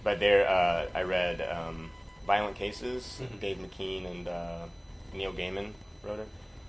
but 0.05 0.21
there, 0.21 0.47
uh, 0.49 0.87
I 0.95 1.03
read 1.05 1.41
um, 1.41 1.91
Violent 2.27 2.57
Cases. 2.57 3.21
Mhm. 3.23 3.41
Dave 3.41 3.59
McKean 3.59 4.11
and 4.11 4.29
uh, 4.29 4.67
Neil 5.15 5.33
Gaiman 5.33 5.73
wrote 6.03 6.19
it, 6.21 6.29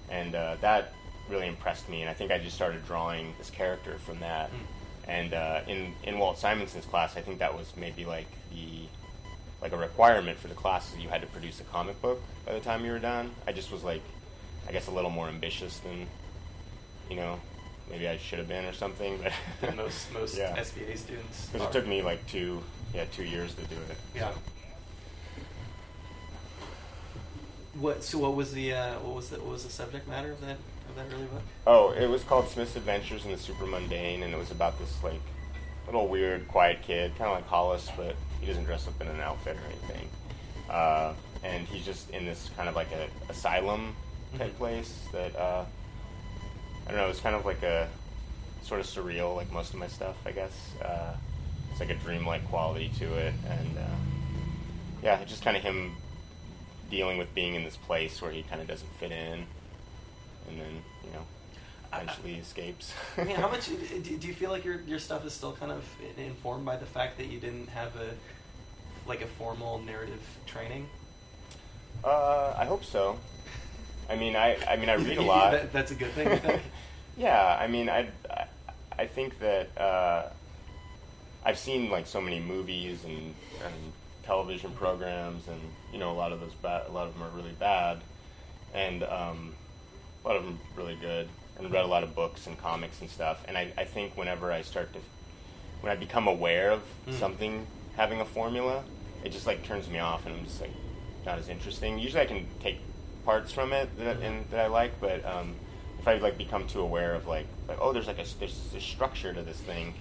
and 0.10 0.34
uh, 0.34 0.56
that 0.62 0.94
really 1.30 1.48
impressed 1.48 1.90
me. 1.90 2.02
And 2.02 2.10
I 2.10 2.14
think 2.14 2.32
I 2.32 2.38
just 2.38 2.56
started 2.56 2.86
drawing 2.86 3.34
this 3.38 3.50
character 3.50 3.98
from 3.98 4.20
that. 4.22 4.50
Hmm. 4.50 5.10
And 5.18 5.34
uh, 5.34 5.62
in 5.68 5.94
in 6.04 6.18
Walt 6.20 6.38
Simonson's 6.40 6.86
class, 6.86 7.18
I 7.18 7.22
think 7.22 7.40
that 7.40 7.54
was 7.58 7.68
maybe 7.76 8.06
like 8.06 8.28
the 8.54 8.88
like 9.66 9.74
a 9.74 9.78
requirement 9.78 10.38
for 10.38 10.48
the 10.48 10.54
classes. 10.54 11.00
You 11.00 11.10
had 11.10 11.22
to 11.22 11.28
produce 11.28 11.60
a 11.60 11.64
comic 11.64 12.00
book 12.00 12.22
by 12.46 12.54
the 12.54 12.60
time 12.60 12.86
you 12.86 12.92
were 12.92 13.00
done. 13.00 13.32
I 13.48 13.52
just 13.52 13.72
was 13.72 13.84
like, 13.84 14.02
I 14.70 14.72
guess 14.72 14.86
a 14.86 14.92
little 14.92 15.10
more 15.10 15.28
ambitious 15.28 15.80
than 15.80 16.06
you 17.10 17.16
know 17.16 17.40
maybe 17.90 18.08
I 18.08 18.18
should 18.18 18.38
have 18.38 18.48
been 18.48 18.66
or 18.66 18.74
something. 18.74 19.20
But 19.60 19.76
most 19.76 20.14
most 20.14 20.38
yeah. 20.38 20.56
SVA 20.56 20.96
students. 20.96 21.48
because 21.48 21.68
it 21.68 21.72
took 21.72 21.88
me 21.88 22.04
like 22.04 22.26
two 22.28 22.62
yeah 22.94 23.06
two 23.12 23.24
years 23.24 23.56
to 23.56 23.64
do 23.64 23.76
it. 23.90 23.98
Yeah. 24.16 24.34
What 27.80 28.04
so 28.04 28.20
what 28.20 28.36
was 28.36 28.54
the 28.54 28.72
uh, 28.72 28.94
what 29.00 29.16
was 29.16 29.30
the 29.32 29.38
what 29.38 29.54
was 29.54 29.64
the 29.64 29.72
subject 29.72 30.08
matter 30.08 30.32
of 30.32 30.42
that 30.42 30.58
of 30.90 30.96
that 30.96 31.08
early 31.12 31.26
book? 31.26 31.42
Oh, 31.66 31.90
it 31.90 32.08
was 32.08 32.24
called 32.24 32.50
Smith's 32.50 32.76
Adventures 32.76 33.26
in 33.26 33.32
the 33.32 33.38
Super 33.40 33.66
Mundane, 33.66 34.22
and 34.22 34.32
it 34.32 34.38
was 34.38 34.52
about 34.52 34.78
this 34.78 35.04
like 35.04 35.22
little 35.88 36.08
weird, 36.08 36.48
quiet 36.48 36.84
kid, 36.84 37.18
kind 37.18 37.32
of 37.32 37.38
like 37.38 37.48
Hollis, 37.48 37.90
but 37.98 38.16
he 38.46 38.52
doesn't 38.52 38.66
dress 38.66 38.88
up 38.88 39.02
in 39.02 39.08
an 39.08 39.20
outfit 39.22 39.58
or 39.58 39.66
anything. 39.68 40.08
Uh, 40.70 41.14
and 41.44 41.68
he's 41.68 41.84
just 41.84 42.10
in 42.12 42.26
this 42.26 42.50
kind 42.56 42.70
of 42.70 42.76
like 42.76 42.92
a 42.92 43.08
asylum 43.32 43.96
type 44.38 44.52
Mhm. 44.54 44.58
place 44.58 45.00
that 45.12 45.36
uh, 45.36 45.66
I 46.88 46.92
don't 46.92 47.00
know. 47.00 47.10
It's 47.10 47.20
kind 47.20 47.36
of 47.36 47.46
like 47.46 47.64
a 47.64 47.88
sort 48.64 48.80
of 48.80 48.86
surreal, 48.86 49.36
like 49.36 49.52
most 49.52 49.74
of 49.74 49.80
my 49.80 49.88
stuff, 49.88 50.16
I 50.26 50.32
guess. 50.32 50.52
Uh, 50.84 51.16
it's 51.72 51.80
like 51.80 51.90
a 51.90 51.96
dreamlike 51.96 52.48
quality 52.50 52.90
to 53.00 53.06
it, 53.18 53.34
and 53.50 53.78
uh, 53.78 53.82
yeah, 55.04 55.24
just 55.26 55.44
kind 55.44 55.58
of 55.58 55.64
him 55.64 55.96
dealing 56.92 57.18
with 57.18 57.34
being 57.34 57.56
in 57.56 57.64
this 57.64 57.76
place 57.78 58.22
where 58.22 58.32
he 58.32 58.44
kind 58.44 58.62
of 58.62 58.68
doesn't 58.68 58.88
fit 59.00 59.12
in, 59.12 59.46
and 60.50 60.60
then 60.60 60.84
you 61.04 61.12
know 61.14 61.26
eventually 61.94 62.36
escapes. 62.36 62.94
I 63.18 63.24
mean, 63.24 63.36
how 63.36 63.50
much 63.56 63.68
do, 63.68 64.18
do 64.18 64.28
you 64.28 64.34
feel 64.34 64.52
like 64.52 64.64
your 64.66 64.82
your 64.82 65.00
stuff 65.00 65.26
is 65.26 65.34
still 65.34 65.54
kind 65.54 65.72
of 65.72 65.84
informed 66.18 66.66
by 66.66 66.76
the 66.78 66.86
fact 66.86 67.18
that 67.18 67.28
you 67.28 67.40
didn't 67.40 67.68
have 67.70 67.96
a 67.96 68.10
like 69.08 69.22
a 69.22 69.28
formal 69.28 69.80
narrative 69.80 70.22
training? 70.46 70.88
Uh, 72.04 72.54
I 72.58 72.66
hope 72.66 72.84
so. 72.84 73.18
I 74.10 74.16
mean, 74.16 74.36
I 74.36 74.58
I 74.68 74.76
mean, 74.76 74.90
I 74.90 74.96
read 74.96 75.18
a 75.18 75.22
lot. 75.34 75.52
That- 75.52 75.74
that's 75.74 75.92
a 75.92 75.96
good 75.96 76.12
thing, 76.12 76.30
you 76.30 76.38
think? 76.38 76.62
yeah, 77.18 77.58
I 77.60 77.68
mean, 77.68 77.90
I 77.90 78.10
I, 78.98 79.08
think 79.08 79.40
that 79.40 79.78
uh, 79.78 80.30
I've 81.46 81.58
seen 81.58 81.90
like 81.90 82.08
so 82.08 82.22
many 82.22 82.40
movies 82.40 83.04
and, 83.04 83.34
and 83.64 83.74
television 84.24 84.72
programs, 84.72 85.48
and 85.48 85.60
you 85.92 86.00
know, 86.00 86.12
a 86.12 86.18
lot 86.18 86.32
of 86.32 86.40
those 86.40 86.54
bad, 86.54 86.88
a 86.88 86.92
lot 86.92 87.08
of 87.08 87.14
them 87.14 87.24
are 87.24 87.30
really 87.36 87.52
bad, 87.60 88.00
and 88.74 89.04
um, 89.04 89.54
a 90.24 90.28
lot 90.28 90.38
of 90.38 90.44
them 90.46 90.60
really 90.76 90.96
good. 90.96 91.28
And 91.58 91.72
read 91.72 91.86
a 91.86 91.88
lot 91.88 92.04
of 92.04 92.14
books 92.14 92.48
and 92.48 92.58
comics 92.62 93.00
and 93.00 93.10
stuff. 93.10 93.42
And 93.48 93.58
I, 93.58 93.72
I 93.78 93.86
think 93.86 94.18
whenever 94.18 94.52
I 94.52 94.62
start 94.62 94.92
to, 94.92 95.00
when 95.80 95.90
I 95.90 95.96
become 95.96 96.28
aware 96.28 96.72
of 96.72 96.82
Mm. 97.08 97.14
something 97.18 97.68
having 97.96 98.22
a 98.22 98.26
formula, 98.26 98.84
it 99.24 99.32
just 99.32 99.48
like 99.48 99.64
turns 99.64 99.90
me 99.90 100.00
off, 100.00 100.26
and 100.26 100.36
I'm 100.36 100.46
just 100.46 100.62
like 100.62 100.72
not 101.26 101.40
as 101.40 101.50
interesting. 101.50 102.00
Usually, 102.00 102.22
I 102.22 102.26
can 102.26 102.46
take 102.60 102.80
parts 103.26 103.52
from 103.52 103.74
it 103.74 103.90
that 103.98 104.20
and 104.22 104.46
that 104.52 104.60
I 104.60 104.68
like, 104.68 105.00
but 105.02 105.26
um, 105.26 105.56
if 106.00 106.08
I 106.08 106.18
like 106.18 106.38
become 106.38 106.68
too 106.68 106.82
aware 106.82 107.16
of 107.16 107.28
like 107.28 107.48
like 107.68 107.78
oh, 107.82 107.94
there's 107.94 108.08
like 108.08 108.20
a 108.20 108.26
there's 108.40 108.60
this 108.72 108.84
structure 108.84 109.34
to 109.34 109.42
this 109.42 109.58
thing. 109.58 109.94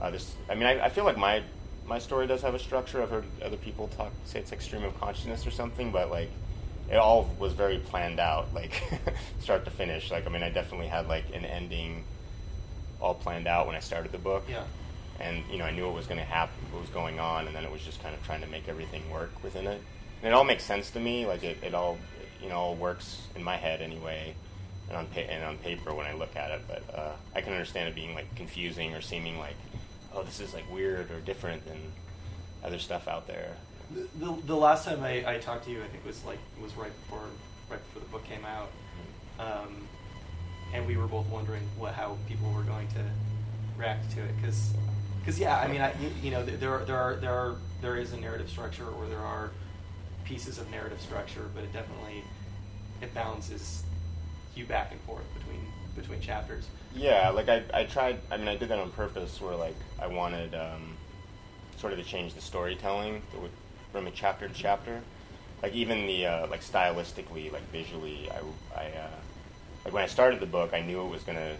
Uh, 0.00 0.10
this, 0.10 0.32
I 0.48 0.54
mean, 0.54 0.66
I, 0.66 0.84
I 0.84 0.88
feel 0.90 1.04
like 1.04 1.16
my 1.18 1.42
my 1.86 1.98
story 1.98 2.26
does 2.26 2.42
have 2.42 2.54
a 2.54 2.58
structure. 2.58 3.02
I've 3.02 3.10
heard 3.10 3.24
other 3.42 3.56
people 3.56 3.88
talk 3.88 4.12
say 4.24 4.38
it's 4.40 4.50
like 4.52 4.60
stream 4.60 4.84
of 4.84 4.98
consciousness 5.00 5.46
or 5.46 5.50
something, 5.50 5.90
but 5.90 6.10
like 6.10 6.30
it 6.90 6.96
all 6.96 7.34
was 7.38 7.52
very 7.52 7.78
planned 7.78 8.20
out, 8.20 8.54
like 8.54 8.82
start 9.40 9.64
to 9.64 9.70
finish. 9.70 10.10
Like 10.10 10.26
I 10.26 10.30
mean, 10.30 10.42
I 10.42 10.50
definitely 10.50 10.88
had 10.88 11.08
like 11.08 11.24
an 11.34 11.44
ending 11.44 12.04
all 13.00 13.14
planned 13.14 13.46
out 13.46 13.66
when 13.66 13.76
I 13.76 13.80
started 13.80 14.10
the 14.10 14.18
book 14.18 14.44
Yeah. 14.48 14.64
And 15.20 15.42
you 15.50 15.58
know 15.58 15.64
I 15.64 15.70
knew 15.70 15.86
what 15.86 15.94
was 15.94 16.06
going 16.06 16.20
to 16.20 16.26
happen, 16.26 16.54
what 16.70 16.80
was 16.80 16.90
going 16.90 17.18
on, 17.18 17.46
and 17.46 17.54
then 17.54 17.64
it 17.64 17.72
was 17.72 17.82
just 17.82 18.02
kind 18.02 18.14
of 18.14 18.24
trying 18.24 18.40
to 18.42 18.46
make 18.46 18.68
everything 18.68 19.08
work 19.10 19.30
within 19.42 19.66
it. 19.66 19.80
And 20.22 20.32
it 20.32 20.32
all 20.32 20.44
makes 20.44 20.64
sense 20.64 20.90
to 20.92 21.00
me. 21.00 21.26
Like 21.26 21.42
it, 21.44 21.58
it 21.62 21.74
all 21.74 21.98
you 22.42 22.48
know 22.48 22.56
all 22.56 22.74
works 22.74 23.22
in 23.34 23.42
my 23.42 23.56
head 23.56 23.80
anyway, 23.80 24.34
and 24.88 24.96
on 24.96 25.06
pa- 25.06 25.20
and 25.20 25.44
on 25.44 25.58
paper 25.58 25.94
when 25.94 26.06
I 26.06 26.12
look 26.14 26.36
at 26.36 26.50
it. 26.50 26.62
But 26.68 26.82
uh, 26.94 27.12
I 27.34 27.40
can 27.40 27.52
understand 27.52 27.88
it 27.88 27.94
being 27.94 28.14
like 28.14 28.32
confusing 28.36 28.94
or 28.94 29.00
seeming 29.00 29.38
like, 29.38 29.56
oh, 30.14 30.22
this 30.22 30.40
is 30.40 30.54
like 30.54 30.70
weird 30.72 31.10
or 31.10 31.20
different 31.20 31.66
than 31.66 31.78
other 32.64 32.78
stuff 32.78 33.08
out 33.08 33.26
there. 33.26 33.56
The, 33.94 34.26
the, 34.26 34.42
the 34.46 34.56
last 34.56 34.84
time 34.84 35.02
I, 35.02 35.34
I 35.34 35.38
talked 35.38 35.64
to 35.64 35.70
you, 35.70 35.82
I 35.82 35.86
think 35.88 36.04
was 36.04 36.24
like 36.24 36.38
was 36.62 36.74
right 36.74 36.92
before 37.04 37.24
right 37.70 37.80
before 37.84 38.02
the 38.02 38.08
book 38.08 38.24
came 38.24 38.44
out, 38.44 38.70
um, 39.38 39.86
and 40.74 40.86
we 40.86 40.96
were 40.96 41.06
both 41.06 41.26
wondering 41.28 41.62
what 41.76 41.94
how 41.94 42.16
people 42.28 42.52
were 42.52 42.62
going 42.62 42.88
to 42.88 43.04
react 43.76 44.10
to 44.12 44.20
it 44.22 44.34
because 44.40 44.72
because 45.28 45.38
yeah, 45.38 45.58
I 45.58 45.68
mean, 45.68 45.82
I, 45.82 45.92
you, 46.00 46.10
you 46.22 46.30
know, 46.30 46.42
there 46.42 46.72
are, 46.72 46.84
there 46.86 46.96
are 46.96 47.16
there 47.16 47.34
are 47.34 47.56
there 47.82 47.96
is 47.98 48.14
a 48.14 48.16
narrative 48.16 48.48
structure 48.48 48.86
or 48.88 49.06
there 49.08 49.18
are 49.18 49.50
pieces 50.24 50.56
of 50.56 50.70
narrative 50.70 51.02
structure, 51.02 51.50
but 51.54 51.64
it 51.64 51.70
definitely 51.70 52.24
it 53.02 53.12
balances 53.12 53.82
you 54.54 54.64
back 54.64 54.90
and 54.90 54.98
forth 55.02 55.26
between 55.34 55.60
between 55.94 56.22
chapters. 56.22 56.64
Yeah, 56.96 57.28
like 57.28 57.50
I, 57.50 57.62
I 57.74 57.84
tried. 57.84 58.20
I 58.30 58.38
mean, 58.38 58.48
I 58.48 58.56
did 58.56 58.70
that 58.70 58.78
on 58.78 58.90
purpose, 58.92 59.38
where 59.38 59.54
like 59.54 59.76
I 60.00 60.06
wanted 60.06 60.54
um, 60.54 60.96
sort 61.76 61.92
of 61.92 61.98
to 61.98 62.06
change 62.06 62.32
the 62.32 62.40
storytelling 62.40 63.20
from 63.92 64.06
a 64.06 64.10
chapter 64.10 64.48
to 64.48 64.54
chapter. 64.54 65.02
Like 65.62 65.74
even 65.74 66.06
the 66.06 66.24
uh, 66.24 66.46
like 66.46 66.62
stylistically, 66.62 67.52
like 67.52 67.70
visually, 67.70 68.30
I, 68.30 68.80
I 68.80 68.84
uh, 68.86 69.10
like 69.84 69.92
when 69.92 70.04
I 70.04 70.06
started 70.06 70.40
the 70.40 70.46
book, 70.46 70.72
I 70.72 70.80
knew 70.80 71.04
it 71.04 71.10
was 71.10 71.22
gonna 71.22 71.56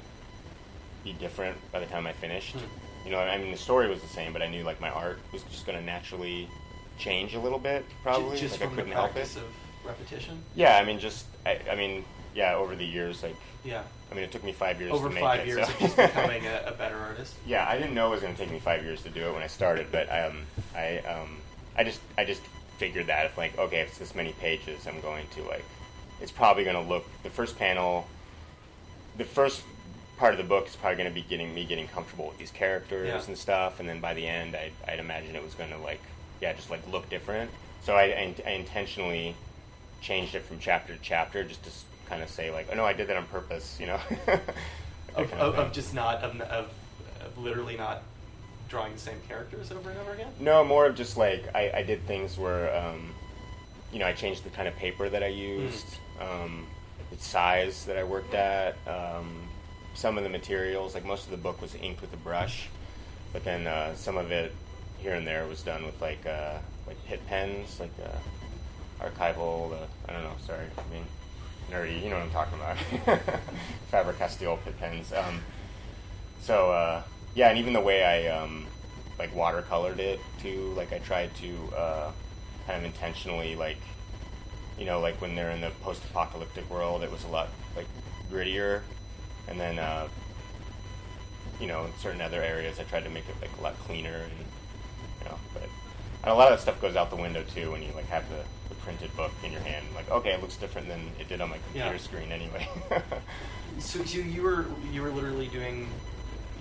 be 1.05 1.13
different 1.13 1.59
by 1.71 1.81
the 1.81 1.87
time 1.87 2.07
I 2.07 2.15
finished. 2.15 2.55
Hmm. 2.55 2.88
You 3.05 3.13
know, 3.13 3.19
I 3.21 3.39
mean, 3.39 3.51
the 3.51 3.57
story 3.57 3.89
was 3.89 4.01
the 4.03 4.09
same, 4.09 4.33
but 4.33 4.43
I 4.43 4.49
knew 4.49 4.65
like 4.65 4.81
my 4.81 4.91
art 4.91 5.19
was 5.33 5.43
just 5.45 5.67
gonna 5.67 5.81
naturally 5.83 6.49
change 6.99 7.35
a 7.35 7.41
little 7.41 7.59
bit, 7.59 7.85
probably. 8.03 8.37
Ju- 8.37 8.49
just 8.49 8.61
like 8.61 8.69
from 8.71 8.79
I 8.79 8.83
couldn't 8.83 8.93
help 8.93 9.11
it. 9.11 9.15
practice 9.15 9.37
of 9.37 9.45
repetition. 9.85 10.39
Yeah, 10.55 10.77
I 10.77 10.85
mean, 10.85 10.99
just 10.99 11.27
I, 11.47 11.61
I 11.71 11.75
mean, 11.77 12.05
yeah, 12.35 12.55
over 12.55 12.75
the 12.77 12.85
years, 12.85 13.23
like 13.23 13.37
Yeah, 13.65 13.83
I 14.11 14.15
mean, 14.15 14.25
it 14.25 14.33
took 14.33 14.45
me 14.45 14.53
five 14.53 14.81
years 14.81 14.93
over 14.93 15.09
to 15.09 15.15
make 15.15 15.23
five 15.23 15.41
it. 15.41 15.47
years 15.47 15.67
so. 15.67 15.73
of 15.73 15.79
just 15.79 15.97
becoming 15.97 16.47
a, 16.47 16.65
a 16.67 16.73
better 16.73 16.97
artist. 16.97 17.35
yeah, 17.47 17.67
I 17.69 17.79
didn't 17.79 17.95
know 17.95 18.09
it 18.09 18.11
was 18.11 18.21
going 18.21 18.35
to 18.35 18.41
take 18.43 18.51
me 18.53 18.59
five 18.59 18.83
years 18.85 19.03
to 19.05 19.11
do 19.11 19.27
it 19.29 19.33
when 19.33 19.43
I 19.43 19.47
started, 19.47 19.87
but 19.91 20.09
um, 20.11 20.43
I 20.75 20.99
um, 20.99 21.39
I 21.77 21.85
just 21.85 22.01
I 22.19 22.25
just 22.25 22.43
figured 22.79 23.07
that 23.07 23.27
if 23.27 23.39
like 23.39 23.57
okay, 23.59 23.81
if 23.81 23.89
it's 23.89 23.99
this 23.99 24.15
many 24.15 24.33
pages, 24.33 24.87
I'm 24.87 25.01
going 25.01 25.27
to 25.37 25.43
like 25.45 25.65
it's 26.21 26.33
probably 26.33 26.65
going 26.65 26.77
to 26.77 26.83
look 26.89 27.05
the 27.23 27.31
first 27.31 27.57
panel, 27.57 28.07
the 29.17 29.25
first 29.25 29.63
part 30.19 30.35
of 30.35 30.39
the 30.39 30.45
book 30.45 30.67
is 30.67 30.77
probably 30.77 30.97
going 30.97 31.09
to 31.09 31.15
be 31.15 31.23
getting 31.23 31.55
me 31.55 31.65
getting 31.65 31.89
comfortable 31.89 32.27
with 32.29 32.39
these 32.39 32.51
characters 32.51 33.07
Yeah. 33.09 33.23
and 33.27 33.39
stuff, 33.39 33.81
and 33.81 33.89
then 33.89 34.01
by 34.01 34.15
the 34.15 34.27
end, 34.27 34.55
I, 34.57 34.71
I'd 34.87 34.99
imagine 34.99 35.35
it 35.37 35.43
was 35.43 35.55
going 35.55 35.71
to 35.71 35.79
like 35.79 36.01
yeah, 36.41 36.53
just 36.53 36.71
like 36.71 36.81
look 36.93 37.09
different. 37.09 37.51
So 37.83 37.95
I, 37.95 38.03
I, 38.05 38.35
I 38.47 38.51
intentionally 38.51 39.35
changed 40.03 40.35
it 40.35 40.43
from 40.45 40.59
chapter 40.61 40.95
to 40.95 41.01
chapter 41.03 41.43
just 41.45 41.65
to 41.65 41.71
kind 42.09 42.23
of 42.23 42.29
say 42.29 42.51
like, 42.51 42.69
oh 42.71 42.77
no, 42.77 42.85
I 42.85 42.93
did 42.93 43.09
that 43.09 43.17
on 43.17 43.25
purpose, 43.27 43.79
you 43.81 43.87
know. 43.87 44.01
Of, 45.17 45.33
of, 45.33 45.55
thing. 45.55 45.65
of 45.65 45.73
just 45.73 45.95
not 45.95 46.23
of, 46.23 46.39
of, 46.43 46.69
of 47.25 47.39
literally 47.39 47.77
not 47.77 48.03
drawing 48.69 48.93
the 48.93 48.99
same 49.01 49.17
characters 49.27 49.73
over 49.73 49.91
and 49.91 49.99
over 49.99 50.13
again. 50.13 50.29
No, 50.39 50.63
more 50.63 50.87
of 50.87 50.95
just 50.95 51.17
like 51.17 51.49
I, 51.57 51.73
I 51.77 51.83
did 51.83 52.07
things 52.07 52.39
where, 52.39 52.73
um, 52.77 53.11
you 53.93 53.99
know, 53.99 54.07
I 54.07 54.13
changed 54.13 54.45
the 54.45 54.51
kind 54.51 54.69
of 54.69 54.77
paper 54.77 55.09
that 55.09 55.23
I 55.25 55.29
used, 55.29 55.87
um, 56.21 56.67
the 57.11 57.17
size 57.19 57.85
that 57.87 57.97
I 57.97 58.05
worked 58.05 58.35
at, 58.35 58.77
um, 58.87 59.29
some 59.99 60.17
of 60.17 60.23
the 60.23 60.31
materials. 60.31 60.95
Like 60.95 61.05
most 61.05 61.25
of 61.25 61.33
the 61.33 61.37
book 61.37 61.61
was 61.61 61.75
inked 61.75 62.01
with 62.01 62.13
a 62.15 62.17
brush, 62.19 62.69
but 63.33 63.45
then 63.45 63.67
uh, 63.67 63.95
some 63.97 64.17
of 64.17 64.31
it 64.31 64.55
here 64.99 65.15
and 65.15 65.27
there 65.27 65.45
was 65.47 65.63
done 65.63 65.85
with 65.85 66.01
like 66.01 66.25
uh, 66.25 66.59
like 66.87 67.05
Pitt 67.07 67.21
pens, 67.27 67.81
like 67.81 67.91
uh, 68.03 69.05
archival. 69.05 69.73
Uh, 69.73 69.87
I 70.09 70.13
don't 70.13 70.23
know. 70.23 70.37
Sorry, 70.47 70.67
I 70.79 70.95
mean 70.95 71.05
nerdy. 71.71 72.01
You 72.01 72.11
know 72.11 72.17
what 72.17 72.27
I'm 72.27 72.31
talking 72.31 72.59
about. 72.59 73.19
Faber 73.91 74.13
Castell 74.13 74.59
Pitt 74.59 74.79
pens. 74.79 75.13
Um, 75.13 75.41
so 76.43 76.71
uh, 76.71 77.03
yeah, 77.35 77.49
and 77.49 77.59
even 77.59 77.73
the 77.73 77.81
way 77.81 78.05
I 78.05 78.29
um, 78.29 78.67
like 79.19 79.35
watercolored 79.35 79.99
it 79.99 80.21
too. 80.41 80.73
Like 80.77 80.93
I 80.93 81.01
tried 81.01 81.35
to 81.37 81.77
uh, 81.77 82.13
kind 82.69 82.79
of 82.79 82.85
intentionally 82.85 83.57
like 83.57 83.79
you 84.79 84.85
know 84.85 85.01
like 85.01 85.21
when 85.21 85.35
they're 85.35 85.51
in 85.51 85.61
the 85.61 85.71
post-apocalyptic 85.83 86.71
world, 86.71 87.03
it 87.03 87.11
was 87.11 87.25
a 87.25 87.29
lot 87.29 87.49
like 87.75 87.87
grittier, 88.31 88.83
and 89.49 89.59
then 89.59 89.79
uh, 89.79 90.09
you 91.61 91.67
know 91.67 91.85
in 91.85 91.93
certain 91.99 92.21
other 92.21 92.43
areas 92.43 92.79
I 92.79 92.85
tried 92.85 93.05
to 93.05 93.11
make 93.11 93.29
it 93.29 93.35
like 93.41 93.51
a 93.59 93.63
lot 93.63 93.79
cleaner 93.81 94.15
and 94.15 94.33
you 95.23 95.29
know 95.29 95.37
but. 95.55 95.63
And 96.25 96.33
a 96.33 96.35
lot 96.35 96.51
of 96.51 96.59
that 96.59 96.63
stuff 96.63 96.81
goes 96.83 96.97
out 96.97 97.11
the 97.11 97.17
window 97.17 97.45
too 97.55 97.71
when 97.71 97.81
you 97.81 97.91
like 97.95 98.09
have 98.09 98.29
the, 98.29 98.43
the 98.69 98.75
printed 98.77 99.15
book 99.17 99.31
in 99.45 99.53
your 99.53 99.61
hand. 99.61 99.87
Like, 99.95 100.11
okay, 100.11 100.31
it 100.31 100.41
looks 100.43 100.57
different 100.57 100.89
than 100.89 100.99
it 101.21 101.29
did 101.29 101.41
on 101.41 101.49
my 101.49 101.59
computer 101.59 101.93
Yeah. 101.93 101.97
screen 101.99 102.33
anyway. 102.33 102.69
So, 103.79 104.03
so 104.05 104.19
you 104.19 104.43
were 104.43 104.67
you 104.91 105.03
were 105.03 105.11
literally 105.11 105.47
doing 105.47 105.87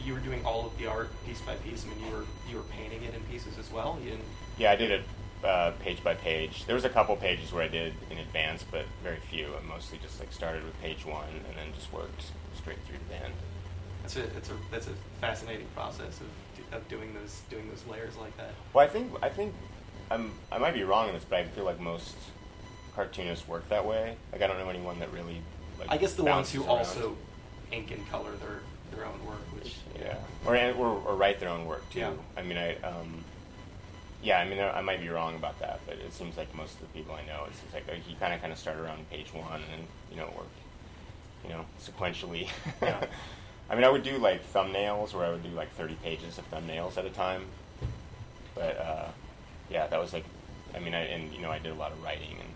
you 0.05 0.13
were 0.13 0.19
doing 0.19 0.45
all 0.45 0.67
of 0.67 0.77
the 0.77 0.85
art 0.85 1.09
piece 1.25 1.41
by 1.41 1.55
piece. 1.55 1.83
I 1.83 1.89
mean, 1.95 2.05
you 2.07 2.15
were 2.15 2.25
you 2.47 2.57
were 2.57 2.63
painting 2.63 3.01
it 3.03 3.15
in 3.15 3.21
pieces 3.21 3.57
as 3.57 3.71
well. 3.71 3.97
You 4.03 4.11
didn't. 4.11 4.25
Yeah, 4.59 4.71
I 4.71 4.75
did 4.75 4.91
it 4.91 5.01
uh, 5.43 5.71
page 5.79 6.03
by 6.03 6.13
page. 6.13 6.65
There 6.65 6.75
was 6.75 6.85
a 6.85 6.89
couple 6.89 7.15
pages 7.15 7.51
where 7.51 7.63
I 7.63 7.67
did 7.69 7.93
in 8.11 8.19
advance, 8.19 8.63
but 8.69 8.85
very 9.01 9.17
few. 9.31 9.47
I 9.47 9.67
mostly 9.67 9.97
just 9.97 10.19
like 10.19 10.31
started 10.31 10.63
with 10.63 10.79
page 10.79 11.05
one 11.07 11.27
and 11.29 11.57
then 11.57 11.73
just 11.73 11.91
worked 11.91 12.25
straight 12.67 12.83
through 12.85 12.97
to 12.97 13.09
the 13.09 13.23
end. 13.23 13.33
That's 14.01 14.15
a 14.17 14.21
that's 14.33 14.49
a 14.49 14.53
that's 14.71 14.87
a 14.87 14.93
fascinating 15.21 15.67
process 15.75 16.19
of 16.19 16.75
of 16.75 16.87
doing 16.89 17.13
those 17.13 17.41
doing 17.49 17.69
those 17.69 17.83
layers 17.89 18.15
like 18.17 18.35
that. 18.37 18.51
Well, 18.73 18.85
I 18.85 18.89
think 18.89 19.11
I 19.21 19.29
think 19.29 19.53
I'm 20.11 20.33
I 20.51 20.57
might 20.57 20.73
be 20.73 20.83
wrong 20.83 21.07
in 21.07 21.13
this, 21.13 21.23
but 21.23 21.39
I 21.39 21.45
feel 21.45 21.63
like 21.63 21.79
most 21.79 22.15
cartoonists 22.93 23.47
work 23.47 23.67
that 23.69 23.85
way. 23.85 24.17
Like 24.31 24.41
I 24.41 24.47
don't 24.47 24.59
know 24.59 24.69
anyone 24.69 24.99
that 24.99 25.11
really. 25.13 25.41
Like, 25.79 25.91
I 25.91 25.97
guess 25.97 26.13
the 26.13 26.23
ones 26.23 26.51
who 26.51 26.63
around. 26.63 26.77
also 26.79 27.15
ink 27.71 27.91
and 27.91 28.07
color 28.09 28.31
their 28.31 28.59
their 28.91 29.05
own 29.05 29.25
work, 29.25 29.41
which 29.53 29.75
Yeah, 29.99 30.15
or, 30.45 30.55
or 30.55 31.01
or 31.07 31.15
write 31.15 31.39
their 31.39 31.49
own 31.49 31.65
work 31.65 31.89
too. 31.89 31.99
Yeah. 31.99 32.11
I 32.35 32.41
mean, 32.41 32.57
I 32.57 32.75
um, 32.77 33.23
yeah, 34.23 34.39
I 34.39 34.45
mean, 34.49 34.59
I 34.59 34.81
might 34.81 34.99
be 34.99 35.09
wrong 35.09 35.35
about 35.35 35.59
that, 35.59 35.79
but 35.85 35.95
it 35.99 36.11
seems 36.11 36.35
like 36.37 36.53
most 36.55 36.73
of 36.75 36.81
the 36.81 36.87
people 36.87 37.13
I 37.13 37.25
know, 37.25 37.45
it 37.45 37.55
seems 37.55 37.73
like 37.73 37.87
uh, 37.87 37.93
he 38.05 38.15
kind 38.15 38.33
of 38.33 38.41
kind 38.41 38.51
of 38.51 38.57
start 38.57 38.77
around 38.77 39.09
page 39.09 39.33
one, 39.33 39.61
and 39.73 39.83
you 40.09 40.17
know 40.17 40.25
worked, 40.35 40.56
you 41.47 41.53
know, 41.53 41.65
sequentially. 41.81 42.49
Yeah. 42.81 43.05
I 43.69 43.75
mean, 43.75 43.83
I 43.83 43.89
would 43.89 44.03
do 44.03 44.17
like 44.17 44.49
thumbnails, 44.53 45.13
where 45.13 45.25
I 45.25 45.31
would 45.31 45.43
do 45.43 45.49
like 45.49 45.73
thirty 45.73 45.95
pages 45.95 46.37
of 46.37 46.49
thumbnails 46.49 46.97
at 46.97 47.05
a 47.05 47.09
time. 47.09 47.45
But 48.55 48.77
uh, 48.77 49.07
yeah, 49.69 49.87
that 49.87 49.99
was 49.99 50.13
like, 50.13 50.25
I 50.73 50.79
mean, 50.79 50.93
I 50.93 51.01
and 51.01 51.33
you 51.33 51.41
know, 51.41 51.51
I 51.51 51.59
did 51.59 51.71
a 51.71 51.75
lot 51.75 51.91
of 51.91 52.01
writing 52.01 52.37
and 52.39 52.49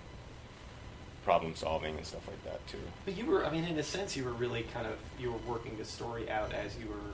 problem 1.26 1.54
solving 1.56 1.98
and 1.98 2.06
stuff 2.06 2.28
like 2.28 2.44
that 2.46 2.66
too. 2.68 2.80
But 3.06 3.18
you 3.18 3.26
were, 3.26 3.46
I 3.46 3.52
mean, 3.52 3.66
in 3.66 3.78
a 3.78 3.84
sense, 3.84 4.16
you 4.16 4.24
were 4.24 4.32
really 4.32 4.64
kind 4.74 4.88
of 4.88 4.98
you 5.20 5.32
were 5.32 5.40
working 5.48 5.78
the 5.78 5.86
story 5.86 6.30
out 6.30 6.54
as 6.54 6.78
you 6.78 6.88
were 6.88 7.12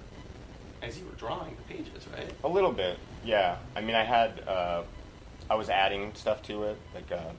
as 0.81 0.97
you 0.97 1.05
were 1.05 1.15
drawing 1.15 1.55
the 1.55 1.73
pages, 1.73 2.05
right? 2.15 2.31
A 2.43 2.47
little 2.47 2.71
bit, 2.71 2.97
yeah. 3.25 3.57
I 3.75 3.81
mean, 3.81 3.95
I 3.95 4.03
had, 4.03 4.47
uh, 4.47 4.83
I 5.49 5.55
was 5.55 5.69
adding 5.69 6.11
stuff 6.13 6.41
to 6.43 6.63
it. 6.63 6.77
Like, 6.93 7.11
uh, 7.11 7.31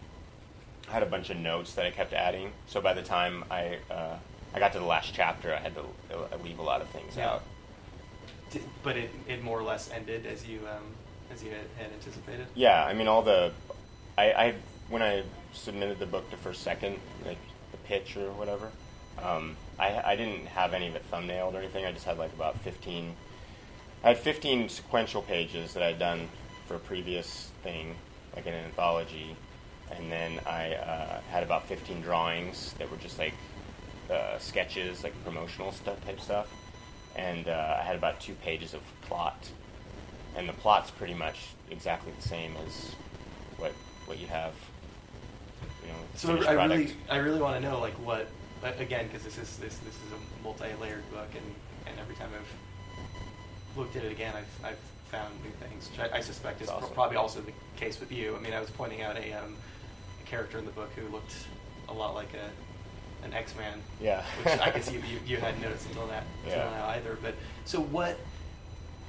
I 0.89 0.93
had 0.93 1.03
a 1.03 1.07
bunch 1.07 1.31
of 1.31 1.37
notes 1.37 1.75
that 1.75 1.85
I 1.87 1.91
kept 1.91 2.13
adding. 2.13 2.53
So 2.67 2.81
by 2.81 2.95
the 2.95 3.03
time 3.03 3.45
I, 3.51 3.79
uh, 3.91 4.17
I 4.55 4.59
got 4.59 4.73
to 4.73 4.79
the 4.79 4.87
last 4.87 5.13
chapter, 5.15 5.55
I 5.55 5.59
had 5.59 5.75
to 5.75 5.83
uh, 6.15 6.37
leave 6.43 6.59
a 6.59 6.63
lot 6.63 6.81
of 6.81 6.89
things 6.89 7.17
Yeah. 7.17 7.33
out. 7.35 7.43
Did, 8.51 8.63
but 8.83 8.97
it, 8.97 9.11
it 9.29 9.43
more 9.45 9.59
or 9.59 9.63
less 9.63 9.91
ended 9.91 10.25
as 10.25 10.47
you 10.47 10.61
um, 10.67 10.85
as 11.31 11.45
you 11.45 11.51
had, 11.51 11.61
had 11.77 11.93
anticipated. 11.93 12.47
Yeah, 12.55 12.83
I 12.83 12.95
mean, 12.95 13.07
all 13.07 13.21
the, 13.21 13.53
I, 14.17 14.33
I 14.33 14.55
when 14.89 15.03
I 15.03 15.23
submitted 15.53 15.99
the 15.99 16.07
book 16.07 16.31
to 16.31 16.39
First 16.39 16.63
Second, 16.63 16.99
like 17.27 17.37
the 17.73 17.77
pitch 17.79 18.17
or 18.17 18.31
whatever, 18.33 18.71
um, 19.23 19.55
I, 19.79 20.01
I 20.13 20.17
didn't 20.17 20.47
have 20.47 20.73
any 20.73 20.89
of 20.89 20.97
it 20.97 21.05
thumbnailed 21.13 21.53
or 21.53 21.59
anything. 21.59 21.85
I 21.85 21.93
just 21.93 22.07
had 22.07 22.17
like 22.17 22.33
about 22.33 22.59
fifteen. 22.61 23.15
I 24.03 24.09
had 24.09 24.19
fifteen 24.19 24.71
sequential 24.71 25.21
pages 25.21 25.75
that 25.75 25.83
I'd 25.83 25.99
done 25.99 26.31
for 26.67 26.77
a 26.77 26.79
previous 26.79 27.51
thing, 27.63 27.97
like 28.35 28.47
an 28.47 28.55
anthology, 28.55 29.37
and 29.97 30.11
then 30.11 30.41
I 30.47 30.75
uh, 30.75 31.21
had 31.31 31.43
about 31.43 31.67
fifteen 31.67 32.01
drawings 32.01 32.75
that 32.79 32.91
were 32.91 32.97
just 32.99 33.19
like 33.19 33.35
uh, 34.11 34.39
sketches, 34.39 35.05
like 35.05 35.15
promotional 35.25 35.73
stuff 35.73 36.05
type 36.05 36.21
stuff, 36.21 36.49
and 37.17 37.49
uh, 37.49 37.77
I 37.81 37.83
had 37.83 37.97
about 37.97 38.21
two 38.21 38.35
pages 38.35 38.75
of 38.75 38.81
plot 39.03 39.51
and 40.39 40.49
the 40.49 40.53
plot's 40.55 40.91
pretty 40.91 41.15
much 41.15 41.49
exactly 41.71 42.13
the 42.21 42.27
same 42.27 42.53
as 42.67 42.93
what 43.59 43.73
what 44.07 44.19
you 44.19 44.27
have. 44.29 44.55
You 45.83 45.89
know, 45.89 45.99
So 46.15 46.37
I 46.37 46.55
product. 46.55 46.71
really, 46.71 46.97
I 47.11 47.17
really 47.17 47.41
want 47.41 47.57
to 47.57 47.69
know, 47.69 47.81
like, 47.81 47.95
what 47.95 48.29
again, 48.63 49.07
because 49.07 49.25
this 49.25 49.37
is 49.39 49.57
this 49.57 49.79
this 49.79 49.95
is 49.95 50.13
a 50.13 50.45
multi-layered 50.45 51.11
book, 51.11 51.29
and, 51.35 51.55
and 51.87 51.99
every 51.99 52.15
time 52.15 52.31
I've 52.35 53.79
looked 53.79 53.97
at 53.97 54.05
it 54.05 54.13
again, 54.13 54.35
I've 54.37 54.67
I've 54.71 54.79
found 55.11 55.35
new 55.43 55.51
things, 55.67 55.91
which 55.91 56.01
I, 56.01 56.19
I 56.19 56.21
suspect 56.21 56.61
is 56.61 56.69
That's 56.69 56.83
awesome. 56.83 56.95
probably 56.95 57.17
also 57.17 57.41
the 57.41 57.53
case 57.77 57.99
with 57.99 58.13
you. 58.13 58.37
I 58.37 58.41
mean, 58.41 58.53
I 58.53 58.61
was 58.61 58.71
pointing 58.71 59.03
out 59.03 59.17
a 59.17 59.33
um, 59.33 59.57
character 60.29 60.59
in 60.59 60.65
the 60.65 60.71
book 60.71 60.91
who 60.95 61.09
looked 61.13 61.35
a 61.89 61.93
lot 61.93 62.15
like 62.15 62.33
a 62.35 63.25
an 63.27 63.33
X-Man. 63.35 63.81
Yeah. 64.01 64.23
which 64.45 64.61
I 64.61 64.71
guess 64.71 64.93
you, 64.93 65.01
you, 65.01 65.19
you 65.27 65.37
hadn't 65.39 65.61
noticed 65.61 65.87
until 65.89 66.07
that 66.09 66.25
until 66.45 66.59
Yeah. 66.59 66.71
now 66.71 66.87
either. 66.91 67.19
But 67.21 67.35
so 67.65 67.81
what? 67.81 68.19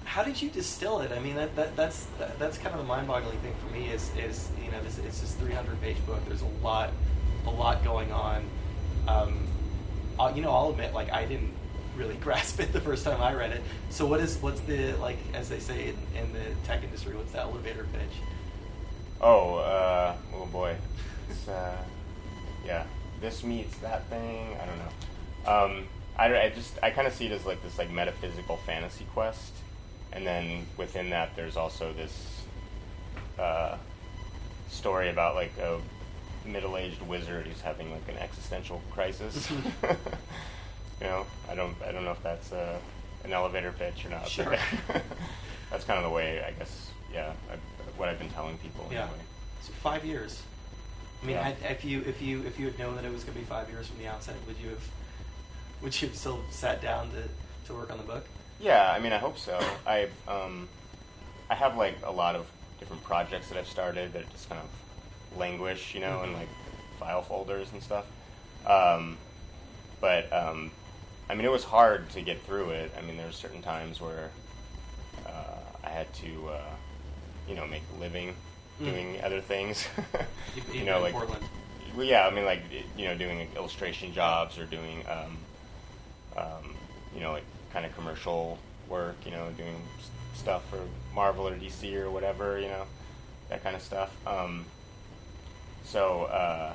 How 0.06 0.24
did 0.24 0.42
you 0.42 0.50
distill 0.50 1.02
it? 1.02 1.12
I 1.12 1.20
mean, 1.20 1.36
that, 1.36 1.56
that 1.56 1.76
that's 1.76 2.06
that, 2.18 2.40
that's 2.40 2.58
kind 2.58 2.74
of 2.74 2.80
the 2.82 2.88
mind-boggling 2.88 3.38
thing 3.40 3.54
for 3.64 3.72
me. 3.74 3.88
Is 3.90 4.10
is 4.18 4.50
you 4.64 4.72
know 4.72 4.82
this 4.82 4.98
it's 5.00 5.20
this 5.22 5.36
300-page 5.36 5.98
book. 6.08 6.20
There's 6.28 6.42
a 6.42 6.64
lot 6.64 6.92
a 7.46 7.52
lot 7.52 7.84
going 7.84 8.12
on. 8.12 8.44
Um, 9.08 9.48
I'll, 10.20 10.36
you 10.36 10.42
know, 10.42 10.52
I'll 10.52 10.70
admit, 10.72 10.94
like 10.94 11.12
I 11.12 11.26
didn't 11.26 11.54
really 11.96 12.16
grasp 12.22 12.60
it 12.60 12.74
the 12.74 12.82
first 12.82 13.04
time 13.04 13.22
I 13.22 13.34
read 13.34 13.52
it. 13.52 13.62
So 13.90 14.06
what 14.08 14.20
is 14.22 14.38
what's 14.42 14.62
the 14.62 14.94
like 14.94 15.18
as 15.36 15.50
they 15.50 15.60
say 15.60 15.90
in, 15.90 16.20
in 16.24 16.34
the 16.34 16.56
tech 16.66 16.84
industry? 16.84 17.16
What's 17.16 17.34
the 17.34 17.40
elevator 17.42 17.86
pitch? 17.94 18.18
Oh, 19.22 19.56
uh, 19.56 20.16
oh 20.34 20.46
boy, 20.48 20.76
it's, 21.30 21.48
uh, 21.48 21.78
yeah. 22.66 22.86
this 23.22 23.44
meets 23.44 23.78
that 23.78 24.08
thing. 24.10 24.58
I 24.62 24.66
don't 24.66 24.78
know. 24.78 25.52
Um, 25.52 25.88
I, 26.18 26.38
I 26.38 26.50
just 26.50 26.78
I 26.84 26.92
kind 26.92 27.08
of 27.08 27.14
see 27.14 27.28
it 27.28 27.32
as 27.32 27.46
like 27.46 27.64
this 27.64 27.78
like 27.78 27.90
metaphysical 27.90 28.58
fantasy 28.58 29.06
quest, 29.14 29.54
and 30.12 30.28
then 30.28 30.66
within 30.78 31.10
that 31.12 31.36
there's 31.36 31.56
also 31.56 31.94
this 31.94 32.44
uh, 33.40 33.78
story 34.70 35.10
about 35.10 35.36
like 35.36 35.58
a 35.58 35.80
middle-aged 36.46 37.02
wizard 37.04 37.48
who's 37.48 37.62
having 37.62 37.92
like 37.92 38.08
an 38.10 38.18
existential 38.18 38.82
crisis. 38.92 39.50
you 39.52 39.58
know, 41.02 41.26
I 41.50 41.56
don't 41.56 41.76
I 41.86 41.92
don't 41.94 42.04
know 42.04 42.12
if 42.12 42.22
that's 42.22 42.52
uh, 42.52 42.78
an 43.24 43.32
elevator 43.32 43.72
pitch 43.72 44.06
or 44.06 44.10
not. 44.10 44.28
Sure. 44.28 44.56
that's 45.72 45.86
kind 45.86 45.98
of 45.98 46.04
the 46.04 46.14
way 46.14 46.44
I 46.44 46.52
guess. 46.52 46.92
Yeah, 47.14 47.32
I, 47.52 47.56
what 47.98 48.10
I've 48.10 48.20
been 48.20 48.30
telling 48.32 48.58
people. 48.58 48.88
Yeah. 48.92 49.04
Anyway. 49.04 49.20
So 49.62 49.72
five 49.82 50.06
years. 50.06 50.42
I 51.22 51.26
mean, 51.26 51.36
Yeah. 51.36 51.44
had, 51.44 51.58
if 51.70 51.84
you 51.84 52.02
if 52.06 52.22
you 52.22 52.44
if 52.46 52.60
you 52.60 52.66
had 52.68 52.80
known 52.80 52.96
that 52.96 53.06
it 53.06 53.12
was 53.12 53.24
going 53.24 53.34
to 53.34 53.40
be 53.40 53.46
five 53.46 53.70
years 53.70 53.88
from 53.88 54.00
the 54.00 54.08
outset, 54.08 54.36
would 54.48 54.58
you 54.58 54.70
have 54.70 54.90
would 55.82 56.02
you 56.02 56.08
have 56.08 56.18
still 56.18 56.40
sat 56.52 56.82
down 56.82 57.10
to, 57.12 57.24
to 57.68 57.74
work 57.74 57.92
on 57.92 57.98
the 57.98 58.04
book? 58.04 58.26
Yeah, 58.60 58.92
I 58.92 59.00
mean, 59.00 59.14
I 59.14 59.18
hope 59.18 59.38
so. 59.38 59.60
I 59.86 60.08
um, 60.28 60.68
I 61.50 61.56
have 61.56 61.78
like 61.78 61.96
a 62.06 62.12
lot 62.12 62.36
of 62.36 62.46
different 62.80 63.04
projects 63.04 63.50
that 63.50 63.58
I've 63.58 63.68
started 63.68 64.14
that 64.14 64.30
just 64.32 64.50
kind 64.50 64.62
of 64.62 65.38
languish, 65.38 65.94
you 65.94 66.02
know, 66.02 66.24
in 66.24 66.30
Mhm. 66.32 66.40
like 66.40 66.50
file 67.00 67.22
folders 67.22 67.72
and 67.72 67.82
stuff. 67.84 68.06
Um, 68.66 69.18
but 70.02 70.32
um, 70.32 70.72
I 71.30 71.36
mean, 71.36 71.46
it 71.46 71.52
was 71.52 71.64
hard 71.64 72.10
to 72.12 72.22
get 72.22 72.42
through 72.44 72.70
it. 72.72 72.92
I 72.98 73.02
mean, 73.02 73.18
there 73.18 73.26
were 73.26 73.32
certain 73.32 73.62
times 73.62 74.00
where 74.02 74.30
uh, 75.26 75.60
I 75.84 75.90
had 75.90 76.14
to, 76.16 76.50
uh, 76.50 76.76
you 77.48 77.56
know, 77.56 77.68
make 77.68 77.84
a 77.96 78.00
living 78.00 78.36
Mm. 78.80 78.86
doing 78.86 79.22
other 79.24 79.42
things. 79.42 79.88
You- 80.74 80.84
know, 80.84 81.00
like 81.00 81.14
Portland. 81.14 81.44
well, 81.96 82.06
yeah, 82.06 82.26
I 82.28 82.32
mean, 82.32 82.44
like 82.46 82.62
you 82.98 83.06
know, 83.06 83.16
doing 83.16 83.48
illustration 83.56 84.12
jobs 84.14 84.58
or 84.58 84.66
doing, 84.66 85.04
um, 85.08 85.38
um, 86.38 86.76
you 87.14 87.22
know, 87.22 87.32
like 87.32 87.44
kind 87.72 87.86
of 87.86 87.96
commercial 87.96 88.58
work. 88.88 89.16
You 89.26 89.32
know, 89.32 89.48
doing 89.58 89.76
stuff 90.34 90.68
for 90.70 90.80
Marvel 91.14 91.48
or 91.48 91.56
DC 91.56 91.94
or 91.96 92.10
whatever. 92.10 92.60
You 92.60 92.68
know, 92.68 92.84
that 93.50 93.64
kind 93.64 93.76
of 93.76 93.82
stuff. 93.82 94.16
Um, 94.28 94.66
so 95.86 96.24
uh, 96.26 96.74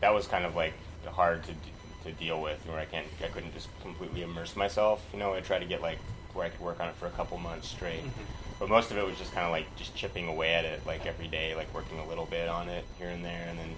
that 0.00 0.12
was 0.14 0.26
kind 0.26 0.44
of 0.44 0.54
like 0.54 0.74
hard 1.06 1.42
to 1.44 1.52
d- 1.52 1.58
to 2.04 2.12
deal 2.12 2.40
with, 2.40 2.58
where 2.66 2.78
I 2.78 2.84
can't, 2.84 3.06
I 3.24 3.28
couldn't 3.28 3.54
just 3.54 3.68
completely 3.82 4.22
immerse 4.22 4.56
myself. 4.56 5.02
You 5.12 5.18
know, 5.18 5.32
I 5.34 5.40
try 5.40 5.58
to 5.58 5.64
get 5.66 5.80
like 5.80 5.98
where 6.34 6.46
I 6.46 6.50
could 6.50 6.60
work 6.60 6.80
on 6.80 6.88
it 6.88 6.94
for 6.96 7.06
a 7.06 7.10
couple 7.10 7.38
months 7.38 7.68
straight. 7.68 8.04
Mhm. 8.04 8.26
But 8.58 8.68
most 8.68 8.90
of 8.90 8.98
it 8.98 9.04
was 9.04 9.16
just 9.18 9.32
kind 9.32 9.44
of 9.44 9.52
like 9.52 9.74
just 9.76 9.94
chipping 9.94 10.28
away 10.28 10.54
at 10.54 10.64
it, 10.64 10.86
like 10.86 11.06
every 11.06 11.28
day, 11.28 11.54
like 11.54 11.72
working 11.74 11.98
a 11.98 12.06
little 12.06 12.26
bit 12.26 12.48
on 12.48 12.68
it 12.68 12.84
here 12.98 13.08
and 13.08 13.24
there, 13.24 13.46
and 13.48 13.58
then 13.58 13.74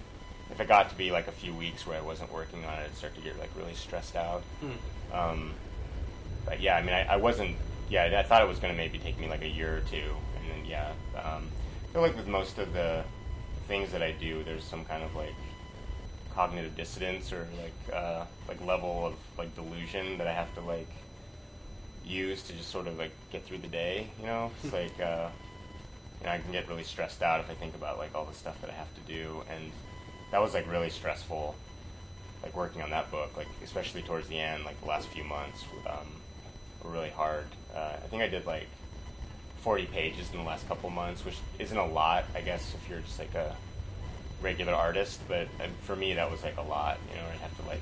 if 0.51 0.59
it 0.59 0.67
got 0.67 0.89
to 0.89 0.95
be 0.95 1.11
like 1.11 1.27
a 1.27 1.31
few 1.31 1.53
weeks 1.53 1.85
where 1.85 1.97
I 1.97 2.01
wasn't 2.01 2.31
working 2.31 2.63
on 2.65 2.73
it, 2.75 2.85
I'd 2.85 2.95
start 2.95 3.15
to 3.15 3.21
get 3.21 3.39
like 3.39 3.49
really 3.55 3.73
stressed 3.73 4.15
out. 4.15 4.43
Mm. 4.63 5.15
Um, 5.15 5.53
but 6.45 6.61
yeah, 6.61 6.77
I 6.77 6.81
mean, 6.81 6.93
I, 6.93 7.03
I 7.03 7.15
wasn't. 7.17 7.55
Yeah, 7.89 8.19
I 8.19 8.23
thought 8.23 8.41
it 8.41 8.47
was 8.47 8.59
going 8.59 8.73
to 8.73 8.77
maybe 8.77 8.99
take 8.99 9.17
me 9.19 9.27
like 9.29 9.43
a 9.43 9.47
year 9.47 9.77
or 9.77 9.79
two, 9.81 10.15
and 10.37 10.49
then 10.51 10.65
yeah, 10.65 10.91
um, 11.15 11.49
I 11.89 11.93
feel 11.93 12.01
like 12.01 12.15
with 12.15 12.27
most 12.27 12.57
of 12.57 12.73
the 12.73 13.03
things 13.67 13.91
that 13.91 14.01
I 14.01 14.11
do, 14.11 14.43
there's 14.43 14.63
some 14.63 14.85
kind 14.85 15.03
of 15.03 15.15
like 15.15 15.35
cognitive 16.33 16.75
dissonance 16.77 17.33
or 17.33 17.47
like 17.61 17.95
uh, 17.95 18.25
like 18.47 18.63
level 18.65 19.05
of 19.07 19.13
like 19.37 19.53
delusion 19.55 20.17
that 20.17 20.27
I 20.27 20.33
have 20.33 20.53
to 20.55 20.61
like 20.61 20.89
use 22.07 22.43
to 22.43 22.53
just 22.53 22.69
sort 22.69 22.87
of 22.87 22.97
like 22.97 23.11
get 23.31 23.43
through 23.45 23.59
the 23.59 23.67
day. 23.67 24.07
You 24.19 24.25
know, 24.25 24.51
it's 24.63 24.73
like 24.73 24.99
uh, 24.99 25.29
you 26.19 26.25
know 26.25 26.31
I 26.31 26.39
can 26.39 26.51
get 26.51 26.67
really 26.67 26.83
stressed 26.83 27.21
out 27.21 27.39
if 27.39 27.49
I 27.49 27.53
think 27.53 27.75
about 27.75 27.97
like 27.97 28.15
all 28.15 28.25
the 28.25 28.33
stuff 28.33 28.59
that 28.61 28.69
I 28.69 28.73
have 28.73 28.93
to 28.95 29.01
do, 29.01 29.43
and 29.49 29.71
that 30.31 30.41
was 30.41 30.53
like 30.53 30.69
really 30.69 30.89
stressful. 30.89 31.55
Like 32.43 32.55
working 32.55 32.81
on 32.81 32.91
that 32.91 33.09
book, 33.09 33.35
like 33.35 33.47
especially 33.63 34.03
towards 34.03 34.27
the 34.27 34.39
end, 34.39 34.63
like 34.63 34.79
the 34.81 34.87
last 34.87 35.07
few 35.09 35.23
months, 35.23 35.63
um, 35.87 36.07
were 36.83 36.91
really 36.91 37.09
hard. 37.09 37.45
Uh, 37.75 37.93
I 37.95 38.07
think 38.07 38.21
I 38.21 38.27
did 38.27 38.45
like 38.45 38.67
40 39.61 39.85
pages 39.87 40.31
in 40.31 40.37
the 40.37 40.43
last 40.43 40.67
couple 40.67 40.89
months, 40.89 41.25
which 41.25 41.37
isn't 41.59 41.77
a 41.77 41.85
lot, 41.85 42.25
I 42.35 42.41
guess, 42.41 42.73
if 42.75 42.89
you're 42.89 42.99
just 42.99 43.19
like 43.19 43.33
a 43.33 43.55
regular 44.41 44.73
artist. 44.73 45.19
But 45.27 45.47
uh, 45.59 45.67
for 45.81 45.95
me, 45.95 46.13
that 46.13 46.29
was 46.29 46.43
like 46.43 46.57
a 46.57 46.61
lot. 46.61 46.99
You 47.09 47.17
know, 47.17 47.23
I'd 47.33 47.39
have 47.39 47.57
to 47.57 47.67
like, 47.67 47.81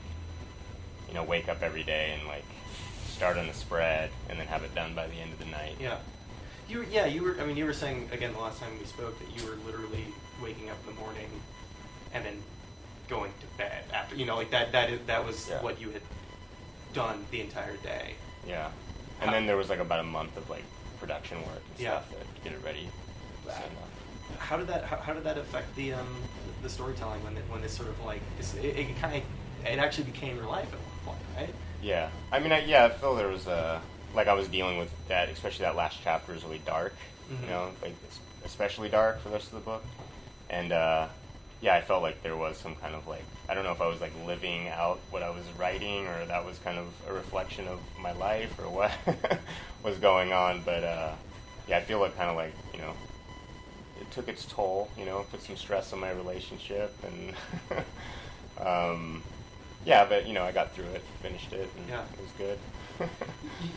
you 1.08 1.14
know, 1.14 1.24
wake 1.24 1.50
up 1.50 1.62
every 1.62 1.84
day 1.84 2.16
and 2.18 2.28
like 2.28 2.46
start 3.16 3.38
on 3.38 3.48
the 3.48 3.54
spread 3.54 4.10
and 4.30 4.38
then 4.38 4.46
have 4.48 4.64
it 4.64 4.76
done 4.76 4.94
by 4.94 5.08
the 5.08 5.16
end 5.16 5.32
of 5.32 5.40
the 5.40 5.46
night. 5.46 5.76
Yeah. 5.80 5.98
You 6.68 6.80
were, 6.80 6.84
yeah, 6.86 7.06
you 7.06 7.24
were. 7.24 7.38
I 7.40 7.46
mean, 7.46 7.56
you 7.58 7.66
were 7.66 7.74
saying 7.74 8.10
again 8.12 8.34
the 8.34 8.40
last 8.40 8.60
time 8.60 8.72
we 8.80 8.86
spoke 8.86 9.18
that 9.20 9.30
you 9.40 9.48
were 9.50 9.56
literally 9.66 10.06
waking 10.44 10.70
up 10.70 10.78
in 10.88 10.96
the 10.96 11.00
morning 11.02 11.30
and 12.14 12.26
then 12.26 12.42
going 13.08 13.32
to 13.40 13.58
bed 13.58 13.84
after. 13.94 14.16
You 14.16 14.26
know, 14.26 14.36
like 14.36 14.52
that. 14.52 14.72
That 14.72 14.90
is, 14.90 15.00
that 15.08 15.24
was 15.26 15.48
Yeah. 15.48 15.62
what 15.62 15.80
you 15.80 15.92
had 15.92 16.02
done 16.94 17.26
the 17.32 17.40
entire 17.42 17.78
day. 17.78 18.16
Yeah. 18.48 18.70
And 19.22 19.32
then 19.32 19.46
there 19.46 19.58
was 19.58 19.70
like 19.70 19.80
about 19.80 20.00
a 20.00 20.04
month 20.04 20.36
of 20.38 20.50
like 20.50 20.64
production 21.00 21.38
work 21.44 21.62
and 21.72 21.80
Yeah. 21.80 22.02
stuff 22.02 22.10
to 22.10 22.42
get 22.44 22.54
it 22.54 22.64
ready. 22.66 22.90
to 23.46 23.52
send 23.52 23.64
off. 23.64 24.40
How 24.40 24.58
did 24.58 24.68
that? 24.68 24.84
How, 24.86 24.98
how 24.98 25.14
did 25.14 25.24
that 25.24 25.38
affect 25.38 25.74
the 25.76 25.94
um 25.94 26.08
the 26.64 26.70
storytelling 26.70 27.24
when 27.24 27.38
it, 27.38 27.44
when 27.48 27.62
this 27.62 27.74
sort 27.78 27.90
of 27.90 28.04
like 28.04 28.22
this, 28.38 28.56
it, 28.56 28.66
it 28.76 29.00
kind 29.00 29.16
of 29.18 29.24
it 29.72 29.78
actually 29.78 30.06
became 30.06 30.36
your 30.36 30.48
life 30.48 30.68
at 30.74 30.80
one 31.06 31.16
point, 31.16 31.22
right? 31.38 31.56
Yeah, 31.86 32.10
I 32.32 32.40
mean, 32.40 32.52
I, 32.52 32.66
yeah, 32.66 32.86
I 32.86 32.90
feel 32.90 33.14
there 33.14 33.28
was 33.28 33.46
a 33.46 33.80
like 34.16 34.28
I 34.28 34.34
was 34.34 34.48
dealing 34.48 34.80
with 34.80 34.90
that, 35.08 35.30
especially 35.30 35.66
that 35.66 35.76
last 35.76 36.00
chapter 36.04 36.34
is 36.34 36.44
really 36.44 36.62
dark. 36.66 36.96
Mhm. 37.32 37.42
You 37.44 37.48
know, 37.48 37.70
like 37.84 37.94
especially 38.44 38.90
dark 38.90 39.22
for 39.22 39.30
the 39.30 39.36
rest 39.36 39.48
of 39.50 39.54
the 39.54 39.60
book, 39.60 39.84
and 40.50 40.72
uh, 40.72 41.08
yeah, 41.62 41.76
I 41.76 41.82
felt 41.82 42.02
like 42.02 42.24
there 42.24 42.36
was 42.36 42.58
some 42.58 42.76
kind 42.78 42.96
of 42.96 43.08
like 43.08 43.24
I 43.48 43.54
don't 43.54 43.64
know 43.64 43.72
if 43.72 43.82
I 43.82 43.88
was 43.88 44.02
like 44.02 44.14
living 44.26 44.68
out 44.70 45.00
what 45.12 45.22
I 45.22 45.30
was 45.30 45.44
writing 45.60 46.08
or 46.08 46.26
that 46.26 46.44
was 46.44 46.58
kind 46.58 46.80
of 46.80 46.88
a 47.08 47.14
reflection 47.14 47.68
of 47.68 47.80
my 48.02 48.14
life 48.14 48.58
or 48.58 48.68
what 48.68 48.92
was 49.84 49.96
going 50.00 50.34
on, 50.34 50.64
but 50.66 50.84
uh, 50.84 51.12
yeah, 51.68 51.78
I 51.78 51.82
feel 51.82 52.00
like 52.00 52.18
kind 52.18 52.32
of 52.32 52.36
like 52.36 52.56
you 52.74 52.80
know. 52.80 52.94
It 54.02 54.12
took 54.12 54.28
its 54.28 54.44
toll, 54.46 54.90
you 54.98 55.06
know, 55.06 55.26
put 55.32 55.42
some 55.44 55.56
stress 55.56 55.94
on 55.94 56.00
my 56.02 56.12
relationship, 56.12 56.94
and 57.04 57.34
um, 58.60 59.24
yeah, 59.86 60.06
but 60.06 60.28
you 60.28 60.34
know, 60.34 60.44
I 60.44 60.52
got 60.52 60.72
through 60.74 60.86
it, 60.86 61.02
finished 61.22 61.54
it, 61.54 61.70
and 61.78 61.88
Yeah. 61.90 62.04
it 62.14 62.22
was 62.22 62.32
good. 62.38 62.60
You- 63.00 63.08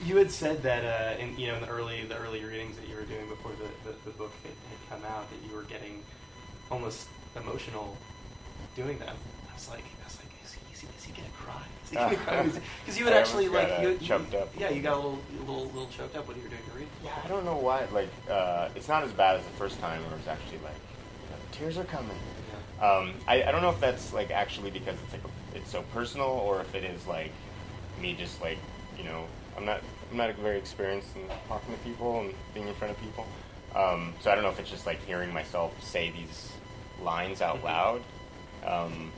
You 0.05 0.17
had 0.17 0.31
said 0.31 0.63
that 0.63 0.85
uh, 0.85 1.21
in 1.21 1.37
you 1.39 1.49
know 1.49 1.55
in 1.57 1.63
the 1.63 1.69
early 1.69 2.05
the 2.05 2.17
early 2.17 2.45
readings 2.45 2.77
that 2.79 2.89
you 2.89 2.97
were 2.97 3.03
doing 3.03 3.29
before 3.29 3.53
the, 3.53 3.91
the, 3.91 3.97
the 4.05 4.11
book 4.17 4.33
had, 4.43 4.53
had 4.71 5.01
come 5.03 5.11
out 5.13 5.29
that 5.31 5.49
you 5.49 5.55
were 5.57 5.65
getting 5.65 6.03
almost 6.71 7.09
emotional 7.37 7.97
doing 8.77 8.99
them. 8.99 9.17
I 9.51 9.55
was 9.55 9.69
like, 9.69 9.85
I 10.03 10.05
was 10.05 10.17
like, 10.19 10.31
is 10.45 10.53
he, 10.53 10.61
is 10.73 10.81
he, 10.81 10.87
is 10.99 11.05
he 11.05 11.13
gonna 11.13 11.29
cry? 11.35 11.63
Is 11.85 11.91
he 11.91 11.97
gonna 11.97 12.17
cry? 12.25 12.61
Because 12.85 12.99
you 12.99 13.05
had 13.07 13.15
actually 13.15 13.49
like 13.49 13.69
you, 13.81 13.89
uh, 13.89 13.91
you- 13.93 13.99
choked 13.99 14.35
up. 14.35 14.49
Yeah, 14.59 14.71
you 14.71 14.83
got 14.83 14.95
a 14.95 14.97
little 14.97 15.19
little 15.41 15.65
little 15.67 15.89
choked 15.89 16.17
up 16.17 16.29
when 16.29 16.37
you 16.37 16.45
were 16.45 16.49
doing 16.51 16.63
your 16.69 16.75
reading. 16.77 16.91
yeah, 17.05 17.11
I 17.25 17.29
don't 17.29 17.45
know 17.45 17.57
why. 17.57 17.87
Like, 17.93 18.11
uh, 18.31 18.69
it's 18.77 18.89
not 18.89 19.03
as 19.03 19.13
bad 19.13 19.37
as 19.37 19.45
the 19.45 19.51
first 19.59 19.81
time, 19.81 20.01
where 20.07 20.17
it's 20.17 20.29
actually 20.29 20.59
like 20.59 20.75
you 21.23 21.31
know, 21.31 21.37
tears 21.53 21.77
are 21.77 21.85
coming. 21.85 22.17
Yeah. 22.79 22.89
Um, 22.89 23.15
I, 23.27 23.43
I 23.43 23.51
don't 23.51 23.63
know 23.63 23.71
if 23.71 23.81
that's 23.81 24.13
like 24.13 24.31
actually 24.31 24.71
because 24.71 24.95
it's 25.03 25.13
like 25.13 25.23
it's 25.59 25.71
so 25.71 25.83
personal, 25.93 26.27
or 26.29 26.61
if 26.61 26.75
it 26.75 26.85
is 26.85 27.07
like 27.07 27.33
me 28.01 28.15
just 28.15 28.41
like 28.41 28.59
you 28.97 29.05
know 29.05 29.25
I'm 29.57 29.65
not 29.65 29.81
I'm 30.11 30.17
not 30.17 30.35
very 30.37 30.57
experienced 30.59 31.09
in 31.17 31.23
talking 31.49 31.75
to 31.75 31.81
people 31.81 32.21
and 32.21 32.33
being 32.55 32.69
in 32.69 32.75
front 32.75 32.93
of 32.97 33.01
people. 33.03 33.27
Um, 33.75 34.15
so 34.21 34.31
I 34.31 34.35
don't 34.35 34.45
know 34.45 34.51
if 34.51 34.59
it's 34.59 34.71
just 34.71 34.87
like 34.87 35.05
hearing 35.05 35.33
myself 35.33 35.73
say 35.85 36.11
these 36.11 36.53
lines 37.03 37.43
out 37.43 37.59
Mhm. 37.61 37.65
loud. 37.65 38.03
Um, 38.67 39.13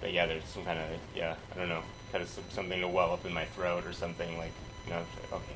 but 0.00 0.12
yeah, 0.12 0.26
there's 0.26 0.44
some 0.44 0.64
kind 0.64 0.78
of 0.78 0.86
yeah 1.14 1.34
I 1.52 1.58
don't 1.58 1.68
know 1.68 1.82
kind 2.12 2.22
of 2.22 2.30
some, 2.30 2.44
something 2.50 2.80
to 2.80 2.88
well 2.88 3.12
up 3.12 3.26
in 3.26 3.34
my 3.34 3.44
throat 3.46 3.84
or 3.86 3.92
something 3.92 4.38
like 4.38 4.52
you 4.86 4.92
know 4.92 5.02
okay 5.32 5.54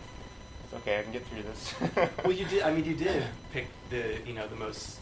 it's 0.65 0.75
okay 0.75 0.99
I 0.99 1.03
can 1.03 1.13
get 1.13 1.25
through 1.27 1.43
this. 1.43 1.75
Well, 2.25 2.33
you 2.33 2.45
did. 2.45 2.63
I 2.63 2.73
mean, 2.73 2.85
you 2.85 2.95
did 2.95 3.25
pick 3.53 3.69
the 3.91 4.19
you 4.27 4.35
know 4.35 4.47
the 4.49 4.57
most 4.57 4.99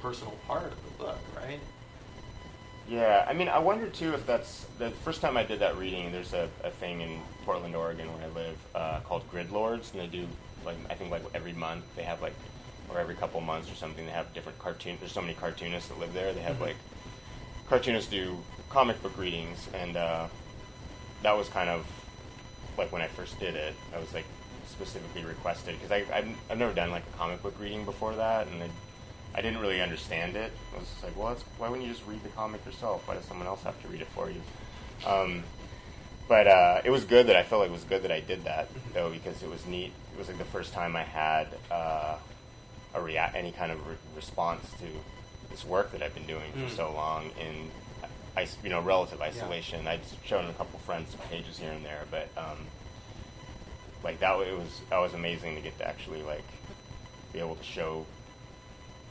personal 0.00 0.32
part 0.46 0.64
of 0.72 0.76
the 0.84 1.04
book, 1.04 1.18
right? 1.36 1.60
Yeah, 2.88 3.24
I 3.26 3.32
mean, 3.32 3.48
I 3.48 3.58
wonder 3.60 3.88
too 3.88 4.12
if 4.12 4.26
that's 4.26 4.66
the 4.78 4.90
first 4.90 5.22
time 5.22 5.36
I 5.36 5.42
did 5.44 5.60
that 5.60 5.76
reading. 5.78 6.12
There's 6.12 6.34
a, 6.34 6.48
a 6.62 6.70
thing 6.70 7.00
in 7.00 7.18
Portland, 7.44 7.74
Oregon, 7.74 8.08
where 8.12 8.24
I 8.24 8.28
live, 8.34 8.56
uh, 8.74 9.00
called 9.00 9.28
Grid 9.30 9.50
Lords, 9.50 9.90
and 9.92 10.00
they 10.02 10.06
do 10.06 10.26
like 10.66 10.76
I 10.90 10.94
think 10.94 11.10
like 11.10 11.22
every 11.34 11.52
month 11.54 11.84
they 11.96 12.02
have 12.02 12.20
like, 12.20 12.34
or 12.90 12.98
every 12.98 13.14
couple 13.14 13.40
months 13.40 13.70
or 13.70 13.74
something, 13.74 14.04
they 14.04 14.12
have 14.12 14.32
different 14.34 14.58
cartoon. 14.58 14.96
There's 15.00 15.12
so 15.12 15.22
many 15.22 15.32
cartoonists 15.34 15.88
that 15.88 15.98
live 15.98 16.12
there. 16.12 16.32
They 16.34 16.42
have 16.42 16.56
Mhm. 16.56 16.60
like 16.60 16.76
cartoonists 17.68 18.10
do 18.10 18.36
comic 18.68 19.02
book 19.02 19.16
readings, 19.16 19.66
and 19.72 19.96
uh, 19.96 20.26
that 21.22 21.36
was 21.36 21.48
kind 21.48 21.70
of 21.70 21.86
like 22.76 22.92
when 22.92 23.00
I 23.00 23.08
first 23.08 23.38
did 23.40 23.54
it. 23.54 23.74
I 23.94 23.98
was 23.98 24.12
like 24.12 24.26
specifically 24.68 25.24
requested 25.24 25.74
because 25.80 25.90
I 25.90 26.04
I've, 26.14 26.28
I've 26.50 26.58
never 26.58 26.74
done 26.74 26.90
like 26.90 27.04
a 27.14 27.16
comic 27.16 27.42
book 27.42 27.54
reading 27.58 27.86
before 27.86 28.14
that, 28.16 28.46
and 28.48 28.62
I, 28.62 28.68
I 29.34 29.42
didn't 29.42 29.60
really 29.60 29.80
understand 29.82 30.36
it. 30.36 30.52
I 30.74 30.78
was 30.78 30.88
just 30.88 31.02
like, 31.02 31.16
well, 31.16 31.36
why 31.58 31.68
wouldn't 31.68 31.86
you 31.88 31.92
just 31.92 32.06
read 32.06 32.22
the 32.22 32.28
comic 32.30 32.64
yourself? 32.64 33.06
Why 33.08 33.14
does 33.14 33.24
someone 33.24 33.46
else 33.48 33.62
have 33.64 33.80
to 33.82 33.88
read 33.88 34.00
it 34.00 34.06
for 34.08 34.30
you? 34.30 34.40
Um, 35.06 35.42
but 36.28 36.46
uh, 36.46 36.80
it 36.84 36.90
was 36.90 37.04
good 37.04 37.26
that 37.26 37.36
I 37.36 37.42
felt 37.42 37.60
like 37.60 37.70
it 37.70 37.74
was 37.74 37.84
good 37.84 38.02
that 38.04 38.12
I 38.12 38.20
did 38.20 38.44
that 38.44 38.68
though 38.94 39.10
because 39.10 39.42
it 39.42 39.50
was 39.50 39.66
neat. 39.66 39.92
It 40.14 40.18
was 40.18 40.28
like 40.28 40.38
the 40.38 40.44
first 40.44 40.72
time 40.72 40.94
I 40.96 41.02
had 41.02 41.48
uh, 41.70 42.16
a 42.94 43.00
rea- 43.02 43.30
any 43.34 43.50
kind 43.52 43.72
of 43.72 43.84
re- 43.86 43.96
response 44.16 44.64
to 44.78 44.86
this 45.50 45.64
work 45.64 45.92
that 45.92 46.02
I've 46.02 46.14
been 46.14 46.26
doing 46.26 46.50
Mm. 46.56 46.68
for 46.68 46.74
so 46.74 46.92
long 46.92 47.30
in 47.40 47.70
is- 48.40 48.56
you 48.64 48.70
know, 48.70 48.80
relative 48.80 49.20
isolation. 49.20 49.86
I'd 49.86 50.00
shown 50.24 50.46
a 50.46 50.52
couple 50.54 50.78
friends 50.80 51.10
some 51.10 51.20
pages 51.28 51.58
here 51.58 51.70
and 51.72 51.84
there, 51.84 52.04
but 52.10 52.28
um, 52.36 52.58
like 54.04 54.20
that, 54.20 54.38
it 54.40 54.56
was 54.56 54.80
that 54.90 54.98
was 54.98 55.12
amazing 55.12 55.56
to 55.56 55.60
get 55.60 55.76
to 55.78 55.86
actually 55.86 56.22
like 56.22 56.44
be 57.32 57.40
able 57.40 57.56
to 57.56 57.64
show 57.64 58.06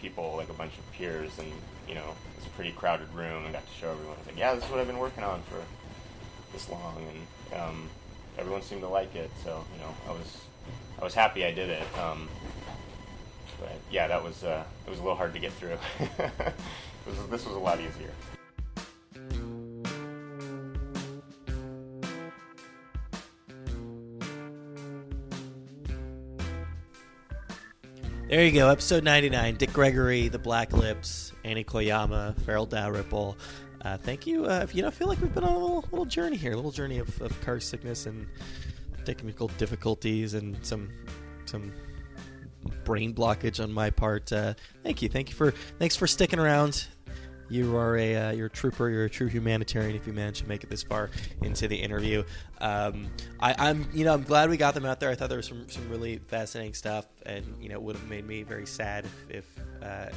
people 0.03 0.33
like 0.35 0.49
a 0.49 0.53
bunch 0.53 0.73
of 0.77 0.91
peers 0.91 1.31
and 1.39 1.49
you 1.87 1.95
know 1.95 2.13
it's 2.37 2.45
a 2.45 2.49
pretty 2.51 2.71
crowded 2.71 3.07
room 3.13 3.45
and 3.45 3.53
got 3.53 3.65
to 3.65 3.73
show 3.79 3.89
everyone. 3.89 4.17
It's 4.19 4.27
like, 4.27 4.37
yeah, 4.37 4.53
this 4.53 4.65
is 4.65 4.69
what 4.69 4.79
I've 4.79 4.87
been 4.87 4.99
working 4.99 5.23
on 5.23 5.41
for 5.43 5.63
this 6.51 6.69
long, 6.69 7.01
and 7.09 7.61
um, 7.61 7.89
everyone 8.37 8.61
seemed 8.61 8.81
to 8.81 8.89
like 8.89 9.15
it. 9.15 9.31
So 9.43 9.63
you 9.73 9.79
know, 9.79 9.95
I 10.07 10.11
was 10.11 10.41
I 10.99 11.03
was 11.03 11.13
happy 11.13 11.45
I 11.45 11.51
did 11.51 11.69
it. 11.69 11.97
Um, 11.97 12.27
but 13.59 13.79
yeah, 13.89 14.07
that 14.07 14.21
was 14.21 14.43
uh, 14.43 14.63
it 14.85 14.89
was 14.89 14.99
a 14.99 15.01
little 15.01 15.17
hard 15.17 15.33
to 15.33 15.39
get 15.39 15.53
through. 15.53 15.77
it 15.99 16.53
was, 17.07 17.27
this 17.29 17.45
was 17.45 17.55
a 17.55 17.59
lot 17.59 17.79
easier. 17.79 18.11
There 28.33 28.43
you 28.43 28.51
go, 28.51 28.69
episode 28.69 29.03
99. 29.03 29.57
Dick 29.57 29.71
Gregory, 29.71 30.27
The 30.27 30.39
Black 30.39 30.73
Lips, 30.73 31.33
Annie 31.43 31.63
Koyama, 31.63 32.35
Farel 32.41 32.65
Dalrymple. 32.65 33.37
Uh, 33.85 33.97
thank 33.97 34.25
you. 34.25 34.45
Uh, 34.45 34.65
you 34.73 34.81
know, 34.81 34.87
I 34.87 34.91
feel 34.91 35.07
like 35.07 35.21
we've 35.21 35.31
been 35.35 35.43
on 35.43 35.53
a 35.53 35.59
little, 35.59 35.85
little 35.91 36.05
journey 36.05 36.35
here, 36.35 36.53
a 36.53 36.55
little 36.55 36.71
journey 36.71 36.97
of, 36.97 37.21
of 37.21 37.39
car 37.41 37.59
sickness 37.59 38.07
and 38.07 38.25
technical 39.05 39.49
difficulties 39.59 40.33
and 40.33 40.57
some 40.65 40.89
some 41.45 41.71
brain 42.83 43.13
blockage 43.13 43.63
on 43.63 43.71
my 43.71 43.91
part. 43.91 44.33
Uh, 44.33 44.55
thank 44.81 45.03
you, 45.03 45.09
thank 45.09 45.29
you 45.29 45.35
for 45.35 45.51
thanks 45.77 45.95
for 45.95 46.07
sticking 46.07 46.39
around. 46.39 46.87
You 47.53 47.77
are 47.77 47.95
a 47.97 48.15
uh, 48.15 48.31
you're 48.31 48.47
a 48.47 48.49
trooper. 48.49 48.89
You're 48.89 49.05
a 49.05 49.09
true 49.09 49.27
humanitarian 49.27 49.95
if 49.95 50.07
you 50.07 50.13
manage 50.13 50.39
to 50.39 50.47
make 50.47 50.63
it 50.63 50.71
this 50.71 50.81
far 50.81 51.11
into 51.43 51.67
the 51.67 51.75
interview. 51.75 52.23
Um, 52.59 53.11
I, 53.39 53.53
I'm 53.69 53.87
you 53.93 54.05
know 54.05 54.13
I'm 54.15 54.23
glad 54.23 54.49
we 54.49 54.57
got 54.57 54.73
them 54.73 54.85
out 54.85 54.99
there. 54.99 55.11
I 55.11 55.15
thought 55.15 55.29
there 55.29 55.37
was 55.37 55.49
some 55.49 55.69
some 55.69 55.87
really 55.87 56.17
fascinating 56.17 56.73
stuff, 56.73 57.05
and 57.27 57.45
you 57.61 57.69
know 57.69 57.75
it 57.75 57.83
would 57.83 57.95
have 57.95 58.09
made 58.09 58.25
me 58.25 58.41
very 58.41 58.65
sad 58.65 59.05
if, 59.05 59.35
if 59.37 59.83
uh, 59.83 60.09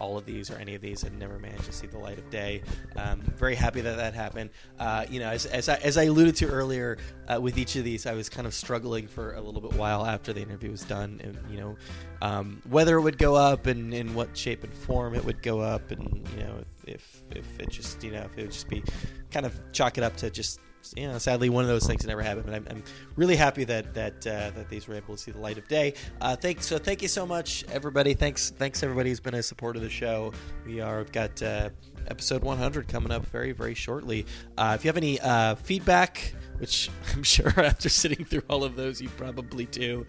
all 0.00 0.18
of 0.18 0.26
these 0.26 0.50
or 0.50 0.56
any 0.56 0.74
of 0.74 0.80
these 0.80 1.02
had 1.02 1.16
never 1.18 1.38
managed 1.38 1.64
to 1.64 1.72
see 1.72 1.86
the 1.86 1.98
light 1.98 2.18
of 2.18 2.28
day. 2.30 2.62
Um, 2.96 3.20
very 3.36 3.54
happy 3.54 3.80
that 3.82 3.96
that 3.96 4.14
happened. 4.14 4.50
Uh, 4.78 5.04
you 5.08 5.20
know, 5.20 5.28
as, 5.28 5.46
as, 5.46 5.68
I, 5.68 5.76
as 5.76 5.96
I 5.96 6.04
alluded 6.04 6.36
to 6.36 6.48
earlier, 6.48 6.98
uh, 7.28 7.40
with 7.40 7.58
each 7.58 7.76
of 7.76 7.84
these, 7.84 8.06
I 8.06 8.14
was 8.14 8.28
kind 8.28 8.46
of 8.46 8.54
struggling 8.54 9.06
for 9.06 9.34
a 9.34 9.40
little 9.40 9.60
bit 9.60 9.74
while 9.74 10.04
after 10.04 10.32
the 10.32 10.40
interview 10.40 10.70
was 10.70 10.82
done, 10.82 11.20
and 11.22 11.38
you 11.50 11.60
know, 11.60 11.76
um, 12.22 12.60
whether 12.68 12.96
it 12.96 13.02
would 13.02 13.18
go 13.18 13.36
up 13.36 13.66
and 13.66 13.94
in 13.94 14.14
what 14.14 14.36
shape 14.36 14.64
and 14.64 14.72
form 14.72 15.14
it 15.14 15.24
would 15.24 15.42
go 15.42 15.60
up, 15.60 15.90
and 15.90 16.26
you 16.36 16.42
know, 16.42 16.56
if 16.58 16.90
if, 16.90 17.22
if 17.30 17.60
it 17.60 17.70
just 17.70 18.02
you 18.02 18.10
know 18.10 18.22
if 18.22 18.36
it 18.36 18.42
would 18.42 18.52
just 18.52 18.68
be 18.68 18.82
kind 19.30 19.46
of 19.46 19.54
chalk 19.72 19.98
it 19.98 20.04
up 20.04 20.16
to 20.16 20.30
just 20.30 20.60
you 20.96 21.06
know, 21.06 21.18
sadly, 21.18 21.48
one 21.48 21.64
of 21.64 21.68
those 21.68 21.86
things 21.86 22.02
that 22.02 22.08
never 22.08 22.22
happened. 22.22 22.46
But 22.46 22.54
I'm, 22.54 22.66
I'm 22.70 22.82
really 23.16 23.36
happy 23.36 23.64
that 23.64 23.94
that 23.94 24.26
uh, 24.26 24.50
that 24.50 24.68
these 24.68 24.88
were 24.88 24.94
able 24.94 25.16
to 25.16 25.20
see 25.20 25.30
the 25.30 25.38
light 25.38 25.58
of 25.58 25.68
day. 25.68 25.94
Uh, 26.20 26.36
thanks, 26.36 26.66
so 26.66 26.78
thank 26.78 27.02
you 27.02 27.08
so 27.08 27.26
much, 27.26 27.64
everybody. 27.70 28.14
Thanks, 28.14 28.50
thanks 28.50 28.82
everybody 28.82 29.10
who's 29.10 29.20
been 29.20 29.34
a 29.34 29.42
supporter 29.42 29.78
of 29.78 29.82
the 29.82 29.90
show. 29.90 30.32
We 30.66 30.80
are 30.80 30.98
we've 30.98 31.12
got 31.12 31.42
uh, 31.42 31.70
episode 32.08 32.42
100 32.42 32.88
coming 32.88 33.12
up 33.12 33.26
very 33.26 33.52
very 33.52 33.74
shortly. 33.74 34.26
Uh, 34.56 34.72
if 34.78 34.84
you 34.84 34.88
have 34.88 34.96
any 34.96 35.20
uh, 35.20 35.54
feedback, 35.56 36.34
which 36.58 36.90
I'm 37.14 37.22
sure 37.22 37.52
after 37.56 37.88
sitting 37.88 38.24
through 38.24 38.42
all 38.48 38.64
of 38.64 38.76
those, 38.76 39.00
you 39.00 39.08
probably 39.10 39.66
do. 39.66 40.06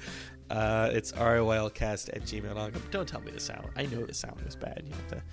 Uh, 0.50 0.90
it's 0.92 1.14
riylcast 1.14 2.10
at 2.10 2.24
gmail.com. 2.24 2.84
Don't 2.92 3.08
tell 3.08 3.22
me 3.22 3.32
the 3.32 3.40
sound. 3.40 3.70
I 3.78 3.86
know 3.86 4.06
the 4.06 4.14
sound 4.14 4.42
was 4.42 4.58
bad. 4.58 4.84
You 4.86 4.94
have 4.94 5.08
to 5.08 5.24